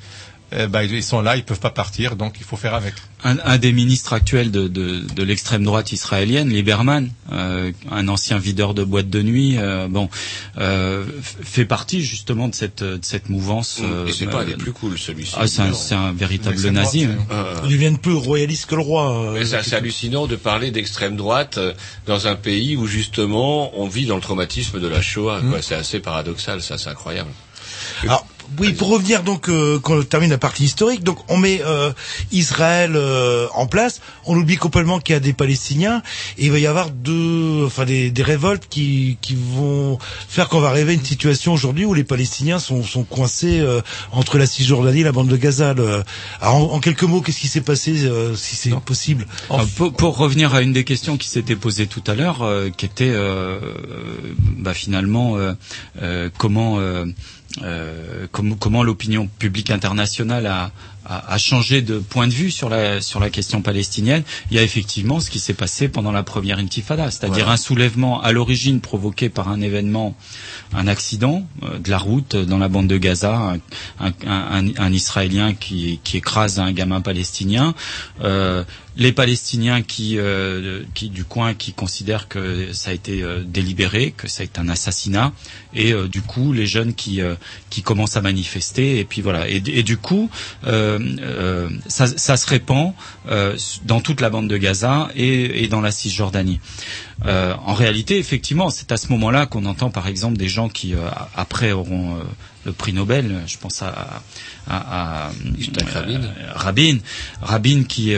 euh, 0.53 0.67
bah, 0.67 0.83
ils 0.83 1.03
sont 1.03 1.21
là, 1.21 1.35
ils 1.37 1.43
peuvent 1.43 1.59
pas 1.59 1.69
partir, 1.69 2.15
donc 2.15 2.35
il 2.39 2.45
faut 2.45 2.57
faire 2.57 2.73
avec. 2.73 2.93
un, 3.23 3.37
un 3.43 3.57
des 3.57 3.71
ministres 3.71 4.13
actuels 4.13 4.51
de, 4.51 4.67
de, 4.67 4.99
de 4.99 5.23
l'extrême 5.23 5.63
droite 5.63 5.91
israélienne, 5.91 6.49
Lieberman, 6.49 7.09
euh, 7.31 7.71
un 7.91 8.07
ancien 8.07 8.39
videur 8.39 8.73
de 8.73 8.83
boîte 8.83 9.09
de 9.09 9.21
nuit, 9.21 9.57
euh, 9.57 9.87
bon, 9.89 10.09
euh, 10.57 11.05
fait 11.21 11.65
partie 11.65 12.01
justement 12.01 12.47
de 12.47 12.55
cette 12.55 12.83
de 12.83 12.99
cette 13.03 13.29
mouvance. 13.29 13.79
euh, 13.81 14.07
Et 14.07 14.11
c'est 14.11 14.27
pas 14.27 14.41
euh, 14.41 14.45
les 14.45 14.55
plus 14.55 14.71
cool, 14.73 14.97
celui-ci. 14.97 15.35
Ah, 15.37 15.47
c'est 15.47 15.93
un, 15.93 16.01
un 16.01 16.11
véritable 16.13 16.57
nazi. 16.69 17.05
droite, 17.05 17.19
hein. 17.31 17.33
euh, 17.33 17.61
Ils 17.65 17.71
deviennent 17.71 17.97
plus 17.97 18.13
royalistes 18.13 18.65
que 18.67 18.75
le 18.75 18.81
roi. 18.81 19.11
euh, 19.11 19.33
Mais 19.33 19.45
c'est 19.45 19.57
assez 19.57 19.75
hallucinant 19.75 20.27
de 20.27 20.35
parler 20.35 20.71
d'extrême 20.71 21.15
droite 21.15 21.57
euh, 21.57 21.73
dans 22.07 22.27
un 22.27 22.35
pays 22.35 22.75
où 22.77 22.87
justement 22.87 23.71
on 23.79 23.87
vit 23.87 24.05
dans 24.05 24.15
le 24.15 24.21
traumatisme 24.21 24.79
de 24.79 24.87
la 24.87 25.01
Shoah. 25.01 25.41
Mm. 25.41 25.49
quoi. 25.49 25.61
C'est 25.61 25.75
assez 25.75 25.99
paradoxal, 25.99 26.61
ça, 26.61 26.77
c'est 26.77 26.89
incroyable. 26.89 27.29
Alors, 28.03 28.25
oui, 28.57 28.73
pour 28.73 28.89
revenir 28.89 29.23
donc 29.23 29.47
euh, 29.49 29.79
quand 29.79 29.97
on 29.97 30.03
termine 30.03 30.29
la 30.31 30.37
partie 30.37 30.63
historique, 30.63 31.03
donc 31.03 31.19
on 31.29 31.37
met 31.37 31.61
euh, 31.65 31.91
Israël 32.31 32.93
euh, 32.95 33.47
en 33.53 33.67
place, 33.67 34.01
on 34.25 34.35
oublie 34.37 34.57
complètement 34.57 34.99
qu'il 34.99 35.13
y 35.13 35.15
a 35.15 35.19
des 35.19 35.33
Palestiniens 35.33 36.01
et 36.37 36.45
il 36.45 36.51
va 36.51 36.59
y 36.59 36.67
avoir 36.67 36.89
deux, 36.89 37.63
enfin 37.65 37.85
des, 37.85 38.11
des 38.11 38.23
révoltes 38.23 38.63
qui, 38.69 39.17
qui 39.21 39.35
vont 39.37 39.97
faire 40.27 40.49
qu'on 40.49 40.59
va 40.59 40.69
arriver 40.69 40.91
à 40.91 40.95
une 40.95 41.05
situation 41.05 41.53
aujourd'hui 41.53 41.85
où 41.85 41.93
les 41.93 42.03
Palestiniens 42.03 42.59
sont, 42.59 42.83
sont 42.83 43.03
coincés 43.03 43.59
euh, 43.59 43.81
entre 44.11 44.37
la 44.37 44.45
Cisjordanie 44.47 45.01
et 45.01 45.03
la 45.03 45.11
bande 45.11 45.27
de 45.27 45.37
Gaza. 45.37 45.73
le- 45.73 46.03
Alors 46.41 46.55
en, 46.55 46.61
en 46.75 46.79
quelques 46.79 47.03
mots, 47.03 47.21
qu'est-ce 47.21 47.39
qui 47.39 47.47
s'est 47.47 47.61
passé, 47.61 48.03
euh, 48.05 48.35
si 48.35 48.55
c'est 48.55 48.75
possible 48.79 49.27
Alors, 49.49 49.65
pour, 49.75 49.93
pour 49.93 50.17
revenir 50.17 50.53
à 50.55 50.61
une 50.61 50.73
des 50.73 50.83
questions 50.83 51.17
qui 51.17 51.27
s'était 51.29 51.55
posée 51.55 51.87
tout 51.87 52.03
à 52.07 52.15
l'heure, 52.15 52.41
euh, 52.41 52.69
qui 52.69 52.85
était 52.85 53.13
bah, 54.57 54.73
finalement 54.73 55.37
euh, 55.37 55.53
euh, 56.01 56.29
comment 56.37 56.79
comment, 58.31 58.55
comment 58.55 58.83
l'opinion 58.83 59.27
publique 59.27 59.71
internationale 59.71 60.45
a, 60.47 60.71
a, 61.05 61.33
a 61.33 61.37
changé 61.37 61.81
de 61.81 61.99
point 61.99 62.27
de 62.27 62.33
vue 62.33 62.51
sur 62.51 62.69
la 62.69 63.01
sur 63.01 63.19
la 63.19 63.29
question 63.29 63.61
palestinienne. 63.61 64.23
Il 64.51 64.57
y 64.57 64.59
a 64.59 64.63
effectivement 64.63 65.19
ce 65.19 65.29
qui 65.29 65.39
s'est 65.39 65.53
passé 65.53 65.87
pendant 65.87 66.11
la 66.11 66.23
première 66.23 66.59
Intifada, 66.59 67.11
c'est-à-dire 67.11 67.45
Voilà. 67.45 67.51
un 67.53 67.57
soulèvement 67.57 68.21
à 68.21 68.31
l'origine 68.31 68.81
provoqué 68.81 69.29
par 69.29 69.49
un 69.49 69.61
événement, 69.61 70.15
un 70.73 70.87
accident 70.87 71.45
euh, 71.63 71.77
de 71.79 71.89
la 71.89 71.97
route 71.97 72.35
dans 72.35 72.57
la 72.57 72.67
bande 72.67 72.87
de 72.87 72.97
Gaza, 72.97 73.35
un, 73.99 74.05
un, 74.05 74.13
un- 74.27 74.73
un 74.77 74.93
Israélien 74.93 75.53
qui, 75.53 75.99
qui 76.03 76.17
écrase 76.17 76.59
un 76.59 76.71
gamin 76.71 77.01
palestinien. 77.01 77.73
Euh, 78.23 78.63
les 78.97 79.13
Palestiniens 79.13 79.81
qui, 79.81 80.17
euh, 80.17 80.81
qui 80.93 81.09
du 81.09 81.23
coin 81.23 81.53
qui 81.53 81.71
considèrent 81.71 82.27
que 82.27 82.73
ça 82.73 82.89
a 82.89 82.93
été 82.93 83.23
euh, 83.23 83.43
délibéré, 83.45 84.13
que 84.17 84.27
ça 84.27 84.41
a 84.41 84.43
été 84.43 84.59
un 84.59 84.67
assassinat, 84.67 85.31
et 85.73 85.93
euh, 85.93 86.07
du 86.09 86.21
coup 86.21 86.51
les 86.51 86.65
jeunes 86.65 86.93
qui 86.93 87.21
euh, 87.21 87.35
qui 87.69 87.81
commencent 87.81 88.17
à 88.17 88.21
manifester, 88.21 88.99
et 88.99 89.05
puis 89.05 89.21
voilà. 89.21 89.47
Et, 89.47 89.61
et 89.67 89.83
du 89.83 89.95
coup, 89.95 90.29
euh, 90.67 90.88
euh, 90.89 90.99
euh, 91.21 91.69
ça, 91.87 92.07
ça 92.07 92.37
se 92.37 92.47
répand 92.47 92.93
euh, 93.29 93.55
dans 93.85 94.01
toute 94.01 94.21
la 94.21 94.29
bande 94.29 94.47
de 94.47 94.57
Gaza 94.57 95.09
et, 95.15 95.63
et 95.63 95.67
dans 95.67 95.81
la 95.81 95.91
Cisjordanie. 95.91 96.59
Euh, 97.25 97.53
en 97.65 97.73
réalité, 97.73 98.17
effectivement, 98.17 98.69
c'est 98.69 98.91
à 98.91 98.97
ce 98.97 99.07
moment-là 99.09 99.45
qu'on 99.45 99.65
entend, 99.65 99.89
par 99.89 100.07
exemple, 100.07 100.37
des 100.37 100.47
gens 100.47 100.69
qui 100.69 100.93
après 101.35 101.71
auront 101.71 102.17
le 102.65 102.71
prix 102.71 102.93
Nobel. 102.93 103.41
Je 103.45 103.57
pense 103.57 103.81
à, 103.81 104.21
à, 104.67 105.27
à 105.27 105.31
Rabin. 105.93 106.21
Rabin, 106.55 106.97
Rabin 107.41 107.83
qui 107.83 108.13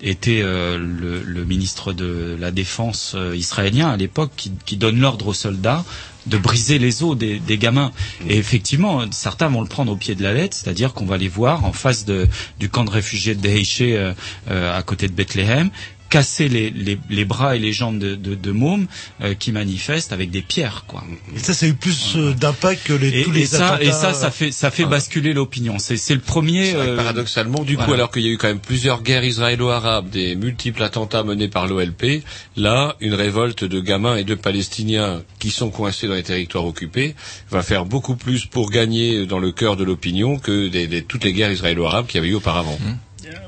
était 0.00 0.42
le, 0.42 1.22
le 1.22 1.44
ministre 1.44 1.92
de 1.92 2.36
la 2.40 2.50
Défense 2.50 3.14
israélien 3.34 3.88
à 3.90 3.96
l'époque, 3.96 4.32
qui, 4.36 4.52
qui 4.64 4.76
donne 4.76 4.98
l'ordre 4.98 5.28
aux 5.28 5.34
soldats 5.34 5.84
de 6.28 6.38
briser 6.38 6.78
les 6.78 7.02
os 7.02 7.16
des, 7.16 7.40
gamins. 7.58 7.92
Et 8.28 8.36
effectivement, 8.36 9.04
certains 9.10 9.48
vont 9.48 9.62
le 9.62 9.66
prendre 9.68 9.90
au 9.92 9.96
pied 9.96 10.14
de 10.14 10.22
la 10.22 10.32
lettre, 10.32 10.56
c'est-à-dire 10.56 10.94
qu'on 10.94 11.06
va 11.06 11.16
les 11.16 11.28
voir 11.28 11.64
en 11.64 11.72
face 11.72 12.04
de, 12.04 12.28
du 12.58 12.68
camp 12.68 12.84
de 12.84 12.90
réfugiés 12.90 13.34
de 13.34 13.40
Deheiché 13.40 13.96
euh, 13.96 14.12
euh, 14.50 14.76
à 14.76 14.82
côté 14.82 15.08
de 15.08 15.12
Bethléem 15.12 15.70
casser 16.08 16.48
les, 16.48 16.70
les, 16.70 16.98
les 17.10 17.24
bras 17.24 17.56
et 17.56 17.58
les 17.58 17.72
jambes 17.72 17.98
de, 17.98 18.14
de, 18.14 18.34
de 18.34 18.50
mômes 18.52 18.86
euh, 19.22 19.34
qui 19.34 19.52
manifestent 19.52 20.12
avec 20.12 20.30
des 20.30 20.42
pierres 20.42 20.84
quoi. 20.86 21.04
Et 21.34 21.38
ça, 21.38 21.54
ça 21.54 21.66
a 21.66 21.68
eu 21.68 21.74
plus 21.74 22.14
euh, 22.16 22.32
d'impact 22.34 22.86
que 22.86 22.92
les, 22.92 23.20
Et, 23.20 23.22
tous 23.24 23.30
les 23.30 23.42
et 23.42 23.46
ça, 23.46 23.74
attentats. 23.74 23.84
et 23.84 23.92
ça, 23.92 24.12
ça 24.14 24.30
fait, 24.30 24.50
ça 24.52 24.70
fait 24.70 24.84
basculer 24.86 25.32
l'opinion. 25.32 25.78
C'est, 25.78 25.96
c'est 25.96 26.14
le 26.14 26.20
premier. 26.20 26.74
Euh, 26.74 26.96
paradoxalement, 26.96 27.62
du 27.64 27.76
coup, 27.76 27.92
alors 27.92 28.10
qu'il 28.10 28.22
y 28.22 28.28
a 28.28 28.30
eu 28.30 28.38
quand 28.38 28.48
même 28.48 28.58
plusieurs 28.60 29.02
guerres 29.02 29.24
israélo-arabes, 29.24 30.08
des 30.10 30.34
multiples 30.36 30.82
attentats 30.82 31.22
menés 31.22 31.48
par 31.48 31.66
l'OLP, 31.66 32.22
là, 32.56 32.96
une 33.00 33.14
révolte 33.14 33.64
de 33.64 33.80
gamins 33.80 34.16
et 34.16 34.24
de 34.24 34.34
Palestiniens 34.34 35.22
qui 35.38 35.50
sont 35.50 35.70
coincés 35.70 36.08
dans 36.08 36.14
les 36.14 36.22
territoires 36.22 36.64
occupés 36.66 37.14
va 37.50 37.62
faire 37.62 37.84
beaucoup 37.84 38.16
plus 38.16 38.46
pour 38.46 38.70
gagner 38.70 39.26
dans 39.26 39.38
le 39.38 39.52
cœur 39.52 39.76
de 39.76 39.84
l'opinion 39.84 40.38
que 40.38 40.68
des, 40.68 40.86
des- 40.86 41.02
toutes 41.02 41.24
les 41.24 41.32
guerres 41.32 41.52
israélo-arabes 41.52 42.06
qu'il 42.06 42.16
y 42.16 42.20
avait 42.20 42.28
eu 42.30 42.34
auparavant. 42.34 42.78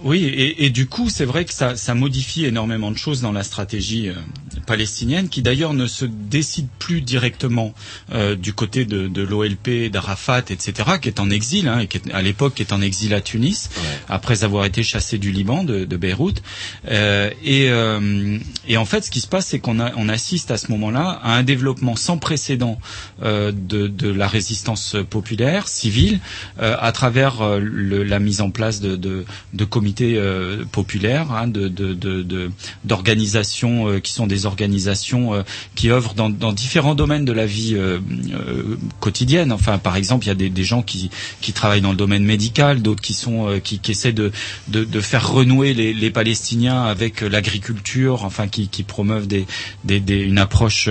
Oui, 0.02 0.24
et, 0.24 0.64
et 0.64 0.70
du 0.70 0.86
coup, 0.86 1.08
c'est 1.10 1.24
vrai 1.24 1.44
que 1.44 1.52
ça, 1.52 1.76
ça 1.76 1.94
modifie 1.94 2.44
énormément 2.44 2.90
de 2.90 2.96
choses 2.96 3.20
dans 3.20 3.32
la 3.32 3.42
stratégie 3.42 4.08
euh, 4.08 4.14
palestinienne, 4.66 5.28
qui 5.28 5.42
d'ailleurs 5.42 5.74
ne 5.74 5.86
se 5.86 6.04
décide 6.04 6.68
plus 6.78 7.00
directement 7.00 7.74
euh, 8.12 8.34
du 8.36 8.52
côté 8.52 8.84
de, 8.84 9.08
de 9.08 9.22
l'OLP, 9.22 9.90
d'Arafat, 9.90 10.44
etc., 10.50 10.72
qui 11.00 11.08
est 11.08 11.20
en 11.20 11.28
exil, 11.30 11.68
hein, 11.68 11.80
et 11.80 11.86
qui 11.86 11.98
est, 11.98 12.12
à 12.12 12.22
l'époque 12.22 12.54
qui 12.54 12.62
est 12.62 12.72
en 12.72 12.80
exil 12.80 13.14
à 13.14 13.20
Tunis, 13.20 13.68
après 14.08 14.44
avoir 14.44 14.64
été 14.64 14.82
chassé 14.82 15.18
du 15.18 15.32
Liban, 15.32 15.64
de, 15.64 15.84
de 15.84 15.96
Beyrouth. 15.96 16.42
Euh, 16.90 17.30
et, 17.44 17.68
et 18.68 18.76
en 18.76 18.84
fait, 18.84 19.04
ce 19.04 19.10
qui 19.10 19.20
se 19.20 19.26
passe, 19.28 19.46
c'est 19.48 19.58
qu'on 19.58 19.80
on 19.80 20.08
assiste 20.08 20.50
à 20.50 20.56
ce 20.56 20.70
moment-là 20.72 21.20
à 21.22 21.34
un 21.36 21.42
développement 21.42 21.96
sans 21.96 22.18
précédent 22.18 22.78
de, 23.22 23.52
de 23.52 24.08
la 24.08 24.28
résistance 24.28 24.96
populaire, 25.08 25.68
civile, 25.68 26.20
à 26.58 26.92
travers 26.92 27.58
le- 27.58 28.02
la 28.02 28.18
mise 28.18 28.40
en 28.40 28.50
place 28.50 28.80
de 28.80 29.24
comités 29.70 30.18
euh, 30.18 30.64
populaires, 30.70 31.32
hein, 31.32 31.48
de, 31.48 31.68
d'organisations 32.84 33.88
euh, 33.88 34.00
qui 34.00 34.12
sont 34.12 34.26
des 34.26 34.44
organisations 34.44 35.32
euh, 35.32 35.42
qui 35.74 35.90
œuvrent 35.90 36.14
dans, 36.14 36.28
différents 36.52 36.94
domaines 36.94 37.24
de 37.24 37.32
la 37.32 37.46
vie 37.46 37.76
quotidienne. 38.98 39.52
Enfin, 39.52 39.78
par 39.78 39.96
exemple, 39.96 40.26
il 40.26 40.28
y 40.28 40.32
a 40.32 40.50
des, 40.50 40.64
gens 40.64 40.82
qui, 40.82 41.10
qui 41.40 41.52
travaillent 41.52 41.80
dans 41.80 41.92
le 41.92 41.96
domaine 41.96 42.24
médical, 42.24 42.82
d'autres 42.82 43.00
qui 43.00 43.14
sont 43.14 43.60
qui, 43.62 43.80
essaient 43.88 44.12
de, 44.12 44.32
de, 44.68 45.00
faire 45.00 45.30
renouer 45.30 45.72
les, 45.72 45.94
les 45.94 46.10
Palestiniens 46.10 46.82
avec 46.82 47.20
l'agriculture, 47.20 48.24
enfin 48.24 48.48
qui, 48.48 48.68
promeuvent 48.82 49.28
une 49.88 50.38
approche 50.38 50.88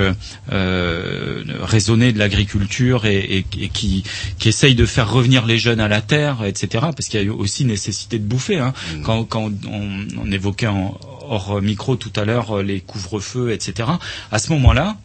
raisonnée 0.50 2.14
de 2.14 2.20
l'agriculture 2.20 3.06
et, 3.06 3.46
qui, 3.74 4.04
qui 4.40 4.50
essayent 4.50 4.76
de 4.76 4.86
faire 4.86 5.12
revenir 5.12 5.46
les 5.46 5.58
jeunes 5.58 5.82
à 5.82 5.90
la 5.90 6.02
terre, 6.02 6.46
etc. 6.46 6.86
Parce 6.96 7.10
qu'il 7.10 7.22
y 7.22 7.28
a 7.28 7.34
aussi 7.34 7.66
nécessité 7.66 8.18
de 8.18 8.24
bouffer. 8.24 8.59
Hein. 8.60 8.74
Quand, 9.04 9.24
quand 9.26 9.52
on, 9.68 10.08
on 10.22 10.32
évoquait 10.32 10.68
en, 10.68 10.98
hors 11.28 11.62
micro 11.62 11.96
tout 11.96 12.12
à 12.16 12.26
l'heure 12.26 12.58
euh, 12.58 12.64
les 12.64 12.82
couvre-feux, 12.82 13.52
etc. 13.52 13.90
À 14.32 14.40
ce 14.40 14.52
moment-là, 14.54 14.98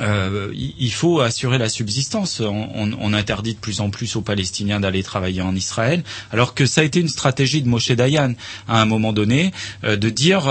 euh, 0.00 0.52
il 0.54 0.92
faut 0.92 1.20
assurer 1.20 1.58
la 1.58 1.68
subsistance. 1.68 2.40
On, 2.40 2.68
on- 2.74 2.96
on 3.00 3.12
interdit 3.12 3.54
de 3.54 3.58
plus 3.58 3.80
en 3.80 3.90
plus 3.90 4.14
aux 4.16 4.20
Palestiniens 4.22 4.78
d'aller 4.80 5.02
travailler 5.02 5.42
en 5.42 5.54
Israël, 5.56 6.04
alors 6.30 6.54
que 6.54 6.64
ça 6.64 6.82
a 6.82 6.84
été 6.84 7.00
une 7.00 7.08
stratégie 7.08 7.60
de 7.62 7.68
Moshe 7.68 7.90
Dayan 7.90 8.34
à 8.68 8.80
un 8.80 8.84
moment 8.86 9.12
donné 9.12 9.50
euh, 9.84 9.96
de 9.96 10.08
dire. 10.10 10.46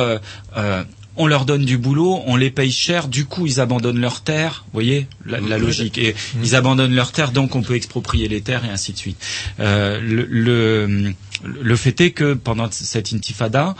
euh, 0.58 0.84
on 1.20 1.28
leur 1.28 1.46
donne 1.46 1.66
du 1.66 1.78
boulot, 1.78 2.22
on 2.26 2.36
les 2.38 2.50
paye 2.50 2.72
cher, 2.72 3.08
du 3.10 3.26
coup 3.26 3.46
ils 3.46 3.60
abandonnent 3.60 4.00
leurs 4.00 4.22
terres, 4.22 4.64
vous 4.68 4.72
voyez 4.74 5.06
la, 5.26 5.40
la 5.42 5.58
logique. 5.58 5.98
Et 5.98 6.16
ils 6.42 6.56
abandonnent 6.56 6.96
leurs 6.96 7.12
terres, 7.12 7.32
donc 7.32 7.56
on 7.56 7.62
peut 7.62 7.76
exproprier 7.76 8.28
les 8.30 8.42
terres 8.42 8.64
et 8.66 8.70
ainsi 8.70 8.94
de 8.94 8.98
suite. 8.98 9.18
Euh, 9.60 10.00
le, 10.02 10.26
le, 10.26 11.14
le 11.44 11.76
fait 11.76 12.00
est 12.02 12.12
que 12.12 12.34
pendant 12.34 12.72
cette 12.72 13.14
intifada, 13.14 13.76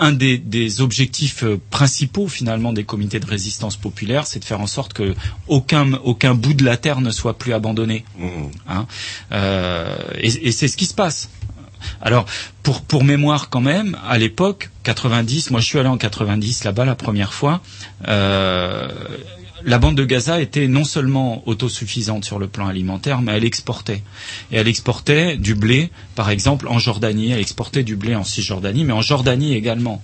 un 0.00 0.12
des, 0.12 0.38
des 0.38 0.80
objectifs 0.80 1.42
euh, 1.44 1.60
principaux 1.70 2.28
finalement 2.28 2.72
des 2.72 2.84
comités 2.84 3.20
de 3.20 3.26
résistance 3.26 3.76
populaire, 3.76 4.26
c'est 4.26 4.38
de 4.40 4.44
faire 4.44 4.60
en 4.60 4.66
sorte 4.66 4.92
que 4.92 5.14
aucun, 5.46 5.92
aucun 6.04 6.34
bout 6.34 6.54
de 6.54 6.64
la 6.64 6.76
terre 6.76 7.00
ne 7.00 7.10
soit 7.10 7.36
plus 7.38 7.52
abandonné. 7.52 8.04
Hein 8.68 8.86
Euh, 9.32 9.96
et 10.18 10.48
et 10.48 10.52
c'est 10.52 10.68
ce 10.68 10.76
qui 10.76 10.86
se 10.86 10.94
passe. 10.94 11.28
Alors, 12.00 12.26
pour, 12.62 13.04
mémoire 13.04 13.48
quand 13.48 13.60
même, 13.60 13.96
à 14.06 14.18
l'époque, 14.18 14.70
90, 14.84 15.50
moi 15.50 15.60
je 15.60 15.66
suis 15.66 15.78
allé 15.78 15.88
en 15.88 15.96
90 15.96 16.64
là-bas 16.64 16.84
la 16.84 16.94
première 16.94 17.32
fois, 17.32 17.60
euh, 18.08 18.88
la 19.64 19.78
bande 19.78 19.96
de 19.96 20.04
Gaza 20.04 20.40
était 20.40 20.68
non 20.68 20.84
seulement 20.84 21.42
autosuffisante 21.46 22.24
sur 22.24 22.38
le 22.38 22.46
plan 22.46 22.66
alimentaire, 22.66 23.22
mais 23.22 23.32
elle 23.32 23.44
exportait. 23.44 24.02
Et 24.52 24.56
elle 24.56 24.68
exportait 24.68 25.36
du 25.36 25.54
blé, 25.54 25.90
par 26.14 26.30
exemple, 26.30 26.68
en 26.68 26.78
Jordanie, 26.78 27.32
elle 27.32 27.40
exportait 27.40 27.82
du 27.82 27.96
blé 27.96 28.14
en 28.14 28.24
Cisjordanie, 28.24 28.84
mais 28.84 28.92
en 28.92 29.02
Jordanie 29.02 29.54
également. 29.54 30.02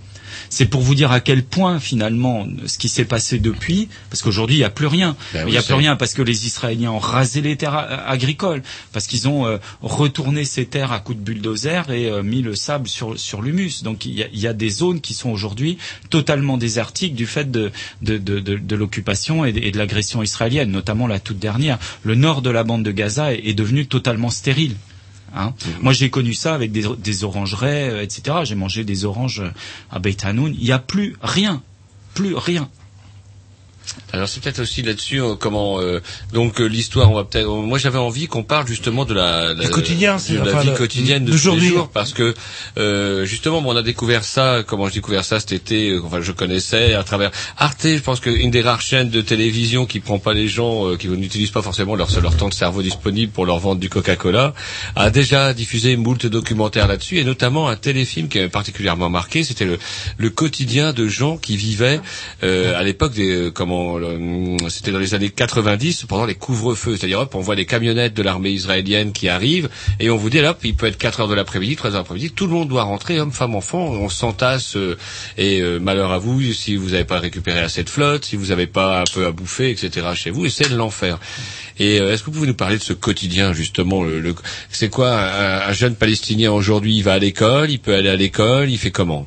C'est 0.57 0.67
pour 0.67 0.83
vous 0.83 0.95
dire 0.95 1.11
à 1.11 1.19
quel 1.19 1.43
point 1.43 1.81
finalement 1.81 2.47
ce 2.67 2.79
qui 2.79 2.89
s'est 2.89 3.05
passé 3.05 3.41
depuis, 3.41 3.89
parce 4.09 4.23
qu'aujourd'hui 4.23 4.55
il 4.55 4.61
n'y 4.61 4.65
a 4.65 4.71
plus 4.71 4.87
rien. 4.87 5.17
Ben 5.33 5.49
il 5.49 5.51
n'y 5.51 5.57
a 5.57 5.63
plus 5.63 5.75
rien 5.75 5.97
parce 5.97 6.15
que 6.15 6.23
les 6.23 6.47
Israéliens 6.47 6.93
ont 6.93 7.01
rasé 7.01 7.41
les 7.41 7.57
terres 7.57 7.75
agricoles, 8.07 8.63
parce 8.93 9.09
qu'ils 9.09 9.27
ont 9.27 9.49
euh, 9.49 9.59
retourné 9.83 10.45
ces 10.45 10.65
terres 10.67 10.93
à 10.93 11.01
coups 11.01 11.19
de 11.19 11.25
bulldozer 11.25 11.91
et 11.91 12.07
euh, 12.09 12.23
mis 12.23 12.41
le 12.41 12.55
sable 12.55 12.87
sur, 12.87 13.19
sur 13.19 13.43
l'humus. 13.43 13.83
Donc 13.83 14.07
il 14.07 14.15
y, 14.15 14.23
a, 14.23 14.27
il 14.33 14.39
y 14.39 14.47
a 14.47 14.53
des 14.53 14.71
zones 14.71 15.01
qui 15.01 15.13
sont 15.13 15.31
aujourd'hui 15.31 15.77
totalement 16.09 16.57
désertiques 16.57 17.17
du 17.17 17.27
fait 17.27 17.51
de, 17.51 17.73
de, 18.03 18.17
de, 18.19 18.39
de, 18.39 18.55
de 18.55 18.77
l'occupation 18.77 19.45
et 19.45 19.51
de, 19.53 19.77
l'agression 19.77 20.23
israélienne, 20.23 20.71
notamment 20.71 21.09
la 21.09 21.19
toute 21.19 21.41
dernière. 21.41 21.81
Le 22.05 22.15
nord 22.15 22.43
de 22.43 22.51
la 22.51 22.63
bande 22.63 22.85
de 22.85 22.93
Gaza 22.93 23.35
est, 23.35 23.45
est 23.45 23.55
devenu 23.55 23.87
totalement 23.87 24.31
stérile. 24.31 24.77
Hein. 25.35 25.52
Moi, 25.81 25.93
j'ai 25.93 26.11
connu 26.11 26.35
ça 26.35 26.55
avec 26.55 26.73
des, 26.73 26.85
des 26.98 27.24
orangeraies, 27.24 27.90
euh, 27.90 28.02
etc. 28.02 28.39
J'ai 28.44 28.55
mangé 28.55 28.85
des 28.85 29.05
oranges 29.05 29.40
euh, 29.40 29.51
à 29.90 29.98
Beit 29.98 30.16
Hanoun. 30.23 30.55
Il 30.56 30.65
n'y 30.65 30.73
a 30.73 30.78
plus 30.78 31.16
rien, 31.23 31.62
plus 32.15 32.35
rien. 32.35 32.69
Alors 34.12 34.28
c'est 34.28 34.40
peut-être 34.43 34.61
aussi 34.61 34.82
là-dessus 34.82 35.20
euh, 35.20 35.35
comment 35.35 35.81
euh, 35.81 36.01
donc 36.32 36.61
euh, 36.61 36.66
l'histoire 36.66 37.11
on 37.11 37.15
va 37.15 37.24
peut-être 37.24 37.47
euh, 37.48 37.62
moi 37.62 37.78
j'avais 37.78 37.98
envie 37.98 38.27
qu'on 38.28 38.43
parle 38.44 38.66
justement 38.66 39.05
de 39.05 39.12
la, 39.15 39.52
la- 39.55 39.69
quotidien, 39.69 40.16
de 40.16 40.20
c'est- 40.20 40.35
la 40.35 40.43
enfin, 40.43 40.61
vie 40.61 40.73
quotidienne 40.74 41.24
de 41.24 41.32
tous 41.32 41.36
les 41.55 41.69
jours 41.69 41.89
parce 41.90 42.12
que 42.12 42.35
euh, 42.78 43.24
justement 43.24 43.61
bon, 43.61 43.73
on 43.73 43.77
a 43.77 43.82
découvert 43.82 44.24
ça 44.24 44.62
comment 44.66 44.86
j'ai 44.89 44.94
découvert 44.94 45.24
ça 45.24 45.40
cet 45.40 45.52
été 45.52 45.98
enfin 46.05 46.20
je 46.20 46.32
connaissais 46.32 46.94
à 46.94 47.02
travers 47.02 47.31
Arte. 47.56 47.82
Je 47.85 47.98
pense 48.01 48.20
qu'une 48.20 48.51
des 48.51 48.62
rares 48.62 48.81
chaînes 48.81 49.11
de 49.11 49.20
télévision 49.20 49.85
qui 49.86 50.01
prend 50.01 50.19
pas 50.19 50.32
les 50.32 50.48
gens 50.48 50.89
euh, 50.89 50.97
qui 50.97 51.09
n'utilisent 51.09 51.51
pas 51.51 51.62
forcément 51.62 51.94
leur 51.97 52.09
leur 52.20 52.36
temps 52.36 52.48
de 52.48 52.55
cerveau 52.55 52.82
disponible 52.82 53.32
pour 53.32 53.47
leur 53.47 53.59
vendre 53.59 53.81
du 53.81 53.89
Coca-Cola 53.89 54.55
a 54.97 55.11
déjà 55.11 55.52
diffusé 55.55 55.97
moult 55.97 56.24
documentaires 56.27 56.86
là-dessus 56.89 57.19
et 57.19 57.24
notamment 57.24 57.69
un 57.69 57.77
téléfilm 57.77 58.28
qui 58.28 58.39
avait 58.39 58.48
particulièrement 58.48 59.11
marqué. 59.11 59.44
C'était 59.44 59.65
le 59.66 59.78
le 60.19 60.31
quotidien 60.31 60.93
de 60.93 61.06
gens 61.09 61.36
qui 61.36 61.56
vivaient 61.56 62.01
euh, 62.44 62.78
à 62.78 62.82
l'époque 62.82 63.12
des 63.12 63.31
euh, 63.31 63.51
le- 63.99 64.57
c'était 64.69 64.91
dans 64.93 64.99
les 64.99 65.15
années 65.15 65.31
90 65.31 66.05
pendant 66.09 66.25
les 66.27 66.35
couvre-feux. 66.35 66.97
C'est-à-dire 66.97 67.21
hop 67.21 67.35
on 67.35 67.41
voit 67.41 67.55
les 67.55 67.67
camionnettes 67.67 68.15
de 68.15 68.23
l'armée 68.23 68.51
israélienne 68.51 69.13
qui 69.13 69.29
arrivent 69.29 69.69
et 70.01 70.11
on 70.11 70.17
vous 70.17 70.31
dit 70.31 70.41
hop, 70.41 70.59
il 70.65 70.75
peut 70.75 70.87
être 70.87 70.99
4 70.99 71.21
heures 71.21 71.29
de 71.29 71.35
l'après-midi 71.35 71.77
3 71.77 71.91
heures 71.91 71.93
de 71.95 71.99
l'après-midi 71.99 72.31
tout 72.33 72.47
le 72.47 72.53
monde 72.53 72.69
doit 72.69 72.83
rentrer 72.85 73.19
hommes 73.21 73.33
femmes 73.33 73.55
enfants 73.55 73.85
on 73.87 74.09
s'entasse 74.09 74.77
euh, 74.77 74.97
et 75.39 75.61
euh, 75.61 75.79
malheur 75.79 76.13
à 76.13 76.19
vous 76.19 76.41
si 76.53 76.77
vous 76.77 76.91
n'avez 76.91 77.05
pas 77.05 77.19
récupéré 77.19 77.61
assez 77.61 77.83
de 77.85 77.91
flotte 77.91 78.25
si 78.25 78.37
vous 78.37 78.47
n'avez 78.47 78.67
pas 78.67 79.01
un 79.01 79.05
peu 79.13 79.27
à 79.27 79.31
bouffer 79.33 79.71
etc 79.71 80.07
chez 80.15 80.31
vous 80.31 80.47
et 80.47 80.51
c'est 80.51 80.69
de 80.69 80.77
l'enfer. 80.77 81.19
Et 81.79 82.01
euh, 82.01 82.13
est-ce 82.13 82.23
que 82.23 82.27
vous 82.27 82.33
pouvez 82.39 82.47
nous 82.47 82.55
parler 82.55 82.79
de 82.79 82.83
ce 82.83 82.93
quotidien 82.93 83.53
justement 83.53 84.03
le, 84.05 84.21
le- 84.21 84.35
c'est 84.71 84.89
quoi 84.91 85.11
un, 85.19 85.69
un 85.69 85.73
jeune 85.73 85.95
palestinien 85.97 86.53
aujourd'hui 86.53 86.97
il 86.97 87.03
va 87.03 87.15
à 87.15 87.19
l'école 87.19 87.71
il 87.71 87.79
peut 87.79 87.95
aller 87.95 88.09
à 88.11 88.17
l'école 88.17 88.71
il 88.71 88.79
fait 88.79 88.91
comment? 88.93 89.27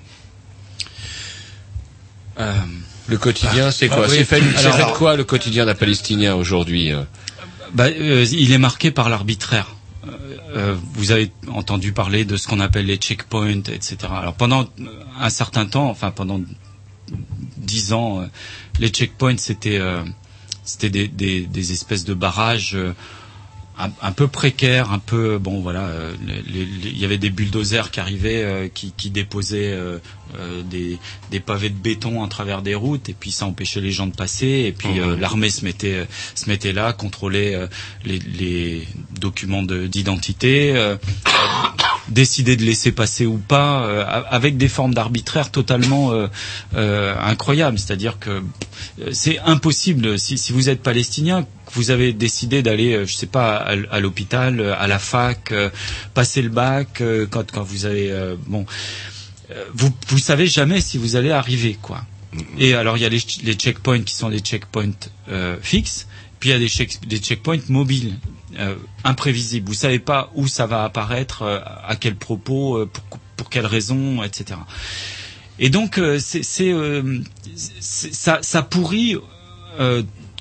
Le 3.07 3.17
quotidien, 3.17 3.71
c'est 3.71 3.87
quoi 3.87 4.03
Ah, 4.05 4.09
oui. 4.09 4.17
C'est 4.17 4.25
fait, 4.25 4.41
Alors- 4.67 4.93
quoi 4.93 5.15
le 5.15 5.23
quotidien 5.23 5.65
d'un 5.65 5.75
Palestinien 5.75 6.35
aujourd'hui 6.35 6.91
euh 6.91 7.03
Bah, 7.73 7.85
euh, 7.87 8.25
il 8.31 8.51
est 8.51 8.57
marqué 8.57 8.91
par 8.91 9.09
l'arbitraire. 9.09 9.67
Euh, 10.55 10.75
vous 10.93 11.11
avez 11.11 11.31
entendu 11.49 11.91
parler 11.91 12.23
de 12.25 12.37
ce 12.37 12.47
qu'on 12.47 12.59
appelle 12.61 12.85
les 12.85 12.95
checkpoints, 12.97 13.63
etc. 13.71 13.97
Alors 14.09 14.33
pendant 14.33 14.67
un 15.19 15.29
certain 15.29 15.65
temps, 15.65 15.89
enfin 15.89 16.11
pendant 16.11 16.39
dix 17.57 17.91
ans, 17.93 18.25
les 18.79 18.87
checkpoints 18.89 19.37
c'était 19.37 19.77
euh, 19.77 20.01
c'était 20.63 20.89
des, 20.89 21.07
des, 21.07 21.41
des 21.41 21.71
espèces 21.73 22.05
de 22.05 22.13
barrages 22.13 22.77
un, 23.79 23.89
un 24.01 24.11
peu 24.11 24.27
précaire, 24.27 24.91
un 24.91 24.99
peu 24.99 25.37
bon 25.37 25.61
voilà, 25.61 25.81
euh, 25.85 26.13
il 26.47 26.97
y 26.97 27.05
avait 27.05 27.17
des 27.17 27.29
bulldozers 27.29 27.91
qui 27.91 27.99
arrivaient, 27.99 28.43
euh, 28.43 28.67
qui, 28.73 28.91
qui 28.97 29.09
déposaient 29.09 29.71
euh, 29.73 29.99
des, 30.63 30.97
des 31.31 31.39
pavés 31.39 31.69
de 31.69 31.75
béton 31.75 32.23
à 32.23 32.27
travers 32.27 32.61
des 32.61 32.75
routes, 32.75 33.09
et 33.09 33.13
puis 33.13 33.31
ça 33.31 33.45
empêchait 33.45 33.81
les 33.81 33.91
gens 33.91 34.07
de 34.07 34.15
passer, 34.15 34.65
et 34.67 34.71
puis 34.71 34.99
euh, 34.99 35.15
l'armée 35.15 35.49
se 35.49 35.63
mettait 35.63 36.07
se 36.35 36.49
mettait 36.49 36.73
là, 36.73 36.91
contrôlait 36.93 37.55
les, 38.03 38.19
les 38.19 38.87
documents 39.19 39.63
de- 39.63 39.87
d'identité, 39.87 40.95
décider 42.09 42.55
de 42.55 42.63
laisser 42.63 42.91
passer 42.91 43.25
ou 43.25 43.37
pas, 43.37 44.01
avec 44.29 44.57
des 44.57 44.69
formes 44.69 44.93
d'arbitraire 44.93 45.51
totalement 45.51 46.11
incroyables. 46.75 47.77
C'est-à-dire 47.79 48.17
que 48.19 48.41
c'est 49.11 49.39
impossible 49.39 50.17
si, 50.19 50.37
si 50.37 50.51
vous 50.53 50.69
êtes 50.69 50.81
palestinien 50.81 51.45
vous 51.77 51.91
avez 51.91 52.11
décidé 52.13 52.61
d'aller, 52.63 52.93
euh, 52.93 53.05
je 53.05 53.13
sais 53.15 53.27
pas, 53.27 53.55
à, 53.57 53.99
l'hôpital, 53.99 54.59
euh, 54.59 54.75
à 54.77 54.87
la 54.87 54.99
fac, 54.99 55.51
euh, 55.51 55.69
passer 56.13 56.41
le 56.41 56.49
bac, 56.49 57.01
quand, 57.31 57.51
quand 57.51 57.63
vous 57.63 57.85
avez 57.85 58.11
bon, 58.47 58.65
vous 59.73 59.91
vous 60.09 60.17
savez 60.17 60.47
jamais 60.47 60.81
si 60.81 60.97
vous 60.97 61.15
allez 61.15 61.31
arriver 61.31 61.77
quoi. 61.81 62.03
Et 62.57 62.73
alors 62.73 62.97
il 62.97 63.03
y 63.03 63.05
a 63.05 63.09
les, 63.09 63.19
ch- 63.19 63.39
les 63.43 63.53
checkpoints 63.53 64.01
qui 64.03 64.13
sont 64.13 64.29
des 64.29 64.39
checkpoints 64.39 64.91
euh, 65.29 65.55
fixes, 65.61 66.07
puis 66.39 66.49
il 66.49 66.53
y 66.53 66.55
a 66.55 66.59
des, 66.59 66.67
check- 66.67 67.07
des 67.07 67.19
checkpoints 67.19 67.59
mobiles, 67.69 68.13
euh, 68.59 68.75
imprévisibles. 69.03 69.67
Vous 69.67 69.73
savez 69.73 69.99
pas 69.99 70.29
où 70.35 70.47
ça 70.47 70.65
va 70.67 70.83
apparaître, 70.83 71.43
euh, 71.43 71.59
à 71.87 71.95
quel 71.95 72.15
propos, 72.15 72.85
pour, 72.87 73.03
pour 73.37 73.49
quelles 73.49 73.65
raisons, 73.65 74.21
etc. 74.23 74.59
Et 75.59 75.69
donc 75.69 75.99
c'est 76.19 76.43
ça, 77.79 78.39
ça 78.41 78.61
pourrit 78.63 79.15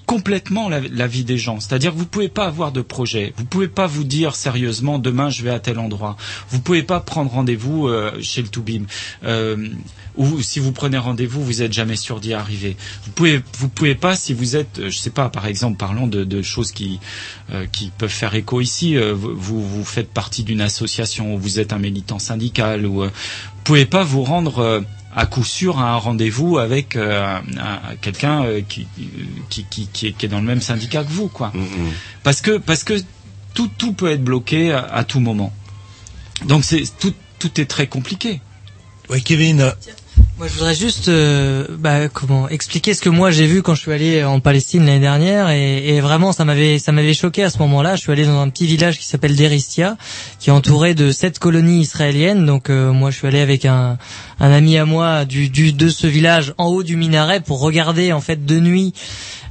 complètement 0.06 0.68
la, 0.68 1.06
vie 1.06 1.24
des 1.24 1.36
gens. 1.36 1.60
C'est-à-dire 1.60 1.92
que 1.92 1.98
vous 1.98 2.06
pouvez 2.06 2.28
pas 2.28 2.46
avoir 2.46 2.72
de 2.72 2.80
projet, 2.80 3.34
vous 3.36 3.44
pouvez 3.44 3.68
pas 3.68 3.86
vous 3.86 4.04
dire 4.04 4.34
sérieusement 4.34 4.98
demain 4.98 5.30
je 5.30 5.42
vais 5.42 5.50
à 5.50 5.58
tel 5.58 5.78
endroit. 5.78 6.16
Vous 6.48 6.60
pouvez 6.60 6.82
pas 6.82 7.00
prendre 7.00 7.30
rendez-vous 7.30 7.88
euh, 7.88 8.12
chez 8.20 8.42
le 8.42 8.48
Toubib. 8.48 8.86
Euh, 9.24 9.68
ou 10.16 10.40
si 10.40 10.60
vous 10.60 10.72
prenez 10.72 10.96
rendez-vous, 10.96 11.44
vous 11.44 11.62
êtes 11.62 11.72
jamais 11.72 11.96
sûr 11.96 12.20
d'y 12.20 12.32
arriver. 12.32 12.76
Vous 13.04 13.12
pouvez, 13.12 13.42
vous 13.58 13.68
pouvez 13.68 13.94
pas 13.94 14.16
si 14.16 14.32
vous 14.32 14.56
êtes, 14.56 14.78
euh, 14.78 14.90
je 14.90 14.96
sais 14.98 15.10
pas, 15.10 15.28
par 15.28 15.46
exemple, 15.46 15.76
parlons 15.76 16.06
de, 16.06 16.24
de 16.24 16.42
choses 16.42 16.72
qui 16.72 17.00
euh, 17.52 17.66
qui 17.70 17.92
peuvent 17.96 18.10
faire 18.10 18.34
écho 18.34 18.60
ici. 18.60 18.96
euh, 18.96 19.14
vous, 19.14 19.62
vous 19.62 19.84
faites 19.84 20.10
partie 20.10 20.42
d'une 20.42 20.60
association, 20.60 21.34
ou 21.34 21.38
vous 21.38 21.60
êtes 21.60 21.72
un 21.72 21.78
militant 21.78 22.18
syndical, 22.18 22.86
ou 22.86 23.04
euh, 23.04 23.06
vous 23.06 23.62
pouvez 23.62 23.86
pas 23.86 24.02
vous 24.02 24.24
rendre 24.24 24.84
à 25.16 25.26
coup 25.26 25.42
sûr 25.44 25.78
à 25.80 25.90
un 25.92 25.96
rendez-vous 25.96 26.58
avec 26.58 26.94
euh, 26.94 27.38
un- 27.58 27.58
un- 27.58 27.96
quelqu'un 28.00 28.44
euh, 28.44 28.60
qui, 28.60 28.86
qui, 29.48 29.64
qui, 29.70 29.88
qui, 29.88 30.06
est, 30.08 30.12
qui 30.12 30.26
est 30.26 30.28
dans 30.28 30.40
le 30.40 30.46
même 30.46 30.60
syndicat 30.60 31.02
que 31.04 31.10
vous, 31.10 31.28
quoi. 31.28 31.52
Parce 32.22 32.40
que 32.42 32.58
parce 32.58 32.84
que 32.84 32.94
tout 33.54 33.68
tout 33.78 33.94
peut 33.94 34.10
être 34.12 34.22
bloqué 34.22 34.72
à, 34.72 34.80
à 34.84 35.04
tout 35.04 35.20
moment. 35.20 35.52
Donc 36.44 36.64
c'est 36.64 36.84
tout 36.98 37.14
tout 37.38 37.60
est 37.60 37.64
très 37.66 37.86
compliqué. 37.86 38.40
Oui, 39.08 39.22
Kevin. 39.22 39.72
Moi, 40.38 40.48
je 40.48 40.52
voudrais 40.52 40.74
juste, 40.74 41.08
euh, 41.08 41.66
bah, 41.78 42.08
comment 42.08 42.46
expliquer 42.48 42.92
ce 42.92 43.00
que 43.00 43.08
moi 43.08 43.30
j'ai 43.30 43.46
vu 43.46 43.62
quand 43.62 43.74
je 43.74 43.80
suis 43.80 43.92
allé 43.92 44.22
en 44.22 44.38
Palestine 44.38 44.84
l'année 44.84 45.00
dernière, 45.00 45.48
et, 45.48 45.96
et 45.96 46.00
vraiment, 46.02 46.32
ça 46.32 46.44
m'avait, 46.44 46.78
ça 46.78 46.92
m'avait 46.92 47.14
choqué 47.14 47.42
à 47.42 47.48
ce 47.48 47.58
moment-là. 47.60 47.96
Je 47.96 48.02
suis 48.02 48.12
allé 48.12 48.26
dans 48.26 48.40
un 48.40 48.48
petit 48.50 48.66
village 48.66 48.98
qui 48.98 49.06
s'appelle 49.06 49.34
Deristia, 49.34 49.96
qui 50.38 50.50
est 50.50 50.52
entouré 50.52 50.94
de 50.94 51.10
sept 51.10 51.38
colonies 51.38 51.80
israéliennes. 51.80 52.44
Donc, 52.44 52.68
euh, 52.68 52.92
moi, 52.92 53.10
je 53.10 53.16
suis 53.16 53.26
allé 53.26 53.40
avec 53.40 53.64
un, 53.64 53.96
un 54.38 54.52
ami 54.52 54.76
à 54.76 54.84
moi 54.84 55.24
du, 55.24 55.48
du, 55.48 55.72
de 55.72 55.88
ce 55.88 56.06
village 56.06 56.52
en 56.58 56.66
haut 56.66 56.82
du 56.82 56.96
minaret 56.96 57.40
pour 57.40 57.60
regarder 57.60 58.12
en 58.12 58.20
fait 58.20 58.44
de 58.44 58.60
nuit. 58.60 58.92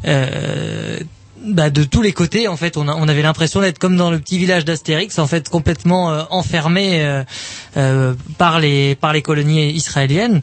Euh, 0.06 1.00
bah, 1.46 1.70
de 1.70 1.84
tous 1.84 2.02
les 2.02 2.12
côtés, 2.14 2.48
en 2.48 2.58
fait, 2.58 2.78
on, 2.78 2.88
a- 2.88 2.94
on 2.96 3.08
avait 3.08 3.22
l'impression 3.22 3.62
d'être 3.62 3.80
comme 3.80 3.98
dans 3.98 4.12
le 4.12 4.20
petit 4.20 4.38
village 4.38 4.66
d'Astérix, 4.66 5.18
en 5.20 5.28
fait, 5.28 5.50
complètement 5.50 6.12
euh, 6.12 6.24
enfermé 6.30 7.02
euh, 7.02 7.24
euh, 7.78 8.14
par 8.38 8.60
les 8.60 8.96
par 8.96 9.14
les 9.14 9.22
colonies 9.22 9.72
israéliennes. 9.72 10.42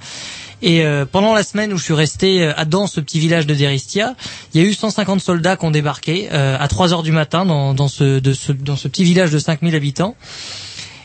Et 0.65 0.85
euh, 0.85 1.05
pendant 1.11 1.35
la 1.35 1.43
semaine 1.43 1.73
où 1.73 1.77
je 1.77 1.83
suis 1.85 1.95
resté 1.95 2.43
euh, 2.45 2.53
à- 2.57 2.65
dans 2.65 2.87
ce 2.87 3.01
petit 3.01 3.19
village 3.19 3.47
de 3.47 3.55
Deristia, 3.55 4.15
il 4.55 4.63
y 4.63 4.65
a 4.65 4.69
eu 4.69 4.75
150 4.75 5.21
soldats 5.21 5.57
qui 5.57 5.65
ont 5.65 5.71
débarqué 5.73 6.29
euh, 6.33 6.57
à 6.59 6.69
3 6.69 6.93
heures 6.93 7.03
du 7.03 7.13
matin 7.13 7.45
dans, 7.45 7.75
dans, 7.75 7.89
ce, 7.89 8.21
de 8.21 8.33
ce, 8.33 8.53
dans 8.53 8.77
ce 8.77 8.87
petit 8.89 9.03
village 9.05 9.31
de 9.33 9.39
5000 9.39 9.75
habitants. 9.75 10.15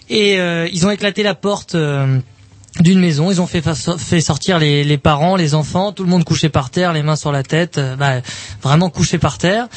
Et 0.09 0.35
ils 0.71 0.85
ont 0.87 0.89
éclaté 0.91 1.21
la 1.21 1.35
porte 1.35 1.75
d'une 2.81 2.99
maison, 2.99 3.31
ils 3.31 3.41
ont 3.41 3.47
fait, 3.47 3.61
fa- 3.61 3.75
fait 3.97 4.21
sortir 4.21 4.59
les, 4.59 4.83
les 4.83 4.97
parents, 4.97 5.35
les 5.35 5.53
enfants, 5.55 5.91
tout 5.91 6.03
le 6.03 6.09
monde 6.09 6.23
couché 6.23 6.49
par 6.49 6.69
terre, 6.69 6.93
les 6.93 7.03
mains 7.03 7.15
sur 7.15 7.31
la 7.31 7.43
tête, 7.43 7.77
euh, 7.77 7.95
bah, 7.95 8.21
vraiment 8.61 8.89
couché 8.89 9.17
par 9.17 9.37
terre. 9.37 9.67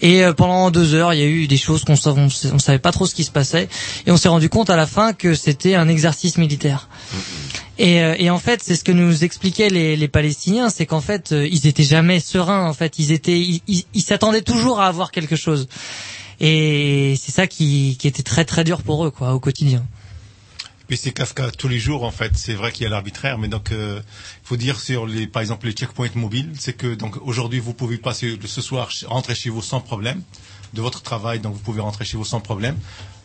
Et 0.00 0.24
euh, 0.24 0.32
pendant 0.32 0.70
deux 0.70 0.94
heures, 0.94 1.14
il 1.14 1.20
y 1.20 1.22
a 1.22 1.26
eu 1.26 1.46
des 1.46 1.56
choses 1.56 1.84
qu'on 1.84 1.96
savait, 1.96 2.20
on 2.52 2.58
savait 2.58 2.78
pas 2.78 2.92
trop 2.92 3.06
ce 3.06 3.14
qui 3.14 3.24
se 3.24 3.30
passait, 3.30 3.68
et 4.06 4.10
on 4.10 4.16
s'est 4.16 4.28
rendu 4.28 4.48
compte 4.48 4.68
à 4.68 4.76
la 4.76 4.86
fin 4.86 5.12
que 5.12 5.34
c'était 5.34 5.76
un 5.76 5.88
exercice 5.88 6.36
militaire. 6.36 6.88
Et, 7.78 8.02
euh, 8.02 8.14
et 8.18 8.28
en 8.28 8.38
fait, 8.38 8.60
c'est 8.62 8.76
ce 8.76 8.84
que 8.84 8.92
nous 8.92 9.24
expliquaient 9.24 9.70
les, 9.70 9.96
les 9.96 10.08
Palestiniens, 10.08 10.68
c'est 10.68 10.86
qu'en 10.86 11.00
fait, 11.00 11.32
ils 11.32 11.66
étaient 11.66 11.82
jamais 11.84 12.20
sereins. 12.20 12.68
En 12.68 12.74
fait, 12.74 12.98
ils 12.98 13.12
étaient, 13.12 13.40
ils 13.40 14.02
s'attendaient 14.02 14.42
toujours 14.42 14.80
à 14.80 14.86
avoir 14.88 15.10
quelque 15.10 15.36
chose. 15.36 15.68
Et 16.40 17.14
c'est 17.20 17.32
ça 17.32 17.46
qui, 17.46 17.96
qui 17.98 18.08
était 18.08 18.22
très 18.24 18.44
très 18.44 18.64
dur 18.64 18.82
pour 18.82 19.06
eux, 19.06 19.10
quoi, 19.10 19.32
au 19.34 19.40
quotidien. 19.40 19.84
Puis 20.86 20.98
c'est 20.98 21.12
Kafka 21.12 21.50
tous 21.50 21.68
les 21.68 21.78
jours 21.78 22.04
en 22.04 22.10
fait. 22.10 22.36
C'est 22.36 22.54
vrai 22.54 22.70
qu'il 22.70 22.84
y 22.84 22.86
a 22.86 22.90
l'arbitraire, 22.90 23.38
mais 23.38 23.48
donc 23.48 23.72
euh, 23.72 24.00
il 24.42 24.46
faut 24.46 24.56
dire 24.56 24.78
sur 24.78 25.06
les, 25.06 25.26
par 25.26 25.40
exemple 25.40 25.66
les 25.66 25.72
checkpoints 25.72 26.10
mobiles, 26.14 26.52
c'est 26.58 26.74
que 26.74 26.94
donc 26.94 27.16
aujourd'hui 27.26 27.58
vous 27.58 27.72
pouvez 27.72 27.96
passer 27.96 28.38
ce 28.44 28.60
soir 28.60 28.90
rentrer 29.06 29.34
chez 29.34 29.48
vous 29.48 29.62
sans 29.62 29.80
problème 29.80 30.22
de 30.74 30.82
votre 30.82 31.02
travail, 31.02 31.38
donc 31.38 31.54
vous 31.54 31.60
pouvez 31.60 31.80
rentrer 31.80 32.04
chez 32.04 32.16
vous 32.16 32.24
sans 32.24 32.40
problème. 32.40 32.76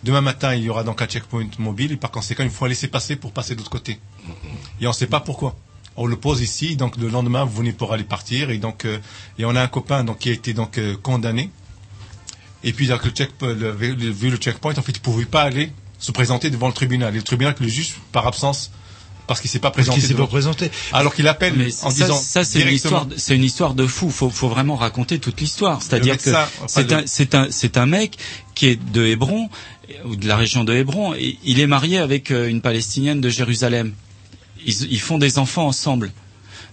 Demain 0.04 0.22
matin 0.22 0.56
il 0.56 0.64
y 0.64 0.70
aura 0.70 0.84
donc 0.84 1.02
un 1.02 1.08
checkpoint 1.08 1.50
mobile 1.58 1.92
et 1.92 1.98
par 1.98 2.12
conséquent 2.12 2.44
il 2.44 2.50
faut 2.50 2.66
laisser 2.68 2.88
passer 2.88 3.18
pour 3.18 3.34
passer 3.34 3.56
de 3.56 3.60
l'autre 3.60 3.72
côté. 3.72 4.00
Et 4.80 4.88
on 4.88 4.92
ne 4.92 4.96
sait 4.96 5.08
pas 5.08 5.20
pourquoi. 5.20 5.58
On 5.98 6.06
le 6.06 6.16
pose 6.16 6.42
ici, 6.42 6.78
donc 6.78 6.96
le 6.96 7.10
lendemain 7.10 7.44
vous 7.44 7.58
venez 7.58 7.74
pour 7.74 7.92
aller 7.92 8.06
partir 8.06 8.52
et 8.52 8.58
donc 8.58 8.86
euh, 8.86 9.00
et 9.38 9.44
on 9.44 9.54
a 9.56 9.62
un 9.62 9.68
copain 9.68 10.06
donc 10.06 10.20
qui 10.20 10.30
a 10.30 10.32
été 10.32 10.54
donc 10.54 10.78
euh, 10.78 10.96
condamné. 10.96 11.52
Et 12.64 12.72
puis 12.74 12.88
donc 12.88 13.04
le 13.04 13.12
check, 13.12 13.32
vu 13.42 14.30
le 14.30 14.38
checkpoint, 14.38 14.74
en 14.78 14.82
fait, 14.82 14.92
il 14.92 15.00
pouvait 15.00 15.26
pas 15.26 15.44
aller 15.44 15.72
se 16.00 16.12
présenter 16.12 16.50
devant 16.50 16.68
le 16.68 16.74
tribunal. 16.74 17.14
Et 17.14 17.18
le 17.18 17.24
tribunal 17.24 17.54
que 17.56 17.64
le 17.64 17.70
juge 17.70 17.96
par 18.12 18.26
absence 18.28 18.72
parce 19.28 19.42
qu'il 19.42 19.50
s'est 19.52 19.60
pas 19.60 19.70
Parce 19.70 19.86
présenté. 19.86 20.00
qu'il 20.00 20.08
s'est 20.08 20.14
devant- 20.16 20.26
pas 20.26 20.32
présenté. 20.32 20.72
Alors 20.92 21.14
qu'il 21.14 21.28
appelle 21.28 21.54
Mais 21.56 21.68
en 21.84 21.92
ça, 21.92 22.04
disant 22.06 22.16
ça 22.18 22.44
c'est 22.44 22.60
une 22.62 22.66
directement- 22.66 23.02
histoire, 23.04 23.20
c'est 23.20 23.36
une 23.36 23.44
histoire 23.44 23.74
de 23.76 23.86
fou. 23.86 24.10
Faut, 24.10 24.32
faut 24.32 24.50
vraiment 24.50 24.76
raconter 24.76 25.20
toute 25.20 25.40
l'histoire. 25.40 25.84
C'est-à-dire 25.84 26.18
que 26.18 26.24
c'est 26.24 26.32
le- 26.90 26.94
un, 26.96 27.04
c'est 27.06 27.36
un, 27.36 27.48
c'est 27.52 27.78
un 27.78 27.86
mec 27.86 28.18
qui 28.56 28.66
est 28.68 28.76
de 28.92 29.06
Hébron 29.06 29.50
ou 30.06 30.16
de 30.16 30.28
la 30.28 30.36
région 30.36 30.64
de 30.64 30.74
Hébron. 30.74 31.14
Et 31.14 31.38
il 31.44 31.60
est 31.60 31.68
marié 31.68 32.00
avec 32.00 32.32
euh, 32.32 32.48
une 32.50 32.62
Palestinienne 32.62 33.22
de 33.22 33.30
Jérusalem. 33.30 33.94
Ils, 34.66 34.92
ils 34.92 35.00
font 35.00 35.20
des 35.20 35.38
enfants 35.38 35.68
ensemble. 35.68 36.12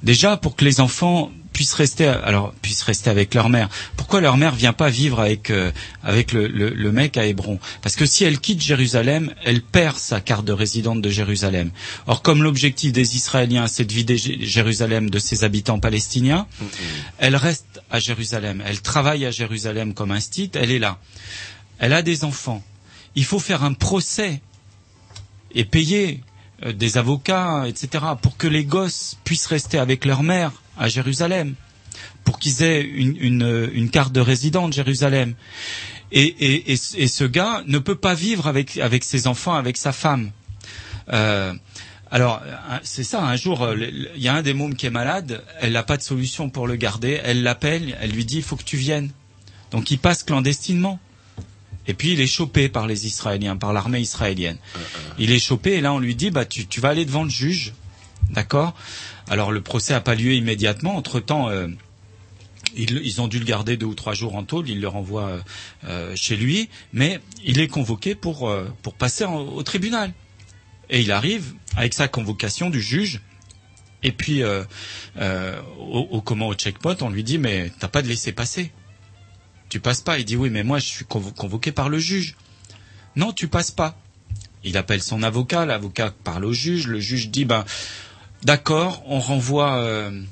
Déjà 0.02 0.36
pour 0.36 0.56
que 0.56 0.64
les 0.64 0.80
enfants 0.80 1.30
puissent 1.52 1.72
rester, 1.74 2.06
alors 2.06 2.52
puissent 2.60 2.82
rester 2.82 3.08
avec 3.08 3.32
leur 3.32 3.48
mère. 3.48 3.70
Pourquoi 3.96 4.20
leur 4.20 4.36
mère 4.36 4.54
vient 4.54 4.74
pas 4.74 4.90
vivre 4.90 5.20
avec 5.20 5.48
euh, 5.48 5.72
avec 6.02 6.32
le, 6.32 6.48
le, 6.48 6.68
le 6.68 6.92
mec 6.92 7.16
à 7.16 7.24
Hébron? 7.24 7.58
Parce 7.80 7.96
que 7.96 8.04
si 8.04 8.24
elle 8.24 8.38
quitte 8.40 8.60
Jérusalem, 8.60 9.32
elle 9.42 9.62
perd 9.62 9.96
sa 9.96 10.20
carte 10.20 10.44
de 10.44 10.52
résidente 10.52 11.00
de 11.00 11.08
Jérusalem. 11.08 11.70
Or, 12.06 12.20
comme 12.20 12.42
l'objectif 12.42 12.92
des 12.92 13.16
Israéliens, 13.16 13.68
c'est 13.68 13.86
de 13.86 13.92
vider 13.94 14.18
Jé- 14.18 14.38
Jérusalem 14.42 15.08
de 15.08 15.18
ses 15.18 15.44
habitants 15.44 15.78
palestiniens, 15.80 16.46
elle 17.18 17.36
reste 17.36 17.80
à 17.90 18.00
Jérusalem. 18.00 18.62
Elle 18.66 18.82
travaille 18.82 19.24
à 19.24 19.30
Jérusalem 19.30 19.94
comme 19.94 20.10
un 20.10 20.20
stit. 20.20 20.50
Elle 20.54 20.70
est 20.70 20.78
là. 20.78 20.98
Elle 21.78 21.94
a 21.94 22.02
des 22.02 22.24
enfants. 22.24 22.62
Il 23.14 23.24
faut 23.24 23.38
faire 23.38 23.64
un 23.64 23.72
procès 23.72 24.42
et 25.54 25.64
payer 25.64 26.20
euh, 26.64 26.72
des 26.72 26.98
avocats, 26.98 27.64
etc., 27.66 28.04
pour 28.20 28.36
que 28.36 28.46
les 28.46 28.64
gosses 28.64 29.16
puissent 29.24 29.46
rester 29.46 29.78
avec 29.78 30.04
leur 30.04 30.22
mère 30.22 30.52
à 30.78 30.88
Jérusalem, 30.88 31.54
pour 32.24 32.38
qu'ils 32.38 32.62
aient 32.62 32.82
une, 32.82 33.42
euh, 33.42 33.88
carte 33.88 34.12
de 34.12 34.20
résident 34.20 34.68
de 34.68 34.72
Jérusalem. 34.72 35.34
Et, 36.12 36.22
et, 36.22 36.72
et, 36.72 37.08
ce- 37.08 37.24
gars 37.24 37.62
ne 37.66 37.78
peut 37.78 37.94
pas 37.96 38.14
vivre 38.14 38.46
avec, 38.46 38.78
avec 38.78 39.04
ses 39.04 39.26
enfants, 39.26 39.54
avec 39.54 39.76
sa 39.76 39.92
femme. 39.92 40.30
Euh, 41.12 41.52
alors, 42.10 42.40
c'est 42.84 43.02
ça, 43.02 43.24
un 43.24 43.34
jour, 43.36 43.68
il 43.76 44.08
y 44.22 44.28
a 44.28 44.34
un 44.34 44.42
des 44.42 44.54
mômes 44.54 44.76
qui 44.76 44.86
est 44.86 44.90
malade, 44.90 45.42
elle 45.60 45.72
n'a 45.72 45.82
pas 45.82 45.96
de 45.96 46.02
solution 46.02 46.48
pour 46.50 46.68
le 46.68 46.76
garder, 46.76 47.20
elle 47.24 47.42
l'appelle, 47.42 47.96
elle 48.00 48.12
lui 48.12 48.24
dit, 48.24 48.36
il 48.36 48.42
faut 48.44 48.54
que 48.56 48.62
tu 48.62 48.76
viennes. 48.76 49.10
Donc 49.72 49.90
il 49.90 49.98
passe 49.98 50.22
clandestinement. 50.22 51.00
Et 51.88 51.94
puis 51.94 52.12
il 52.12 52.20
est 52.20 52.26
chopé 52.26 52.68
par 52.68 52.86
les 52.86 53.06
Israéliens, 53.06 53.56
par 53.56 53.72
l'armée 53.72 54.00
israélienne. 54.00 54.58
Il 55.18 55.30
est 55.30 55.38
chopé 55.38 55.72
et 55.74 55.80
là 55.80 55.92
on 55.92 55.98
lui 55.98 56.14
dit 56.14 56.30
bah 56.30 56.44
tu, 56.44 56.66
tu 56.66 56.80
vas 56.80 56.88
aller 56.88 57.04
devant 57.04 57.24
le 57.24 57.30
juge, 57.30 57.72
d'accord? 58.30 58.74
Alors 59.28 59.52
le 59.52 59.60
procès 59.60 59.92
n'a 59.92 60.00
pas 60.00 60.14
lieu 60.14 60.34
immédiatement. 60.34 60.96
Entre 60.96 61.20
temps, 61.20 61.48
ils, 62.76 62.90
ils 63.04 63.20
ont 63.20 63.28
dû 63.28 63.38
le 63.38 63.44
garder 63.44 63.76
deux 63.76 63.86
ou 63.86 63.94
trois 63.94 64.14
jours 64.14 64.34
en 64.36 64.44
tôle. 64.44 64.68
Ils 64.68 64.80
le 64.80 64.88
renvoient 64.88 65.28
euh, 65.28 65.40
euh, 65.84 66.12
chez 66.16 66.36
lui, 66.36 66.68
mais 66.92 67.20
il 67.44 67.60
est 67.60 67.68
convoqué 67.68 68.14
pour 68.14 68.48
euh, 68.48 68.68
pour 68.82 68.94
passer 68.94 69.24
en- 69.24 69.40
au 69.40 69.62
tribunal. 69.62 70.12
Et 70.90 71.00
il 71.00 71.10
arrive 71.12 71.54
avec 71.76 71.94
sa 71.94 72.08
convocation 72.08 72.70
du 72.70 72.80
juge. 72.80 73.20
Et 74.02 74.12
puis 74.12 74.42
euh, 74.42 74.62
euh, 75.18 75.60
au, 75.78 76.00
au 76.10 76.20
comment 76.20 76.48
au 76.48 76.54
checkpoint, 76.54 76.96
on 77.00 77.10
lui 77.10 77.24
dit 77.24 77.38
mais 77.38 77.72
t'as 77.78 77.88
pas 77.88 78.02
de 78.02 78.08
laisser 78.08 78.32
passer. 78.32 78.72
Tu 79.68 79.80
passes 79.80 80.00
pas. 80.00 80.18
Il 80.18 80.24
dit 80.24 80.36
oui, 80.36 80.50
mais 80.50 80.62
moi 80.62 80.78
je 80.78 80.86
suis 80.86 81.04
convo- 81.04 81.32
convoqué 81.32 81.72
par 81.72 81.88
le 81.88 81.98
juge. 81.98 82.36
Non, 83.16 83.32
tu 83.32 83.48
passes 83.48 83.70
pas. 83.70 83.98
Il 84.64 84.76
appelle 84.76 85.02
son 85.02 85.22
avocat, 85.22 85.64
l'avocat 85.64 86.12
parle 86.24 86.44
au 86.44 86.52
juge, 86.52 86.86
le 86.86 87.00
juge 87.00 87.30
dit 87.30 87.44
ben 87.44 87.64
d'accord, 88.42 89.02
on 89.06 89.20
renvoie 89.20 89.76
euh, 89.76 90.22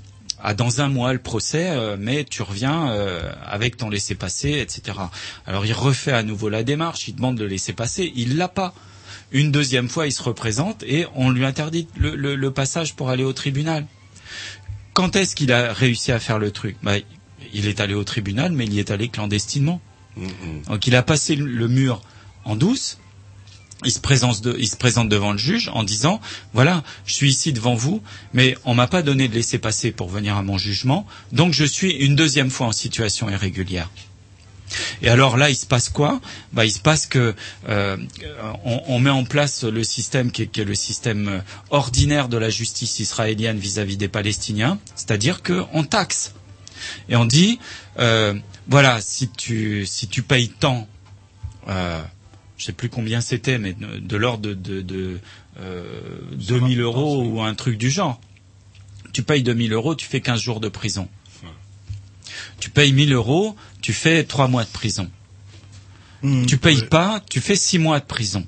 à 0.42 0.54
dans 0.54 0.80
un 0.80 0.88
mois 0.88 1.12
le 1.12 1.18
procès, 1.18 1.70
euh, 1.70 1.96
mais 1.98 2.24
tu 2.24 2.42
reviens 2.42 2.90
euh, 2.90 3.32
avec 3.46 3.76
ton 3.76 3.88
laissez-passer, 3.88 4.58
etc. 4.58 4.98
Alors 5.46 5.64
il 5.64 5.72
refait 5.72 6.12
à 6.12 6.22
nouveau 6.22 6.48
la 6.48 6.62
démarche, 6.62 7.08
il 7.08 7.14
demande 7.16 7.38
le 7.38 7.46
laissez-passer, 7.46 8.12
il 8.14 8.36
l'a 8.36 8.48
pas. 8.48 8.74
Une 9.32 9.50
deuxième 9.50 9.88
fois, 9.88 10.06
il 10.06 10.12
se 10.12 10.22
représente 10.22 10.82
et 10.84 11.06
on 11.14 11.30
lui 11.30 11.44
interdit 11.44 11.88
le, 11.96 12.48
passage 12.50 12.94
pour 12.94 13.10
aller 13.10 13.24
au 13.24 13.32
tribunal. 13.32 13.86
Quand 14.92 15.16
est-ce 15.16 15.34
qu'il 15.34 15.52
a 15.52 15.72
réussi 15.72 16.12
à 16.12 16.20
faire 16.20 16.38
le 16.38 16.52
truc? 16.52 16.76
Bah, 16.82 16.92
Il 17.54 17.66
est 17.68 17.80
allé 17.80 17.94
au 17.94 18.04
tribunal, 18.04 18.52
mais 18.52 18.64
il 18.66 18.74
y 18.74 18.78
est 18.80 18.90
allé 18.90 19.08
clandestinement. 19.08 19.80
Donc 20.68 20.86
il 20.86 20.94
a 20.94 21.02
passé 21.02 21.34
le- 21.36 21.68
mur 21.68 22.02
en 22.44 22.56
douce. 22.56 22.98
Il 23.84 23.90
se, 23.90 24.00
présente 24.00 24.40
de- 24.42 24.56
il 24.58 24.68
se 24.68 24.76
présente 24.76 25.08
devant 25.08 25.32
le 25.32 25.38
juge 25.38 25.70
en 25.74 25.82
disant 25.82 26.20
voilà, 26.52 26.82
je 27.06 27.14
suis 27.14 27.30
ici 27.30 27.52
devant 27.52 27.74
vous, 27.74 28.02
mais 28.32 28.56
on 28.64 28.74
m'a 28.74 28.86
pas 28.86 29.02
donné 29.02 29.28
de 29.28 29.34
laisser 29.34 29.58
passer 29.58 29.90
pour 29.92 30.08
venir 30.08 30.36
à 30.36 30.42
mon 30.42 30.56
jugement, 30.56 31.06
donc 31.32 31.52
je 31.52 31.64
suis 31.64 31.90
une 31.90 32.14
deuxième 32.16 32.50
fois 32.50 32.68
en 32.68 32.72
situation 32.72 33.28
irrégulière. 33.28 33.90
Et 35.02 35.08
alors 35.08 35.36
là, 35.36 35.50
il 35.50 35.56
se 35.56 35.66
passe 35.66 35.90
quoi? 35.90 36.20
Bah, 36.52 36.64
Il 36.64 36.70
se 36.72 36.78
passe 36.78 37.06
que 37.06 37.34
euh, 37.68 37.96
on, 38.64 38.80
on 38.86 38.98
met 38.98 39.10
en 39.10 39.24
place 39.24 39.64
le 39.64 39.84
système 39.84 40.30
qui 40.32 40.42
est, 40.42 40.46
qui 40.46 40.62
est 40.62 40.64
le 40.64 40.74
système 40.74 41.28
euh, 41.28 41.38
ordinaire 41.70 42.28
de 42.28 42.38
la 42.38 42.48
justice 42.50 42.98
israélienne 43.00 43.58
vis-à-vis 43.58 43.98
des 43.98 44.08
Palestiniens, 44.08 44.78
c'est-à-dire 44.96 45.42
qu'on 45.42 45.84
taxe. 45.84 46.32
Et 47.08 47.16
on 47.16 47.24
dit, 47.24 47.58
euh, 47.98 48.34
voilà, 48.68 49.00
si 49.00 49.28
tu, 49.28 49.86
si 49.86 50.08
tu 50.08 50.22
payes 50.22 50.48
tant, 50.48 50.88
euh, 51.68 52.02
je 52.56 52.64
sais 52.64 52.72
plus 52.72 52.88
combien 52.88 53.20
c'était, 53.20 53.58
mais 53.58 53.72
de, 53.72 53.98
de 53.98 54.16
l'ordre 54.16 54.48
de, 54.48 54.54
de, 54.54 54.80
de 54.82 55.20
euh, 55.60 56.20
2000 56.32 56.80
euros 56.80 57.22
ou 57.22 57.42
un 57.42 57.54
truc 57.54 57.78
du 57.78 57.90
genre. 57.90 58.20
Tu 59.12 59.22
payes 59.22 59.42
2000 59.42 59.72
euros, 59.72 59.94
tu 59.94 60.06
fais 60.06 60.20
15 60.20 60.40
jours 60.40 60.60
de 60.60 60.68
prison. 60.68 61.08
Tu 62.58 62.70
payes 62.70 62.92
1000 62.92 63.12
euros, 63.12 63.56
tu 63.80 63.92
fais 63.92 64.24
3 64.24 64.48
mois 64.48 64.64
de 64.64 64.70
prison. 64.70 65.10
tu 66.46 66.56
payes 66.58 66.86
pas, 66.86 67.20
tu 67.28 67.40
fais 67.40 67.56
6 67.56 67.78
mois 67.78 68.00
de 68.00 68.06
prison. 68.06 68.46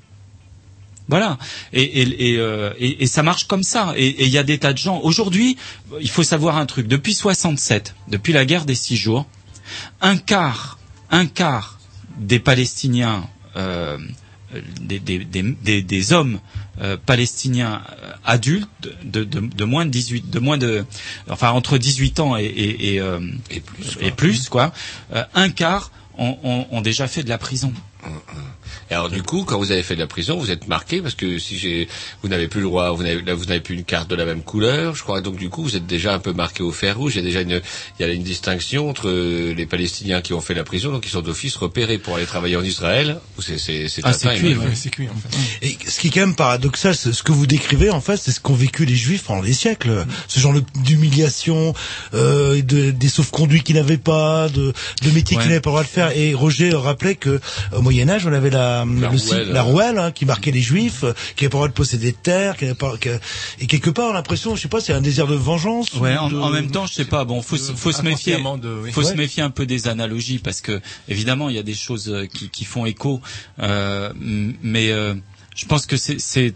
Voilà. 1.09 1.37
Et, 1.73 1.83
et, 1.83 2.31
et, 2.33 2.37
euh, 2.37 2.71
et- 2.77 3.03
et 3.03 3.07
ça 3.07 3.23
marche 3.23 3.45
comme 3.47 3.63
ça. 3.63 3.93
Et 3.95 4.25
il 4.25 4.29
y 4.29 4.37
a 4.37 4.43
des 4.43 4.57
tas 4.57 4.73
de 4.73 4.77
gens. 4.77 4.99
Aujourd'hui, 5.03 5.57
il 6.01 6.09
faut 6.09 6.23
savoir 6.23 6.57
un 6.57 6.65
truc. 6.65 6.87
Depuis 6.87 7.13
67, 7.13 7.95
depuis 8.09 8.33
la 8.33 8.45
guerre 8.45 8.65
des 8.65 8.75
six 8.75 8.97
jours, 8.97 9.25
un 10.01 10.17
quart, 10.17 10.79
un 11.09 11.25
quart 11.25 11.79
des 12.17 12.39
Palestiniens, 12.39 13.27
euh, 13.55 13.97
des, 14.81 14.99
des, 14.99 15.19
des, 15.19 15.81
des, 15.81 16.13
hommes 16.13 16.39
euh, 16.81 16.97
palestiniens 17.05 17.81
adultes 18.25 18.67
de, 19.03 19.23
de, 19.23 19.39
de 19.41 19.63
moins 19.65 19.85
de 19.85 19.91
18, 19.91 20.29
de 20.29 20.39
moins 20.39 20.57
de, 20.57 20.85
enfin 21.29 21.51
entre 21.51 21.77
18 21.77 22.19
ans 22.19 22.37
et 22.37 22.45
et, 22.45 22.93
et, 22.93 22.99
euh, 23.01 23.19
et 23.99 24.11
plus 24.11 24.47
quoi, 24.49 24.71
un 25.35 25.49
quart 25.49 25.91
ont, 26.17 26.37
ont, 26.43 26.65
ont 26.71 26.81
déjà 26.81 27.07
fait 27.07 27.23
de 27.23 27.29
la 27.29 27.37
prison. 27.37 27.73
Et 28.89 28.93
alors 28.93 29.09
du 29.09 29.21
coup, 29.23 29.43
quand 29.43 29.57
vous 29.57 29.71
avez 29.71 29.83
fait 29.83 29.95
de 29.95 29.99
la 29.99 30.07
prison, 30.07 30.37
vous 30.37 30.51
êtes 30.51 30.67
marqué 30.67 31.01
parce 31.01 31.15
que 31.15 31.37
si 31.39 31.57
j'ai, 31.57 31.87
vous 32.23 32.29
n'avez 32.29 32.47
plus 32.47 32.61
le 32.61 32.67
droit, 32.67 32.91
vous 32.91 33.03
n'avez, 33.03 33.21
là, 33.21 33.33
vous 33.33 33.45
n'avez 33.45 33.59
plus 33.59 33.75
une 33.75 33.83
carte 33.83 34.09
de 34.09 34.15
la 34.15 34.25
même 34.25 34.41
couleur, 34.43 34.95
je 34.95 35.03
crois. 35.03 35.21
Donc 35.21 35.35
du 35.37 35.49
coup, 35.49 35.63
vous 35.63 35.75
êtes 35.75 35.85
déjà 35.87 36.13
un 36.13 36.19
peu 36.19 36.33
marqué 36.33 36.63
au 36.63 36.71
fer 36.71 36.97
rouge. 36.97 37.15
Il 37.15 37.19
y 37.19 37.21
a 37.21 37.25
déjà 37.25 37.41
une, 37.41 37.61
il 37.99 38.05
y 38.05 38.09
a 38.09 38.13
une 38.13 38.23
distinction 38.23 38.89
entre 38.89 39.07
euh, 39.09 39.53
les 39.53 39.65
Palestiniens 39.65 40.21
qui 40.21 40.33
ont 40.33 40.41
fait 40.41 40.53
la 40.53 40.63
prison, 40.63 40.91
donc 40.91 41.05
ils 41.05 41.09
sont 41.09 41.21
d'office 41.21 41.55
repérés 41.57 41.97
pour 41.97 42.15
aller 42.15 42.25
travailler 42.25 42.55
en 42.55 42.63
Israël. 42.63 43.19
C'est, 43.39 43.57
c'est, 43.57 43.87
c'est 43.89 44.01
Ah, 44.03 44.09
un 44.09 44.13
c'est 44.13 44.35
cuit, 44.35 44.53
hein. 44.53 44.57
ouais. 44.59 44.71
C'est 44.75 44.89
cuit, 44.89 45.07
en 45.09 45.15
fait. 45.19 45.37
Et 45.67 45.77
ce 45.87 45.99
qui 45.99 46.07
est 46.07 46.11
quand 46.11 46.21
même 46.21 46.35
paradoxal, 46.35 46.95
c'est 46.95 47.11
ce 47.13 47.23
que 47.23 47.31
vous 47.31 47.47
décrivez, 47.47 47.89
en 47.89 48.01
fait, 48.01 48.17
c'est 48.17 48.31
ce 48.31 48.39
qu'ont 48.39 48.53
vécu 48.55 48.85
les 48.85 48.95
Juifs 48.95 49.23
pendant 49.23 49.43
des 49.43 49.53
siècles. 49.53 50.05
Ce 50.27 50.39
genre 50.39 50.53
d'humiliation, 50.75 51.73
euh, 52.13 52.61
de, 52.61 52.91
des 52.91 53.09
sauf-conduits 53.09 53.61
qu'ils 53.63 53.75
n'avaient 53.75 53.97
pas, 53.97 54.49
de, 54.49 54.73
de 55.03 55.11
métiers 55.11 55.37
Ouais. 55.37 55.43
qu'ils 55.43 55.49
n'avaient 55.51 55.61
pas 55.61 55.69
le 55.69 55.73
droit 55.73 55.83
de 55.83 55.87
faire. 55.89 56.17
Et 56.17 56.33
Roger 56.33 56.73
rappelait 56.73 57.15
que 57.15 57.39
au 57.75 57.81
Moyen 57.81 58.07
Âge, 58.09 58.25
on 58.25 58.33
avait 58.33 58.49
la, 58.49 58.76
La 58.85 59.09
le 59.09 59.17
rouelle. 59.17 59.49
la 59.51 59.61
rouelle 59.61 59.97
hein, 59.99 60.11
qui 60.11 60.25
marquait 60.25 60.51
les 60.51 60.61
Juifs, 60.61 61.03
euh, 61.03 61.13
qui 61.35 61.43
n'avaient 61.43 61.49
pas 61.49 61.57
le 61.57 61.59
droit 61.59 61.67
de 61.69 61.73
posséder 61.73 62.11
de 62.11 62.17
terre, 62.17 62.57
qui 62.57 62.65
n'avaient 62.65 62.75
pas, 62.75 62.97
que- 62.97 63.19
et 63.59 63.67
quelque 63.67 63.89
part, 63.89 64.07
on 64.07 64.11
a 64.11 64.13
l'impression, 64.13 64.55
je 64.55 64.61
sais 64.61 64.67
pas, 64.67 64.79
c'est 64.81 64.93
un 64.93 65.01
désir 65.01 65.27
de 65.27 65.35
vengeance. 65.35 65.93
Ouais, 65.93 66.15
ou 66.15 66.19
en, 66.19 66.29
de- 66.29 66.37
en 66.39 66.49
même 66.49 66.71
temps, 66.71 66.85
je 66.85 66.93
sais 66.93 67.05
pas. 67.05 67.25
Bon, 67.25 67.41
faut, 67.41 67.57
se- 67.57 67.73
faut 67.73 67.91
se 67.91 68.01
méfier. 68.01 68.33
inconsciemment 68.33 68.57
de- 68.57 68.81
oui. 68.83 68.91
Faut 68.91 69.01
Ouais. 69.03 69.11
se 69.11 69.15
méfier 69.15 69.43
un 69.43 69.49
peu 69.49 69.65
des 69.65 69.87
analogies 69.87 70.39
parce 70.39 70.61
que 70.61 70.81
évidemment, 71.07 71.49
il 71.49 71.55
y 71.55 71.59
a 71.59 71.63
des 71.63 71.73
choses 71.73 72.09
euh, 72.09 72.25
qui, 72.25 72.49
qui 72.49 72.65
font 72.65 72.85
écho, 72.85 73.21
euh, 73.59 74.11
mais 74.19 74.91
euh, 74.91 75.13
je 75.55 75.65
pense 75.65 75.85
que 75.85 75.97
c'est 75.97 76.53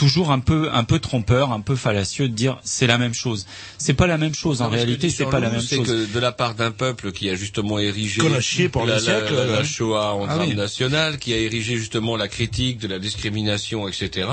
toujours 0.00 0.30
un 0.32 0.38
peu 0.40 0.70
un 0.72 0.82
peu 0.84 0.98
trompeur, 0.98 1.52
un 1.52 1.60
peu 1.60 1.76
fallacieux 1.76 2.26
de 2.26 2.32
dire 2.34 2.58
c'est 2.64 2.86
la 2.86 2.96
même 2.96 3.12
chose. 3.12 3.44
C'est 3.76 3.92
pas 3.92 4.06
la 4.06 4.16
même 4.16 4.34
chose. 4.34 4.62
En 4.62 4.64
Non, 4.64 4.70
réalité, 4.70 5.10
c'est 5.10 5.26
pas 5.26 5.40
la 5.40 5.50
même 5.50 5.60
c'est 5.60 5.76
chose. 5.76 5.86
que 5.86 6.12
de 6.14 6.18
la 6.18 6.32
part 6.32 6.54
d'un 6.54 6.70
peuple 6.70 7.12
qui 7.12 7.28
a 7.28 7.34
justement 7.34 7.78
érigé 7.78 8.22
Qu'on 8.22 8.32
a 8.32 8.40
chié 8.40 8.70
pendant 8.70 8.86
la, 8.86 8.94
des 8.94 9.04
siècles, 9.04 9.34
la, 9.34 9.44
la- 9.44 9.52
la 9.52 9.58
ouais. 9.58 9.64
Shoah 9.64 10.14
en 10.14 10.24
Ah 10.26 10.36
drame 10.36 10.48
oui. 10.48 10.54
national, 10.56 11.18
qui 11.18 11.34
a 11.34 11.36
érigé 11.36 11.76
justement 11.76 12.16
la 12.16 12.28
critique 12.28 12.78
de 12.78 12.88
la 12.88 12.98
discrimination, 12.98 13.88
etc., 13.88 14.26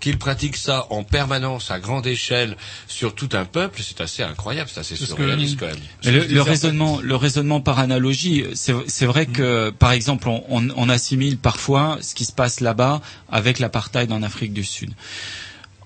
qu'il 0.00 0.16
pratique 0.18 0.56
ça 0.56 0.86
en 0.88 1.04
permanence 1.04 1.70
à 1.70 1.78
grande 1.80 2.06
échelle 2.06 2.56
sur 2.88 3.14
tout 3.14 3.28
un 3.34 3.44
peuple, 3.44 3.82
c'est 3.82 4.00
assez 4.00 4.22
incroyable, 4.22 4.70
c'est 4.72 4.80
assez 4.80 4.96
Parce 4.96 5.10
que- 5.10 5.16
surréaliste 5.16 5.58
quand 5.60 5.66
même. 5.66 5.76
Mais 6.06 6.12
le, 6.12 6.40
raisonnement, 6.40 6.98
le 7.02 7.16
raisonnement 7.16 7.60
par 7.60 7.78
analogie, 7.78 8.44
c'est 8.54 9.04
vrai 9.06 9.26
que, 9.26 9.68
par 9.68 9.92
exemple, 9.92 10.28
on, 10.30 10.42
on, 10.48 10.68
on 10.74 10.88
assimile 10.88 11.36
parfois 11.36 11.98
ce 12.00 12.14
qui 12.14 12.24
se 12.24 12.32
passe 12.32 12.60
là-bas 12.60 13.02
avec 13.30 13.58
l'apartheid 13.58 14.10
en 14.12 14.22
Afrique 14.22 14.54
du 14.54 14.64
Sud. 14.64 14.92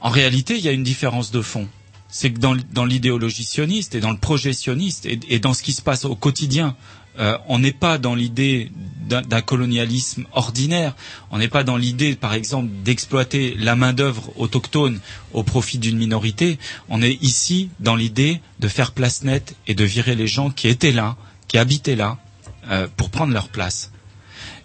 En 0.00 0.10
réalité, 0.10 0.56
il 0.58 0.64
y 0.64 0.68
a 0.68 0.72
une 0.72 0.82
différence 0.84 1.30
de 1.30 1.40
fond. 1.40 1.68
C'est 2.08 2.30
que 2.30 2.38
dans, 2.38 2.56
dans 2.72 2.84
l'idéologie 2.84 3.44
sioniste 3.44 3.94
et 3.94 4.00
dans 4.00 4.12
le 4.12 4.18
projet 4.18 4.52
sioniste 4.52 5.06
et, 5.06 5.38
dans 5.38 5.54
ce 5.54 5.62
qui 5.62 5.72
se 5.72 5.82
passe 5.82 6.04
au 6.04 6.14
quotidien, 6.14 6.76
euh, 7.18 7.38
on 7.48 7.58
n'est 7.58 7.72
pas 7.72 7.98
dans 7.98 8.14
l'idée 8.14 8.70
d'un 9.06 9.40
colonialisme 9.40 10.24
ordinaire. 10.32 10.94
On 11.30 11.38
n'est 11.38 11.48
pas 11.48 11.64
dans 11.64 11.76
l'idée, 11.76 12.16
par 12.16 12.34
exemple, 12.34 12.68
d'exploiter 12.84 13.54
la 13.58 13.76
main 13.76 13.92
d'œuvre 13.92 14.32
autochtone 14.36 15.00
au 15.32 15.42
profit 15.42 15.78
d'une 15.78 15.96
minorité. 15.96 16.58
On 16.88 17.02
est 17.02 17.22
ici 17.22 17.70
dans 17.80 17.96
l'idée 17.96 18.40
de 18.60 18.68
faire 18.68 18.92
place 18.92 19.22
nette 19.22 19.56
et 19.66 19.74
de 19.74 19.84
virer 19.84 20.14
les 20.14 20.26
gens 20.26 20.50
qui 20.50 20.68
étaient 20.68 20.92
là, 20.92 21.16
qui 21.48 21.58
habitaient 21.58 21.96
là, 21.96 22.18
euh, 22.70 22.88
pour 22.96 23.10
prendre 23.10 23.32
leur 23.32 23.48
place. 23.48 23.90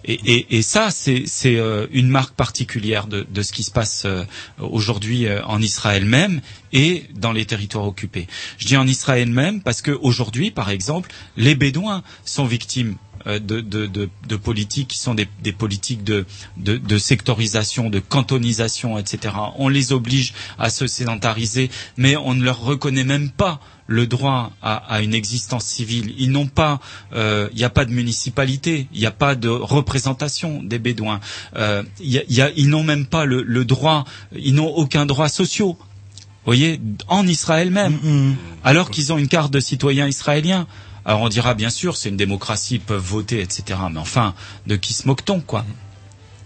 Et, 0.05 0.57
et, 0.57 0.61
ça, 0.61 0.89
c'est 0.91 1.25
euh, 1.45 1.87
une 1.91 2.07
marque 2.07 2.33
particulière 2.33 3.07
de, 3.07 3.41
ce 3.41 3.51
qui 3.51 3.63
se 3.63 3.71
passe 3.71 4.03
euh, 4.05 4.23
aujourd'hui 4.59 5.27
euh, 5.27 5.43
en 5.45 5.61
Israël 5.61 6.05
même 6.05 6.41
et 6.71 7.03
dans 7.15 7.33
les 7.33 7.45
territoires 7.45 7.85
occupés. 7.85 8.27
Je 8.57 8.65
dis 8.67 8.77
en 8.77 8.87
Israël 8.87 9.29
même 9.29 9.61
parce 9.61 9.81
que 9.81 9.91
aujourd'hui, 9.91 10.51
par 10.51 10.69
exemple, 10.69 11.11
les 11.35 11.55
Bédouins 11.55 12.03
sont 12.23 12.45
victimes 12.45 12.95
de, 13.25 14.35
politiques 14.37 14.87
qui 14.87 14.97
sont 14.97 15.13
des, 15.13 15.27
politiques 15.51 16.05
de 16.05 16.97
sectorisation, 16.97 17.89
de 17.89 17.99
cantonisation, 17.99 18.97
etc. 18.97 19.35
On 19.57 19.67
les 19.67 19.91
oblige 19.91 20.33
à 20.57 20.69
se 20.69 20.87
sédentariser, 20.87 21.69
mais 21.97 22.15
on 22.15 22.33
ne 22.33 22.43
leur 22.43 22.61
reconnaît 22.61 23.03
même 23.03 23.29
pas 23.29 23.59
le 23.89 24.05
droit 24.07 24.51
à, 24.61 24.75
à 24.93 25.01
une 25.01 25.13
existence 25.15 25.65
civile. 25.65 26.13
Ils 26.17 26.31
n'ont 26.31 26.47
pas, 26.47 26.79
euh, 27.13 27.49
il 27.51 27.57
n'y 27.57 27.63
a 27.63 27.69
pas 27.71 27.85
de 27.85 27.91
municipalité, 27.91 28.87
il 28.93 28.99
n'y 28.99 29.05
a 29.07 29.11
pas 29.11 29.33
de 29.35 29.49
représentation 29.49 30.61
des 30.63 30.77
Bédouins. 30.79 31.19
Euh, 31.55 31.83
il 31.99 32.11
y 32.11 32.19
a- 32.19 32.23
il 32.29 32.35
y 32.35 32.41
a- 32.41 32.51
ils 32.55 32.69
n'ont 32.69 32.83
même 32.83 33.05
pas 33.07 33.25
le, 33.25 33.41
le 33.41 33.65
droit, 33.65 34.05
ils 34.35 34.53
n'ont 34.53 34.67
aucun 34.69 35.05
droit 35.05 35.27
social. 35.27 35.67
Vous 35.69 35.75
voyez, 36.45 36.79
en 37.07 37.27
Israël 37.27 37.69
même, 37.71 37.97
alors 38.63 38.89
qu'ils 38.91 39.11
ont 39.11 39.17
une 39.17 39.27
carte 39.27 39.51
de 39.51 39.59
citoyen 39.59 40.07
israélien. 40.07 40.67
Alors 41.05 41.21
on 41.21 41.29
dira 41.29 41.53
bien 41.55 41.69
sûr, 41.71 41.97
c'est 41.97 42.09
une 42.09 42.17
démocratie, 42.17 42.75
ils 42.75 42.81
peuvent 42.81 43.01
voter, 43.03 43.41
etc. 43.41 43.79
Mais 43.91 43.99
enfin, 43.99 44.35
de 44.67 44.75
qui 44.75 44.93
se 44.93 45.07
moque-t-on, 45.07 45.41
quoi? 45.41 45.65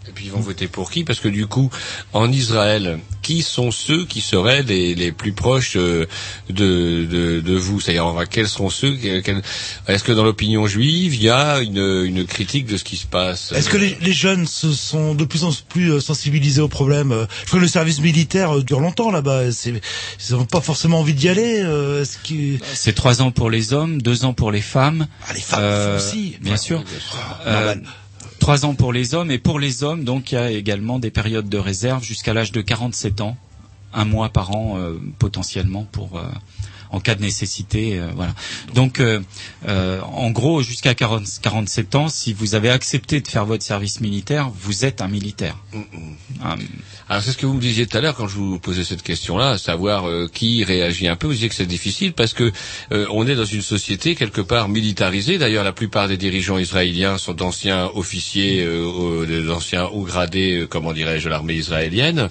Et 0.08 0.12
puis 0.12 0.26
ils 0.26 0.32
vont 0.32 0.42
voter 0.42 0.68
pour 0.68 0.92
qui? 0.92 1.04
Parce 1.06 1.20
que 1.20 1.30
du 1.30 1.48
coup, 1.48 1.70
en 2.12 2.30
Israël, 2.32 3.00
qui 3.22 3.42
sont 3.42 3.72
ceux 3.72 4.06
qui 4.06 4.20
seraient 4.20 4.62
les, 4.62 4.96
les 4.96 5.14
plus 5.14 5.32
proches 5.32 5.78
euh, 5.78 6.06
de, 6.50 7.06
de, 7.10 7.40
de 7.40 7.54
vous? 7.56 7.80
C'est-à-dire, 7.80 8.14
quels 8.30 8.50
sont 8.50 8.70
ceux 8.70 8.96
que- 8.98 9.22
quels- 9.22 9.42
Est-ce 9.88 10.04
que 10.04 10.12
dans 10.12 10.26
l'opinion 10.26 10.68
juive, 10.68 11.16
il 11.16 11.24
y 11.24 11.30
a 11.30 11.60
une, 11.62 12.04
une 12.06 12.26
critique 12.26 12.66
de 12.66 12.76
ce 12.76 12.84
qui 12.84 12.98
se 12.98 13.06
passe 13.08 13.54
Est-ce 13.54 13.70
que 13.70 13.78
les, 13.78 13.96
les 14.02 14.12
jeunes 14.14 14.46
se 14.46 14.74
sont 14.74 15.16
de 15.16 15.24
plus 15.24 15.46
en 15.46 15.52
plus 15.70 15.94
euh, 15.94 16.00
sensibilisés 16.02 16.62
au 16.62 16.68
problème 16.68 17.14
euh, 17.14 17.26
Je 17.42 17.46
crois 17.48 17.60
que 17.60 17.64
le 17.64 17.70
service 17.70 18.02
militaire 18.02 18.58
euh, 18.58 18.62
dure 18.64 18.82
longtemps 18.82 19.10
là-bas. 19.10 19.52
C'est- 19.54 19.74
Ils 20.30 20.36
n'ont 20.36 20.46
pas 20.46 20.62
forcément 20.62 21.00
envie 21.00 21.14
d'y 21.14 21.30
aller. 21.30 21.62
euh, 21.64 22.02
Est-ce 22.02 22.18
que 22.18 22.64
C'est 22.74 22.94
trois 22.94 23.22
ans 23.22 23.32
pour 23.32 23.50
les 23.50 23.72
hommes, 23.72 24.02
deux 24.02 24.26
ans 24.26 24.34
pour 24.34 24.52
les 24.52 24.62
femmes. 24.62 25.08
Ah, 25.28 25.34
les 25.34 25.40
femmes 25.42 25.60
Euh, 25.64 25.98
aussi. 25.98 26.36
Bien 26.42 26.58
sûr. 26.58 26.84
Euh, 27.48 27.54
Normal. 27.54 27.84
Trois 28.44 28.66
ans 28.66 28.76
pour 28.76 28.92
les 28.92 29.14
hommes 29.16 29.32
et 29.32 29.38
pour 29.38 29.58
les 29.58 29.86
hommes, 29.86 30.04
donc 30.04 30.34
il 30.34 30.36
y 30.36 30.38
a 30.38 30.52
également 30.52 31.00
des 31.00 31.12
périodes 31.12 31.48
de 31.48 31.58
réserve 31.58 32.04
jusqu'à 32.04 32.34
l'âge 32.34 32.52
de 32.52 32.60
47 32.60 33.22
ans 33.22 33.38
un 33.94 34.04
mois 34.04 34.28
par 34.28 34.54
an 34.54 34.78
euh, 34.78 35.00
potentiellement 35.18 35.88
pour 35.94 36.18
euh, 36.18 36.24
en 36.90 37.00
cas 37.00 37.16
de 37.16 37.22
nécessité. 37.22 37.98
euh, 37.98 38.10
voilà. 38.16 38.34
Donc, 38.76 39.00
euh, 39.00 39.22
euh, 39.68 40.02
en 40.02 40.30
gros, 40.32 40.62
jusqu'à 40.62 40.94
40 40.94 41.24
47 41.42 41.96
ans, 41.96 42.10
si 42.10 42.34
vous 42.34 42.54
avez 42.54 42.70
accepté 42.70 43.22
de 43.22 43.28
faire 43.30 43.46
votre 43.46 43.64
service 43.64 44.02
militaire, 44.02 44.50
vous 44.62 44.84
êtes 44.84 45.02
un 45.02 45.08
militaire. 45.08 45.58
Alors 47.10 47.22
c'est 47.22 47.32
ce 47.32 47.38
que 47.38 47.46
vous 47.46 47.54
me 47.54 47.62
disiez 47.62 47.86
tout 47.86 47.98
à 47.98 48.02
l'heure 48.02 48.16
quand 48.16 48.28
je 48.28 48.36
vous 48.36 48.60
posais 48.60 48.84
cette 48.84 49.04
question-là, 49.04 49.58
savoir 49.58 50.08
euh, 50.08 50.30
qui 50.34 50.64
réagit 50.64 51.08
un 51.08 51.16
peu. 51.16 51.28
Vous 51.28 51.34
disiez 51.34 51.50
que 51.50 51.56
c'est 51.56 51.66
difficile 51.66 52.14
parce 52.14 52.34
que 52.34 52.52
euh, 52.92 53.06
on 53.12 53.28
est 53.28 53.36
dans 53.36 53.44
une 53.46 53.62
société 53.62 54.16
quelque 54.16 54.42
part 54.42 54.70
militarisée. 54.70 55.38
D'ailleurs, 55.38 55.64
la 55.64 55.74
plupart 55.74 56.08
des 56.08 56.18
dirigeants 56.18 56.58
israéliens 56.58 57.18
sont 57.18 57.34
d'anciens 57.34 57.90
officiers, 57.94 58.64
euh, 58.66 59.46
d'anciens 59.46 59.86
hauts 59.86 60.04
gradés, 60.04 60.62
euh, 60.62 60.68
comment 60.68 60.94
dirais-je, 60.94 61.26
de 61.26 61.30
l'armée 61.30 61.56
israélienne. 61.56 62.30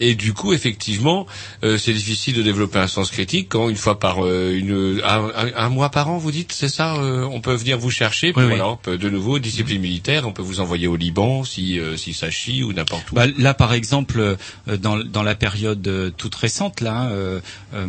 Et 0.00 0.14
du 0.14 0.32
coup, 0.34 0.52
effectivement, 0.52 1.26
euh, 1.64 1.78
c'est 1.78 1.92
difficile 1.94 2.34
de 2.34 2.42
développer 2.42 2.78
un 2.78 2.88
sens 2.88 3.10
critique 3.10 3.48
quand 3.48 3.68
une 3.68 3.76
fois 3.76 3.98
par 3.98 4.24
euh, 4.24 4.54
une 4.56 5.00
un, 5.04 5.24
un- 5.34 5.52
un 5.56 5.68
mois 5.70 5.90
par 5.90 6.08
an, 6.10 6.18
vous 6.18 6.30
dites, 6.30 6.52
c'est 6.52 6.68
ça, 6.68 6.96
euh, 6.96 7.24
on 7.24 7.40
peut 7.40 7.54
venir 7.54 7.78
vous 7.78 7.90
chercher. 7.90 8.32
Puis 8.32 8.42
Oui, 8.42 8.48
voilà, 8.48 8.66
oui. 8.68 8.72
on 8.74 8.76
peut- 8.76 8.98
de 8.98 9.08
nouveau 9.10 9.38
discipline 9.38 9.80
militaire, 9.80 10.26
on 10.28 10.32
peut 10.32 10.42
vous 10.42 10.60
envoyer 10.60 10.86
au 10.86 10.96
Liban 10.96 11.42
si 11.44 11.78
euh, 11.78 11.96
si 11.96 12.12
ça 12.12 12.30
chie 12.30 12.62
ou 12.62 12.72
n'importe 12.72 13.10
où. 13.10 13.14
Bah, 13.14 13.24
là, 13.38 13.54
par 13.54 13.72
exemple, 13.72 14.09
euh, 14.18 14.36
dans, 14.76 15.22
la 15.22 15.34
période 15.34 15.86
euh, 15.86 16.10
toute 16.10 16.34
récente, 16.34 16.80
là, 16.80 17.08
euh, 17.10 17.40
euh, 17.74 17.86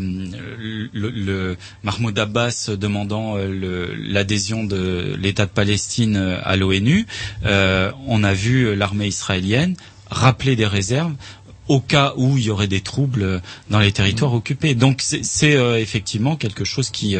le, 0.93 1.57
Mahmoud 1.83 2.17
Abbas 2.17 2.71
demandant 2.77 3.35
l'adhésion 3.37 4.63
de 4.63 5.15
l'État 5.17 5.45
de 5.45 5.51
Palestine 5.51 6.17
à 6.43 6.55
l'ONU, 6.55 7.05
on 7.43 8.23
a 8.23 8.33
vu 8.33 8.75
l'armée 8.75 9.07
israélienne 9.07 9.75
rappeler 10.09 10.55
des 10.55 10.65
réserves 10.65 11.13
au 11.67 11.79
cas 11.79 12.13
où 12.17 12.37
il 12.37 12.43
y 12.43 12.49
aurait 12.49 12.67
des 12.67 12.81
troubles 12.81 13.41
dans 13.69 13.79
les 13.79 13.91
territoires 13.91 14.33
occupés. 14.33 14.75
Donc 14.75 15.01
c'est 15.01 15.53
effectivement 15.81 16.35
quelque 16.35 16.65
chose 16.65 16.89
qui 16.89 17.15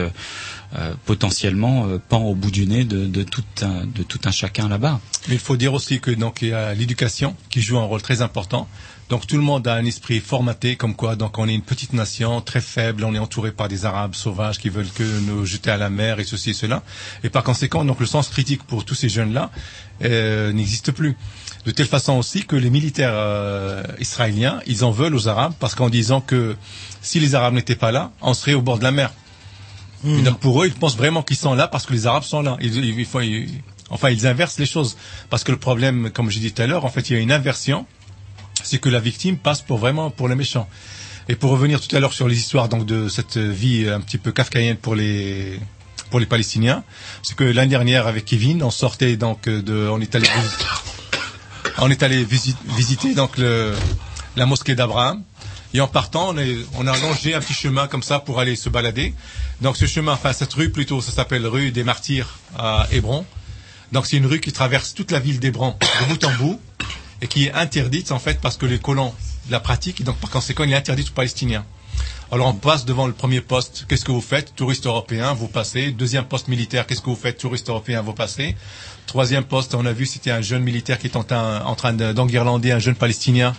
potentiellement 1.06 1.88
pend 2.10 2.24
au 2.24 2.36
bout 2.36 2.52
du 2.52 2.68
nez 2.68 2.84
de, 2.84 3.24
tout 3.24 3.44
un, 3.62 4.32
chacun 4.32 4.68
là-bas. 4.68 5.00
Mais 5.28 5.36
il 5.36 5.40
faut 5.40 5.58
dire 5.58 5.74
aussi 5.74 6.00
que 6.00 6.12
donc 6.12 6.42
y 6.42 6.52
a 6.52 6.74
l'éducation 6.74 7.36
qui 7.50 7.62
joue 7.62 7.78
un 7.78 7.84
rôle 7.84 8.02
très 8.02 8.22
important. 8.22 8.68
Donc 9.12 9.28
tout 9.28 9.36
le 9.36 9.44
monde 9.44 9.68
a 9.68 9.74
un 9.76 9.84
esprit 9.86 10.22
formaté 10.22 10.78
comme 10.78 10.96
quoi 10.96 11.18
donc 11.18 11.38
on 11.38 11.46
est 11.50 11.54
une 11.54 11.62
petite 11.62 11.92
nation 11.92 12.40
très 12.40 12.62
faible, 12.62 13.04
on 13.04 13.14
est 13.14 13.20
entouré 13.20 13.52
par 13.52 13.68
des 13.68 13.84
Arabes 13.86 14.16
sauvages 14.16 14.58
qui 14.58 14.70
veulent 14.70 14.90
que 14.90 15.04
nous 15.28 15.46
jeter 15.46 15.70
à 15.70 15.76
la 15.76 15.90
mer 15.90 16.20
et 16.22 16.24
ceci 16.24 16.52
et 16.52 16.54
cela. 16.54 16.82
Et 17.26 17.30
par 17.30 17.44
conséquent 17.44 17.84
donc 17.84 18.00
le 18.00 18.06
sens 18.06 18.30
critique 18.30 18.64
pour 18.64 18.86
tous 18.86 18.96
ces 18.96 19.10
jeunes 19.10 19.34
là 19.34 19.52
euh, 20.06 20.54
n'existe 20.54 20.92
plus. 20.94 21.18
De 21.66 21.72
telle 21.72 21.88
façon 21.88 22.14
aussi 22.14 22.46
que 22.46 22.56
les 22.56 22.70
militaires 22.70 23.12
euh, 23.14 23.84
israéliens 24.00 24.62
ils 24.66 24.86
en 24.86 24.92
veulent 24.92 25.14
aux 25.16 25.28
Arabes 25.28 25.54
parce 25.60 25.76
qu'en 25.76 25.90
disant 25.90 26.22
que 26.22 26.56
si 27.02 27.20
les 27.20 27.36
Arabes 27.36 27.54
n'étaient 27.54 27.76
pas 27.76 27.92
là, 27.92 28.12
on 28.22 28.34
serait 28.34 28.54
au 28.54 28.62
bord 28.62 28.80
de 28.80 28.84
la 28.84 28.92
mer. 28.92 29.12
Et 30.06 30.22
donc 30.24 30.40
pour 30.40 30.64
eux, 30.64 30.68
ils 30.68 30.74
pensent 30.74 30.96
vraiment 30.98 31.22
qu'ils 31.22 31.36
sont 31.38 31.54
là 31.54 31.68
parce 31.68 31.86
que 31.86 31.92
les 31.94 32.08
Arabes 32.08 32.24
sont 32.24 32.42
là. 32.42 32.58
Ils, 32.62 32.78
ils- 32.78 33.00
ils- 33.02 33.62
enfin, 33.90 34.10
ils 34.10 34.26
inversent 34.26 34.58
les 34.58 34.66
choses. 34.66 34.96
Parce 35.30 35.44
que 35.44 35.52
le 35.52 35.60
problème, 35.60 36.12
comme 36.12 36.30
j'ai 36.32 36.40
dit 36.40 36.54
tout 36.54 36.62
à 36.62 36.66
l'heure, 36.66 36.86
en 36.86 36.90
fait, 36.90 37.10
il 37.10 37.14
y 37.14 37.16
a 37.18 37.20
une 37.20 37.32
inversion. 37.32 37.86
C'est 38.64 38.80
que 38.80 38.90
la 38.90 39.00
victime 39.00 39.38
passe 39.38 39.62
pour 39.62 39.78
vraiment 39.78 40.10
pour 40.10 40.28
les 40.28 40.36
méchants. 40.36 40.68
Et 41.30 41.36
pour 41.36 41.52
revenir 41.52 41.80
tout 41.80 41.96
à 41.96 42.00
l'heure 42.00 42.14
sur 42.14 42.28
les 42.28 42.38
histoires 42.38 42.68
donc 42.68 42.86
de 42.86 43.08
cette 43.08 43.38
vie 43.38 43.88
un 43.90 44.02
petit 44.02 44.18
peu 44.18 44.32
kafkaïenne 44.32 44.78
pour 44.78 44.96
les 44.96 45.60
pour 46.10 46.20
les 46.20 46.26
Palestiniens, 46.26 46.84
c'est 47.24 47.36
que 47.38 47.44
l'année 47.46 47.70
dernière 47.70 48.06
avec 48.08 48.26
Kevin, 48.26 48.64
on 48.64 48.72
sortait 48.72 49.16
donc 49.16 49.48
de, 49.48 49.88
on 49.90 50.02
est 50.02 50.14
allé 50.16 50.28
on 51.78 51.90
est 51.90 52.04
allé 52.04 52.24
visi- 52.26 52.56
visiter 52.76 53.14
donc 53.16 53.38
le, 53.38 53.74
la 54.36 54.46
mosquée 54.46 54.76
d'Abraham. 54.76 55.24
Et 55.74 55.80
en 55.80 55.88
partant, 55.88 56.32
on, 56.36 56.38
est, 56.38 56.58
on 56.76 56.86
a 56.86 56.98
longé 56.98 57.34
un 57.34 57.40
petit 57.40 57.54
chemin 57.54 57.88
comme 57.88 58.04
ça 58.04 58.20
pour 58.20 58.42
aller 58.42 58.58
se 58.58 58.68
balader. 58.68 59.14
Donc 59.62 59.78
ce 59.78 59.86
chemin, 59.86 60.12
enfin 60.14 60.34
cette 60.34 60.52
rue 60.54 60.70
plutôt, 60.70 61.00
ça 61.02 61.14
s'appelle 61.14 61.48
rue 61.48 61.72
des 61.72 61.86
Martyrs 61.86 62.40
à 62.58 62.88
Hébron. 62.92 63.26
Donc 63.94 64.06
c'est 64.06 64.18
une 64.18 64.26
rue 64.26 64.42
qui 64.42 64.52
traverse 64.52 64.94
toute 64.94 65.12
la 65.12 65.20
ville 65.20 65.40
d'Hébron 65.40 65.78
de 65.80 66.06
bout 66.10 66.26
en 66.26 66.34
bout 66.34 66.60
et 67.22 67.28
qui 67.28 67.46
est 67.46 67.54
interdite 67.54 68.12
en 68.12 68.20
fait 68.20 68.40
parce 68.42 68.58
que 68.58 68.66
les 68.66 68.80
colons 68.80 69.14
la 69.50 69.60
pratiquent. 69.60 70.02
Et 70.02 70.04
donc 70.04 70.18
par 70.18 70.30
conséquent, 70.30 70.64
il 70.64 70.72
est 70.72 70.76
interdit 70.76 71.06
aux 71.10 71.14
Palestiniens. 71.14 71.66
Alors 72.32 72.48
on 72.48 72.54
passe 72.54 72.86
devant 72.86 73.08
le 73.08 73.14
premier 73.14 73.42
poste. 73.42 73.86
Qu'est-ce 73.88 74.06
que 74.06 74.12
vous 74.12 74.22
faites? 74.22 74.56
Touristes 74.56 74.86
européens, 74.86 75.34
vous 75.34 75.48
passez. 75.50 75.92
Deuxième 75.92 76.26
poste 76.26 76.48
militaire, 76.48 76.88
qu'est-ce 76.88 77.02
que 77.02 77.10
vous 77.10 77.16
faites? 77.16 77.38
Touristes 77.38 77.70
européens, 77.70 78.02
vous 78.02 78.14
passez. 78.14 78.56
Troisième 79.06 79.44
poste, 79.44 79.76
on 79.76 79.86
a 79.86 79.92
vu, 79.92 80.06
c'était 80.06 80.32
un 80.32 80.42
jeune 80.42 80.64
militaire 80.64 80.98
qui 80.98 81.08
est 81.08 81.18
en 81.18 81.24
train, 81.24 81.62
en 81.66 81.76
train 81.76 81.92
de- 81.94 82.14
d'enguirlander 82.14 82.72
un 82.72 82.80
jeune 82.80 82.96
Palestinien. 82.96 83.54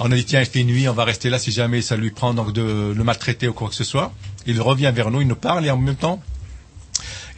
On 0.00 0.12
a 0.12 0.14
dit, 0.14 0.24
tiens, 0.26 0.40
il 0.40 0.46
fait 0.46 0.62
nuit, 0.62 0.88
on 0.88 0.92
va 0.92 1.04
rester 1.04 1.30
là 1.30 1.38
si 1.38 1.50
jamais 1.50 1.80
ça 1.80 1.96
lui 1.96 2.10
prend 2.10 2.34
donc 2.34 2.52
de 2.52 2.92
le 2.94 3.04
maltraiter 3.04 3.48
ou 3.48 3.54
quoi 3.54 3.68
que 3.70 3.74
ce 3.74 3.84
soit. 3.84 4.12
Il 4.46 4.60
revient 4.60 4.92
vers 4.94 5.10
nous, 5.10 5.22
il 5.22 5.26
nous 5.26 5.34
parle 5.34 5.64
et 5.66 5.70
en 5.70 5.78
même 5.78 5.96
temps, 5.96 6.22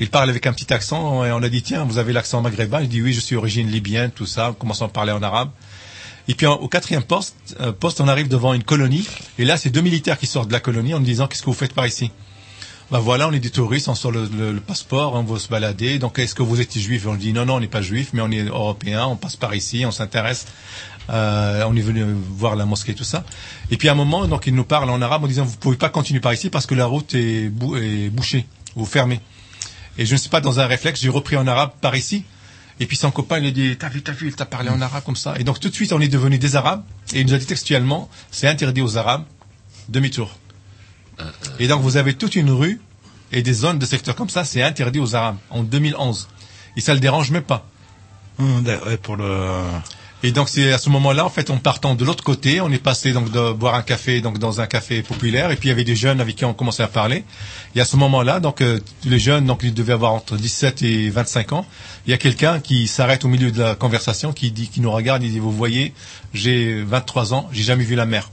il 0.00 0.10
parle 0.10 0.28
avec 0.30 0.46
un 0.46 0.52
petit 0.52 0.72
accent 0.72 1.24
et 1.24 1.30
on 1.30 1.42
a 1.42 1.48
dit, 1.48 1.62
tiens, 1.62 1.84
vous 1.84 1.98
avez 1.98 2.12
l'accent 2.12 2.42
maghrébin. 2.42 2.80
Il 2.80 2.88
dit, 2.88 3.00
oui, 3.00 3.12
je 3.12 3.20
suis 3.20 3.36
d'origine 3.36 3.70
libyenne, 3.70 4.10
tout 4.10 4.26
ça. 4.26 4.54
Commençons 4.58 4.86
à 4.86 4.88
parler 4.88 5.12
en 5.12 5.22
arabe. 5.22 5.50
Et 6.30 6.34
puis 6.34 6.46
au 6.46 6.68
quatrième 6.68 7.02
poste, 7.02 7.34
euh, 7.58 7.72
poste, 7.72 8.00
on 8.00 8.06
arrive 8.06 8.28
devant 8.28 8.54
une 8.54 8.62
colonie. 8.62 9.04
Et 9.40 9.44
là, 9.44 9.56
c'est 9.56 9.70
deux 9.70 9.80
militaires 9.80 10.16
qui 10.16 10.26
sortent 10.28 10.46
de 10.46 10.52
la 10.52 10.60
colonie 10.60 10.94
en 10.94 11.00
nous 11.00 11.04
disant, 11.04 11.26
qu'est-ce 11.26 11.40
que 11.42 11.46
vous 11.46 11.54
faites 11.54 11.74
par 11.74 11.88
ici? 11.88 12.12
Ben 12.92 13.00
voilà, 13.00 13.26
on 13.26 13.32
est 13.32 13.40
des 13.40 13.50
touristes, 13.50 13.88
on 13.88 13.96
sort 13.96 14.12
le, 14.12 14.28
le- 14.38 14.52
le 14.52 14.60
passeport, 14.60 15.14
on 15.14 15.24
va 15.24 15.40
se 15.40 15.48
balader. 15.48 15.98
Donc, 15.98 16.20
est-ce 16.20 16.36
que 16.36 16.44
vous 16.44 16.60
êtes 16.60 16.78
juif 16.78 17.04
On 17.08 17.14
dit 17.16 17.32
non, 17.32 17.46
non, 17.46 17.54
on 17.56 17.60
n'est 17.60 17.66
pas 17.66 17.82
juif, 17.82 18.10
mais 18.12 18.20
on 18.20 18.30
est 18.30 18.44
européen, 18.44 19.06
on 19.06 19.16
passe 19.16 19.34
par 19.34 19.56
ici, 19.56 19.84
on 19.84 19.90
s'intéresse. 19.90 20.46
Euh, 21.08 21.64
on 21.66 21.74
est 21.74 21.80
venu 21.80 22.04
voir 22.36 22.54
la 22.54 22.64
mosquée, 22.64 22.94
tout 22.94 23.02
ça. 23.02 23.24
Et 23.72 23.76
puis 23.76 23.88
à 23.88 23.92
un 23.92 23.96
moment, 23.96 24.28
donc, 24.28 24.46
il 24.46 24.54
nous 24.54 24.62
parle 24.64 24.88
en 24.90 25.02
arabe 25.02 25.24
en 25.24 25.26
disant, 25.26 25.44
vous 25.44 25.56
pouvez 25.56 25.76
pas 25.76 25.88
continuer 25.88 26.20
par 26.20 26.32
ici 26.32 26.48
parce 26.48 26.66
que 26.66 26.76
la 26.76 26.86
route 26.86 27.12
est, 27.14 27.46
est 27.46 28.10
bouchée 28.10 28.46
ou 28.76 28.84
fermée. 28.86 29.20
Et 29.98 30.06
je 30.06 30.12
ne 30.12 30.18
sais 30.18 30.28
pas, 30.28 30.40
dans 30.40 30.60
un 30.60 30.66
réflexe, 30.66 31.00
j'ai 31.00 31.08
repris 31.08 31.36
en 31.36 31.48
arabe 31.48 31.72
par 31.80 31.96
ici. 31.96 32.22
Et 32.80 32.86
puis 32.86 32.96
son 32.96 33.10
copain, 33.10 33.38
il 33.38 33.46
a 33.46 33.50
dit, 33.50 33.76
t'as 33.76 33.90
vu, 33.90 34.02
t'as 34.02 34.12
vu, 34.12 34.28
il 34.28 34.34
t'a 34.34 34.46
parlé 34.46 34.70
en 34.70 34.80
arabe 34.80 35.04
comme 35.04 35.16
ça. 35.16 35.34
Et 35.38 35.44
donc 35.44 35.60
tout 35.60 35.68
de 35.68 35.74
suite, 35.74 35.92
on 35.92 36.00
est 36.00 36.08
devenu 36.08 36.38
des 36.38 36.56
arabes. 36.56 36.82
Et 37.12 37.20
il 37.20 37.26
nous 37.26 37.34
a 37.34 37.38
dit 37.38 37.46
textuellement, 37.46 38.08
c'est 38.30 38.48
interdit 38.48 38.80
aux 38.80 38.96
arabes, 38.96 39.24
demi-tour. 39.88 40.36
Et 41.58 41.68
donc 41.68 41.82
vous 41.82 41.98
avez 41.98 42.14
toute 42.14 42.34
une 42.34 42.50
rue 42.50 42.80
et 43.32 43.42
des 43.42 43.52
zones 43.52 43.78
de 43.78 43.86
secteurs 43.86 44.16
comme 44.16 44.28
ça, 44.28 44.44
c'est 44.44 44.62
interdit 44.62 44.98
aux 44.98 45.14
Arabes 45.14 45.36
en 45.50 45.62
2011. 45.62 46.28
Et 46.76 46.80
ça 46.80 46.94
le 46.94 47.00
dérange 47.00 47.30
même 47.30 47.42
pas. 47.42 47.66
Hum, 48.38 48.64
pour 49.02 49.16
le. 49.16 49.62
Et 50.22 50.32
donc 50.32 50.50
c'est 50.50 50.70
à 50.70 50.76
ce 50.76 50.90
moment-là, 50.90 51.24
en 51.24 51.30
fait, 51.30 51.48
en 51.48 51.56
partant 51.56 51.94
de 51.94 52.04
l'autre 52.04 52.22
côté, 52.22 52.60
on 52.60 52.70
est 52.70 52.82
passé 52.82 53.12
donc 53.12 53.30
de 53.30 53.52
boire 53.52 53.74
un 53.74 53.82
café 53.82 54.20
donc 54.20 54.38
dans 54.38 54.60
un 54.60 54.66
café 54.66 55.02
populaire, 55.02 55.50
et 55.50 55.56
puis 55.56 55.68
il 55.68 55.70
y 55.70 55.72
avait 55.72 55.84
des 55.84 55.96
jeunes 55.96 56.20
avec 56.20 56.36
qui 56.36 56.44
on 56.44 56.52
commençait 56.52 56.82
à 56.82 56.88
parler. 56.88 57.24
Et 57.74 57.80
à 57.80 57.86
ce 57.86 57.96
moment-là, 57.96 58.38
donc 58.38 58.60
euh, 58.60 58.80
les 59.06 59.18
jeunes, 59.18 59.46
donc 59.46 59.60
ils 59.62 59.72
devaient 59.72 59.94
avoir 59.94 60.12
entre 60.12 60.36
17 60.36 60.82
et 60.82 61.08
25 61.08 61.52
ans. 61.54 61.66
Il 62.06 62.10
y 62.10 62.14
a 62.14 62.18
quelqu'un 62.18 62.60
qui 62.60 62.86
s'arrête 62.86 63.24
au 63.24 63.28
milieu 63.28 63.50
de 63.50 63.62
la 63.62 63.74
conversation, 63.74 64.34
qui 64.34 64.50
dit, 64.50 64.68
qui 64.68 64.82
nous 64.82 64.92
regarde, 64.92 65.22
il 65.22 65.30
dit 65.30 65.38
vous 65.38 65.52
voyez, 65.52 65.94
j'ai 66.34 66.82
23 66.82 67.32
ans, 67.32 67.48
j'ai 67.52 67.62
jamais 67.62 67.84
vu 67.84 67.94
la 67.94 68.04
mer. 68.04 68.30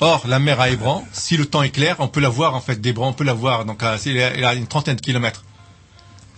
Or, 0.00 0.26
la 0.26 0.38
mer 0.38 0.60
à 0.60 0.70
Hébron, 0.70 1.04
si 1.12 1.36
le 1.36 1.44
temps 1.44 1.62
est 1.62 1.70
clair, 1.70 1.96
on 1.98 2.08
peut 2.08 2.20
la 2.20 2.30
voir 2.30 2.54
en 2.56 2.60
fait 2.60 2.80
d'Hébron, 2.80 3.08
on 3.08 3.12
peut 3.12 3.22
la 3.22 3.34
voir. 3.34 3.66
Donc, 3.66 3.82
elle 3.82 4.44
a 4.44 4.54
une 4.54 4.66
trentaine 4.66 4.96
de 4.96 5.00
kilomètres. 5.00 5.44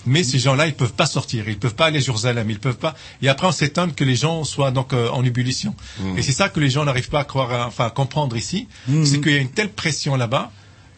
Mais 0.07 0.25
ces 0.25 0.39
gens-là, 0.39 0.67
ils 0.67 0.75
peuvent 0.75 0.93
pas 0.95 1.07
sortir, 1.07 1.49
ils 1.49 1.59
peuvent 1.59 1.75
pas 1.75 1.87
aller 1.87 1.99
à 1.99 2.01
Jérusalem, 2.03 2.51
ils 2.51 2.59
peuvent 2.59 2.77
pas. 2.79 2.95
Et 3.23 3.29
après, 3.29 3.47
on 3.47 3.53
s'étonne 3.53 3.93
que 3.95 4.05
les 4.05 4.17
gens 4.17 4.43
soient 4.45 4.71
donc 4.73 4.93
euh, 4.93 5.09
en 5.11 5.25
ébullition. 5.25 5.75
Mhm. 6.01 6.19
Et 6.19 6.23
c'est 6.23 6.33
ça 6.33 6.49
que 6.49 6.59
les 6.61 6.71
gens 6.71 6.85
n'arrivent 6.85 7.09
pas 7.11 7.21
à 7.21 7.25
croire, 7.25 7.53
à- 7.53 7.67
enfin, 7.67 7.87
à 7.87 7.91
comprendre 7.91 8.37
ici, 8.37 8.67
Mhm. 8.89 9.05
c'est 9.07 9.21
qu'il 9.21 9.33
y 9.33 9.37
a 9.37 9.41
une 9.41 9.51
telle 9.51 9.71
pression 9.71 10.17
là-bas 10.17 10.51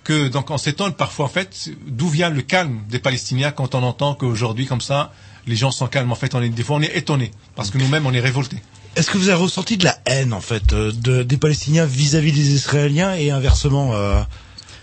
que 0.04 0.28
donc 0.28 0.50
on 0.50 0.58
s'étonne 0.58 0.92
parfois 0.92 1.24
en 1.24 1.28
fait 1.28 1.70
d'où 1.86 2.08
vient 2.08 2.28
le 2.28 2.42
calme 2.42 2.80
des 2.90 2.98
Palestiniens 2.98 3.52
quand 3.52 3.74
on 3.74 3.82
entend 3.82 4.14
qu'aujourd'hui 4.14 4.66
comme 4.66 4.82
ça, 4.82 5.12
les 5.46 5.56
gens 5.56 5.70
sont 5.70 5.86
calmes. 5.86 6.12
En 6.12 6.14
fait, 6.14 6.34
on 6.34 6.42
est 6.42 6.48
des 6.50 6.62
fois 6.62 6.76
on 6.76 6.82
est 6.82 6.96
étonné 6.96 7.30
parce 7.56 7.70
que 7.70 7.78
nous-mêmes 7.78 8.04
on 8.06 8.12
est 8.12 8.20
révoltés. 8.20 8.58
Est-ce 8.96 9.10
que 9.10 9.18
vous 9.18 9.28
avez 9.28 9.40
ressenti 9.42 9.76
de 9.76 9.84
la 9.84 9.98
haine 10.06 10.32
en 10.32 10.40
fait 10.42 10.72
euh, 10.72 10.92
de, 10.92 11.22
des 11.22 11.36
Palestiniens 11.38 11.84
vis-à-vis 11.86 12.32
des 12.32 12.52
Israéliens 12.54 13.14
et 13.16 13.30
inversement 13.30 13.92
euh, 13.94 14.20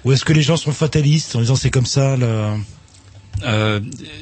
Ou 0.05 0.11
est-ce 0.11 0.25
que 0.25 0.33
les 0.33 0.41
gens 0.41 0.57
sont 0.57 0.71
fatalistes 0.73 1.35
en 1.35 1.39
disant 1.41 1.55
c'est 1.55 1.69
comme 1.69 1.85
ça 1.85 2.17
le... 2.17 2.55
Euh, 3.43 3.79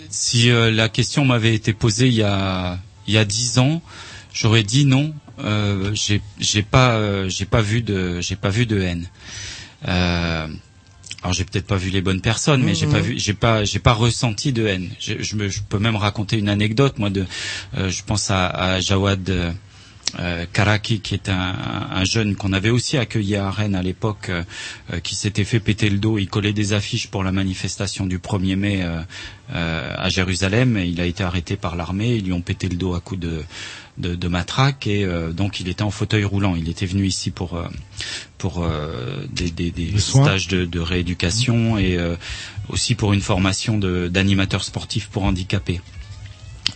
si 0.10 0.50
euh, 0.50 0.72
la 0.72 0.88
question 0.90 1.26
m'avait 1.26 1.54
été 1.54 1.74
posée 1.74 2.08
il 2.08 2.14
y 2.14 2.24
a 2.24 2.80
il 3.08 3.14
y 3.14 3.18
a 3.18 3.26
dix 3.26 3.58
ans, 3.60 3.82
j'aurais 4.34 4.64
dit 4.64 4.86
non. 4.86 5.14
Euh, 5.40 5.92
j'ai 5.94 6.22
j'ai 6.40 6.64
pas 6.64 6.94
euh, 6.96 7.30
j'ai 7.30 7.46
pas 7.46 7.62
vu 7.62 7.82
de 7.82 8.20
j'ai 8.22 8.36
pas 8.36 8.50
vu 8.50 8.66
de 8.66 8.80
haine. 8.82 9.08
Euh, 9.88 10.48
alors 11.22 11.34
j'ai 11.34 11.44
peut-être 11.44 11.68
pas 11.68 11.76
vu 11.76 11.90
les 11.90 12.02
bonnes 12.02 12.22
personnes, 12.22 12.64
mais 12.64 12.76
j'ai 12.76 12.86
Mhm. 12.86 12.92
pas 12.92 13.00
vu 13.00 13.20
j'ai 13.20 13.34
pas 13.34 13.64
j'ai 13.66 13.80
pas 13.80 13.94
ressenti 13.94 14.54
de 14.54 14.66
haine. 14.68 14.90
Je, 15.00 15.14
je, 15.22 15.36
me, 15.36 15.50
je 15.50 15.62
peux 15.68 15.80
même 15.80 15.96
raconter 15.98 16.38
une 16.38 16.50
anecdote 16.50 16.98
moi 17.00 17.10
de 17.10 17.26
euh, 17.78 17.90
je 17.90 18.04
pense 18.04 18.30
à, 18.32 18.48
à 18.48 18.80
Jawad 18.80 19.30
euh, 20.20 20.46
Karaki, 20.52 21.02
qui 21.02 21.14
est 21.14 21.30
un, 21.30 21.56
un 21.92 22.04
jeune 22.06 22.36
qu'on 22.36 22.54
avait 22.54 22.70
aussi 22.72 22.98
accueilli 22.98 23.36
à 23.36 23.52
Rennes 23.52 23.76
à 23.76 23.84
l'époque, 23.84 24.30
euh, 24.30 24.44
euh, 24.94 25.00
qui 25.00 25.16
s'était 25.16 25.44
fait 25.44 25.60
péter 25.60 25.90
le 25.90 25.98
dos. 26.00 26.18
Il 26.18 26.28
collait 26.30 26.54
des 26.54 26.74
affiches 26.74 27.08
pour 27.08 27.24
la 27.24 27.32
manifestation 27.32 28.06
du 28.06 28.18
1er 28.18 28.56
mai 28.56 28.80
euh, 28.84 29.96
à 29.98 30.10
Jérusalem. 30.10 30.78
Et 30.78 30.86
il 30.88 31.00
a 31.02 31.06
été 31.06 31.24
arrêté 31.24 31.58
par 31.58 31.76
l'armée. 31.76 32.16
Ils 32.16 32.26
lui 32.26 32.34
ont 32.34 32.42
pété 32.42 32.68
le 32.70 32.76
dos 32.76 32.94
à 32.96 33.02
coups 33.02 33.20
de, 33.22 33.44
de, 33.98 34.16
de 34.16 34.28
matraque 34.28 34.88
et 34.88 35.04
euh, 35.06 35.32
donc 35.32 35.60
il 35.60 35.68
était 35.68 35.84
en 35.84 35.92
fauteuil 35.92 36.24
roulant. 36.24 36.56
Il 36.56 36.70
était 36.70 36.86
venu 36.88 37.06
ici 37.06 37.30
pour 37.32 37.62
pour 38.38 38.64
euh, 38.64 39.26
des, 39.32 39.52
stages 40.00 40.48
de, 40.48 40.66
de 40.66 40.80
rééducation 40.80 41.78
et 41.78 41.98
euh, 41.98 42.16
aussi 42.70 42.96
pour 42.96 43.14
une 43.14 43.22
formation 43.22 43.78
de- 43.78 44.08
d'animateur 44.08 44.64
sportif 44.64 45.08
pour 45.10 45.24
handicapés. 45.24 45.82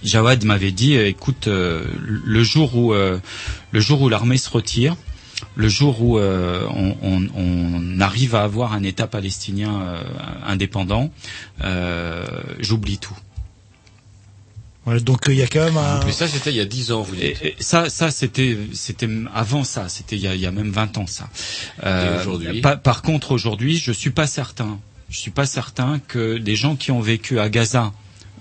Jawad 0.04 0.44
m'avait 0.46 0.72
dit, 0.72 0.96
euh, 0.96 1.08
écoute, 1.08 1.48
euh, 1.48 1.84
le 2.06 2.44
jour 2.44 2.76
où 2.76 2.94
euh, 2.94 3.20
le 3.72 3.80
jour 3.80 4.02
où 4.02 4.10
l'armée 4.10 4.38
se 4.38 4.50
retire, 4.50 4.96
le 5.56 5.68
jour 5.68 6.02
où 6.02 6.18
euh, 6.20 6.66
on, 6.70 6.96
on- 7.02 7.28
on 7.36 8.00
arrive 8.00 8.36
à 8.36 8.44
avoir 8.44 8.74
un 8.74 8.84
État 8.84 9.08
palestinien 9.08 9.82
euh, 9.82 10.04
indépendant, 10.46 11.12
euh, 11.64 12.26
j'oublie 12.60 12.98
tout. 12.98 13.18
Ouais, 14.86 15.00
donc 15.00 15.22
il 15.30 15.36
y 15.36 15.42
a 15.42 15.48
quand 15.48 15.64
même 15.64 15.78
un... 15.78 16.04
Mais 16.06 16.12
ça, 16.12 16.28
c'était 16.28 16.50
il 16.50 16.58
y 16.58 16.60
a 16.60 16.66
10 16.66 16.92
ans, 16.92 17.02
vous 17.04 17.16
dites. 17.16 17.42
Et 17.42 17.56
ça, 17.62 17.90
ça 17.90 18.12
c'était, 18.12 18.58
c'était 18.74 19.08
avant 19.34 19.64
ça, 19.64 19.88
c'était 19.88 20.18
il 20.18 20.22
y 20.22 20.28
a, 20.28 20.36
il 20.36 20.42
y 20.42 20.46
a 20.46 20.52
même 20.52 20.72
20 20.72 20.98
ans 20.98 21.08
ça. 21.08 21.30
Et 21.82 21.86
aujourd'hui 22.20 22.48
pa- 22.62 22.76
Par 22.76 23.02
contre, 23.02 23.32
aujourd'hui, 23.32 23.78
je 23.78 23.94
suis 23.94 24.10
pas 24.10 24.28
certain. 24.28 24.80
Je 25.10 25.20
suis 25.20 25.32
pas 25.32 25.46
certain 25.46 26.00
que 26.08 26.38
des 26.38 26.56
gens 26.58 26.76
qui 26.76 26.92
ont 26.92 27.00
vécu 27.00 27.40
à 27.40 27.48
Gaza, 27.50 27.94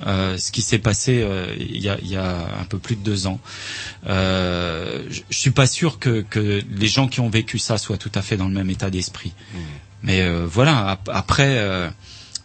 euh, 0.06 0.36
ce 0.38 0.50
qui 0.52 0.62
s'est 0.62 0.78
passé 0.78 1.22
euh, 1.22 1.54
il 1.58 1.80
y, 1.80 1.88
a, 1.88 1.98
il 2.02 2.08
y 2.08 2.16
a 2.16 2.46
un 2.60 2.64
peu 2.64 2.78
plus 2.78 2.96
de 2.96 3.02
deux 3.02 3.26
ans, 3.26 3.40
euh, 4.06 5.04
je, 5.10 5.20
je 5.30 5.38
suis 5.38 5.50
pas 5.50 5.66
sûr 5.66 5.98
que, 5.98 6.22
que 6.22 6.62
les 6.70 6.86
gens 6.88 7.08
qui 7.08 7.20
ont 7.20 7.28
vécu 7.30 7.58
ça 7.58 7.78
soient 7.78 7.98
tout 7.98 8.12
à 8.14 8.22
fait 8.22 8.36
dans 8.36 8.48
le 8.48 8.54
même 8.54 8.70
état 8.70 8.90
d'esprit. 8.90 9.32
Mais 10.02 10.20
euh, 10.22 10.46
voilà, 10.46 10.90
ap- 10.90 11.10
après. 11.12 11.58
euh, 11.58 11.88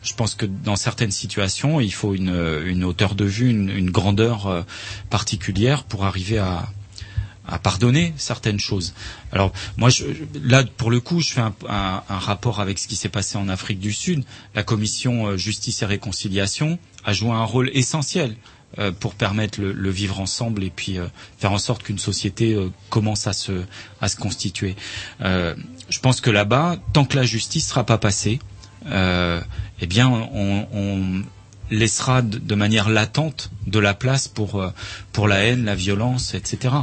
je 0.04 0.14
pense 0.14 0.36
que 0.36 0.46
dans 0.46 0.78
certaines 0.78 1.12
situations, 1.12 1.82
il 1.82 1.92
faut 1.92 2.14
une, 2.14 2.62
une 2.66 2.86
hauteur 2.86 3.14
de 3.16 3.26
vue, 3.26 3.50
une, 3.50 3.70
une 3.70 3.90
grandeur 3.92 4.64
particulière 5.10 5.84
pour 5.84 6.06
arriver 6.06 6.38
à, 6.38 6.70
à 7.46 7.60
pardonner 7.60 8.14
certaines 8.16 8.60
choses. 8.60 8.94
Alors 9.34 9.52
moi, 9.76 9.90
je, 9.90 10.06
là 10.44 10.64
pour 10.64 10.92
le 10.92 11.02
coup, 11.02 11.20
je 11.20 11.34
fais 11.34 11.42
un, 11.42 11.54
un- 11.68 12.04
un 12.08 12.20
rapport 12.20 12.62
avec 12.62 12.80
ce 12.80 12.88
qui 12.88 12.96
s'est 12.96 13.10
passé 13.10 13.38
en 13.38 13.50
Afrique 13.50 13.80
du 13.80 13.92
Sud. 13.92 14.24
La 14.56 14.64
commission 14.64 15.28
euh, 15.28 15.36
justice 15.36 15.82
et 15.82 15.86
réconciliation 15.86 16.80
a 17.08 17.14
joué 17.14 17.32
un 17.32 17.46
rôle 17.46 17.72
essentiel 17.74 18.36
euh, 18.80 18.92
pour 18.92 19.16
permettre 19.16 19.62
le, 19.62 19.72
le 19.72 19.90
vivre 19.90 20.20
ensemble 20.20 20.64
et 20.64 20.70
puis 20.70 21.00
euh, 21.00 21.08
faire 21.40 21.54
en 21.54 21.58
sorte 21.58 21.82
qu'une 21.84 21.98
société 21.98 22.54
euh, 22.54 22.70
commence 22.90 23.26
à 23.26 23.34
se 23.34 23.64
à 24.02 24.10
se 24.10 24.18
constituer. 24.18 24.76
Euh, 25.22 25.56
je 25.90 26.00
pense 26.00 26.20
que 26.20 26.30
là-bas, 26.30 26.76
tant 26.92 27.06
que 27.06 27.16
la 27.16 27.24
justice 27.24 27.70
sera 27.70 27.86
pas 27.86 27.98
passée, 27.98 28.40
euh, 28.88 29.40
eh 29.80 29.88
bien, 29.88 30.10
on, 30.10 30.68
on 30.74 31.22
laissera 31.72 32.22
de, 32.22 32.56
manière 32.56 32.90
latente 32.90 33.52
de 33.68 33.80
la 33.80 33.94
place 33.94 34.28
pour 34.28 34.62
euh, 34.62 34.70
pour 35.14 35.30
la 35.30 35.46
haine, 35.46 35.64
la 35.64 35.76
violence, 35.76 36.34
etc. 36.34 36.76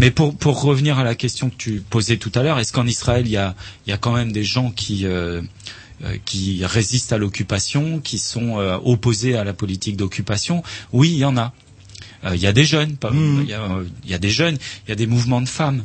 Mais 0.00 0.10
pour 0.10 0.36
pour 0.36 0.60
revenir 0.62 0.98
à 0.98 1.04
la 1.04 1.14
question 1.14 1.48
que 1.48 1.56
tu 1.56 1.80
posais 1.80 2.16
tout 2.16 2.32
à 2.34 2.42
l'heure, 2.42 2.58
est-ce 2.58 2.72
qu'en 2.72 2.88
Israël 2.88 3.26
il 3.26 3.32
y 3.32 3.36
a 3.36 3.54
il 3.86 3.90
y 3.90 3.92
a 3.92 3.98
quand 3.98 4.12
même 4.12 4.32
des 4.32 4.44
gens 4.44 4.72
qui 4.72 5.06
qui 6.24 6.64
résistent 6.64 7.12
à 7.12 7.18
l'occupation, 7.18 8.00
qui 8.00 8.18
sont 8.18 8.58
euh, 8.58 8.78
opposés 8.84 9.36
à 9.36 9.44
la 9.44 9.52
politique 9.52 9.96
d'occupation 9.96 10.62
Oui, 10.92 11.10
il 11.12 11.18
y 11.18 11.24
en 11.24 11.36
a. 11.36 11.52
Euh, 12.24 12.34
Il 12.34 12.40
y 12.42 12.46
a 12.46 12.52
des 12.52 12.64
jeunes, 12.64 12.96
pas- 12.96 13.10
il 13.12 13.48
y 13.48 13.54
a, 13.54 13.62
euh, 13.62 13.84
il 14.04 14.10
y 14.10 14.14
a 14.14 14.18
des 14.18 14.30
jeunes, 14.30 14.58
il 14.86 14.90
y 14.90 14.92
a 14.92 14.96
des 14.96 15.06
mouvements 15.06 15.40
de 15.40 15.48
femmes. 15.48 15.82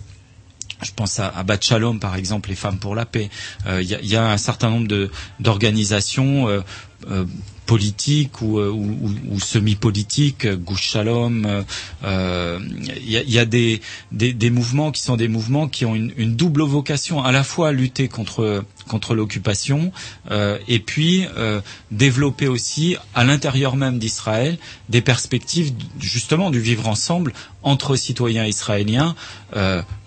Je 0.83 0.91
pense 0.93 1.19
à, 1.19 1.29
à 1.29 1.43
Bat 1.43 1.59
Shalom, 1.61 1.99
par 1.99 2.15
exemple, 2.17 2.49
les 2.49 2.55
femmes 2.55 2.79
pour 2.79 2.95
la 2.95 3.05
paix. 3.05 3.29
Euh, 3.65 3.81
Il 3.81 3.87
y, 3.89 3.95
a, 3.95 3.99
il 4.01 4.07
y 4.07 4.15
a 4.17 4.29
un 4.29 4.37
certain 4.37 4.69
nombre 4.69 5.09
d'organisations 5.39 6.49
euh, 6.49 6.61
euh, 7.09 7.25
politiques 7.65 8.41
ou, 8.41 8.59
euh, 8.59 8.69
ou, 8.69 8.83
ou- 9.07 9.33
ou 9.35 9.39
semi-politiques, 9.39 10.45
euh, 10.45 10.55
Gush 10.55 10.91
Shalom. 10.91 11.45
euh, 11.45 11.63
euh, 12.03 12.59
Il 13.01 13.09
y 13.09 13.17
a, 13.17 13.21
il 13.23 13.31
y 13.31 13.39
a 13.39 13.45
des, 13.45 13.81
des, 14.11 14.33
des 14.33 14.49
mouvements 14.51 14.91
qui 14.91 15.01
sont 15.01 15.15
des 15.17 15.27
mouvements 15.27 15.67
qui 15.67 15.83
ont 15.85 15.95
une, 15.95 16.13
une 16.17 16.35
double 16.35 16.61
vocation, 16.63 17.23
à 17.23 17.31
la 17.31 17.43
fois 17.43 17.71
lutter 17.71 18.07
contre 18.07 18.63
contre 18.87 19.15
l'occupation 19.15 19.91
euh, 20.29 20.59
et 20.67 20.77
puis 20.77 21.25
euh, 21.37 21.59
développer 21.89 22.47
aussi 22.47 22.97
à 23.15 23.23
l'intérieur 23.23 23.75
même 23.77 23.97
d'Israël 23.97 24.59
des 24.89 25.01
perspectives 25.01 25.73
justement 25.99 26.51
du 26.51 26.59
vivre 26.59 26.87
ensemble 26.87 27.33
entre 27.63 27.95
citoyens 27.95 28.45
israéliens, 28.45 29.15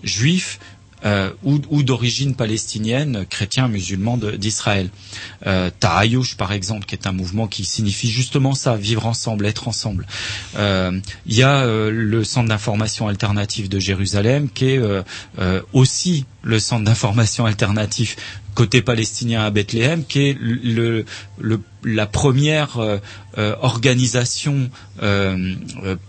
juifs, 0.04 0.60
euh, 1.04 1.30
ou, 1.44 1.60
ou 1.70 1.82
d'origine 1.82 2.34
palestinienne, 2.34 3.24
chrétiens, 3.28 3.68
musulmans 3.68 4.16
de- 4.16 4.32
d'Israël. 4.32 4.90
Euh, 5.46 5.70
par 6.36 6.52
exemple, 6.52 6.86
qui 6.86 6.94
est 6.94 7.06
un 7.06 7.12
mouvement 7.12 7.46
qui 7.46 7.64
signifie 7.64 8.10
justement 8.10 8.54
ça, 8.54 8.76
vivre 8.76 9.06
ensemble, 9.06 9.46
être 9.46 9.68
ensemble. 9.68 10.06
Euh, 10.56 10.98
Il 11.26 11.34
y 11.36 11.42
a 11.42 11.64
euh, 11.64 11.90
le 11.90 12.24
centre 12.24 12.48
d'information 12.48 13.08
alternative 13.08 13.68
de 13.68 13.78
Jérusalem, 13.78 14.48
qui 14.48 14.70
est 14.70 14.78
euh, 14.78 15.02
euh, 15.38 15.60
aussi 15.72 16.26
le 16.42 16.58
centre 16.58 16.84
d'information 16.84 17.46
alternatif 17.46 18.16
côté 18.54 18.82
palestinien 18.82 19.42
à 19.44 19.50
Bethléem, 19.50 20.04
qui 20.04 20.28
est 20.30 20.36
le, 20.40 21.04
le- 21.38 21.60
la 21.84 22.06
première 22.06 22.78
euh, 22.78 22.98
euh, 23.38 23.54
organisation 23.60 24.70
euh, 25.02 25.54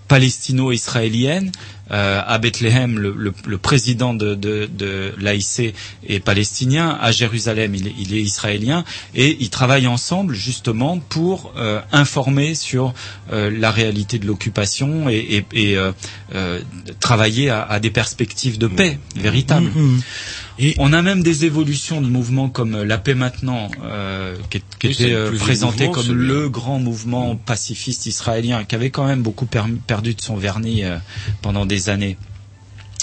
palestino-israélienne. 0.08 1.52
À 1.92 2.38
Bethléem, 2.38 3.00
le, 3.00 3.16
le- 3.18 3.34
le 3.48 3.58
président 3.58 4.14
de, 4.14 4.36
de, 4.36 4.70
de 4.72 5.12
l'AIC 5.20 5.74
est 6.08 6.20
palestinien. 6.20 6.96
À 7.02 7.12
Jérusalem, 7.12 7.74
il 7.74 7.88
est, 7.88 7.94
il 7.98 8.14
est 8.14 8.22
israélien. 8.22 8.84
Et 9.16 9.38
ils 9.40 9.50
travaillent 9.50 9.88
ensemble 9.88 10.36
justement 10.36 11.00
pour 11.00 11.52
informer 11.92 12.54
sur 12.54 12.94
la 13.32 13.72
réalité 13.72 14.20
de 14.20 14.28
l'occupation 14.28 15.10
et, 15.10 15.44
et- 15.52 15.72
et, 15.72 15.78
travailler 17.00 17.50
à, 17.50 17.64
à 17.64 17.80
des 17.80 17.90
perspectives 17.90 18.60
de 18.60 18.68
paix 18.68 19.00
véritables. 19.16 19.72
Et 20.60 20.76
on 20.78 20.94
a 20.94 21.02
même 21.02 21.24
des 21.24 21.46
évolutions 21.46 22.02
de 22.02 22.08
mouvements 22.08 22.50
comme 22.50 22.84
la 22.84 23.00
paix 23.00 23.16
maintenant, 23.16 23.72
qui, 24.52 24.58
est- 24.58 24.64
qui 24.78 24.88
Oui, 24.88 24.94
était 24.94 25.16
présenté 25.68 25.86
comme 25.92 26.16
le 26.16 26.50
grand 26.50 26.80
mouvement 26.80 27.36
pacifiste 27.36 28.06
israélien, 28.06 28.64
qui 28.66 28.76
avait 28.76 28.90
quand 28.90 29.06
même 29.06 29.22
beaucoup 29.22 29.46
per- 29.46 29.64
perdu 29.88 30.14
de 30.14 30.22
son 30.22 30.36
vernis 30.36 30.84
euh, 30.84 30.98
pendant 31.42 31.66
des 31.66 31.90
années. 31.90 32.18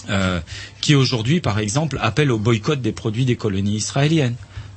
Euh, 0.08 0.40
qui 0.80 0.94
aujourd'hui, 0.94 1.40
par 1.40 1.58
exemple, 1.58 1.98
appelle 2.00 2.30
au 2.30 2.38
boycott 2.38 2.80
des 2.80 2.92
produits 2.92 3.24
des 3.24 3.36
colonies 3.36 3.74
israéliennes. 3.76 4.36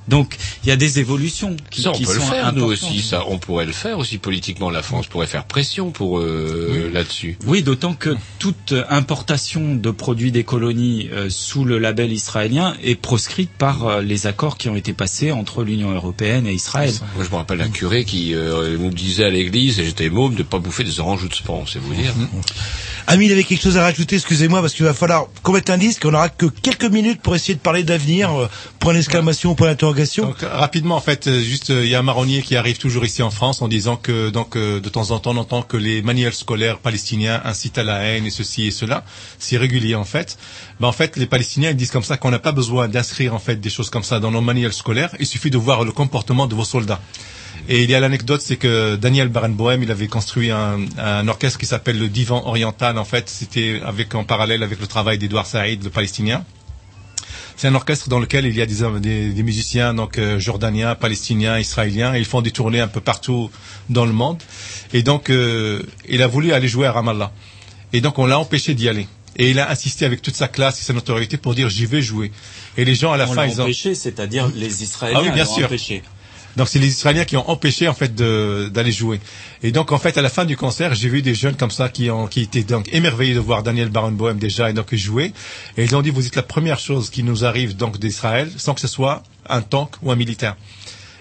Donc, 0.10 0.38
il 0.64 0.70
y 0.70 0.72
a 0.72 0.76
des 0.76 1.00
évolutions 1.00 1.56
qui, 1.70 1.84
Ça, 1.84 1.90
on 1.92 1.94
qui 1.94 2.04
peut 2.06 2.14
le 2.14 2.20
sont 2.20 2.26
faire, 2.26 2.52
nous 2.54 2.64
importantes. 2.72 2.90
aussi. 2.92 3.02
Ça, 3.02 3.24
on 3.28 3.38
pourrait 3.38 3.66
le 3.66 3.72
faire 3.72 3.98
aussi 4.00 4.18
politiquement. 4.18 4.70
La 4.70 4.82
France 4.82 5.08
pourrait 5.08 5.28
faire 5.28 5.46
pression 5.46 5.92
pour 5.92 6.20
euh, 6.20 6.90
là-dessus. 6.94 7.38
Oui, 7.46 7.62
d'autant 7.64 7.94
que 7.94 8.16
toute 8.40 8.74
importation 8.90 9.76
de 9.76 9.92
produits 9.92 10.32
des 10.32 10.44
colonies 10.44 11.10
euh, 11.14 11.30
sous 11.30 11.64
le 11.64 11.78
label 11.78 12.12
israélien 12.12 12.76
est 12.84 12.96
proscrite 12.96 13.52
par 13.58 13.86
euh, 13.88 14.02
les 14.02 14.28
accords 14.28 14.58
qui 14.58 14.70
ont 14.70 14.76
été 14.76 14.94
passés 14.94 15.32
entre 15.32 15.64
l'Union 15.64 15.92
européenne 15.92 16.48
et 16.48 16.54
Israël. 16.54 16.92
Moi, 17.16 17.24
je 17.24 17.30
me 17.30 17.36
rappelle 17.36 17.62
un 17.62 17.70
curé 17.70 18.04
qui 18.06 18.34
euh, 18.34 18.78
nous 18.78 18.90
disait 18.90 19.26
à 19.26 19.30
l'église, 19.30 19.80
et 19.80 19.86
j'étais 19.86 20.10
môme, 20.10 20.36
de 20.36 20.44
pas 20.44 20.60
bouffer 20.60 20.84
des 20.84 21.00
oranges 21.00 21.24
ou 21.24 21.28
de 21.28 21.34
span, 21.36 21.66
c'est 21.68 21.80
vous 21.80 21.94
dire. 21.94 22.14
Ami, 23.08 23.26
il 23.26 23.32
avait 23.32 23.44
quelque 23.44 23.62
chose 23.62 23.78
à 23.78 23.84
rajouter, 23.84 24.16
excusez-moi, 24.16 24.62
parce 24.62 24.74
qu'il 24.74 24.86
va 24.86 24.94
falloir 24.94 25.28
qu'on 25.44 25.54
mette 25.54 25.70
un 25.70 25.78
disque, 25.78 26.04
on 26.06 26.12
n'aura 26.12 26.30
que 26.30 26.46
quelques 26.46 26.86
minutes 26.86 27.22
pour 27.22 27.36
essayer 27.36 27.56
de 27.56 27.60
parler 27.60 27.84
d'avenir, 27.84 28.32
euh, 28.32 28.50
point 28.80 28.94
d'exclamation, 28.94 29.56
point 29.56 29.68
d'interrogation. 29.68 30.28
Donc 30.28 30.42
rapidement 30.42 30.96
en 30.96 31.02
fait, 31.02 31.28
euh, 31.28 31.42
juste 31.42 31.70
euh, 31.70 31.86
il 31.86 31.92
y 31.92 31.96
a 31.96 32.00
un 32.00 32.04
marronnier 32.04 32.42
qui 32.42 32.56
arrive 32.56 32.78
toujours 32.78 33.06
ici 33.06 33.22
en 33.22 33.30
France 33.30 33.62
en 33.62 33.68
disant 33.68 33.96
que 33.96 34.30
donc 34.30 34.56
euh, 34.56 34.80
de 34.80 34.90
temps 34.90 35.12
en 35.12 35.20
temps 35.20 35.32
on 35.32 35.38
entend 35.38 35.62
que 35.62 35.78
les 35.78 36.02
manuels 36.02 36.34
scolaires 36.34 36.80
palestiniens 36.80 37.42
incitent 37.46 37.78
à 37.78 37.84
la 37.84 38.00
haine 38.04 38.26
et 38.26 38.30
ceci 38.30 38.68
et 38.68 38.72
cela. 38.72 39.04
C'est 39.38 39.58
régulier 39.58 39.96
en 39.96 40.06
fait. 40.06 40.38
Ben, 40.80 40.88
en 40.88 40.92
fait 40.92 41.18
les 41.18 41.26
Palestiniens 41.26 41.72
ils 41.72 41.76
disent 41.76 41.92
comme 41.92 42.04
ça 42.04 42.18
qu'on 42.18 42.32
n'a 42.32 42.40
pas 42.40 42.52
besoin 42.52 42.88
d'inscrire 42.88 43.34
en 43.34 43.40
fait 43.40 43.58
des 43.58 43.70
choses 43.70 43.90
comme 43.90 44.04
ça 44.04 44.20
dans 44.20 44.32
nos 44.32 44.42
manuels 44.42 44.74
scolaires. 44.74 45.12
Il 45.20 45.26
suffit 45.26 45.50
de 45.50 45.58
voir 45.58 45.84
le 45.84 45.92
comportement 45.92 46.48
de 46.48 46.56
vos 46.56 46.66
soldats. 46.66 47.02
Et 47.72 47.84
il 47.84 47.90
y 47.92 47.94
a 47.94 48.00
l'anecdote, 48.00 48.42
c'est 48.42 48.58
que 48.58 48.96
Daniel 48.96 49.30
Barenboim, 49.30 49.80
il 49.84 49.92
avait 49.92 50.08
construit 50.08 50.50
un, 50.50 50.80
un 50.98 51.28
orchestre 51.28 51.60
qui 51.60 51.68
s'appelle 51.68 52.00
le 52.00 52.10
Divan 52.10 52.42
Oriental. 52.48 52.98
En 52.98 53.06
fait, 53.06 53.30
c'était 53.30 53.80
avec 53.86 54.16
en 54.16 54.24
parallèle 54.24 54.64
avec 54.64 54.80
le 54.82 54.88
travail 54.88 55.20
d'Edouard 55.20 55.46
Saïd, 55.46 55.84
le 55.84 55.92
Palestinien. 55.92 56.44
C'est 57.56 57.68
un 57.68 57.76
orchestre 57.76 58.10
dans 58.10 58.20
lequel 58.20 58.48
il 58.48 58.56
y 58.56 58.62
a 58.64 58.66
des, 58.66 58.78
des, 59.00 59.30
des 59.34 59.44
musiciens 59.44 59.94
donc 59.94 60.18
euh, 60.18 60.40
jordaniens, 60.40 60.96
palestiniens, 60.96 61.60
israéliens. 61.60 62.16
Et 62.16 62.20
ils 62.20 62.26
font 62.26 62.42
des 62.42 62.50
tournées 62.52 62.80
un 62.80 62.88
peu 62.88 63.02
partout 63.02 63.52
dans 63.90 64.06
le 64.08 64.14
monde. 64.14 64.42
Et 64.94 65.04
donc, 65.04 65.30
euh, 65.30 65.84
il 66.08 66.24
a 66.24 66.28
voulu 66.28 66.54
aller 66.54 66.68
jouer 66.68 66.88
à 66.88 66.92
Ramallah. 66.92 67.32
Et 67.94 68.02
donc, 68.02 68.18
on 68.18 68.26
l'a 68.26 68.40
empêché 68.40 68.74
d'y 68.74 68.90
aller. 68.90 69.08
Et 69.36 69.52
il 69.52 69.60
a 69.60 69.70
insisté 69.70 70.06
avec 70.06 70.24
toute 70.24 70.36
sa 70.36 70.48
classe 70.48 70.80
et 70.82 70.84
sa 70.84 70.94
notoriété 70.94 71.38
pour 71.38 71.54
dire 71.54 71.70
j'y 71.70 71.86
vais 71.86 72.02
jouer. 72.02 72.32
Et 72.78 72.84
les 72.86 72.96
gens 72.96 73.12
à 73.12 73.18
la 73.18 73.30
On 73.30 73.34
fin, 73.34 73.46
ils 73.46 73.62
ont 73.62 73.66
empêché, 73.66 73.94
c'est-à-dire 73.94 74.50
les 74.56 74.82
Israéliens 74.82 75.20
Ah 75.22 75.24
oui, 75.24 75.32
bien 75.32 75.44
l'ont 75.44 75.54
sûr. 75.54 75.66
empêché. 75.68 76.02
Donc 76.60 76.68
c'est 76.68 76.80
les 76.80 76.90
Israéliens 76.90 77.24
qui 77.24 77.38
ont 77.38 77.50
empêché 77.50 77.88
en 77.88 77.94
fait 77.94 78.14
d'aller 78.14 78.92
jouer. 78.92 79.22
Et 79.64 79.72
donc 79.72 79.94
en 79.94 79.98
fait 79.98 80.18
à 80.18 80.22
la 80.22 80.28
fin 80.28 80.44
du 80.44 80.58
concert, 80.58 80.94
j'ai 80.94 81.08
vu 81.08 81.22
des 81.22 81.34
jeunes 81.34 81.56
comme 81.56 81.72
ça 81.72 81.88
qui 81.88 82.10
ont 82.12 82.28
qui 82.28 82.42
étaient 82.42 82.64
donc 82.64 82.94
émerveillés 82.94 83.34
de 83.34 83.40
voir 83.40 83.64
Daniel 83.64 83.88
Barenboim 83.88 84.34
déjà 84.34 84.70
et 84.70 84.74
donc 84.74 84.94
jouer. 84.94 85.32
Et 85.78 85.86
ils 85.86 85.96
ont 85.96 86.02
dit 86.02 86.10
vous 86.10 86.28
êtes 86.28 86.36
la 86.36 86.44
première 86.44 86.78
chose 86.78 87.10
qui 87.10 87.24
nous 87.24 87.46
arrive 87.46 87.78
donc 87.78 87.98
d'Israël 87.98 88.52
sans 88.58 88.74
que 88.74 88.82
ce 88.82 88.90
soit 88.90 89.24
un 89.48 89.62
tank 89.62 89.92
ou 90.02 90.12
un 90.12 90.18
militaire. 90.18 90.58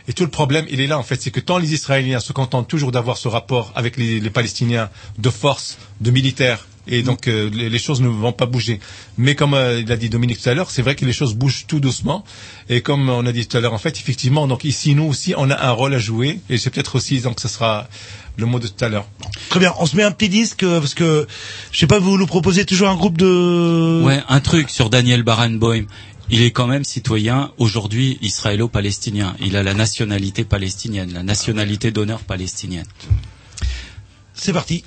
Et 0.09 0.13
tout 0.13 0.25
le 0.25 0.31
problème, 0.31 0.67
il 0.71 0.81
est 0.81 0.89
là 0.89 0.99
en 0.99 1.05
fait, 1.05 1.23
c'est 1.23 1.31
que 1.31 1.39
tant 1.39 1.59
les 1.59 1.73
Israéliens 1.73 2.19
se 2.19 2.33
contentent 2.33 2.67
toujours 2.67 2.91
d'avoir 2.91 3.17
ce 3.17 3.29
rapport 3.29 3.71
avec 3.77 3.97
les, 3.97 4.19
les 4.19 4.31
Palestiniens 4.31 4.91
de 5.19 5.31
force, 5.31 5.79
de 6.01 6.11
militaire, 6.11 6.67
et 6.89 7.03
donc 7.03 7.29
euh, 7.29 7.51
les, 7.53 7.69
les 7.69 7.79
choses 7.79 8.01
ne 8.01 8.09
vont 8.09 8.33
pas 8.33 8.47
bouger. 8.47 8.81
Mais 9.17 9.35
comme 9.35 9.55
euh, 9.55 9.81
il 9.81 9.91
a 9.93 9.97
dit 9.97 10.09
Dominique 10.09 10.43
tout 10.43 10.49
à 10.49 10.55
l'heure, 10.55 10.71
c'est 10.71 10.83
vrai 10.83 10.97
que 10.97 11.05
les 11.05 11.13
choses 11.13 11.35
bougent 11.35 11.67
tout 11.67 11.81
doucement. 11.81 12.25
Et 12.69 12.81
comme 12.81 13.09
on 13.09 13.25
a 13.27 13.33
dit 13.33 13.47
tout 13.47 13.57
à 13.57 13.61
l'heure, 13.61 13.75
en 13.75 13.79
fait, 13.79 13.97
effectivement, 13.99 14.47
donc 14.47 14.65
ici 14.65 14.95
nous 14.95 15.05
aussi, 15.05 15.35
on 15.37 15.51
a 15.51 15.67
un 15.67 15.71
rôle 15.71 15.95
à 15.95 15.99
jouer, 15.99 16.41
et 16.51 16.59
c'est 16.59 16.71
peut-être 16.71 16.97
aussi 16.97 17.21
donc 17.21 17.41
ce 17.41 17.49
sera 17.49 17.89
le 18.37 18.47
mot 18.47 18.59
de 18.59 18.69
tout 18.69 18.85
à 18.85 18.89
l'heure. 18.89 19.07
Très 19.51 19.61
bien, 19.61 19.75
on 19.79 19.87
se 19.87 19.97
met 19.97 20.05
un 20.05 20.13
petit 20.13 20.29
disque 20.29 20.63
euh, 20.63 20.81
parce 20.81 20.95
que 20.95 21.27
je 21.73 21.79
sais 21.79 21.87
pas, 21.87 21.99
vous 21.99 22.17
nous 22.17 22.27
proposez 22.27 22.65
toujours 22.65 22.89
un 22.89 22.97
groupe 22.97 23.19
de. 23.19 24.03
Ouais, 24.05 24.23
un 24.29 24.41
truc 24.41 24.71
sur 24.71 24.91
Daniel 24.91 25.23
Barenboim. 25.23 25.85
Il 26.31 26.43
est 26.43 26.51
quand 26.51 26.67
même 26.67 26.85
citoyen 26.85 27.53
aujourd'hui 27.57 28.19
israélo-palestinien. 28.21 29.35
Il 29.41 29.57
a 29.57 29.63
la 29.63 29.73
nationalité 29.73 30.45
palestinienne, 30.45 31.13
la 31.15 31.23
nationalité 31.23 31.91
d'honneur 31.91 32.21
palestinienne. 32.21 32.85
C'est 34.35 34.53
parti. 34.53 34.85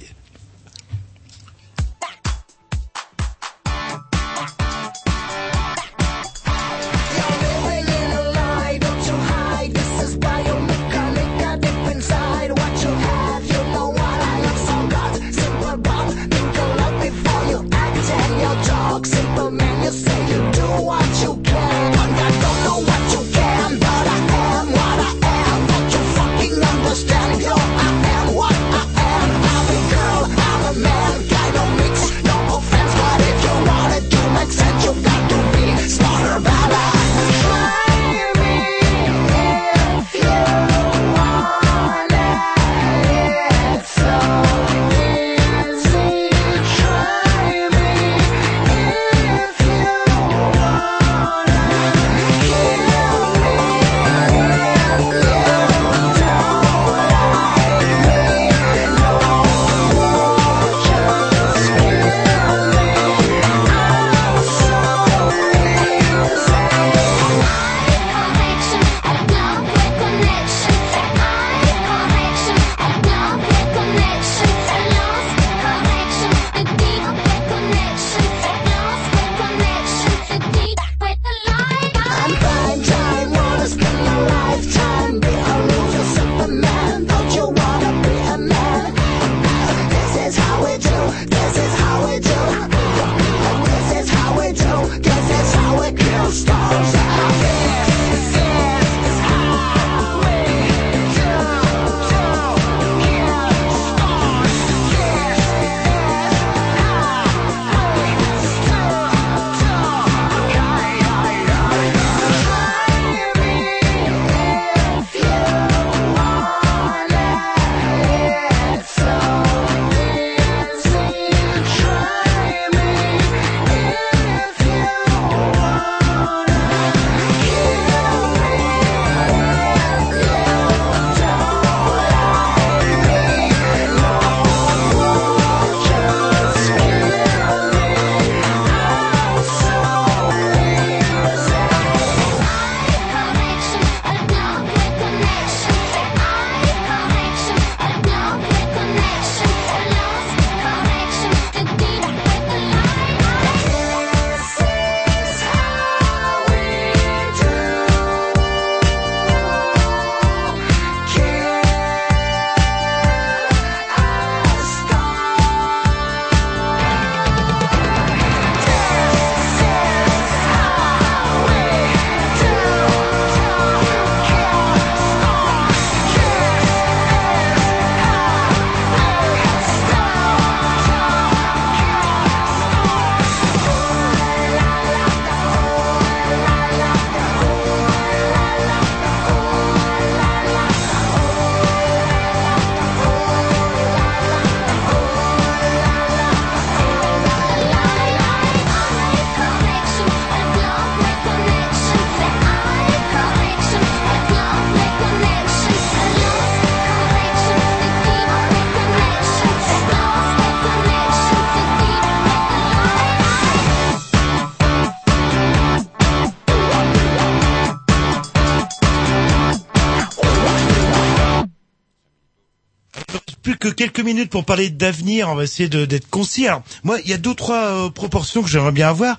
Que 223.62 223.70
quelques 223.70 224.02
minutes 224.02 224.30
pour 224.30 224.44
parler 224.44 224.70
d'avenir. 224.70 225.30
On 225.30 225.36
va 225.36 225.44
essayer 225.46 225.70
d'être 225.70 226.10
concis. 226.10 226.48
Alors, 226.48 226.64
moi, 226.84 227.00
il 227.06 227.10
y 227.10 227.14
a 227.14 227.18
deux, 227.18 227.36
trois 227.36 227.64
euh, 227.68 227.90
proportions 227.90 228.42
que 228.44 228.50
j'aimerais 228.50 228.72
bien 228.74 228.90
avoir. 228.90 229.18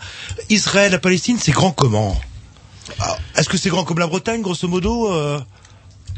Israël, 0.50 0.92
la 0.92 0.98
Palestine, 0.98 1.38
c'est 1.40 1.52
grand 1.52 1.70
comment? 1.72 2.20
Est-ce 3.36 3.48
que 3.48 3.56
c'est 3.56 3.70
grand 3.70 3.84
comme 3.84 4.00
la 4.00 4.06
Bretagne, 4.08 4.42
grosso 4.42 4.66
modo 4.68 5.12
euh? 5.12 5.40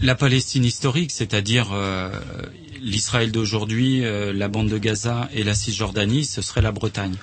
La 0.02 0.14
Palestine 0.16 0.64
historique, 0.64 1.12
c'est-à-dire 1.12 1.68
euh, 1.72 2.10
l'Israël 2.80 3.30
d'aujourd'hui, 3.30 4.02
la 4.02 4.48
bande 4.48 4.68
de 4.68 4.78
Gaza 4.78 5.28
et 5.32 5.44
la 5.44 5.54
Cisjordanie, 5.54 6.24
ce 6.24 6.42
serait 6.42 6.62
la 6.62 6.72
Bretagne. 6.72 7.14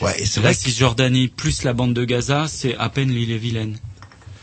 Ouais, 0.00 0.14
et 0.20 0.26
la 0.42 0.52
que- 0.52 0.58
Cisjordanie 0.58 1.28
plus 1.28 1.62
la 1.62 1.72
bande 1.72 1.94
de 1.94 2.04
Gaza, 2.04 2.46
c'est 2.48 2.74
à 2.76 2.88
peine 2.88 3.10
l'île 3.10 3.30
et 3.30 3.38
Vilaine. 3.38 3.78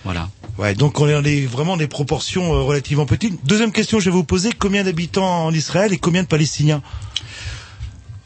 Voilà. 0.06 0.30
Ouais, 0.58 0.76
donc 0.76 1.00
on 1.00 1.08
est 1.08 1.14
dans 1.14 1.22
des, 1.22 1.46
vraiment 1.46 1.78
des 1.78 1.88
proportions 1.88 2.54
euh, 2.54 2.62
relativement 2.62 3.06
petites. 3.06 3.44
Deuxième 3.46 3.72
question, 3.72 4.00
je 4.00 4.06
vais 4.06 4.16
vous 4.16 4.24
poser 4.24 4.52
combien 4.58 4.84
d'habitants 4.84 5.46
en 5.46 5.54
Israël 5.54 5.94
et 5.94 5.98
combien 5.98 6.22
de 6.22 6.28
Palestiniens 6.28 6.82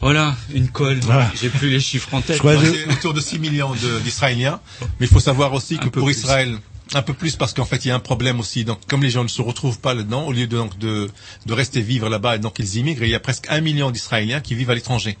Voilà, 0.00 0.36
une 0.52 0.68
colle. 0.68 1.00
Voilà. 1.00 1.30
J'ai 1.40 1.48
plus 1.48 1.70
les 1.70 1.80
chiffres 1.80 2.12
en 2.12 2.20
tête. 2.20 2.40
C'est 2.42 2.92
autour 2.92 3.14
de 3.14 3.20
6 3.20 3.38
millions 3.38 3.72
d'Israéliens. 4.04 4.60
Mais 5.00 5.06
il 5.06 5.08
faut 5.08 5.20
savoir 5.20 5.54
aussi 5.54 5.78
que 5.78 5.88
pour 5.88 6.10
Israël, 6.10 6.58
un 6.94 7.02
peu 7.02 7.14
plus 7.14 7.36
parce 7.36 7.54
qu'en 7.54 7.64
fait 7.64 7.84
il 7.84 7.88
y 7.88 7.90
a 7.90 7.94
un 7.94 8.00
problème 8.00 8.40
aussi. 8.40 8.64
Donc 8.64 8.80
comme 8.86 9.02
les 9.02 9.10
gens 9.10 9.22
ne 9.22 9.28
se 9.28 9.40
retrouvent 9.40 9.80
pas 9.80 9.94
là-dedans, 9.94 10.26
au 10.26 10.32
lieu 10.32 10.46
de, 10.46 10.56
donc, 10.56 10.78
de, 10.78 11.10
de 11.46 11.52
rester 11.54 11.80
vivre 11.80 12.10
là-bas, 12.10 12.36
et 12.36 12.38
donc 12.38 12.58
ils 12.58 12.76
immigrent, 12.76 13.04
il 13.04 13.10
y 13.10 13.14
a 13.14 13.20
presque 13.20 13.46
un 13.48 13.62
million 13.62 13.90
d'Israéliens 13.90 14.40
qui 14.40 14.54
vivent 14.54 14.70
à 14.70 14.74
l'étranger. 14.74 15.16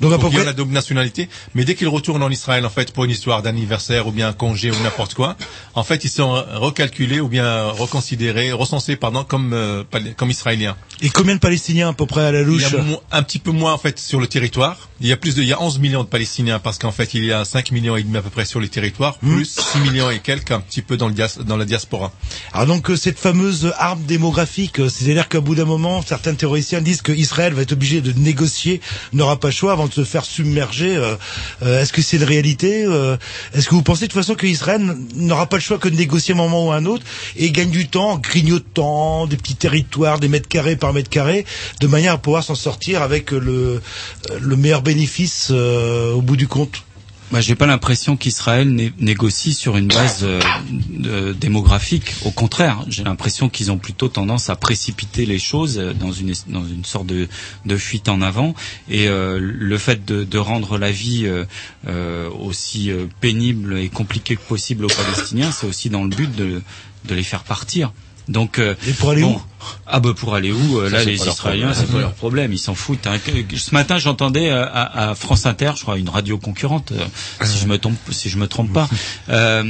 Donc 0.00 0.12
à 0.12 0.18
peu 0.18 0.26
il 0.28 0.34
près- 0.34 0.44
la 0.44 0.52
double 0.52 0.72
nationalité, 0.72 1.28
mais 1.54 1.64
dès 1.64 1.74
qu'ils 1.74 1.88
retournent 1.88 2.22
en 2.22 2.30
Israël 2.30 2.64
en 2.66 2.70
fait 2.70 2.92
pour 2.92 3.04
une 3.04 3.10
histoire 3.10 3.42
d'anniversaire 3.42 4.06
ou 4.06 4.12
bien 4.12 4.28
un 4.28 4.32
congé 4.32 4.70
ou 4.70 4.82
n'importe 4.82 5.14
quoi, 5.14 5.36
en 5.74 5.82
fait 5.84 6.04
ils 6.04 6.10
sont 6.10 6.44
recalculés 6.54 7.20
ou 7.20 7.28
bien 7.28 7.66
reconsidérés, 7.70 8.52
recensés 8.52 8.96
pardon 8.96 9.24
comme 9.24 9.52
euh, 9.52 9.84
comme 10.16 10.30
israéliens. 10.30 10.76
Et 11.02 11.08
combien 11.10 11.34
de 11.34 11.40
Palestiniens 11.40 11.90
à 11.90 11.92
peu 11.92 12.06
près 12.06 12.24
à 12.24 12.32
la 12.32 12.40
Il 12.40 12.46
louche 12.46 12.72
y 12.72 12.76
a 12.76 13.00
un 13.12 13.22
petit 13.22 13.38
peu 13.38 13.50
moins 13.52 13.72
en 13.72 13.78
fait 13.78 13.98
sur 13.98 14.20
le 14.20 14.26
territoire. 14.26 14.88
Il 15.00 15.06
y 15.06 15.12
a 15.12 15.16
plus 15.18 15.34
de, 15.34 15.42
il 15.42 15.48
y 15.48 15.52
a 15.52 15.60
11 15.60 15.78
millions 15.78 16.02
de 16.04 16.08
Palestiniens 16.08 16.58
parce 16.58 16.78
qu'en 16.78 16.90
fait 16.92 17.12
il 17.14 17.24
y 17.24 17.32
a 17.32 17.44
5 17.44 17.70
millions 17.72 17.96
et 17.96 18.02
demi 18.02 18.16
à 18.16 18.22
peu 18.22 18.30
près 18.30 18.44
sur 18.46 18.60
le 18.60 18.68
territoire, 18.68 19.16
Hmm. 19.22 19.34
plus 19.36 19.44
6 19.72 19.78
millions 19.80 20.10
et 20.10 20.18
quelques 20.20 20.50
un 20.50 20.60
petit 20.60 20.82
peu 20.82 20.96
dans 20.96 21.08
le 21.08 21.14
dias- 21.14 21.38
dans 21.44 21.56
la 21.56 21.64
diaspora. 21.64 22.12
Alors 22.52 22.66
donc 22.66 22.90
euh, 22.90 22.96
cette 22.96 23.18
fameuse 23.18 23.72
arme 23.78 24.02
démographique, 24.04 24.80
euh, 24.80 24.88
c'est-à-dire 24.88 25.28
qu'à 25.28 25.40
bout 25.40 25.54
d'un 25.54 25.64
moment, 25.64 26.02
certains 26.06 26.34
théoriciens 26.34 26.80
disent 26.80 27.02
que 27.02 27.12
Israël 27.12 27.52
va 27.54 27.62
être 27.62 27.72
obligé 27.72 28.00
de 28.00 28.12
négocier, 28.12 28.80
n'aura 29.12 29.38
pas 29.38 29.48
le 29.48 29.52
choix 29.52 29.72
avant 29.72 29.85
de 29.88 29.92
se 29.94 30.04
faire 30.04 30.24
submerger. 30.24 30.96
euh, 30.96 31.16
euh, 31.62 31.80
Est-ce 31.82 31.92
que 31.92 32.02
c'est 32.02 32.16
une 32.16 32.24
réalité 32.24 32.84
euh, 32.84 33.16
Est-ce 33.54 33.68
que 33.68 33.74
vous 33.74 33.82
pensez 33.82 34.06
de 34.06 34.12
toute 34.12 34.20
façon 34.20 34.34
qu'Israël 34.34 34.80
n- 34.80 35.06
n'aura 35.14 35.46
pas 35.46 35.56
le 35.56 35.62
choix 35.62 35.78
que 35.78 35.88
de 35.88 35.96
négocier 35.96 36.34
un 36.34 36.38
moment 36.38 36.66
ou 36.68 36.72
un 36.72 36.84
autre 36.86 37.04
et 37.36 37.50
gagne 37.50 37.70
du 37.70 37.88
temps 37.88 38.12
en 38.12 38.18
grignotant 38.18 39.26
des 39.26 39.36
petits 39.36 39.56
territoires, 39.56 40.18
des 40.20 40.28
mètres 40.28 40.48
carrés 40.48 40.76
par 40.76 40.92
mètre 40.92 41.10
carré, 41.10 41.44
de 41.80 41.86
manière 41.86 42.12
à 42.14 42.18
pouvoir 42.18 42.42
s'en 42.44 42.54
sortir 42.54 43.02
avec 43.02 43.30
le, 43.32 43.80
le 44.40 44.56
meilleur 44.56 44.82
bénéfice 44.82 45.50
au 45.50 46.20
bout 46.22 46.36
du 46.36 46.48
compte? 46.48 46.82
Bah, 47.32 47.40
j'ai 47.40 47.56
pas 47.56 47.66
l'impression 47.66 48.16
qu'Israël 48.16 48.68
né- 48.68 48.92
négocie 49.00 49.52
sur 49.52 49.76
une 49.76 49.88
base 49.88 50.24
euh, 50.24 51.34
démographique. 51.34 52.14
Au 52.24 52.30
contraire, 52.30 52.84
j'ai 52.88 53.02
l'impression 53.02 53.48
qu'ils 53.48 53.72
ont 53.72 53.78
plutôt 53.78 54.08
tendance 54.08 54.48
à 54.48 54.54
précipiter 54.54 55.26
les 55.26 55.40
choses 55.40 55.78
euh, 55.78 55.92
dans 55.92 56.12
une 56.12 56.32
dans 56.46 56.64
une 56.64 56.84
sorte 56.84 57.06
de, 57.06 57.26
fuite 57.76 58.08
en 58.08 58.22
avant. 58.22 58.54
Et 58.88 59.08
euh, 59.08 59.40
le 59.40 59.78
fait 59.78 60.04
de, 60.04 60.38
rendre 60.38 60.78
la 60.78 60.92
vie 60.92 61.28
aussi 62.38 62.92
pénible 63.20 63.78
et 63.78 63.88
compliquée 63.88 64.36
que 64.36 64.42
possible 64.42 64.84
aux 64.84 64.88
Palestiniens, 64.88 65.50
c'est 65.50 65.66
aussi 65.66 65.90
dans 65.90 66.04
le 66.04 66.10
but 66.10 66.30
de 66.36 66.62
les 67.08 67.22
faire 67.22 67.42
partir. 67.42 67.92
Donc, 68.28 68.58
euh, 68.58 68.74
Et 68.88 68.92
pour 68.92 69.10
aller 69.10 69.22
bon, 69.22 69.36
où 69.36 69.40
Ah 69.86 70.00
bah 70.00 70.10
pour 70.16 70.34
aller 70.34 70.50
où 70.50 70.78
euh, 70.78 70.90
Là, 70.90 71.04
les 71.04 71.14
Israéliens, 71.14 71.72
c'est 71.74 71.86
pas 71.90 72.00
leur 72.00 72.12
problème, 72.12 72.52
ils 72.52 72.58
s'en 72.58 72.74
foutent. 72.74 73.06
hein. 73.06 73.18
Ce 73.56 73.72
matin, 73.72 73.98
j'entendais 73.98 74.50
euh, 74.50 74.64
à, 74.64 75.10
à 75.10 75.14
France 75.14 75.46
Inter, 75.46 75.70
je 75.76 75.82
crois, 75.82 75.96
une 75.96 76.08
radio 76.08 76.36
concurrente, 76.36 76.90
euh, 76.92 77.04
si 77.44 77.58
je 77.58 77.66
me 77.66 77.78
trompe, 77.78 77.96
si 78.10 78.28
je 78.28 78.36
me 78.38 78.48
trompe 78.48 78.72
pas, 78.72 78.88
euh, 79.28 79.62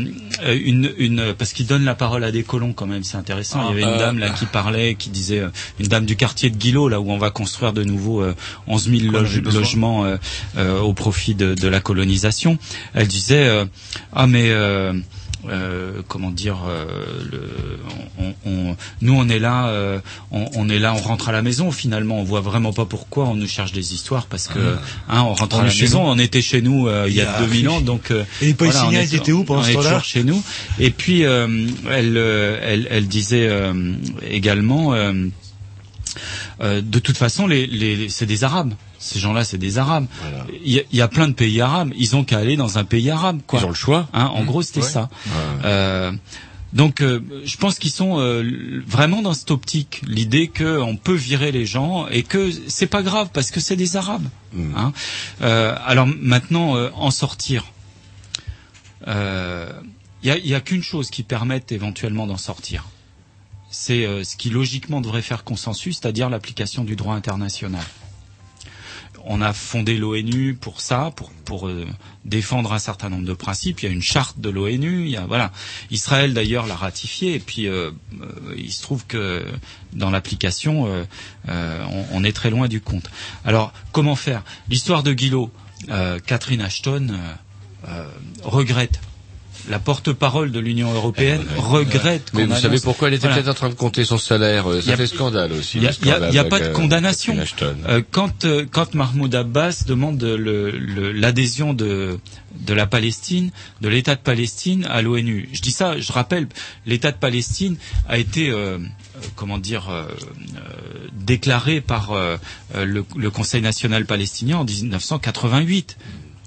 une, 0.49 0.91
une, 0.97 1.35
parce 1.35 1.53
qu'ils 1.53 1.66
donnent 1.66 1.85
la 1.85 1.95
parole 1.95 2.24
à 2.24 2.33
des 2.33 2.45
colons 2.45 2.73
quand 2.73 2.87
même, 2.87 3.05
c'est 3.05 3.19
intéressant. 3.19 3.61
Il 3.65 3.69
y 3.69 3.73
avait 3.73 3.83
une 3.83 4.01
Ah, 4.01 4.07
dame 4.07 4.19
là 4.19 4.31
qui 4.31 4.47
parlait, 4.47 4.95
qui 4.95 5.11
disait, 5.11 5.43
une 5.78 5.87
dame 5.89 6.07
du 6.07 6.16
quartier 6.16 6.49
de 6.49 6.57
Guillot, 6.57 6.89
là 6.89 6.99
où 7.01 7.11
on 7.12 7.19
va 7.19 7.31
construire 7.31 7.74
de 7.74 7.85
nouveau 7.85 8.23
euh, 8.23 8.35
11 8.69 8.89
000 8.91 8.99
Qu'on 9.12 9.19
loge- 9.19 9.33
avait 9.33 9.41
besoin. 9.43 9.61
logements 9.61 10.05
euh, 10.07 10.16
euh, 10.57 10.81
au 10.81 10.95
profit 10.95 11.35
de, 11.35 11.55
de 11.55 11.69
la 11.69 11.81
colonisation. 11.81 12.59
Elle 12.95 13.07
disait, 13.09 13.47
euh, 13.49 13.66
ah 14.15 14.27
mais 14.27 14.49
euh, 15.51 16.02
comment 16.09 16.31
dire, 16.31 16.59
euh, 16.68 16.85
le, 17.31 17.43
on, 18.18 18.35
on- 18.44 18.77
nous 19.01 19.14
on 19.14 19.28
est 19.28 19.39
là, 19.39 19.68
euh, 19.68 20.01
on, 20.31 20.47
on 20.55 20.68
est 20.68 20.78
là, 20.78 20.94
on 20.94 20.98
rentre 20.98 21.28
à 21.28 21.32
la 21.32 21.43
maison. 21.43 21.70
Finalement, 21.70 22.18
on 22.20 22.24
voit 22.24 22.40
vraiment 22.40 22.73
pas 22.73 22.85
pourquoi 22.85 23.24
on 23.27 23.35
nous 23.35 23.47
cherche 23.48 23.73
des 23.73 23.94
histoires 23.94 24.27
parce 24.27 24.48
que 24.48 24.59
hein, 25.09 25.23
on 25.23 25.35
rentre 25.35 25.56
à 25.56 25.64
la 25.64 25.70
maison. 25.82 26.05
nous. 26.05 26.10
On 26.10 26.18
était 26.18 26.43
chez 26.43 26.62
nous 26.62 26.86
euh, 26.89 27.06
il 27.09 27.14
y 27.14 27.20
a 27.20 27.40
2000 27.40 27.68
ans, 27.68 27.81
donc 27.93 28.10
euh, 28.10 28.24
Et 28.43 28.47
les 28.47 28.55
Palestiniens, 28.55 29.01
étaient 29.16 29.32
où 29.32 29.44
pendant 29.44 29.62
ce 29.62 29.73
temps-là 29.74 29.90
chez 30.05 30.24
nous. 30.24 30.43
Et 30.78 30.90
puis 30.90 31.24
euh, 31.24 31.66
elle, 31.90 32.16
elle, 32.16 32.89
elle 32.90 33.06
disait 33.09 33.48
euh, 33.48 33.94
également. 34.28 34.94
euh, 34.94 35.12
euh, 36.62 36.81
de 36.81 36.98
toute 36.98 37.16
façon, 37.18 37.47
les, 37.47 37.66
les, 37.66 38.09
c'est 38.09 38.24
des 38.27 38.43
Arabes. 38.44 38.73
Ces 39.07 39.20
gens-là, 39.20 39.45
c'est 39.45 39.59
des 39.59 39.78
Arabes. 39.78 40.07
Il 40.65 40.73
y, 40.73 40.81
a, 40.81 40.83
il 40.91 40.99
y 40.99 41.01
a 41.01 41.09
plein 41.09 41.28
de 41.28 41.33
pays 41.33 41.61
arabes. 41.61 41.93
Ils 41.97 42.16
ont 42.16 42.24
qu'à 42.24 42.39
aller 42.39 42.57
dans 42.57 42.77
un 42.78 42.85
pays 42.85 43.09
arabe. 43.11 43.41
Quoi. 43.47 43.61
Ils 43.61 43.65
ont 43.65 43.69
le 43.69 43.74
choix. 43.74 44.09
Hein, 44.12 44.27
en 44.35 44.45
gros, 44.45 44.62
c'était 44.62 44.81
Ouais. 44.81 44.89
ça. 44.89 45.09
Euh, 45.65 46.12
donc, 46.73 47.01
euh, 47.01 47.20
je 47.45 47.57
pense 47.57 47.78
qu'ils 47.78 47.93
sont 47.93 48.19
euh, 48.19 48.83
vraiment 48.87 49.23
dans 49.23 49.33
cette 49.33 49.51
optique, 49.51 50.03
l'idée 50.07 50.49
qu'on 50.49 50.97
peut 50.97 51.15
virer 51.15 51.53
les 51.53 51.65
gens 51.65 52.07
et 52.09 52.23
que 52.23 52.51
c'est 52.66 52.89
pas 52.89 53.03
grave 53.03 53.31
parce 53.33 53.51
que 53.51 53.61
c'est 53.61 53.77
des 53.77 53.97
Arabes. 53.97 54.27
Hein. 54.77 54.93
Euh, 55.43 55.74
alors 55.87 56.07
maintenant, 56.07 56.74
en 56.95 57.11
sortir. 57.11 57.65
Il 59.07 59.12
y 60.23 60.55
a, 60.55 60.61
qu'une 60.61 60.83
chose 60.83 61.11
qui 61.11 61.23
permette 61.23 61.70
éventuellement 61.70 62.27
d'en 62.27 62.37
sortir. 62.37 62.85
C'est 63.70 64.24
ce 64.24 64.37
qui 64.37 64.51
logiquement 64.51 65.01
devrait 65.01 65.23
faire 65.23 65.45
consensus, 65.45 66.01
c'est-à-dire 66.01 66.28
l'application 66.28 66.83
du 66.83 66.97
droit 66.97 67.15
international. 67.15 67.85
On 69.28 69.40
a 69.40 69.53
fondé 69.53 69.98
l'ONU 69.98 70.55
pour 70.55 70.81
ça, 70.81 71.12
pour, 71.44 71.66
euh, 71.66 71.85
défendre 72.24 72.73
un 72.73 72.78
certain 72.78 73.09
nombre 73.09 73.24
de 73.24 73.32
principes. 73.32 73.82
Il 73.82 73.86
y 73.86 73.89
a 73.89 73.93
une 73.93 74.03
charte 74.03 74.39
de 74.39 74.51
l'ONU. 74.51 75.03
Il 75.05 75.11
y 75.11 75.16
a 75.16 75.27
voilà. 75.27 75.53
Israël 75.90 76.32
d'ailleurs 76.32 76.66
l'a 76.66 76.77
ratifiée. 76.77 77.35
Et 77.35 77.40
puis 77.40 77.66
euh, 77.66 77.90
euh, 78.20 78.55
il 78.57 78.73
se 78.73 78.82
trouve 78.82 79.05
que 79.07 79.44
dans 79.93 80.11
l'application, 80.11 81.07
on, 81.48 82.05
on 82.12 82.24
est 82.24 82.32
très 82.32 82.51
loin 82.51 82.69
du 82.69 82.81
compte. 82.81 83.11
Alors 83.44 83.73
comment 83.93 84.16
faire? 84.16 84.43
L'histoire 84.69 85.03
de 85.03 85.12
Guillot, 85.12 85.51
Catherine 86.27 86.61
Ashton 86.61 87.09
regrette. 88.43 89.01
La 89.68 89.78
porte-parole 89.80 90.52
de 90.52 90.60
l'union 90.60 90.93
européenne 90.94 91.43
regrette. 91.56 92.30
Mais 92.34 92.44
vous 92.44 92.52
annonce- 92.52 92.62
savez 92.62 92.78
pourquoi 92.80 93.09
elle 93.09 93.14
était 93.14 93.26
Voilà. 93.26 93.43
peut-être 93.43 93.51
en 93.51 93.55
train 93.55 93.68
de 93.68 93.74
compter 93.74 94.05
son 94.05 94.16
salaire 94.18 94.68
euh, 94.70 94.76
Il 94.78 94.84
y 94.84 94.86
Ça 94.86 94.93
a- 94.93 94.97
fait 94.97 95.06
scandale 95.09 95.52
aussi. 95.52 95.78
Il 95.78 95.80
n'y 95.80 95.86
a, 95.88 95.90
le 95.90 95.97
il 96.02 96.06
y 96.06 96.10
a- 96.10 96.12
scandale 96.14 96.30
il 96.30 96.34
y 96.34 96.38
a 96.38 96.40
avec, 96.43 96.51
pas 96.51 96.60
de 96.60 96.64
euh, 96.66 96.72
condamnation. 96.72 97.36
Euh, 97.88 98.02
quand, 98.12 98.44
euh, 98.44 98.64
quand 98.70 98.94
Mahmoud 98.94 99.34
Abbas 99.34 99.84
demande 99.88 100.22
le- 100.22 100.70
le- 100.70 101.10
l'adhésion 101.12 101.74
de, 101.74 102.18
de 102.60 102.74
la 102.74 102.86
Palestine, 102.86 103.51
de 103.80 103.88
l'État 103.88 104.14
de 104.14 104.20
Palestine 104.20 104.84
à 104.88 105.02
l'ONU. 105.02 105.48
Je 105.52 105.60
dis 105.62 105.72
ça, 105.72 105.98
je 105.98 106.12
rappelle, 106.12 106.47
l'État 106.86 107.10
de 107.10 107.16
Palestine 107.18 107.76
a 108.09 108.18
été, 108.18 108.51
euh, 108.51 108.78
comment 109.34 109.59
dire, 109.59 109.88
euh, 109.90 110.05
euh, 110.05 110.60
déclaré 111.12 111.80
par 111.80 112.14
le, 112.74 113.05
le 113.16 113.30
Conseil 113.30 113.62
national 113.62 114.06
palestinien 114.06 114.59
en 114.59 114.64
1988. 114.64 115.97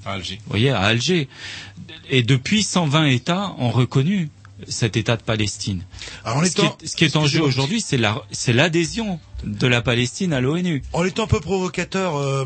À 0.05 0.13
Alger. 0.13 0.35
Vous 0.45 0.49
voyez, 0.49 0.69
à 0.69 0.79
Alger. 0.79 1.27
Et 2.09 2.23
depuis, 2.23 2.63
120 2.63 3.05
États 3.05 3.55
ont 3.59 3.69
reconnu 3.71 4.29
cet 4.67 4.97
État 4.97 5.15
de 5.15 5.21
Palestine. 5.23 5.83
Alors, 6.25 6.39
en 6.39 6.45
ce, 6.45 6.51
qui 6.51 6.61
est, 6.65 6.87
ce 6.87 6.95
qui 6.95 7.05
est 7.05 7.15
en 7.15 7.25
jeu 7.25 7.41
aujourd'hui, 7.41 7.81
c'est 7.81 7.97
la- 7.97 8.21
c'est 8.31 8.51
l'adhésion 8.53 9.19
de 9.43 9.67
la 9.67 9.81
Palestine 9.81 10.33
à 10.33 10.41
l'ONU. 10.41 10.83
En 10.93 11.03
étant 11.03 11.23
un 11.23 11.27
peu 11.27 11.39
provocateur, 11.39 12.17
euh, 12.17 12.45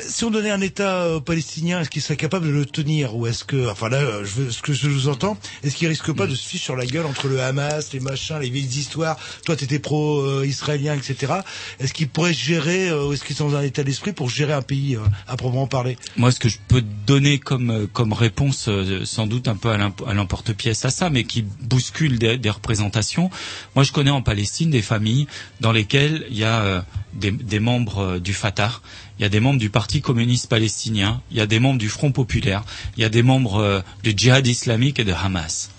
si 0.00 0.24
on 0.24 0.30
donnait 0.30 0.50
un 0.50 0.60
État 0.60 1.02
euh, 1.02 1.20
palestinien, 1.20 1.80
est-ce 1.80 1.90
qu'il 1.90 2.02
serait 2.02 2.16
capable 2.16 2.46
de 2.46 2.52
le 2.52 2.66
tenir 2.66 3.16
ou 3.16 3.26
est-ce 3.26 3.44
que, 3.44 3.68
enfin 3.70 3.88
là, 3.88 3.98
euh, 3.98 4.24
je 4.24 4.42
veux, 4.42 4.50
ce 4.50 4.62
que 4.62 4.72
je 4.72 4.88
vous 4.88 5.08
entends, 5.08 5.36
est-ce 5.62 5.76
qu'il 5.76 5.88
risque 5.88 6.12
pas 6.12 6.26
de 6.26 6.34
se 6.34 6.46
ficher 6.46 6.64
sur 6.64 6.76
la 6.76 6.86
gueule 6.86 7.06
entre 7.06 7.28
le 7.28 7.40
Hamas, 7.40 7.92
les 7.92 8.00
machins, 8.00 8.38
les 8.40 8.50
vieilles 8.50 8.64
histoires 8.64 9.16
Toi, 9.44 9.56
t'étais 9.56 9.78
pro-israélien, 9.78 10.94
etc. 10.94 11.32
Est-ce 11.78 11.92
qu'il 11.92 12.08
pourrait 12.08 12.34
gérer, 12.34 12.88
euh, 12.88 13.06
ou 13.06 13.12
est-ce 13.12 13.24
qu'ils 13.24 13.36
sont 13.36 13.50
dans 13.50 13.56
un 13.56 13.62
état 13.62 13.82
d'esprit 13.82 14.12
pour 14.12 14.28
gérer 14.28 14.52
un 14.52 14.62
pays 14.62 14.96
euh, 14.96 15.00
à 15.26 15.36
proprement 15.36 15.66
parler? 15.66 15.96
Moi, 16.16 16.32
ce 16.32 16.38
que 16.38 16.48
je 16.48 16.58
peux 16.68 16.82
donner 17.06 17.38
comme 17.38 17.70
euh, 17.70 17.86
comme 17.92 18.12
réponse, 18.12 18.68
sans 19.04 19.26
doute 19.26 19.48
un 19.48 19.56
peu 19.56 19.70
à 19.70 20.14
l'emporte-pièce 20.14 20.84
à 20.84 20.90
ça, 20.90 21.10
mais 21.10 21.24
qui 21.24 21.42
bouscule 21.42 22.18
des, 22.18 22.38
des 22.38 22.50
représentations. 22.50 23.30
Moi, 23.74 23.84
je 23.84 23.92
connais 23.92 24.10
en 24.10 24.22
Palestine 24.22 24.70
des 24.70 24.82
familles 24.82 25.26
dans 25.60 25.72
lesquelles 25.72 26.19
il 26.28 26.36
y 26.36 26.44
a 26.44 26.62
euh, 26.62 26.82
des, 27.12 27.60
membres 27.60 27.98
euh, 27.98 28.18
du 28.18 28.34
Fatah, 28.34 28.80
il 29.18 29.22
y 29.22 29.24
a 29.24 29.28
des 29.28 29.40
membres 29.40 29.58
du 29.58 29.70
Parti 29.70 30.00
communiste 30.00 30.48
palestinien, 30.48 31.20
il 31.30 31.36
y 31.36 31.40
a 31.40 31.46
des 31.46 31.60
membres 31.60 31.78
du 31.78 31.88
Front 31.88 32.12
populaire, 32.12 32.64
il 32.96 33.02
y 33.02 33.04
a 33.04 33.08
des 33.08 33.22
membres 33.22 33.56
euh, 33.56 33.80
du 34.02 34.12
Djihad 34.16 34.46
islamique 34.46 34.98
et 34.98 35.04
de 35.04 35.12
Hamas. 35.12 35.70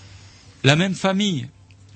La 0.64 0.76
même 0.76 0.94
famille. 0.94 1.48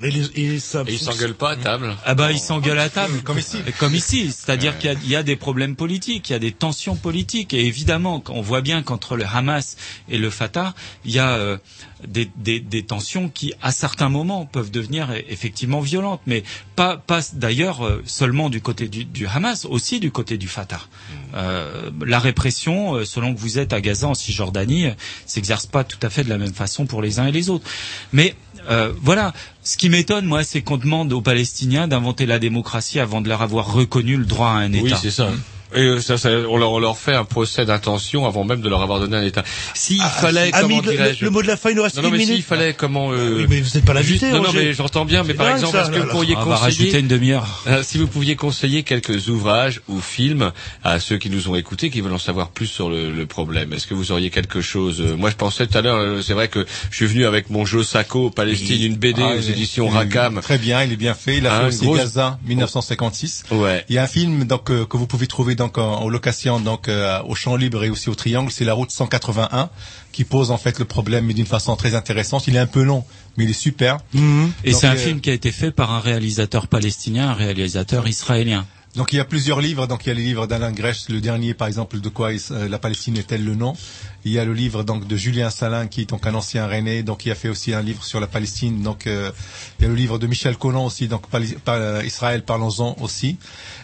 Et, 0.03 0.11
les, 0.11 0.27
et 0.55 0.59
ça, 0.61 0.83
Et 0.87 0.93
ils 0.93 0.99
s'engueulent 0.99 1.35
pas 1.35 1.53
à 1.53 1.57
table. 1.57 1.97
Ah 2.05 2.15
bah 2.15 2.31
ils 2.31 2.39
s'engueulent 2.39 2.79
à 2.79 2.91
table. 2.91 3.23
Comme 3.23 3.39
ici. 3.39 3.59
Comme 3.79 3.95
ici, 3.95 4.31
c'est-à-dire 4.31 4.77
qu'il 4.79 4.91
y 4.91 4.95
a- 4.95 4.99
il 5.03 5.09
y, 5.09 5.17
a 5.17 5.23
des 5.23 5.37
problèmes 5.37 5.75
politiques, 5.75 6.29
il 6.29 6.33
y 6.33 6.37
a 6.37 6.39
des 6.39 6.53
tensions 6.53 6.97
politiques, 6.97 7.55
et 7.55 7.65
évidemment, 7.65 8.23
on 8.29 8.43
voit 8.43 8.61
bien 8.61 8.83
qu'entre 8.83 9.17
le 9.17 9.25
Hamas 9.25 9.77
et 10.11 10.19
le 10.19 10.29
Fatah, 10.29 10.75
il 11.07 11.13
y 11.13 11.19
a 11.19 11.31
euh, 11.31 11.57
des, 12.07 12.31
des, 12.37 12.61
des 12.61 12.83
tensions 12.85 13.31
qui, 13.31 13.55
à 13.63 13.73
certains 13.73 14.11
moments, 14.11 14.45
peuvent 14.45 14.71
devenir 14.71 15.11
e- 15.11 15.23
effectivement 15.31 15.81
violentes, 15.81 16.21
mais 16.27 16.43
pas, 16.75 16.99
pas 16.99 17.21
d'ailleurs 17.33 17.87
euh, 17.87 18.03
seulement 18.05 18.51
du 18.51 18.61
côté 18.61 18.89
du, 18.89 19.07
du 19.07 19.27
Hamas, 19.27 19.65
aussi 19.65 19.99
du 19.99 20.11
côté 20.11 20.37
du 20.37 20.47
Fatah. 20.49 20.83
Euh, 21.35 21.91
la 22.05 22.19
répression, 22.19 22.97
euh, 22.97 23.05
selon 23.07 23.35
que 23.35 23.41
vous 23.41 23.59
êtes 23.59 23.73
à 23.73 23.81
Gaza, 23.81 24.09
en 24.09 24.15
Cisjordanie, 24.15 24.89
s'exerce 25.25 25.65
pas 25.67 25.85
tout 25.85 25.99
à 26.03 26.11
fait 26.11 26.23
de 26.23 26.29
la 26.29 26.37
même 26.39 26.53
façon 26.55 26.85
pour 26.85 27.01
les 27.01 27.19
uns 27.19 27.27
et 27.29 27.33
les 27.33 27.49
autres. 27.49 27.69
Mais 28.13 28.35
Euh, 28.69 28.93
voilà. 29.03 29.33
Ce 29.63 29.77
qui 29.77 29.89
m'étonne, 29.89 30.27
moi, 30.27 30.45
c'est 30.45 30.63
qu'on 30.63 30.77
demande 30.77 31.13
aux 31.13 31.21
Palestiniens 31.21 31.89
d'inventer 31.89 32.27
la 32.27 32.39
démocratie 32.39 33.01
avant 33.01 33.21
de 33.21 33.29
leur 33.29 33.43
avoir 33.43 33.73
reconnu 33.73 34.17
le 34.17 34.25
droit 34.25 34.49
à 34.49 34.53
un 34.53 34.73
État. 34.73 34.85
Oui, 34.85 34.93
c'est 35.01 35.11
ça. 35.11 35.31
Et 35.77 35.81
euh, 35.83 36.01
ça, 36.01 36.17
ça, 36.19 36.31
on, 36.49 36.57
leur, 36.57 36.73
on 36.73 36.79
leur 36.79 36.97
fait 36.99 37.15
un 37.15 37.25
procès 37.25 37.65
d'intention 37.65 38.27
avant 38.27 38.45
même 38.45 38.61
de 38.61 38.69
leur 38.69 38.83
avoir 38.83 38.99
donné 39.01 39.17
un 39.17 39.23
état. 39.23 39.45
S'il 39.75 40.01
fallait, 40.03 40.51
Ah, 40.53 40.63
comment 40.63 40.81
le, 40.81 41.15
le 41.21 41.31
mot 41.31 41.43
de 41.43 41.47
la 41.47 41.57
fin, 41.57 41.71
il 41.71 41.77
nous 41.77 41.83
reste 41.83 41.97
Non, 41.97 42.03
non, 42.03 42.09
une 42.09 42.15
mais 42.15 42.21
s'il 42.21 42.31
minute. 42.31 42.47
fallait 42.47 42.75
comment. 42.75 43.13
Euh... 43.13 43.37
Oui, 43.41 43.47
mais 43.49 43.61
vous 43.61 43.71
n'êtes 43.75 43.85
pas 43.85 43.93
l'invité, 43.95 44.27
Juste- 44.27 44.33
Non, 44.37 44.43
non, 44.43 44.53
mais 44.55 44.73
j'entends 44.75 45.05
bien. 45.05 45.23
Mais 45.23 45.35
par 45.35 45.51
exemple, 45.51 45.73
ça, 45.77 45.83
est-ce 45.83 45.91
que 45.91 45.97
là, 45.97 46.05
vous 46.05 46.11
pourriez 46.11 46.35
On 46.37 46.41
va 46.45 46.57
conseiller 46.57 46.61
rajouter 46.85 46.99
une 47.01 47.09
demi-heure. 47.09 47.65
Euh, 47.67 47.83
si 47.83 47.99
vous 47.99 48.07
pouviez 48.07 48.37
conseiller 48.37 48.83
quelques 48.83 49.29
ouvrages 49.29 49.81
ou 49.89 50.01
films 50.01 50.53
à 50.83 50.99
ceux 51.01 51.19
qui 51.19 51.31
nous 51.31 51.49
ont 51.49 51.57
écoutés, 51.57 51.91
qui 51.91 52.01
veulent 52.01 52.13
en 52.13 52.19
savoir 52.19 52.49
plus 52.51 52.67
sur 52.67 52.89
le, 52.91 53.11
le 53.13 53.27
problème, 53.27 53.73
est-ce 53.73 53.87
que 53.87 53.95
vous 53.95 54.13
auriez 54.13 54.31
quelque 54.31 54.61
chose 54.61 55.01
euh, 55.01 55.17
Moi, 55.17 55.31
je 55.31 55.37
pensais 55.37 55.67
tout 55.67 55.77
à 55.77 55.83
l'heure, 55.83 55.97
euh, 55.99 56.23
c'est 56.23 56.33
vrai 56.35 56.49
que 56.49 56.65
je 56.91 56.97
suis 56.97 57.07
venu 57.07 57.27
avec 57.27 57.51
mon 57.51 57.65
jeu 57.65 57.83
Sacco 57.83 58.31
Palestine, 58.31 58.83
une 58.83 58.97
BD 58.97 59.23
Ah, 59.23 59.35
aux 59.37 59.41
éditions 59.41 59.89
Rackham. 59.89 60.41
Très 60.41 60.59
bien, 60.59 60.83
il 60.85 60.93
est 60.93 60.97
bien 60.97 61.15
fait. 61.15 61.37
Il 61.39 61.47
a 61.47 61.55
Hein, 61.57 61.71
fait 61.71 61.87
aussi 61.87 61.97
Gaza 61.99 62.39
1956. 62.47 63.45
Ouais. 63.51 63.85
Il 63.89 63.95
y 63.95 63.99
a 63.99 64.03
un 64.03 64.07
film 64.07 64.45
donc 64.45 64.71
euh, 64.71 64.85
que 64.87 64.97
vous 64.97 65.07
pouvez 65.07 65.27
trouver 65.27 65.55
donc 65.67 65.79
en, 65.79 66.03
en 66.03 66.09
location 66.09 66.61
donc 66.61 66.89
euh, 66.89 67.21
au 67.25 67.35
Champ 67.35 67.57
Libre 67.57 67.83
et 67.85 67.91
aussi 67.91 68.09
au 68.09 68.15
Triangle, 68.15 68.51
c'est 68.53 68.65
la 68.65 68.75
route 68.75 68.91
181 68.91 69.69
qui 70.13 70.25
pose 70.25 70.51
en 70.51 70.59
fait 70.59 70.79
le 70.79 70.85
problème 70.85 71.27
mais 71.27 71.35
d'une 71.35 71.47
façon 71.47 71.75
très 71.77 71.95
intéressante. 71.95 72.47
Il 72.47 72.57
est 72.57 72.61
un 72.61 72.67
peu 72.67 72.83
long, 72.83 73.05
mais 73.37 73.45
il 73.45 73.51
est 73.51 73.53
super. 73.53 73.99
Et 74.15 74.19
Donc, 74.71 74.81
c'est 74.81 74.87
un 74.87 74.95
euh, 74.95 74.97
film 74.97 75.21
qui 75.21 75.31
a 75.31 75.33
été 75.33 75.51
fait 75.51 75.73
par 75.73 75.91
un 75.93 76.01
réalisateur 76.01 76.69
palestinien, 76.69 77.31
un 77.31 77.35
réalisateur 77.35 78.07
israélien. 78.09 78.65
Donc 78.97 79.13
il 79.13 79.17
y 79.17 79.21
a 79.21 79.27
plusieurs 79.27 79.61
livres. 79.61 79.87
Donc 79.87 80.07
il 80.07 80.09
y 80.09 80.13
a 80.13 80.15
les 80.15 80.23
livres 80.23 80.47
d'Alain 80.47 80.73
Grèche, 80.73 81.11
le 81.11 81.21
dernier 81.21 81.53
par 81.53 81.69
exemple 81.69 82.01
de 82.01 82.09
quoi 82.09 82.31
euh, 82.31 82.69
la 82.69 82.79
Palestine 82.79 83.19
est-elle 83.19 83.45
le 83.45 83.55
nom? 83.55 83.75
Il 84.25 84.33
y 84.33 84.39
a 84.39 84.45
le 84.47 84.55
livre 84.55 84.85
donc 84.85 85.07
de 85.07 85.17
Julien 85.17 85.51
Salin 85.51 85.87
qui 85.87 86.01
est 86.01 86.07
donc 86.07 86.27
un 86.27 86.35
ancien 86.35 86.67
Rennais, 86.67 87.03
donc 87.03 87.27
il 87.27 87.31
a 87.31 87.35
fait 87.35 87.51
aussi 87.51 87.75
un 87.75 87.83
livre 87.83 88.03
sur 88.03 88.21
la 88.21 88.27
Palestine. 88.27 88.83
Donc 88.83 89.07
euh, 89.07 89.31
il 89.79 89.83
y 89.83 89.85
a 89.85 89.89
le 89.89 89.95
livre 89.95 90.19
de 90.19 90.27
Michel 90.27 90.57
Collin 90.57 90.79
aussi, 90.79 91.09
donc 91.09 91.25
euh, 91.35 92.03
Israël 92.07 92.43
parlons-en 92.43 92.97
aussi. 93.03 93.37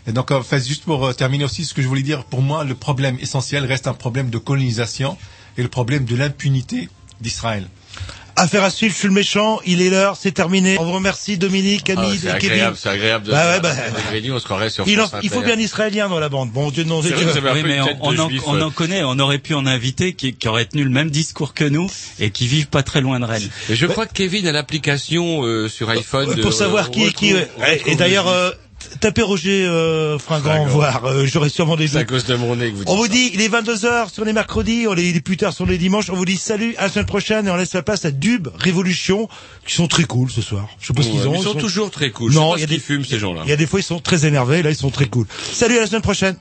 Et 0.06 0.12
donc 0.12 0.30
en 0.30 0.42
fait 0.42 0.66
juste 0.66 0.84
pour 0.84 1.14
terminer 1.14 1.44
aussi 1.44 1.66
ce 1.66 1.74
que 1.74 1.82
je 1.82 1.88
voulais 1.88 2.02
dire, 2.02 2.24
pour 2.24 2.40
moi 2.40 2.64
le 2.64 2.74
problème 2.74 3.18
essentiel 3.20 3.66
reste 3.66 3.88
un 3.88 3.94
problème 3.94 4.30
de 4.30 4.38
colonisation 4.38 5.18
et 5.58 5.62
le 5.62 5.68
problème 5.68 6.06
de 6.06 6.16
l'impunité 6.16 6.88
d'Israël. 7.20 7.68
Affaire 8.42 8.64
à 8.64 8.70
suivre, 8.70 8.92
je 8.92 8.98
suis 8.98 9.06
le 9.06 9.14
méchant, 9.14 9.60
il 9.66 9.80
est 9.82 9.88
l'heure, 9.88 10.16
c'est 10.20 10.32
terminé. 10.32 10.76
On 10.80 10.84
vous 10.84 10.90
remercie 10.94 11.38
Dominique, 11.38 11.82
Ah, 11.84 11.94
Camille, 11.94 12.18
c'est 12.20 12.26
et 12.28 12.38
Kevin. 12.38 12.50
agréable, 12.54 12.76
c'est 12.76 12.88
agréable 12.88 13.26
de 13.26 13.30
Bah 13.30 13.52
ouais, 13.52 13.60
bah, 13.60 13.72
on 14.34 14.38
se 14.40 14.44
croirait 14.44 14.68
sur 14.68 14.88
il, 14.88 15.00
en- 15.00 15.08
il 15.22 15.30
faut 15.30 15.42
bien 15.42 15.54
un 15.54 15.60
Israélien 15.60 16.08
dans 16.08 16.18
la 16.18 16.28
bande. 16.28 16.50
Bon 16.50 16.72
Dieu, 16.72 16.82
non, 16.82 17.02
C'est 17.02 17.12
Dieu. 17.12 17.18
Oui, 17.54 17.62
mais 17.64 17.78
on, 18.00 18.18
en, 18.18 18.28
euh. 18.28 18.62
en 18.62 18.70
connaît, 18.72 19.04
on 19.04 19.16
aurait 19.20 19.38
pu 19.38 19.54
en 19.54 19.64
inviter 19.64 20.14
qui, 20.14 20.34
qui 20.34 20.48
aurait 20.48 20.64
tenu 20.64 20.82
le 20.82 20.90
même 20.90 21.08
discours 21.10 21.54
que 21.54 21.62
nous 21.64 21.86
et 22.18 22.30
qui 22.30 22.48
vivent 22.48 22.66
pas 22.66 22.82
très 22.82 23.00
loin 23.00 23.20
de 23.20 23.26
Rennes. 23.26 23.48
Et 23.70 23.76
je 23.76 23.86
crois 23.86 24.06
que 24.06 24.12
Kevin 24.12 24.44
a 24.48 24.52
l'application 24.52 25.44
euh, 25.44 25.68
sur 25.68 25.88
iPhone. 25.90 26.34
de- 26.34 26.42
pour 26.42 26.52
savoir 26.52 26.90
qui 26.90 27.04
est 27.04 27.12
qui. 27.12 27.34
ouais. 27.34 27.48
Et- 27.86 27.94
d'ailleurs, 27.94 28.24
le- 28.26 28.32
euh, 28.32 28.50
tapez 29.00 29.22
Roger 29.22 29.64
euh, 29.66 30.18
Fringant, 30.18 30.66
voir. 30.66 31.04
euh, 31.06 31.26
J'aurai 31.26 31.48
sûrement 31.48 31.76
des 31.76 31.88
C'est 31.88 31.98
à 31.98 32.04
cause 32.04 32.24
de 32.24 32.34
mon 32.34 32.56
nez 32.56 32.70
que 32.70 32.76
vous 32.76 32.84
dites 32.84 32.88
On 32.92 32.96
vous 32.96 33.08
dit, 33.08 33.30
il 33.34 33.40
est 33.40 33.48
22h 33.48 34.12
sur 34.12 34.24
les 34.24 34.32
mercredis, 34.32 34.86
on 34.88 34.94
est, 34.96 35.04
il 35.04 35.16
est 35.16 35.20
plus 35.20 35.36
tard 35.36 35.52
sur 35.52 35.66
les 35.66 35.78
dimanches. 35.78 36.10
On 36.10 36.14
vous 36.16 36.24
dit 36.24 36.36
salut, 36.36 36.74
à 36.78 36.82
la 36.84 36.88
semaine 36.88 37.06
prochaine 37.06 37.46
et 37.46 37.50
on 37.50 37.56
laisse 37.56 37.74
la 37.74 37.82
place 37.82 38.04
à 38.04 38.10
Dub, 38.10 38.48
Révolution, 38.58 39.28
qui 39.66 39.74
sont 39.74 39.86
très 39.88 40.04
cool 40.04 40.30
ce 40.30 40.42
soir. 40.42 40.68
Je 40.80 40.86
sais 40.88 40.92
pas 40.94 41.02
ce 41.02 41.08
qu'ils 41.08 41.26
ont. 41.28 41.34
Ils 41.34 41.42
sont 41.42 41.54
toujours 41.54 41.90
très 41.90 42.10
cool. 42.10 42.32
Non, 42.32 42.56
il 42.56 42.60
y 42.60 42.64
a 42.64 42.66
des- 42.66 42.78
fument 42.78 43.04
ces 43.04 43.18
gens-là. 43.18 43.42
Il 43.44 43.50
y 43.50 43.52
a 43.52 43.56
des 43.56 43.66
fois 43.66 43.80
ils 43.80 43.84
sont 43.84 44.00
très 44.00 44.26
énervés, 44.26 44.62
là 44.62 44.70
ils 44.70 44.76
sont 44.76 44.90
très 44.90 45.06
cool. 45.06 45.26
Salut 45.52 45.76
à 45.78 45.80
la 45.82 45.86
semaine 45.86 46.02
prochaine. 46.02 46.36